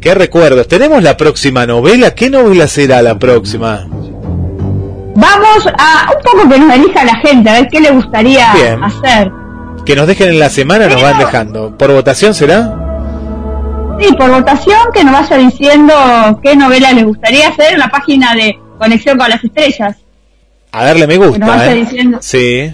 ¿Qué 0.00 0.14
recuerdos? 0.14 0.68
¿Tenemos 0.68 1.02
la 1.02 1.16
próxima 1.16 1.66
novela? 1.66 2.14
¿Qué 2.14 2.30
novela 2.30 2.66
será 2.68 3.02
la 3.02 3.18
próxima? 3.18 3.86
Vamos 3.90 5.66
a 5.78 6.10
un 6.16 6.22
poco 6.22 6.48
que 6.48 6.58
nos 6.58 6.74
elija 6.74 7.04
la 7.04 7.16
gente, 7.16 7.50
a 7.50 7.54
ver 7.54 7.68
qué 7.68 7.80
le 7.80 7.90
gustaría 7.90 8.52
Bien. 8.54 8.84
hacer. 8.84 9.32
Que 9.84 9.96
nos 9.96 10.06
dejen 10.06 10.28
en 10.30 10.38
la 10.38 10.50
semana, 10.50 10.86
nos 10.88 11.02
van 11.02 11.18
dejando. 11.18 11.76
¿Por 11.76 11.92
votación 11.92 12.34
será? 12.34 12.74
Sí, 14.00 14.14
por 14.16 14.30
votación, 14.30 14.78
que 14.94 15.02
nos 15.02 15.12
vaya 15.14 15.36
diciendo 15.38 15.94
qué 16.42 16.54
novela 16.54 16.92
les 16.92 17.04
gustaría 17.04 17.48
hacer 17.48 17.72
en 17.72 17.80
la 17.80 17.88
página 17.88 18.34
de 18.34 18.56
Conexión 18.78 19.18
con 19.18 19.28
las 19.28 19.42
Estrellas, 19.42 19.96
A 20.70 20.84
darle 20.84 21.06
me 21.08 21.14
Que 21.14 21.18
nos 21.20 21.28
gusta, 21.30 21.46
vaya 21.46 21.72
¿eh? 21.72 21.74
diciendo. 21.74 22.18
Sí. 22.20 22.72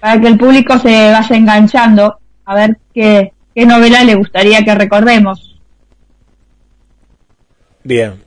para 0.00 0.18
que 0.20 0.28
el 0.28 0.38
público 0.38 0.78
se 0.78 1.10
vaya 1.10 1.36
enganchando 1.36 2.18
a 2.46 2.54
ver 2.54 2.78
qué, 2.94 3.32
qué 3.56 3.64
novela 3.64 4.04
le 4.04 4.14
gustaría 4.14 4.62
que 4.62 4.74
recordemos. 4.74 5.58
Bien. 7.82 8.22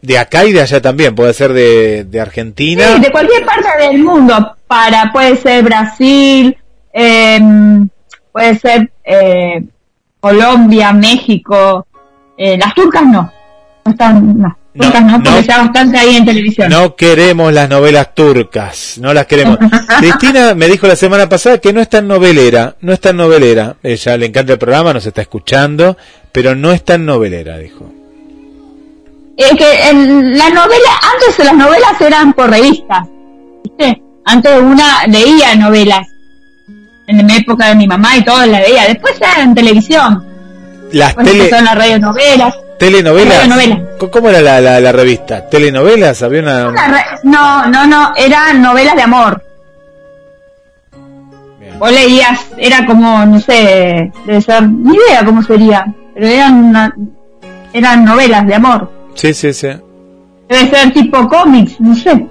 De 0.00 0.18
acá 0.18 0.44
y 0.44 0.52
de 0.52 0.60
allá 0.60 0.82
también, 0.82 1.14
puede 1.14 1.32
ser 1.32 1.52
de, 1.52 2.04
de 2.04 2.20
Argentina. 2.20 2.96
Sí, 2.96 3.00
de 3.00 3.12
cualquier 3.12 3.46
parte 3.46 3.68
del 3.78 4.02
mundo, 4.02 4.56
para 4.66 5.12
puede 5.12 5.36
ser 5.36 5.62
Brasil, 5.62 6.56
em, 6.92 7.88
puede 8.32 8.58
ser 8.58 8.90
eh, 9.04 9.62
Colombia, 10.18 10.92
México, 10.92 11.86
Eh, 12.36 12.58
las 12.58 12.74
turcas 12.74 13.04
no. 13.04 13.30
No 13.84 13.92
están, 13.92 14.38
no. 14.38 14.58
Turcas 14.74 15.04
no, 15.04 15.22
porque 15.22 15.42
ya 15.42 15.58
bastante 15.58 15.98
ahí 15.98 16.16
en 16.16 16.24
televisión. 16.24 16.70
No 16.70 16.96
queremos 16.96 17.52
las 17.52 17.68
novelas 17.68 18.14
turcas, 18.14 18.96
no 18.98 19.12
las 19.12 19.26
queremos. 19.26 19.58
Cristina 19.98 20.54
me 20.54 20.66
dijo 20.66 20.86
la 20.86 20.96
semana 20.96 21.28
pasada 21.28 21.58
que 21.58 21.74
no 21.74 21.80
es 21.80 21.90
tan 21.90 22.08
novelera, 22.08 22.76
no 22.80 22.92
es 22.92 23.00
tan 23.00 23.18
novelera. 23.18 23.76
Ella 23.82 24.16
le 24.16 24.26
encanta 24.26 24.54
el 24.54 24.58
programa, 24.58 24.94
nos 24.94 25.04
está 25.04 25.20
escuchando, 25.20 25.98
pero 26.32 26.54
no 26.54 26.72
es 26.72 26.84
tan 26.84 27.04
novelera, 27.04 27.58
dijo. 27.58 27.92
Es 29.36 29.50
que 29.50 29.90
en 29.90 30.38
la 30.38 30.48
novela, 30.48 30.90
antes 31.12 31.44
las 31.44 31.54
novelas 31.54 32.00
eran 32.00 32.32
por 32.32 32.48
revistas, 32.48 33.06
¿viste? 33.64 34.02
Antes 34.24 34.58
una 34.58 35.06
leía 35.06 35.54
novelas. 35.54 36.06
En 37.08 37.26
mi 37.26 37.36
época 37.36 37.68
de 37.68 37.74
mi 37.74 37.86
mamá 37.86 38.16
y 38.16 38.24
todo 38.24 38.46
la 38.46 38.60
veía. 38.60 38.86
Después 38.86 39.18
ya 39.20 39.42
en 39.42 39.54
televisión. 39.54 40.31
Las 40.92 41.16
tele, 41.16 41.30
empezaron 41.44 41.64
las 41.64 41.74
radionovelas. 41.76 42.54
telenovelas. 42.78 43.48
¿Cómo- 43.98 44.10
¿Cómo 44.10 44.28
era 44.30 44.40
la, 44.40 44.60
la, 44.60 44.80
la 44.80 44.92
revista? 44.92 45.48
¿Telenovelas? 45.48 46.22
Había 46.22 46.40
una... 46.42 46.68
Una 46.68 47.04
No, 47.22 47.66
no, 47.66 47.86
no, 47.86 48.12
eran 48.16 48.60
novelas 48.62 48.96
de 48.96 49.02
amor. 49.02 49.42
Vos 51.78 51.90
leías, 51.90 52.40
era 52.58 52.84
como, 52.86 53.24
no 53.26 53.40
sé, 53.40 54.12
debe 54.26 54.40
ser, 54.40 54.62
ni 54.68 54.94
idea 54.94 55.24
cómo 55.24 55.42
sería, 55.42 55.86
pero 56.14 56.26
eran, 56.26 56.54
una- 56.66 56.94
eran 57.72 58.04
novelas 58.04 58.46
de 58.46 58.54
amor. 58.54 58.90
Sí, 59.14 59.32
sí, 59.34 59.52
sí. 59.52 59.68
Debe 60.48 60.70
ser 60.70 60.92
tipo 60.92 61.26
cómics, 61.28 61.80
no 61.80 61.94
sé. 61.96 62.26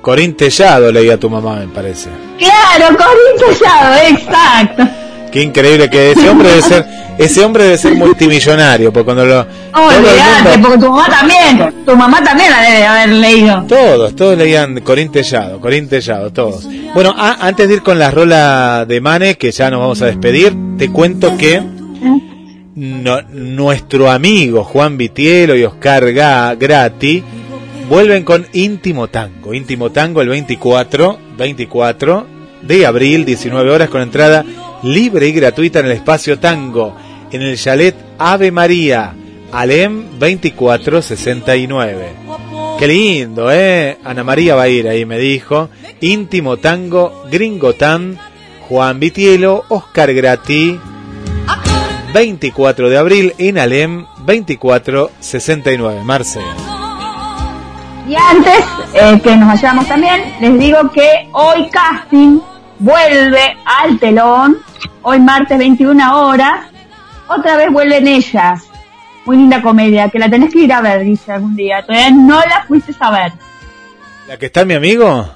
Corín 0.00 0.34
Tellado 0.34 0.90
leía 0.90 1.18
tu 1.18 1.28
mamá, 1.28 1.56
me 1.56 1.68
parece. 1.68 2.08
Claro, 2.38 2.96
Corín 2.96 3.56
Tellado, 3.58 3.94
exacto. 4.08 4.88
Qué 5.32 5.42
increíble 5.42 5.88
que 5.88 6.12
ese 6.12 6.28
hombre 6.28 6.48
debe 6.48 6.62
ser, 6.62 6.86
ese 7.18 7.44
hombre 7.44 7.64
debe 7.64 7.78
ser 7.78 7.94
multimillonario, 7.94 8.92
porque 8.92 9.04
cuando 9.04 9.24
lo 9.26 9.40
Olvídate, 9.74 10.58
mundo- 10.58 10.68
porque 10.68 10.78
tu 10.78 10.90
mamá 10.90 11.06
también, 11.08 11.74
tu 11.86 11.96
mamá 11.96 12.24
también 12.24 12.50
la 12.50 12.60
debe 12.62 12.86
haber 12.86 13.08
leído. 13.10 13.64
todos, 13.68 14.16
todos 14.16 14.36
leían 14.36 14.80
Corín 14.80 15.10
Tellado, 15.12 15.60
Corín 15.60 15.88
Tellado, 15.88 16.32
todos. 16.32 16.66
Bueno, 16.94 17.14
a- 17.16 17.46
antes 17.46 17.68
de 17.68 17.74
ir 17.74 17.82
con 17.82 17.98
la 17.98 18.10
rola 18.10 18.84
de 18.86 19.00
Mane, 19.00 19.36
que 19.36 19.52
ya 19.52 19.70
nos 19.70 19.80
vamos 19.80 20.02
a 20.02 20.06
despedir, 20.06 20.52
te 20.78 20.90
cuento 20.90 21.36
que 21.36 21.62
no- 22.74 23.22
nuestro 23.32 24.10
amigo 24.10 24.64
Juan 24.64 24.96
Vitielo 24.96 25.54
y 25.56 25.64
Oscar 25.64 26.04
Ga- 26.12 26.56
Grati 26.58 27.22
vuelven 27.88 28.24
con 28.24 28.46
Íntimo 28.52 29.08
Tango. 29.08 29.52
Íntimo 29.54 29.90
Tango 29.90 30.22
el 30.22 30.28
24, 30.28 31.18
24 31.36 32.26
de 32.62 32.86
abril, 32.86 33.24
19 33.24 33.70
horas, 33.70 33.88
con 33.88 34.02
entrada 34.02 34.44
libre 34.82 35.28
y 35.28 35.32
gratuita 35.32 35.80
en 35.80 35.86
el 35.86 35.92
espacio 35.92 36.38
Tango, 36.38 36.94
en 37.30 37.42
el 37.42 37.56
chalet 37.58 37.94
Ave 38.18 38.50
María, 38.50 39.14
Alem 39.52 40.18
2469. 40.18 42.12
Qué 42.78 42.86
lindo, 42.86 43.50
¿eh? 43.52 43.98
Ana 44.04 44.24
María 44.24 44.54
va 44.54 44.62
a 44.62 44.68
ir 44.68 44.88
ahí, 44.88 45.04
me 45.04 45.18
dijo. 45.18 45.68
Íntimo 46.00 46.56
Tango, 46.56 47.24
Gringo 47.30 47.74
Tan, 47.74 48.18
Juan 48.68 48.98
Vitielo, 48.98 49.64
Oscar 49.68 50.14
Grati, 50.14 50.78
24 52.14 52.88
de 52.88 52.98
abril 52.98 53.34
en 53.38 53.58
Alem 53.58 54.06
2469. 54.24 56.00
Marce. 56.04 56.40
Y 58.08 58.14
antes 58.16 58.64
eh, 58.94 59.20
que 59.22 59.36
nos 59.36 59.48
vayamos 59.48 59.86
también, 59.86 60.34
les 60.40 60.58
digo 60.58 60.90
que 60.90 61.28
hoy 61.32 61.68
casting 61.70 62.40
vuelve 62.80 63.56
al 63.64 63.98
telón, 64.00 64.58
hoy 65.02 65.18
martes 65.20 65.58
21 65.58 66.26
horas, 66.28 66.66
otra 67.28 67.56
vez 67.56 67.70
vuelven 67.70 68.06
ellas. 68.08 68.62
Muy 69.26 69.36
linda 69.36 69.60
comedia, 69.62 70.08
que 70.08 70.18
la 70.18 70.28
tenés 70.30 70.52
que 70.52 70.60
ir 70.60 70.72
a 70.72 70.80
ver, 70.80 71.02
dice 71.04 71.30
algún 71.32 71.54
día. 71.54 71.82
Todavía 71.84 72.10
no 72.10 72.40
la 72.40 72.64
fuiste 72.66 72.92
a 72.98 73.10
ver. 73.10 73.32
¿La 74.26 74.38
que 74.38 74.46
está 74.46 74.64
mi 74.64 74.74
amigo? 74.74 75.28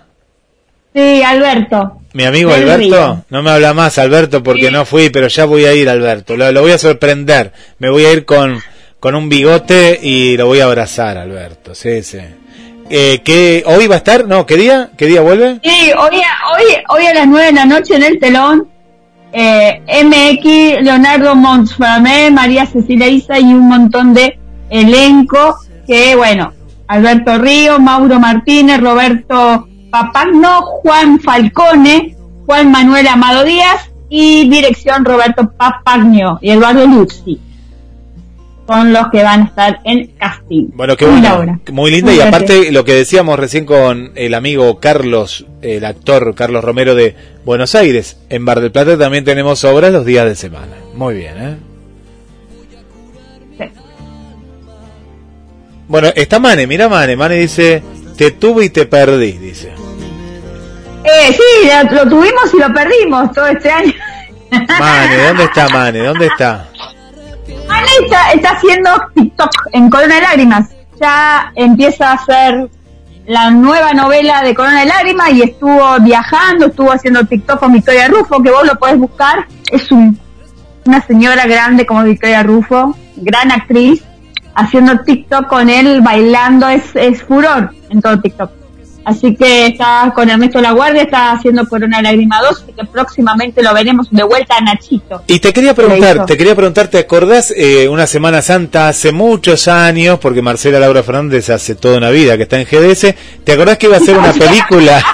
Sí, 0.94 1.22
Alberto. 1.22 2.00
Mi 2.12 2.24
amigo 2.24 2.50
Del 2.52 2.62
Alberto, 2.70 2.78
Río. 2.78 3.24
no 3.28 3.42
me 3.42 3.50
habla 3.50 3.74
más 3.74 3.98
Alberto 3.98 4.42
porque 4.42 4.70
no 4.70 4.84
fui, 4.84 5.10
pero 5.10 5.26
ya 5.28 5.44
voy 5.44 5.64
a 5.64 5.74
ir 5.74 5.88
Alberto, 5.88 6.36
lo, 6.36 6.50
lo 6.52 6.62
voy 6.62 6.70
a 6.70 6.78
sorprender, 6.78 7.52
me 7.80 7.90
voy 7.90 8.04
a 8.04 8.12
ir 8.12 8.24
con, 8.24 8.60
con 9.00 9.16
un 9.16 9.28
bigote 9.28 9.98
y 10.00 10.36
lo 10.36 10.46
voy 10.46 10.60
a 10.60 10.64
abrazar 10.66 11.18
Alberto, 11.18 11.74
sí, 11.74 12.02
sí. 12.04 12.18
Eh, 12.88 13.20
¿qué, 13.24 13.64
¿Hoy 13.66 13.88
va 13.88 13.96
a 13.96 13.98
estar? 13.98 14.26
No, 14.28 14.46
¿qué 14.46 14.56
día? 14.56 14.90
¿Qué 14.96 15.06
día 15.06 15.22
vuelve? 15.22 15.58
Sí, 15.64 15.90
hoy, 15.98 16.20
a- 16.22 16.52
hoy, 16.52 16.62
hoy 16.90 17.06
a 17.06 17.14
las 17.14 17.26
9 17.26 17.46
de 17.46 17.52
la 17.52 17.64
noche 17.64 17.96
en 17.96 18.02
el 18.04 18.20
telón, 18.20 18.68
eh, 19.34 19.82
MX, 20.04 20.84
Leonardo 20.84 21.34
Montsframé, 21.34 22.30
María 22.30 22.66
Cecilia 22.66 23.08
Isa 23.08 23.38
y 23.40 23.52
un 23.52 23.68
montón 23.68 24.14
de 24.14 24.38
elenco 24.70 25.56
que, 25.86 26.14
bueno, 26.14 26.52
Alberto 26.86 27.38
Río, 27.38 27.80
Mauro 27.80 28.20
Martínez, 28.20 28.80
Roberto 28.80 29.66
Papagno, 29.90 30.62
Juan 30.62 31.18
Falcone, 31.18 32.16
Juan 32.46 32.70
Manuel 32.70 33.08
Amado 33.08 33.44
Díaz 33.44 33.90
y 34.08 34.48
dirección 34.48 35.04
Roberto 35.04 35.50
Papagno 35.50 36.38
y 36.40 36.50
Eduardo 36.50 36.86
Luzzi. 36.86 37.40
Son 38.66 38.92
los 38.94 39.08
que 39.10 39.22
van 39.22 39.42
a 39.42 39.44
estar 39.44 39.80
en 39.84 40.06
casting. 40.18 40.68
Bueno, 40.74 40.96
qué 40.96 41.06
Muy 41.06 41.20
bueno, 41.20 41.60
muy 41.70 41.90
linda 41.90 42.06
Muy 42.12 42.14
y 42.14 42.18
gracias. 42.18 42.26
aparte 42.28 42.72
lo 42.72 42.84
que 42.84 42.94
decíamos 42.94 43.38
recién 43.38 43.66
con 43.66 44.12
el 44.14 44.32
amigo 44.32 44.80
Carlos, 44.80 45.44
el 45.60 45.84
actor 45.84 46.34
Carlos 46.34 46.64
Romero 46.64 46.94
de 46.94 47.14
Buenos 47.44 47.74
Aires, 47.74 48.16
en 48.30 48.44
Bar 48.46 48.60
del 48.60 48.72
Plata 48.72 48.96
también 48.96 49.24
tenemos 49.24 49.62
obras 49.64 49.92
los 49.92 50.06
días 50.06 50.24
de 50.24 50.34
semana. 50.34 50.72
Muy 50.94 51.14
bien, 51.14 51.34
¿eh? 51.42 51.56
Sí. 53.58 53.64
Bueno, 55.86 56.08
está 56.14 56.38
Mane, 56.38 56.66
mira 56.66 56.88
Mane, 56.88 57.16
Mane 57.16 57.34
dice, 57.36 57.82
te 58.16 58.30
tuve 58.30 58.64
y 58.66 58.70
te 58.70 58.86
perdí, 58.86 59.32
dice. 59.32 59.72
Eh, 61.04 61.32
sí, 61.34 61.68
lo, 61.90 61.96
lo 62.04 62.08
tuvimos 62.08 62.54
y 62.54 62.58
lo 62.58 62.72
perdimos 62.72 63.30
todo 63.32 63.46
este 63.48 63.70
año. 63.70 63.92
Mane, 64.80 65.18
¿dónde 65.26 65.44
está 65.44 65.68
Mane? 65.68 65.98
¿Dónde 65.98 66.26
está? 66.28 66.68
Está 68.34 68.50
haciendo 68.50 68.90
TikTok 69.14 69.50
en 69.72 69.90
Corona 69.90 70.16
de 70.16 70.20
Lágrimas. 70.22 70.68
Ya 71.00 71.52
empieza 71.54 72.10
a 72.10 72.14
hacer 72.14 72.68
la 73.26 73.50
nueva 73.50 73.92
novela 73.94 74.42
de 74.42 74.54
Corona 74.54 74.80
de 74.80 74.86
Lágrimas 74.86 75.32
y 75.32 75.42
estuvo 75.42 75.98
viajando, 76.00 76.66
estuvo 76.66 76.92
haciendo 76.92 77.24
TikTok 77.24 77.58
con 77.58 77.72
Victoria 77.72 78.08
Rufo, 78.08 78.42
que 78.42 78.50
vos 78.50 78.66
lo 78.66 78.74
podés 78.78 78.98
buscar. 78.98 79.46
Es 79.70 79.90
un- 79.90 80.18
una 80.86 81.00
señora 81.06 81.46
grande 81.46 81.86
como 81.86 82.02
Victoria 82.04 82.42
Rufo, 82.42 82.94
gran 83.16 83.50
actriz, 83.50 84.04
haciendo 84.54 84.98
TikTok 85.00 85.46
con 85.46 85.70
él, 85.70 86.00
bailando, 86.02 86.68
es, 86.68 86.84
es 86.94 87.22
furor 87.22 87.70
en 87.90 88.02
todo 88.02 88.20
TikTok. 88.20 88.50
Así 89.04 89.34
que 89.34 89.66
está 89.66 90.12
con 90.14 90.30
Ernesto 90.30 90.60
La 90.60 90.72
Guardia, 90.72 91.02
está 91.02 91.32
haciendo 91.32 91.66
Corona 91.68 91.98
de 91.98 92.04
Lágrima 92.04 92.40
2, 92.40 92.50
así 92.62 92.72
que 92.72 92.84
próximamente 92.86 93.62
lo 93.62 93.74
veremos 93.74 94.08
de 94.10 94.22
vuelta 94.22 94.56
a 94.56 94.60
Nachito. 94.62 95.22
Y 95.26 95.40
te 95.40 95.52
quería 95.52 95.74
preguntar, 95.74 96.24
te 96.24 96.36
quería 96.38 96.54
preguntar, 96.54 96.88
¿te 96.88 96.98
acordás 96.98 97.52
eh, 97.56 97.88
una 97.88 98.06
Semana 98.06 98.40
Santa 98.40 98.88
hace 98.88 99.12
muchos 99.12 99.68
años, 99.68 100.18
porque 100.18 100.40
Marcela 100.40 100.78
Laura 100.80 101.02
Fernández 101.02 101.50
hace 101.50 101.74
toda 101.74 101.98
una 101.98 102.08
vida 102.10 102.36
que 102.38 102.44
está 102.44 102.58
en 102.58 102.66
GDS, 102.66 103.14
¿te 103.44 103.52
acordás 103.52 103.76
que 103.76 103.86
iba 103.86 103.96
a 103.96 104.00
ser 104.00 104.16
una 104.18 104.32
película? 104.32 105.04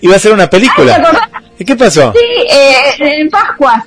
iba 0.00 0.14
a 0.16 0.18
ser 0.18 0.32
una 0.32 0.46
¿Te 0.48 0.56
película. 0.58 1.30
¿Y 1.58 1.64
qué 1.64 1.76
pasó? 1.76 2.12
Sí, 2.12 2.18
eh, 2.48 3.20
en 3.20 3.28
Pascuas. 3.28 3.84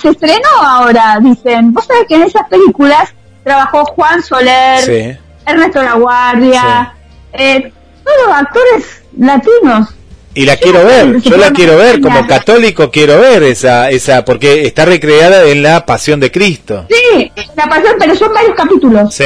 Se 0.00 0.08
estrenó 0.08 0.48
ahora, 0.66 1.18
dicen. 1.20 1.72
Vos 1.74 1.84
sabés 1.84 2.04
que 2.08 2.14
en 2.14 2.22
esas 2.22 2.48
películas 2.48 3.10
trabajó 3.44 3.84
Juan 3.84 4.22
Soler, 4.22 4.78
Sí. 4.80 5.18
Ernesto 5.44 5.82
La 5.82 5.94
Guardia, 5.94 6.94
eh, 7.32 7.72
todos 8.04 8.36
actores 8.36 9.02
latinos. 9.18 9.88
Y 10.34 10.46
la 10.46 10.56
quiero 10.56 10.84
ver, 10.86 11.20
yo 11.20 11.36
la 11.36 11.50
quiero 11.50 11.76
ver, 11.76 12.00
como 12.00 12.26
católico 12.26 12.90
quiero 12.90 13.20
ver 13.20 13.42
esa, 13.42 13.90
esa, 13.90 14.24
porque 14.24 14.66
está 14.66 14.86
recreada 14.86 15.44
en 15.44 15.62
la 15.62 15.84
Pasión 15.84 16.20
de 16.20 16.30
Cristo. 16.32 16.86
Sí, 16.88 17.30
la 17.54 17.68
pasión, 17.68 17.96
pero 17.98 18.14
son 18.14 18.32
varios 18.32 18.54
capítulos. 18.56 19.14
Sí. 19.14 19.24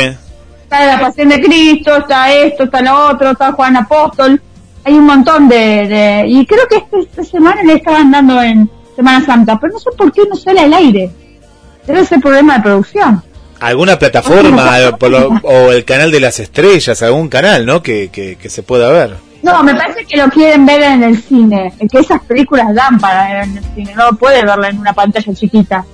Está 0.64 0.84
la 0.84 1.00
pasión 1.00 1.28
de 1.28 1.40
Cristo, 1.40 1.96
está 1.96 2.32
esto, 2.34 2.64
está 2.64 2.82
lo 2.82 3.06
otro, 3.10 3.30
está 3.30 3.52
Juan 3.52 3.76
Apóstol. 3.76 4.42
Hay 4.82 4.94
un 4.94 5.04
montón 5.04 5.48
de... 5.48 5.56
de- 5.86 6.24
y 6.26 6.44
creo 6.44 6.66
que 6.68 6.76
este- 6.78 6.98
esta 7.00 7.22
semana 7.22 7.62
le 7.62 7.74
estaban 7.74 8.10
dando 8.10 8.42
en 8.42 8.68
Semana 8.96 9.24
Santa, 9.24 9.58
pero 9.60 9.74
no 9.74 9.78
sé 9.78 9.90
por 9.96 10.10
qué 10.12 10.22
no 10.28 10.34
sale 10.34 10.58
al 10.60 10.74
aire. 10.74 11.10
Debe 11.86 12.04
ser 12.04 12.18
problema 12.20 12.56
de 12.56 12.62
producción. 12.64 13.22
¿Alguna 13.60 13.98
plataforma 13.98 14.96
por 14.98 15.10
lo- 15.10 15.28
o 15.42 15.72
el 15.72 15.84
canal 15.84 16.10
de 16.10 16.20
las 16.20 16.38
estrellas, 16.40 17.02
algún 17.02 17.28
canal, 17.28 17.64
¿no? 17.66 17.82
Que, 17.82 18.08
que, 18.08 18.36
que 18.36 18.48
se 18.50 18.62
pueda 18.62 18.90
ver. 18.90 19.16
No, 19.42 19.62
me 19.62 19.74
parece 19.74 20.04
que 20.04 20.16
lo 20.16 20.28
quieren 20.28 20.66
ver 20.66 20.82
en 20.82 21.02
el 21.04 21.22
cine, 21.22 21.72
que 21.90 21.98
esas 21.98 22.20
películas 22.22 22.74
dan 22.74 22.98
para 22.98 23.28
ver 23.28 23.44
en 23.44 23.58
el 23.58 23.64
cine, 23.74 23.94
no 23.94 24.10
puede 24.16 24.44
verla 24.44 24.68
en 24.68 24.78
una 24.78 24.92
pantalla 24.92 25.32
chiquita. 25.34 25.84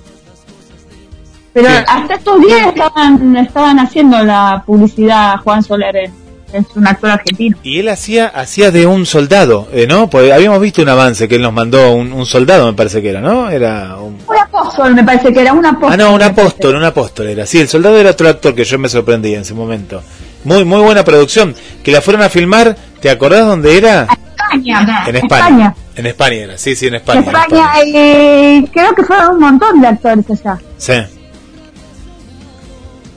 Pero 1.52 1.68
Sí. 1.68 1.74
hasta 1.86 2.14
estos 2.14 2.40
días 2.40 2.68
estaban, 2.68 3.36
estaban 3.36 3.78
haciendo 3.78 4.22
la 4.24 4.62
publicidad 4.64 5.36
Juan 5.44 5.62
Soler, 5.62 5.96
en- 5.96 6.21
es 6.52 6.64
un 6.74 6.86
actor 6.86 7.10
argentino. 7.10 7.56
Y 7.62 7.80
él 7.80 7.88
hacía 7.88 8.26
hacía 8.26 8.70
de 8.70 8.86
un 8.86 9.06
soldado, 9.06 9.68
eh, 9.72 9.86
¿no? 9.86 10.08
Pues 10.08 10.32
habíamos 10.32 10.60
visto 10.60 10.82
un 10.82 10.88
avance 10.88 11.28
que 11.28 11.36
él 11.36 11.42
nos 11.42 11.52
mandó, 11.52 11.92
un, 11.92 12.12
un 12.12 12.26
soldado 12.26 12.66
me 12.66 12.72
parece 12.74 13.02
que 13.02 13.10
era, 13.10 13.20
¿no? 13.20 13.48
Era 13.50 13.96
un... 13.96 14.18
Apóstol. 14.40 14.94
me 14.94 15.04
parece 15.04 15.32
que 15.32 15.40
era 15.40 15.52
un 15.52 15.64
apóstol. 15.64 15.92
Ah, 15.92 15.96
no, 15.96 16.14
un 16.14 16.22
apóstol, 16.22 16.76
un 16.76 16.84
apóstol 16.84 17.26
era. 17.28 17.46
Sí, 17.46 17.60
el 17.60 17.68
soldado 17.68 17.98
era 17.98 18.10
otro 18.10 18.28
actor 18.28 18.54
que 18.54 18.64
yo 18.64 18.78
me 18.78 18.88
sorprendí 18.88 19.34
en 19.34 19.40
ese 19.42 19.54
momento. 19.54 20.02
Muy, 20.44 20.64
muy 20.64 20.80
buena 20.80 21.04
producción. 21.04 21.54
Que 21.82 21.92
la 21.92 22.00
fueron 22.00 22.22
a 22.22 22.28
filmar, 22.28 22.76
¿te 23.00 23.10
acordás 23.10 23.46
dónde 23.46 23.76
era? 23.76 24.08
España. 24.52 25.04
En 25.06 25.16
España. 25.16 25.74
En 25.94 26.06
España 26.06 26.36
era, 26.36 26.58
sí, 26.58 26.74
sí, 26.74 26.86
en 26.86 26.94
España. 26.96 27.20
en 27.20 27.26
España, 27.26 27.70
eh, 27.84 28.64
creo 28.72 28.94
que 28.94 29.04
fueron 29.04 29.34
un 29.34 29.40
montón 29.40 29.80
de 29.80 29.88
actores 29.88 30.24
allá. 30.30 30.58
Sí. 30.78 30.94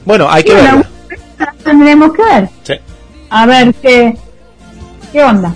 Bueno, 0.03 0.27
hay 0.29 0.43
que 0.43 0.51
Sí, 0.51 0.57
la 1.39 1.53
tendremos 1.63 2.13
que 2.13 2.23
ver. 2.23 2.49
Sí. 2.63 2.73
A 3.29 3.45
ver 3.45 3.73
qué, 3.81 4.15
qué 5.11 5.23
onda. 5.23 5.53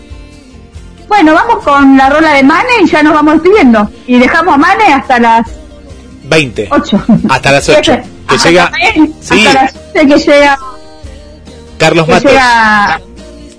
Bueno, 1.07 1.33
vamos 1.33 1.63
con 1.63 1.97
la 1.97 2.09
rola 2.09 2.33
de 2.33 2.43
Mane 2.43 2.69
y 2.83 2.87
ya 2.87 3.01
nos 3.03 3.13
vamos 3.13 3.35
despidiendo. 3.35 3.89
Y 4.07 4.19
dejamos 4.19 4.53
a 4.53 4.57
Mane 4.57 4.93
hasta 4.93 5.19
las 5.19 5.47
20. 6.23 6.67
8. 6.71 7.03
Hasta 7.29 7.51
las 7.51 7.69
8. 7.77 7.97
Que 8.29 8.37
llega. 8.37 8.71
Sí, 9.21 9.47
Hasta 9.47 9.63
las 9.63 9.73
7 9.93 10.07
que 10.07 10.19
llega, 10.19 10.57
Carlos 11.77 12.05
que 12.05 12.11
Matos. 12.11 12.31
llega 12.31 13.01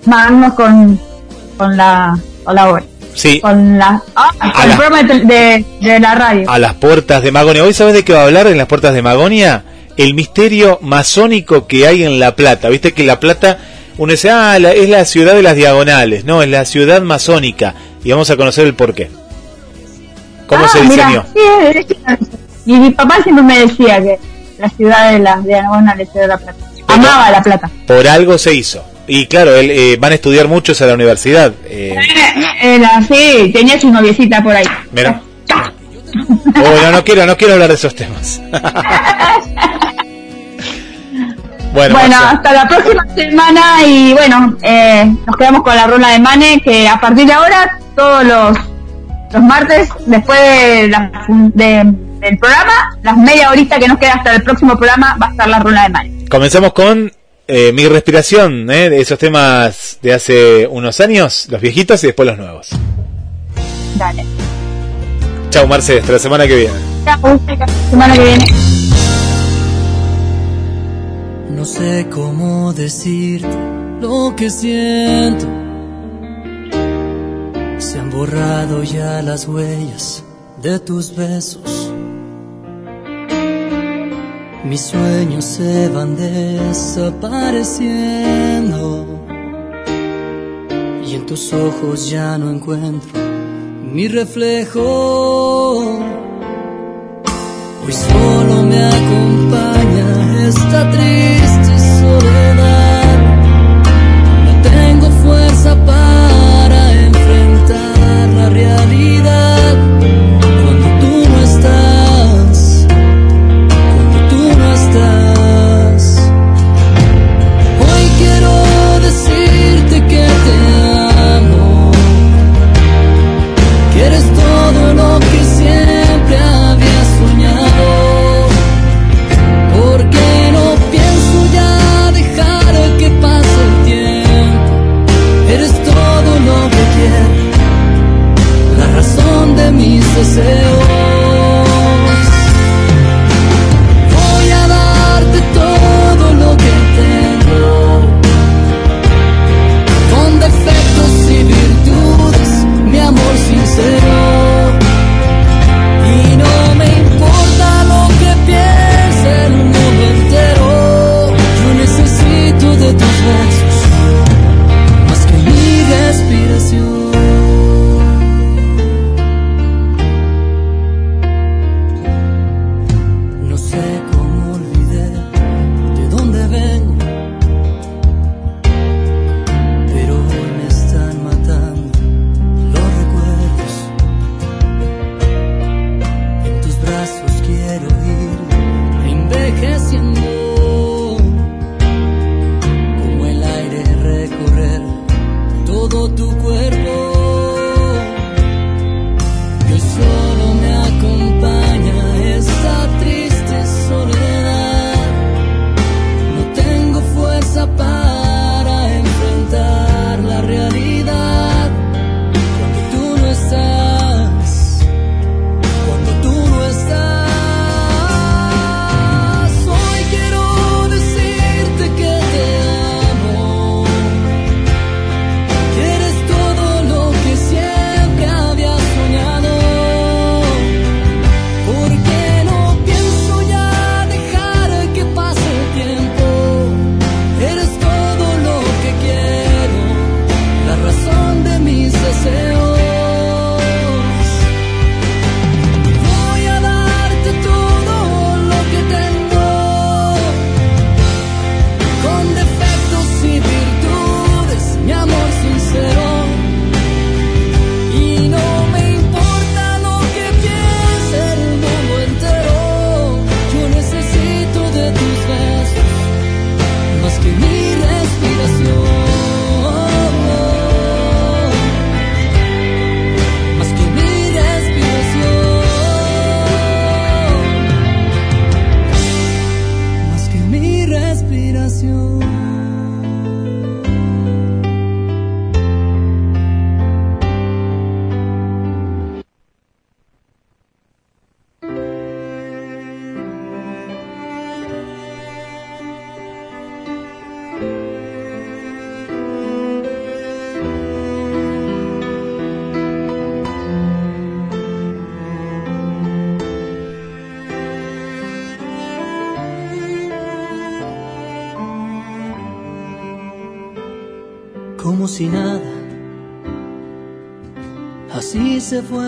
Magnus 0.06 0.54
con, 0.54 1.00
con 1.56 1.76
la, 1.76 2.18
con 2.44 2.54
la. 2.54 2.82
Sí, 3.14 3.40
Con 3.40 3.76
la, 3.76 4.00
ah, 4.14 4.30
con 4.38 4.70
el 4.70 4.76
programa 4.76 5.02
de 5.02 5.64
la 6.00 6.14
radio. 6.14 6.48
a 6.48 6.58
las 6.60 6.74
puertas 6.74 7.22
de 7.22 7.32
Magonia. 7.32 7.64
¿Hoy 7.64 7.74
sabes 7.74 7.92
de 7.94 8.04
qué 8.04 8.12
va 8.12 8.20
a 8.20 8.24
hablar 8.24 8.46
en 8.46 8.56
las 8.56 8.68
puertas 8.68 8.94
de 8.94 9.02
Magonia? 9.02 9.64
El 9.96 10.14
misterio 10.14 10.78
masónico 10.80 11.66
que 11.66 11.86
hay 11.88 12.04
en 12.04 12.20
La 12.20 12.36
Plata. 12.36 12.68
Viste 12.68 12.94
que 12.94 13.02
La 13.02 13.18
Plata, 13.18 13.58
uno 14.00 14.10
dice, 14.12 14.30
ah, 14.30 14.58
la- 14.58 14.72
es 14.72 14.88
la 14.88 15.04
ciudad 15.04 15.34
de 15.34 15.42
las 15.42 15.54
diagonales. 15.54 16.24
No, 16.24 16.42
es 16.42 16.48
la 16.48 16.64
ciudad 16.64 17.00
masónica. 17.02 17.74
Y 18.02 18.10
vamos 18.10 18.28
a 18.30 18.36
conocer 18.36 18.66
el 18.66 18.74
porqué. 18.74 19.10
¿Cómo 20.46 20.64
Ah, 20.64 20.68
se 20.68 20.82
mira, 20.82 21.06
diseñó? 21.06 21.24
sí, 21.32 21.40
es 21.78 21.86
cierto. 21.86 22.26
y 22.66 22.72
mi 22.78 22.90
papá 22.90 23.22
siempre 23.22 23.44
me 23.44 23.58
decía 23.60 24.02
que 24.02 24.18
la 24.58 24.68
ciudad 24.70 25.12
de 25.12 25.18
las 25.20 25.44
diagonales 25.44 26.08
era 26.14 26.26
La 26.26 26.38
Plata. 26.38 26.58
Amaba 26.88 27.30
La 27.30 27.42
Plata. 27.42 27.70
Por 27.86 28.08
algo 28.08 28.36
se 28.36 28.52
hizo. 28.54 28.82
Y 29.06 29.26
claro, 29.26 29.54
él, 29.56 29.70
eh, 29.70 29.96
van 30.00 30.12
a 30.12 30.14
estudiar 30.16 30.48
muchos 30.48 30.80
a 30.82 30.86
la 30.86 30.94
universidad. 30.94 31.52
Eh, 31.66 31.94
Era 32.62 32.96
así, 32.98 33.50
tenía 33.52 33.78
su 33.80 33.90
noviecita 33.90 34.42
por 34.42 34.54
ahí. 34.56 34.66
mira. 34.92 35.20
Oh, 36.56 36.82
no, 36.82 36.90
no 36.92 37.04
quiero, 37.04 37.24
no 37.26 37.36
quiero 37.36 37.54
hablar 37.54 37.68
de 37.68 37.74
esos 37.76 37.94
temas. 37.94 38.40
bueno, 41.72 41.96
hasta 42.30 42.52
la 42.52 42.68
próxima 42.68 43.04
semana 43.14 43.86
y 43.86 44.12
bueno, 44.12 44.56
eh, 44.62 45.04
nos 45.26 45.36
quedamos 45.36 45.62
con 45.62 45.74
la 45.76 45.86
rola 45.86 46.08
de 46.08 46.18
Mane 46.18 46.60
que 46.62 46.88
a 46.88 47.00
partir 47.00 47.26
de 47.26 47.32
ahora, 47.32 47.78
todos 47.96 48.24
los, 48.24 48.58
los 49.32 49.42
martes, 49.42 49.88
después 50.06 50.38
de 50.40 50.88
la 50.88 51.10
de- 51.28 51.94
del 52.20 52.38
programa, 52.38 52.98
las 53.02 53.16
media 53.16 53.50
horita 53.50 53.78
que 53.78 53.88
nos 53.88 53.98
queda 53.98 54.12
hasta 54.14 54.34
el 54.34 54.42
próximo 54.42 54.76
programa, 54.76 55.16
va 55.22 55.28
a 55.28 55.30
estar 55.30 55.48
la 55.48 55.58
rola 55.60 55.82
de 55.84 55.88
Mane. 55.88 56.24
Comenzamos 56.28 56.72
con 56.74 57.10
eh, 57.48 57.72
mi 57.72 57.86
respiración, 57.88 58.70
¿eh? 58.70 58.90
de 58.90 59.00
esos 59.00 59.18
temas 59.18 59.98
de 60.02 60.12
hace 60.12 60.66
unos 60.66 61.00
años, 61.00 61.46
los 61.50 61.60
viejitos 61.60 62.02
y 62.04 62.08
después 62.08 62.26
los 62.28 62.36
nuevos. 62.38 62.68
Dale. 63.96 64.24
Chau, 65.50 65.66
Marce, 65.66 65.98
hasta 66.00 66.12
la 66.12 66.18
semana 66.18 66.46
que 66.46 66.56
viene. 66.56 66.74
Chao, 67.04 67.40
semana 67.90 68.14
que 68.14 68.22
viene. 68.22 68.44
No 71.56 71.64
sé 71.64 72.06
cómo 72.10 72.72
decirte 72.72 73.56
lo 74.00 74.34
que 74.36 74.50
siento. 74.50 75.46
Se 77.78 77.98
han 77.98 78.10
borrado 78.10 78.82
ya 78.82 79.22
las 79.22 79.48
huellas 79.48 80.24
de 80.62 80.78
tus 80.78 81.14
besos. 81.14 81.92
Mis 84.64 84.80
sueños 84.80 85.44
se 85.44 85.88
van 85.88 86.16
desapareciendo. 86.16 89.06
Y 91.06 91.14
en 91.14 91.26
tus 91.26 91.52
ojos 91.52 92.08
ya 92.10 92.38
no 92.38 92.50
encuentro 92.50 93.20
mi 93.92 94.08
reflejo. 94.08 95.98
Hoy 97.84 97.92
solo 97.92 98.62
me 98.62 98.84
acompaña 98.84 99.79
esta 100.50 100.90
triste 100.90 101.78
soledad. 102.00 103.18
No 104.46 104.52
tengo 104.62 105.10
fuerza 105.22 105.76
para 105.86 106.92
enfrentar 106.92 108.28
la 108.36 108.48
realidad. 108.48 109.59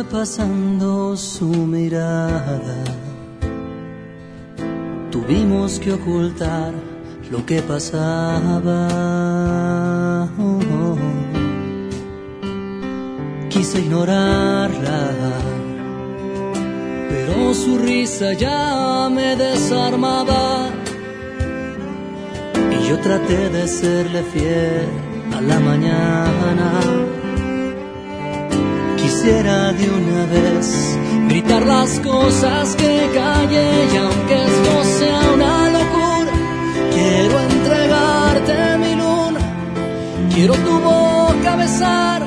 Pasando 0.04 1.16
su 1.16 1.46
mirada. 1.46 2.84
Tuvimos 5.10 5.78
que 5.78 5.92
ocultar 5.92 6.72
lo 7.30 7.44
que 7.44 7.62
pasaba. 7.62 8.88
Quise 13.48 13.80
ignorarla, 13.80 15.10
pero 17.08 17.54
su 17.54 17.78
risa 17.78 18.32
ya 18.32 19.08
me 19.10 19.36
desarmaba. 19.36 20.70
Y 22.70 22.88
yo 22.88 22.98
traté 23.00 23.48
de 23.50 23.68
serle 23.68 24.22
fiel 24.22 24.88
a 25.36 25.40
la 25.40 25.60
mañana. 25.60 27.21
Quisiera 29.22 29.72
de 29.74 29.88
una 29.88 30.26
vez 30.26 30.98
gritar 31.28 31.64
las 31.64 32.00
cosas 32.00 32.74
que 32.74 33.08
callé 33.14 33.84
y 33.94 33.96
aunque 33.96 34.34
esto 34.34 34.84
sea 34.98 35.20
una 35.32 35.70
locura, 35.70 36.32
quiero 36.92 37.38
entregarte 37.38 38.78
mi 38.78 38.96
luna, 38.96 39.40
quiero 40.34 40.54
tu 40.54 40.76
boca 40.80 41.54
besar, 41.54 42.26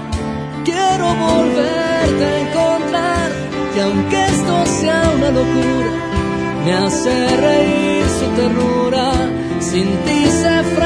quiero 0.64 1.14
volverte 1.16 2.24
a 2.24 2.40
encontrar 2.48 3.32
y 3.76 3.80
aunque 3.82 4.26
esto 4.28 4.66
sea 4.66 5.04
una 5.18 5.32
locura, 5.32 5.92
me 6.64 6.74
hace 6.76 7.28
reír 7.36 8.06
su 8.20 8.26
ternura, 8.42 9.12
sin 9.60 9.88
ti 10.06 10.26
se 10.28 10.64
frena 10.64 10.85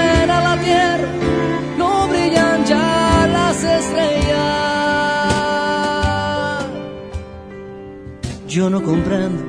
Yo 8.59 8.69
no 8.69 8.83
comprendo 8.83 9.41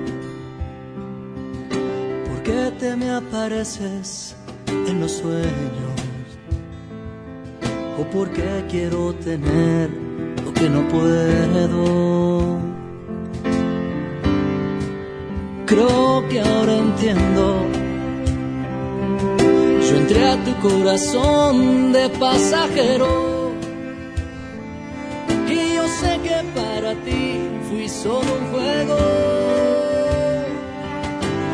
por 2.28 2.42
qué 2.44 2.70
te 2.78 2.94
me 2.94 3.10
apareces 3.10 4.36
en 4.68 5.00
los 5.00 5.10
sueños 5.10 5.96
o 7.98 8.04
por 8.04 8.30
qué 8.30 8.64
quiero 8.70 9.12
tener 9.14 9.90
lo 10.44 10.54
que 10.54 10.70
no 10.70 10.86
puedo. 10.86 12.60
Creo 15.66 16.28
que 16.28 16.40
ahora 16.40 16.76
entiendo. 16.76 17.66
Yo 19.88 19.96
entré 19.96 20.24
a 20.24 20.44
tu 20.44 20.54
corazón 20.68 21.92
de 21.92 22.08
pasajero 22.10 23.19
para 26.54 26.94
ti 27.04 27.38
fui 27.68 27.88
solo 27.88 28.30
un 28.40 28.46
juego. 28.52 28.96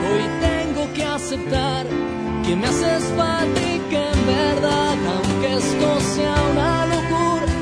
Hoy 0.06 0.24
tengo 0.40 0.92
que 0.94 1.04
aceptar 1.04 1.86
que 2.44 2.56
me 2.56 2.66
haces 2.66 3.04
falta 3.16 3.60
y 3.60 3.78
que 3.90 3.96
en 3.96 4.26
verdad, 4.26 4.96
aunque 5.14 5.54
esto 5.54 6.00
sea 6.14 6.36
una 6.52 6.86
locura, 6.86 7.52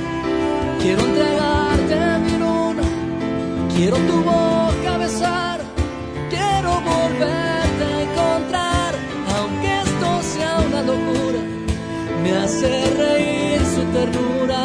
quiero 0.82 1.00
entregarte 1.04 2.18
mi 2.24 2.38
luna, 2.38 2.82
quiero 3.74 3.96
tu 3.96 4.16
boca 4.22 4.98
besar, 4.98 5.60
quiero 6.28 6.70
volverte 6.92 7.84
a 7.92 8.02
encontrar, 8.02 8.94
aunque 9.36 9.80
esto 9.86 10.08
sea 10.34 10.60
una 10.68 10.82
locura, 10.82 11.40
me 12.22 12.36
hace 12.36 12.68
reír 13.02 13.60
su 13.74 13.82
ternura, 13.96 14.62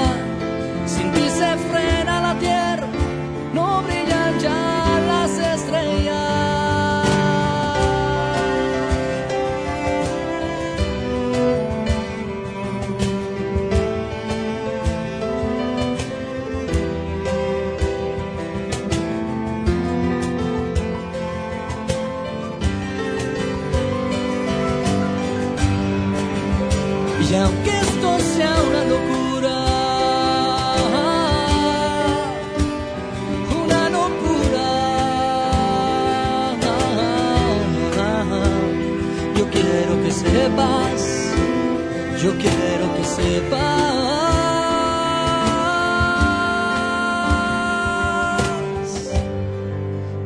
yo 42.24 42.32
quiero 42.38 42.96
que 42.96 43.04
sepas 43.06 43.60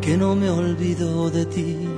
que 0.01 0.17
no 0.17 0.35
me 0.35 0.49
olvido 0.49 1.29
de 1.29 1.45
ti. 1.45 1.92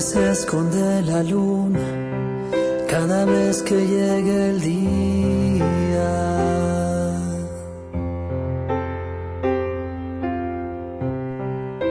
Se 0.00 0.30
esconde 0.30 1.02
la 1.02 1.22
luna 1.22 1.78
cada 2.88 3.24
vez 3.26 3.62
que 3.62 3.74
llegue 3.74 4.50
el 4.50 4.60
día. 4.60 6.10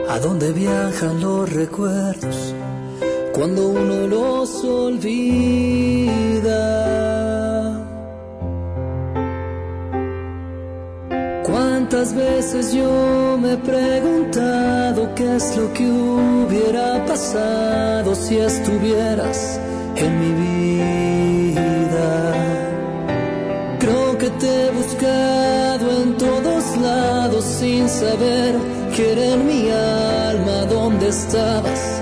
A 0.08 0.18
dónde 0.18 0.52
viajan 0.52 1.20
los 1.20 1.52
recuerdos 1.52 2.54
cuando 3.32 3.68
uno 3.68 4.06
los 4.08 4.64
olvida. 4.64 5.20
¿Cuántas 11.44 12.14
veces 12.14 12.72
yo 12.72 13.38
me 13.40 13.52
he 13.52 13.56
preguntado 13.56 14.29
qué 15.20 15.36
es 15.36 15.54
lo 15.54 15.70
que 15.74 15.86
hubiera 15.86 17.04
pasado 17.04 18.14
si 18.14 18.38
estuvieras 18.38 19.60
en 19.96 20.12
mi 20.20 20.32
vida? 20.44 22.10
Creo 23.80 24.16
que 24.16 24.30
te 24.40 24.66
he 24.66 24.70
buscado 24.70 26.02
en 26.02 26.16
todos 26.16 26.64
lados 26.78 27.44
sin 27.44 27.86
saber 27.88 28.54
que 28.96 29.12
era 29.12 29.26
en 29.34 29.46
mi 29.46 29.62
alma 29.70 30.64
donde 30.76 31.08
estabas 31.08 31.99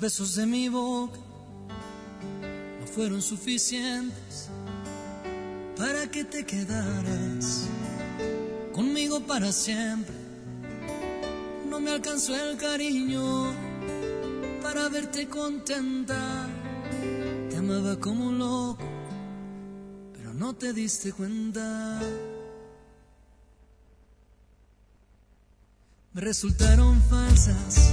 Besos 0.00 0.36
de 0.36 0.46
mi 0.46 0.68
boca 0.68 1.18
no 2.80 2.86
fueron 2.86 3.20
suficientes 3.20 4.48
para 5.76 6.08
que 6.08 6.22
te 6.22 6.46
quedaras 6.46 7.66
conmigo 8.72 9.18
para 9.26 9.50
siempre. 9.50 10.14
No 11.68 11.80
me 11.80 11.90
alcanzó 11.90 12.36
el 12.36 12.56
cariño 12.56 13.52
para 14.62 14.88
verte 14.88 15.26
contenta. 15.26 16.46
Te 17.50 17.56
amaba 17.56 17.98
como 17.98 18.28
un 18.28 18.38
loco, 18.38 18.84
pero 20.12 20.32
no 20.32 20.54
te 20.54 20.72
diste 20.72 21.12
cuenta. 21.12 22.00
Me 26.12 26.20
resultaron 26.20 27.02
falsas 27.02 27.92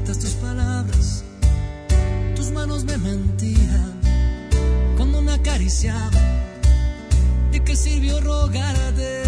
tus 0.00 0.32
palabras, 0.40 1.22
tus 2.34 2.50
manos 2.50 2.82
me 2.84 2.96
mentían 2.96 3.92
cuando 4.96 5.20
me 5.20 5.32
acariciaban. 5.32 6.10
¿De 7.52 7.62
qué 7.62 7.76
sirvió 7.76 8.18
rogarte 8.22 9.22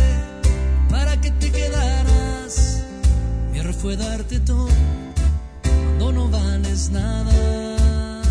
para 0.88 1.20
que 1.20 1.30
te 1.32 1.52
quedaras? 1.52 2.82
Mi 3.52 3.58
error 3.58 3.74
fue 3.74 3.96
darte 3.98 4.40
todo 4.40 4.68
cuando 5.98 6.12
no 6.12 6.28
vales 6.30 6.90
nada. 6.90 8.22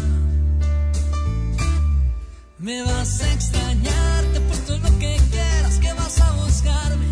Me 2.57 2.81
vas 2.81 3.22
a 3.22 3.31
extrañarte 3.31 4.39
por 4.39 4.57
todo 4.57 4.77
lo 4.80 4.99
que 4.99 5.18
quieras, 5.30 5.77
que 5.77 5.93
vas 5.93 6.19
a 6.19 6.31
buscarme. 6.31 7.05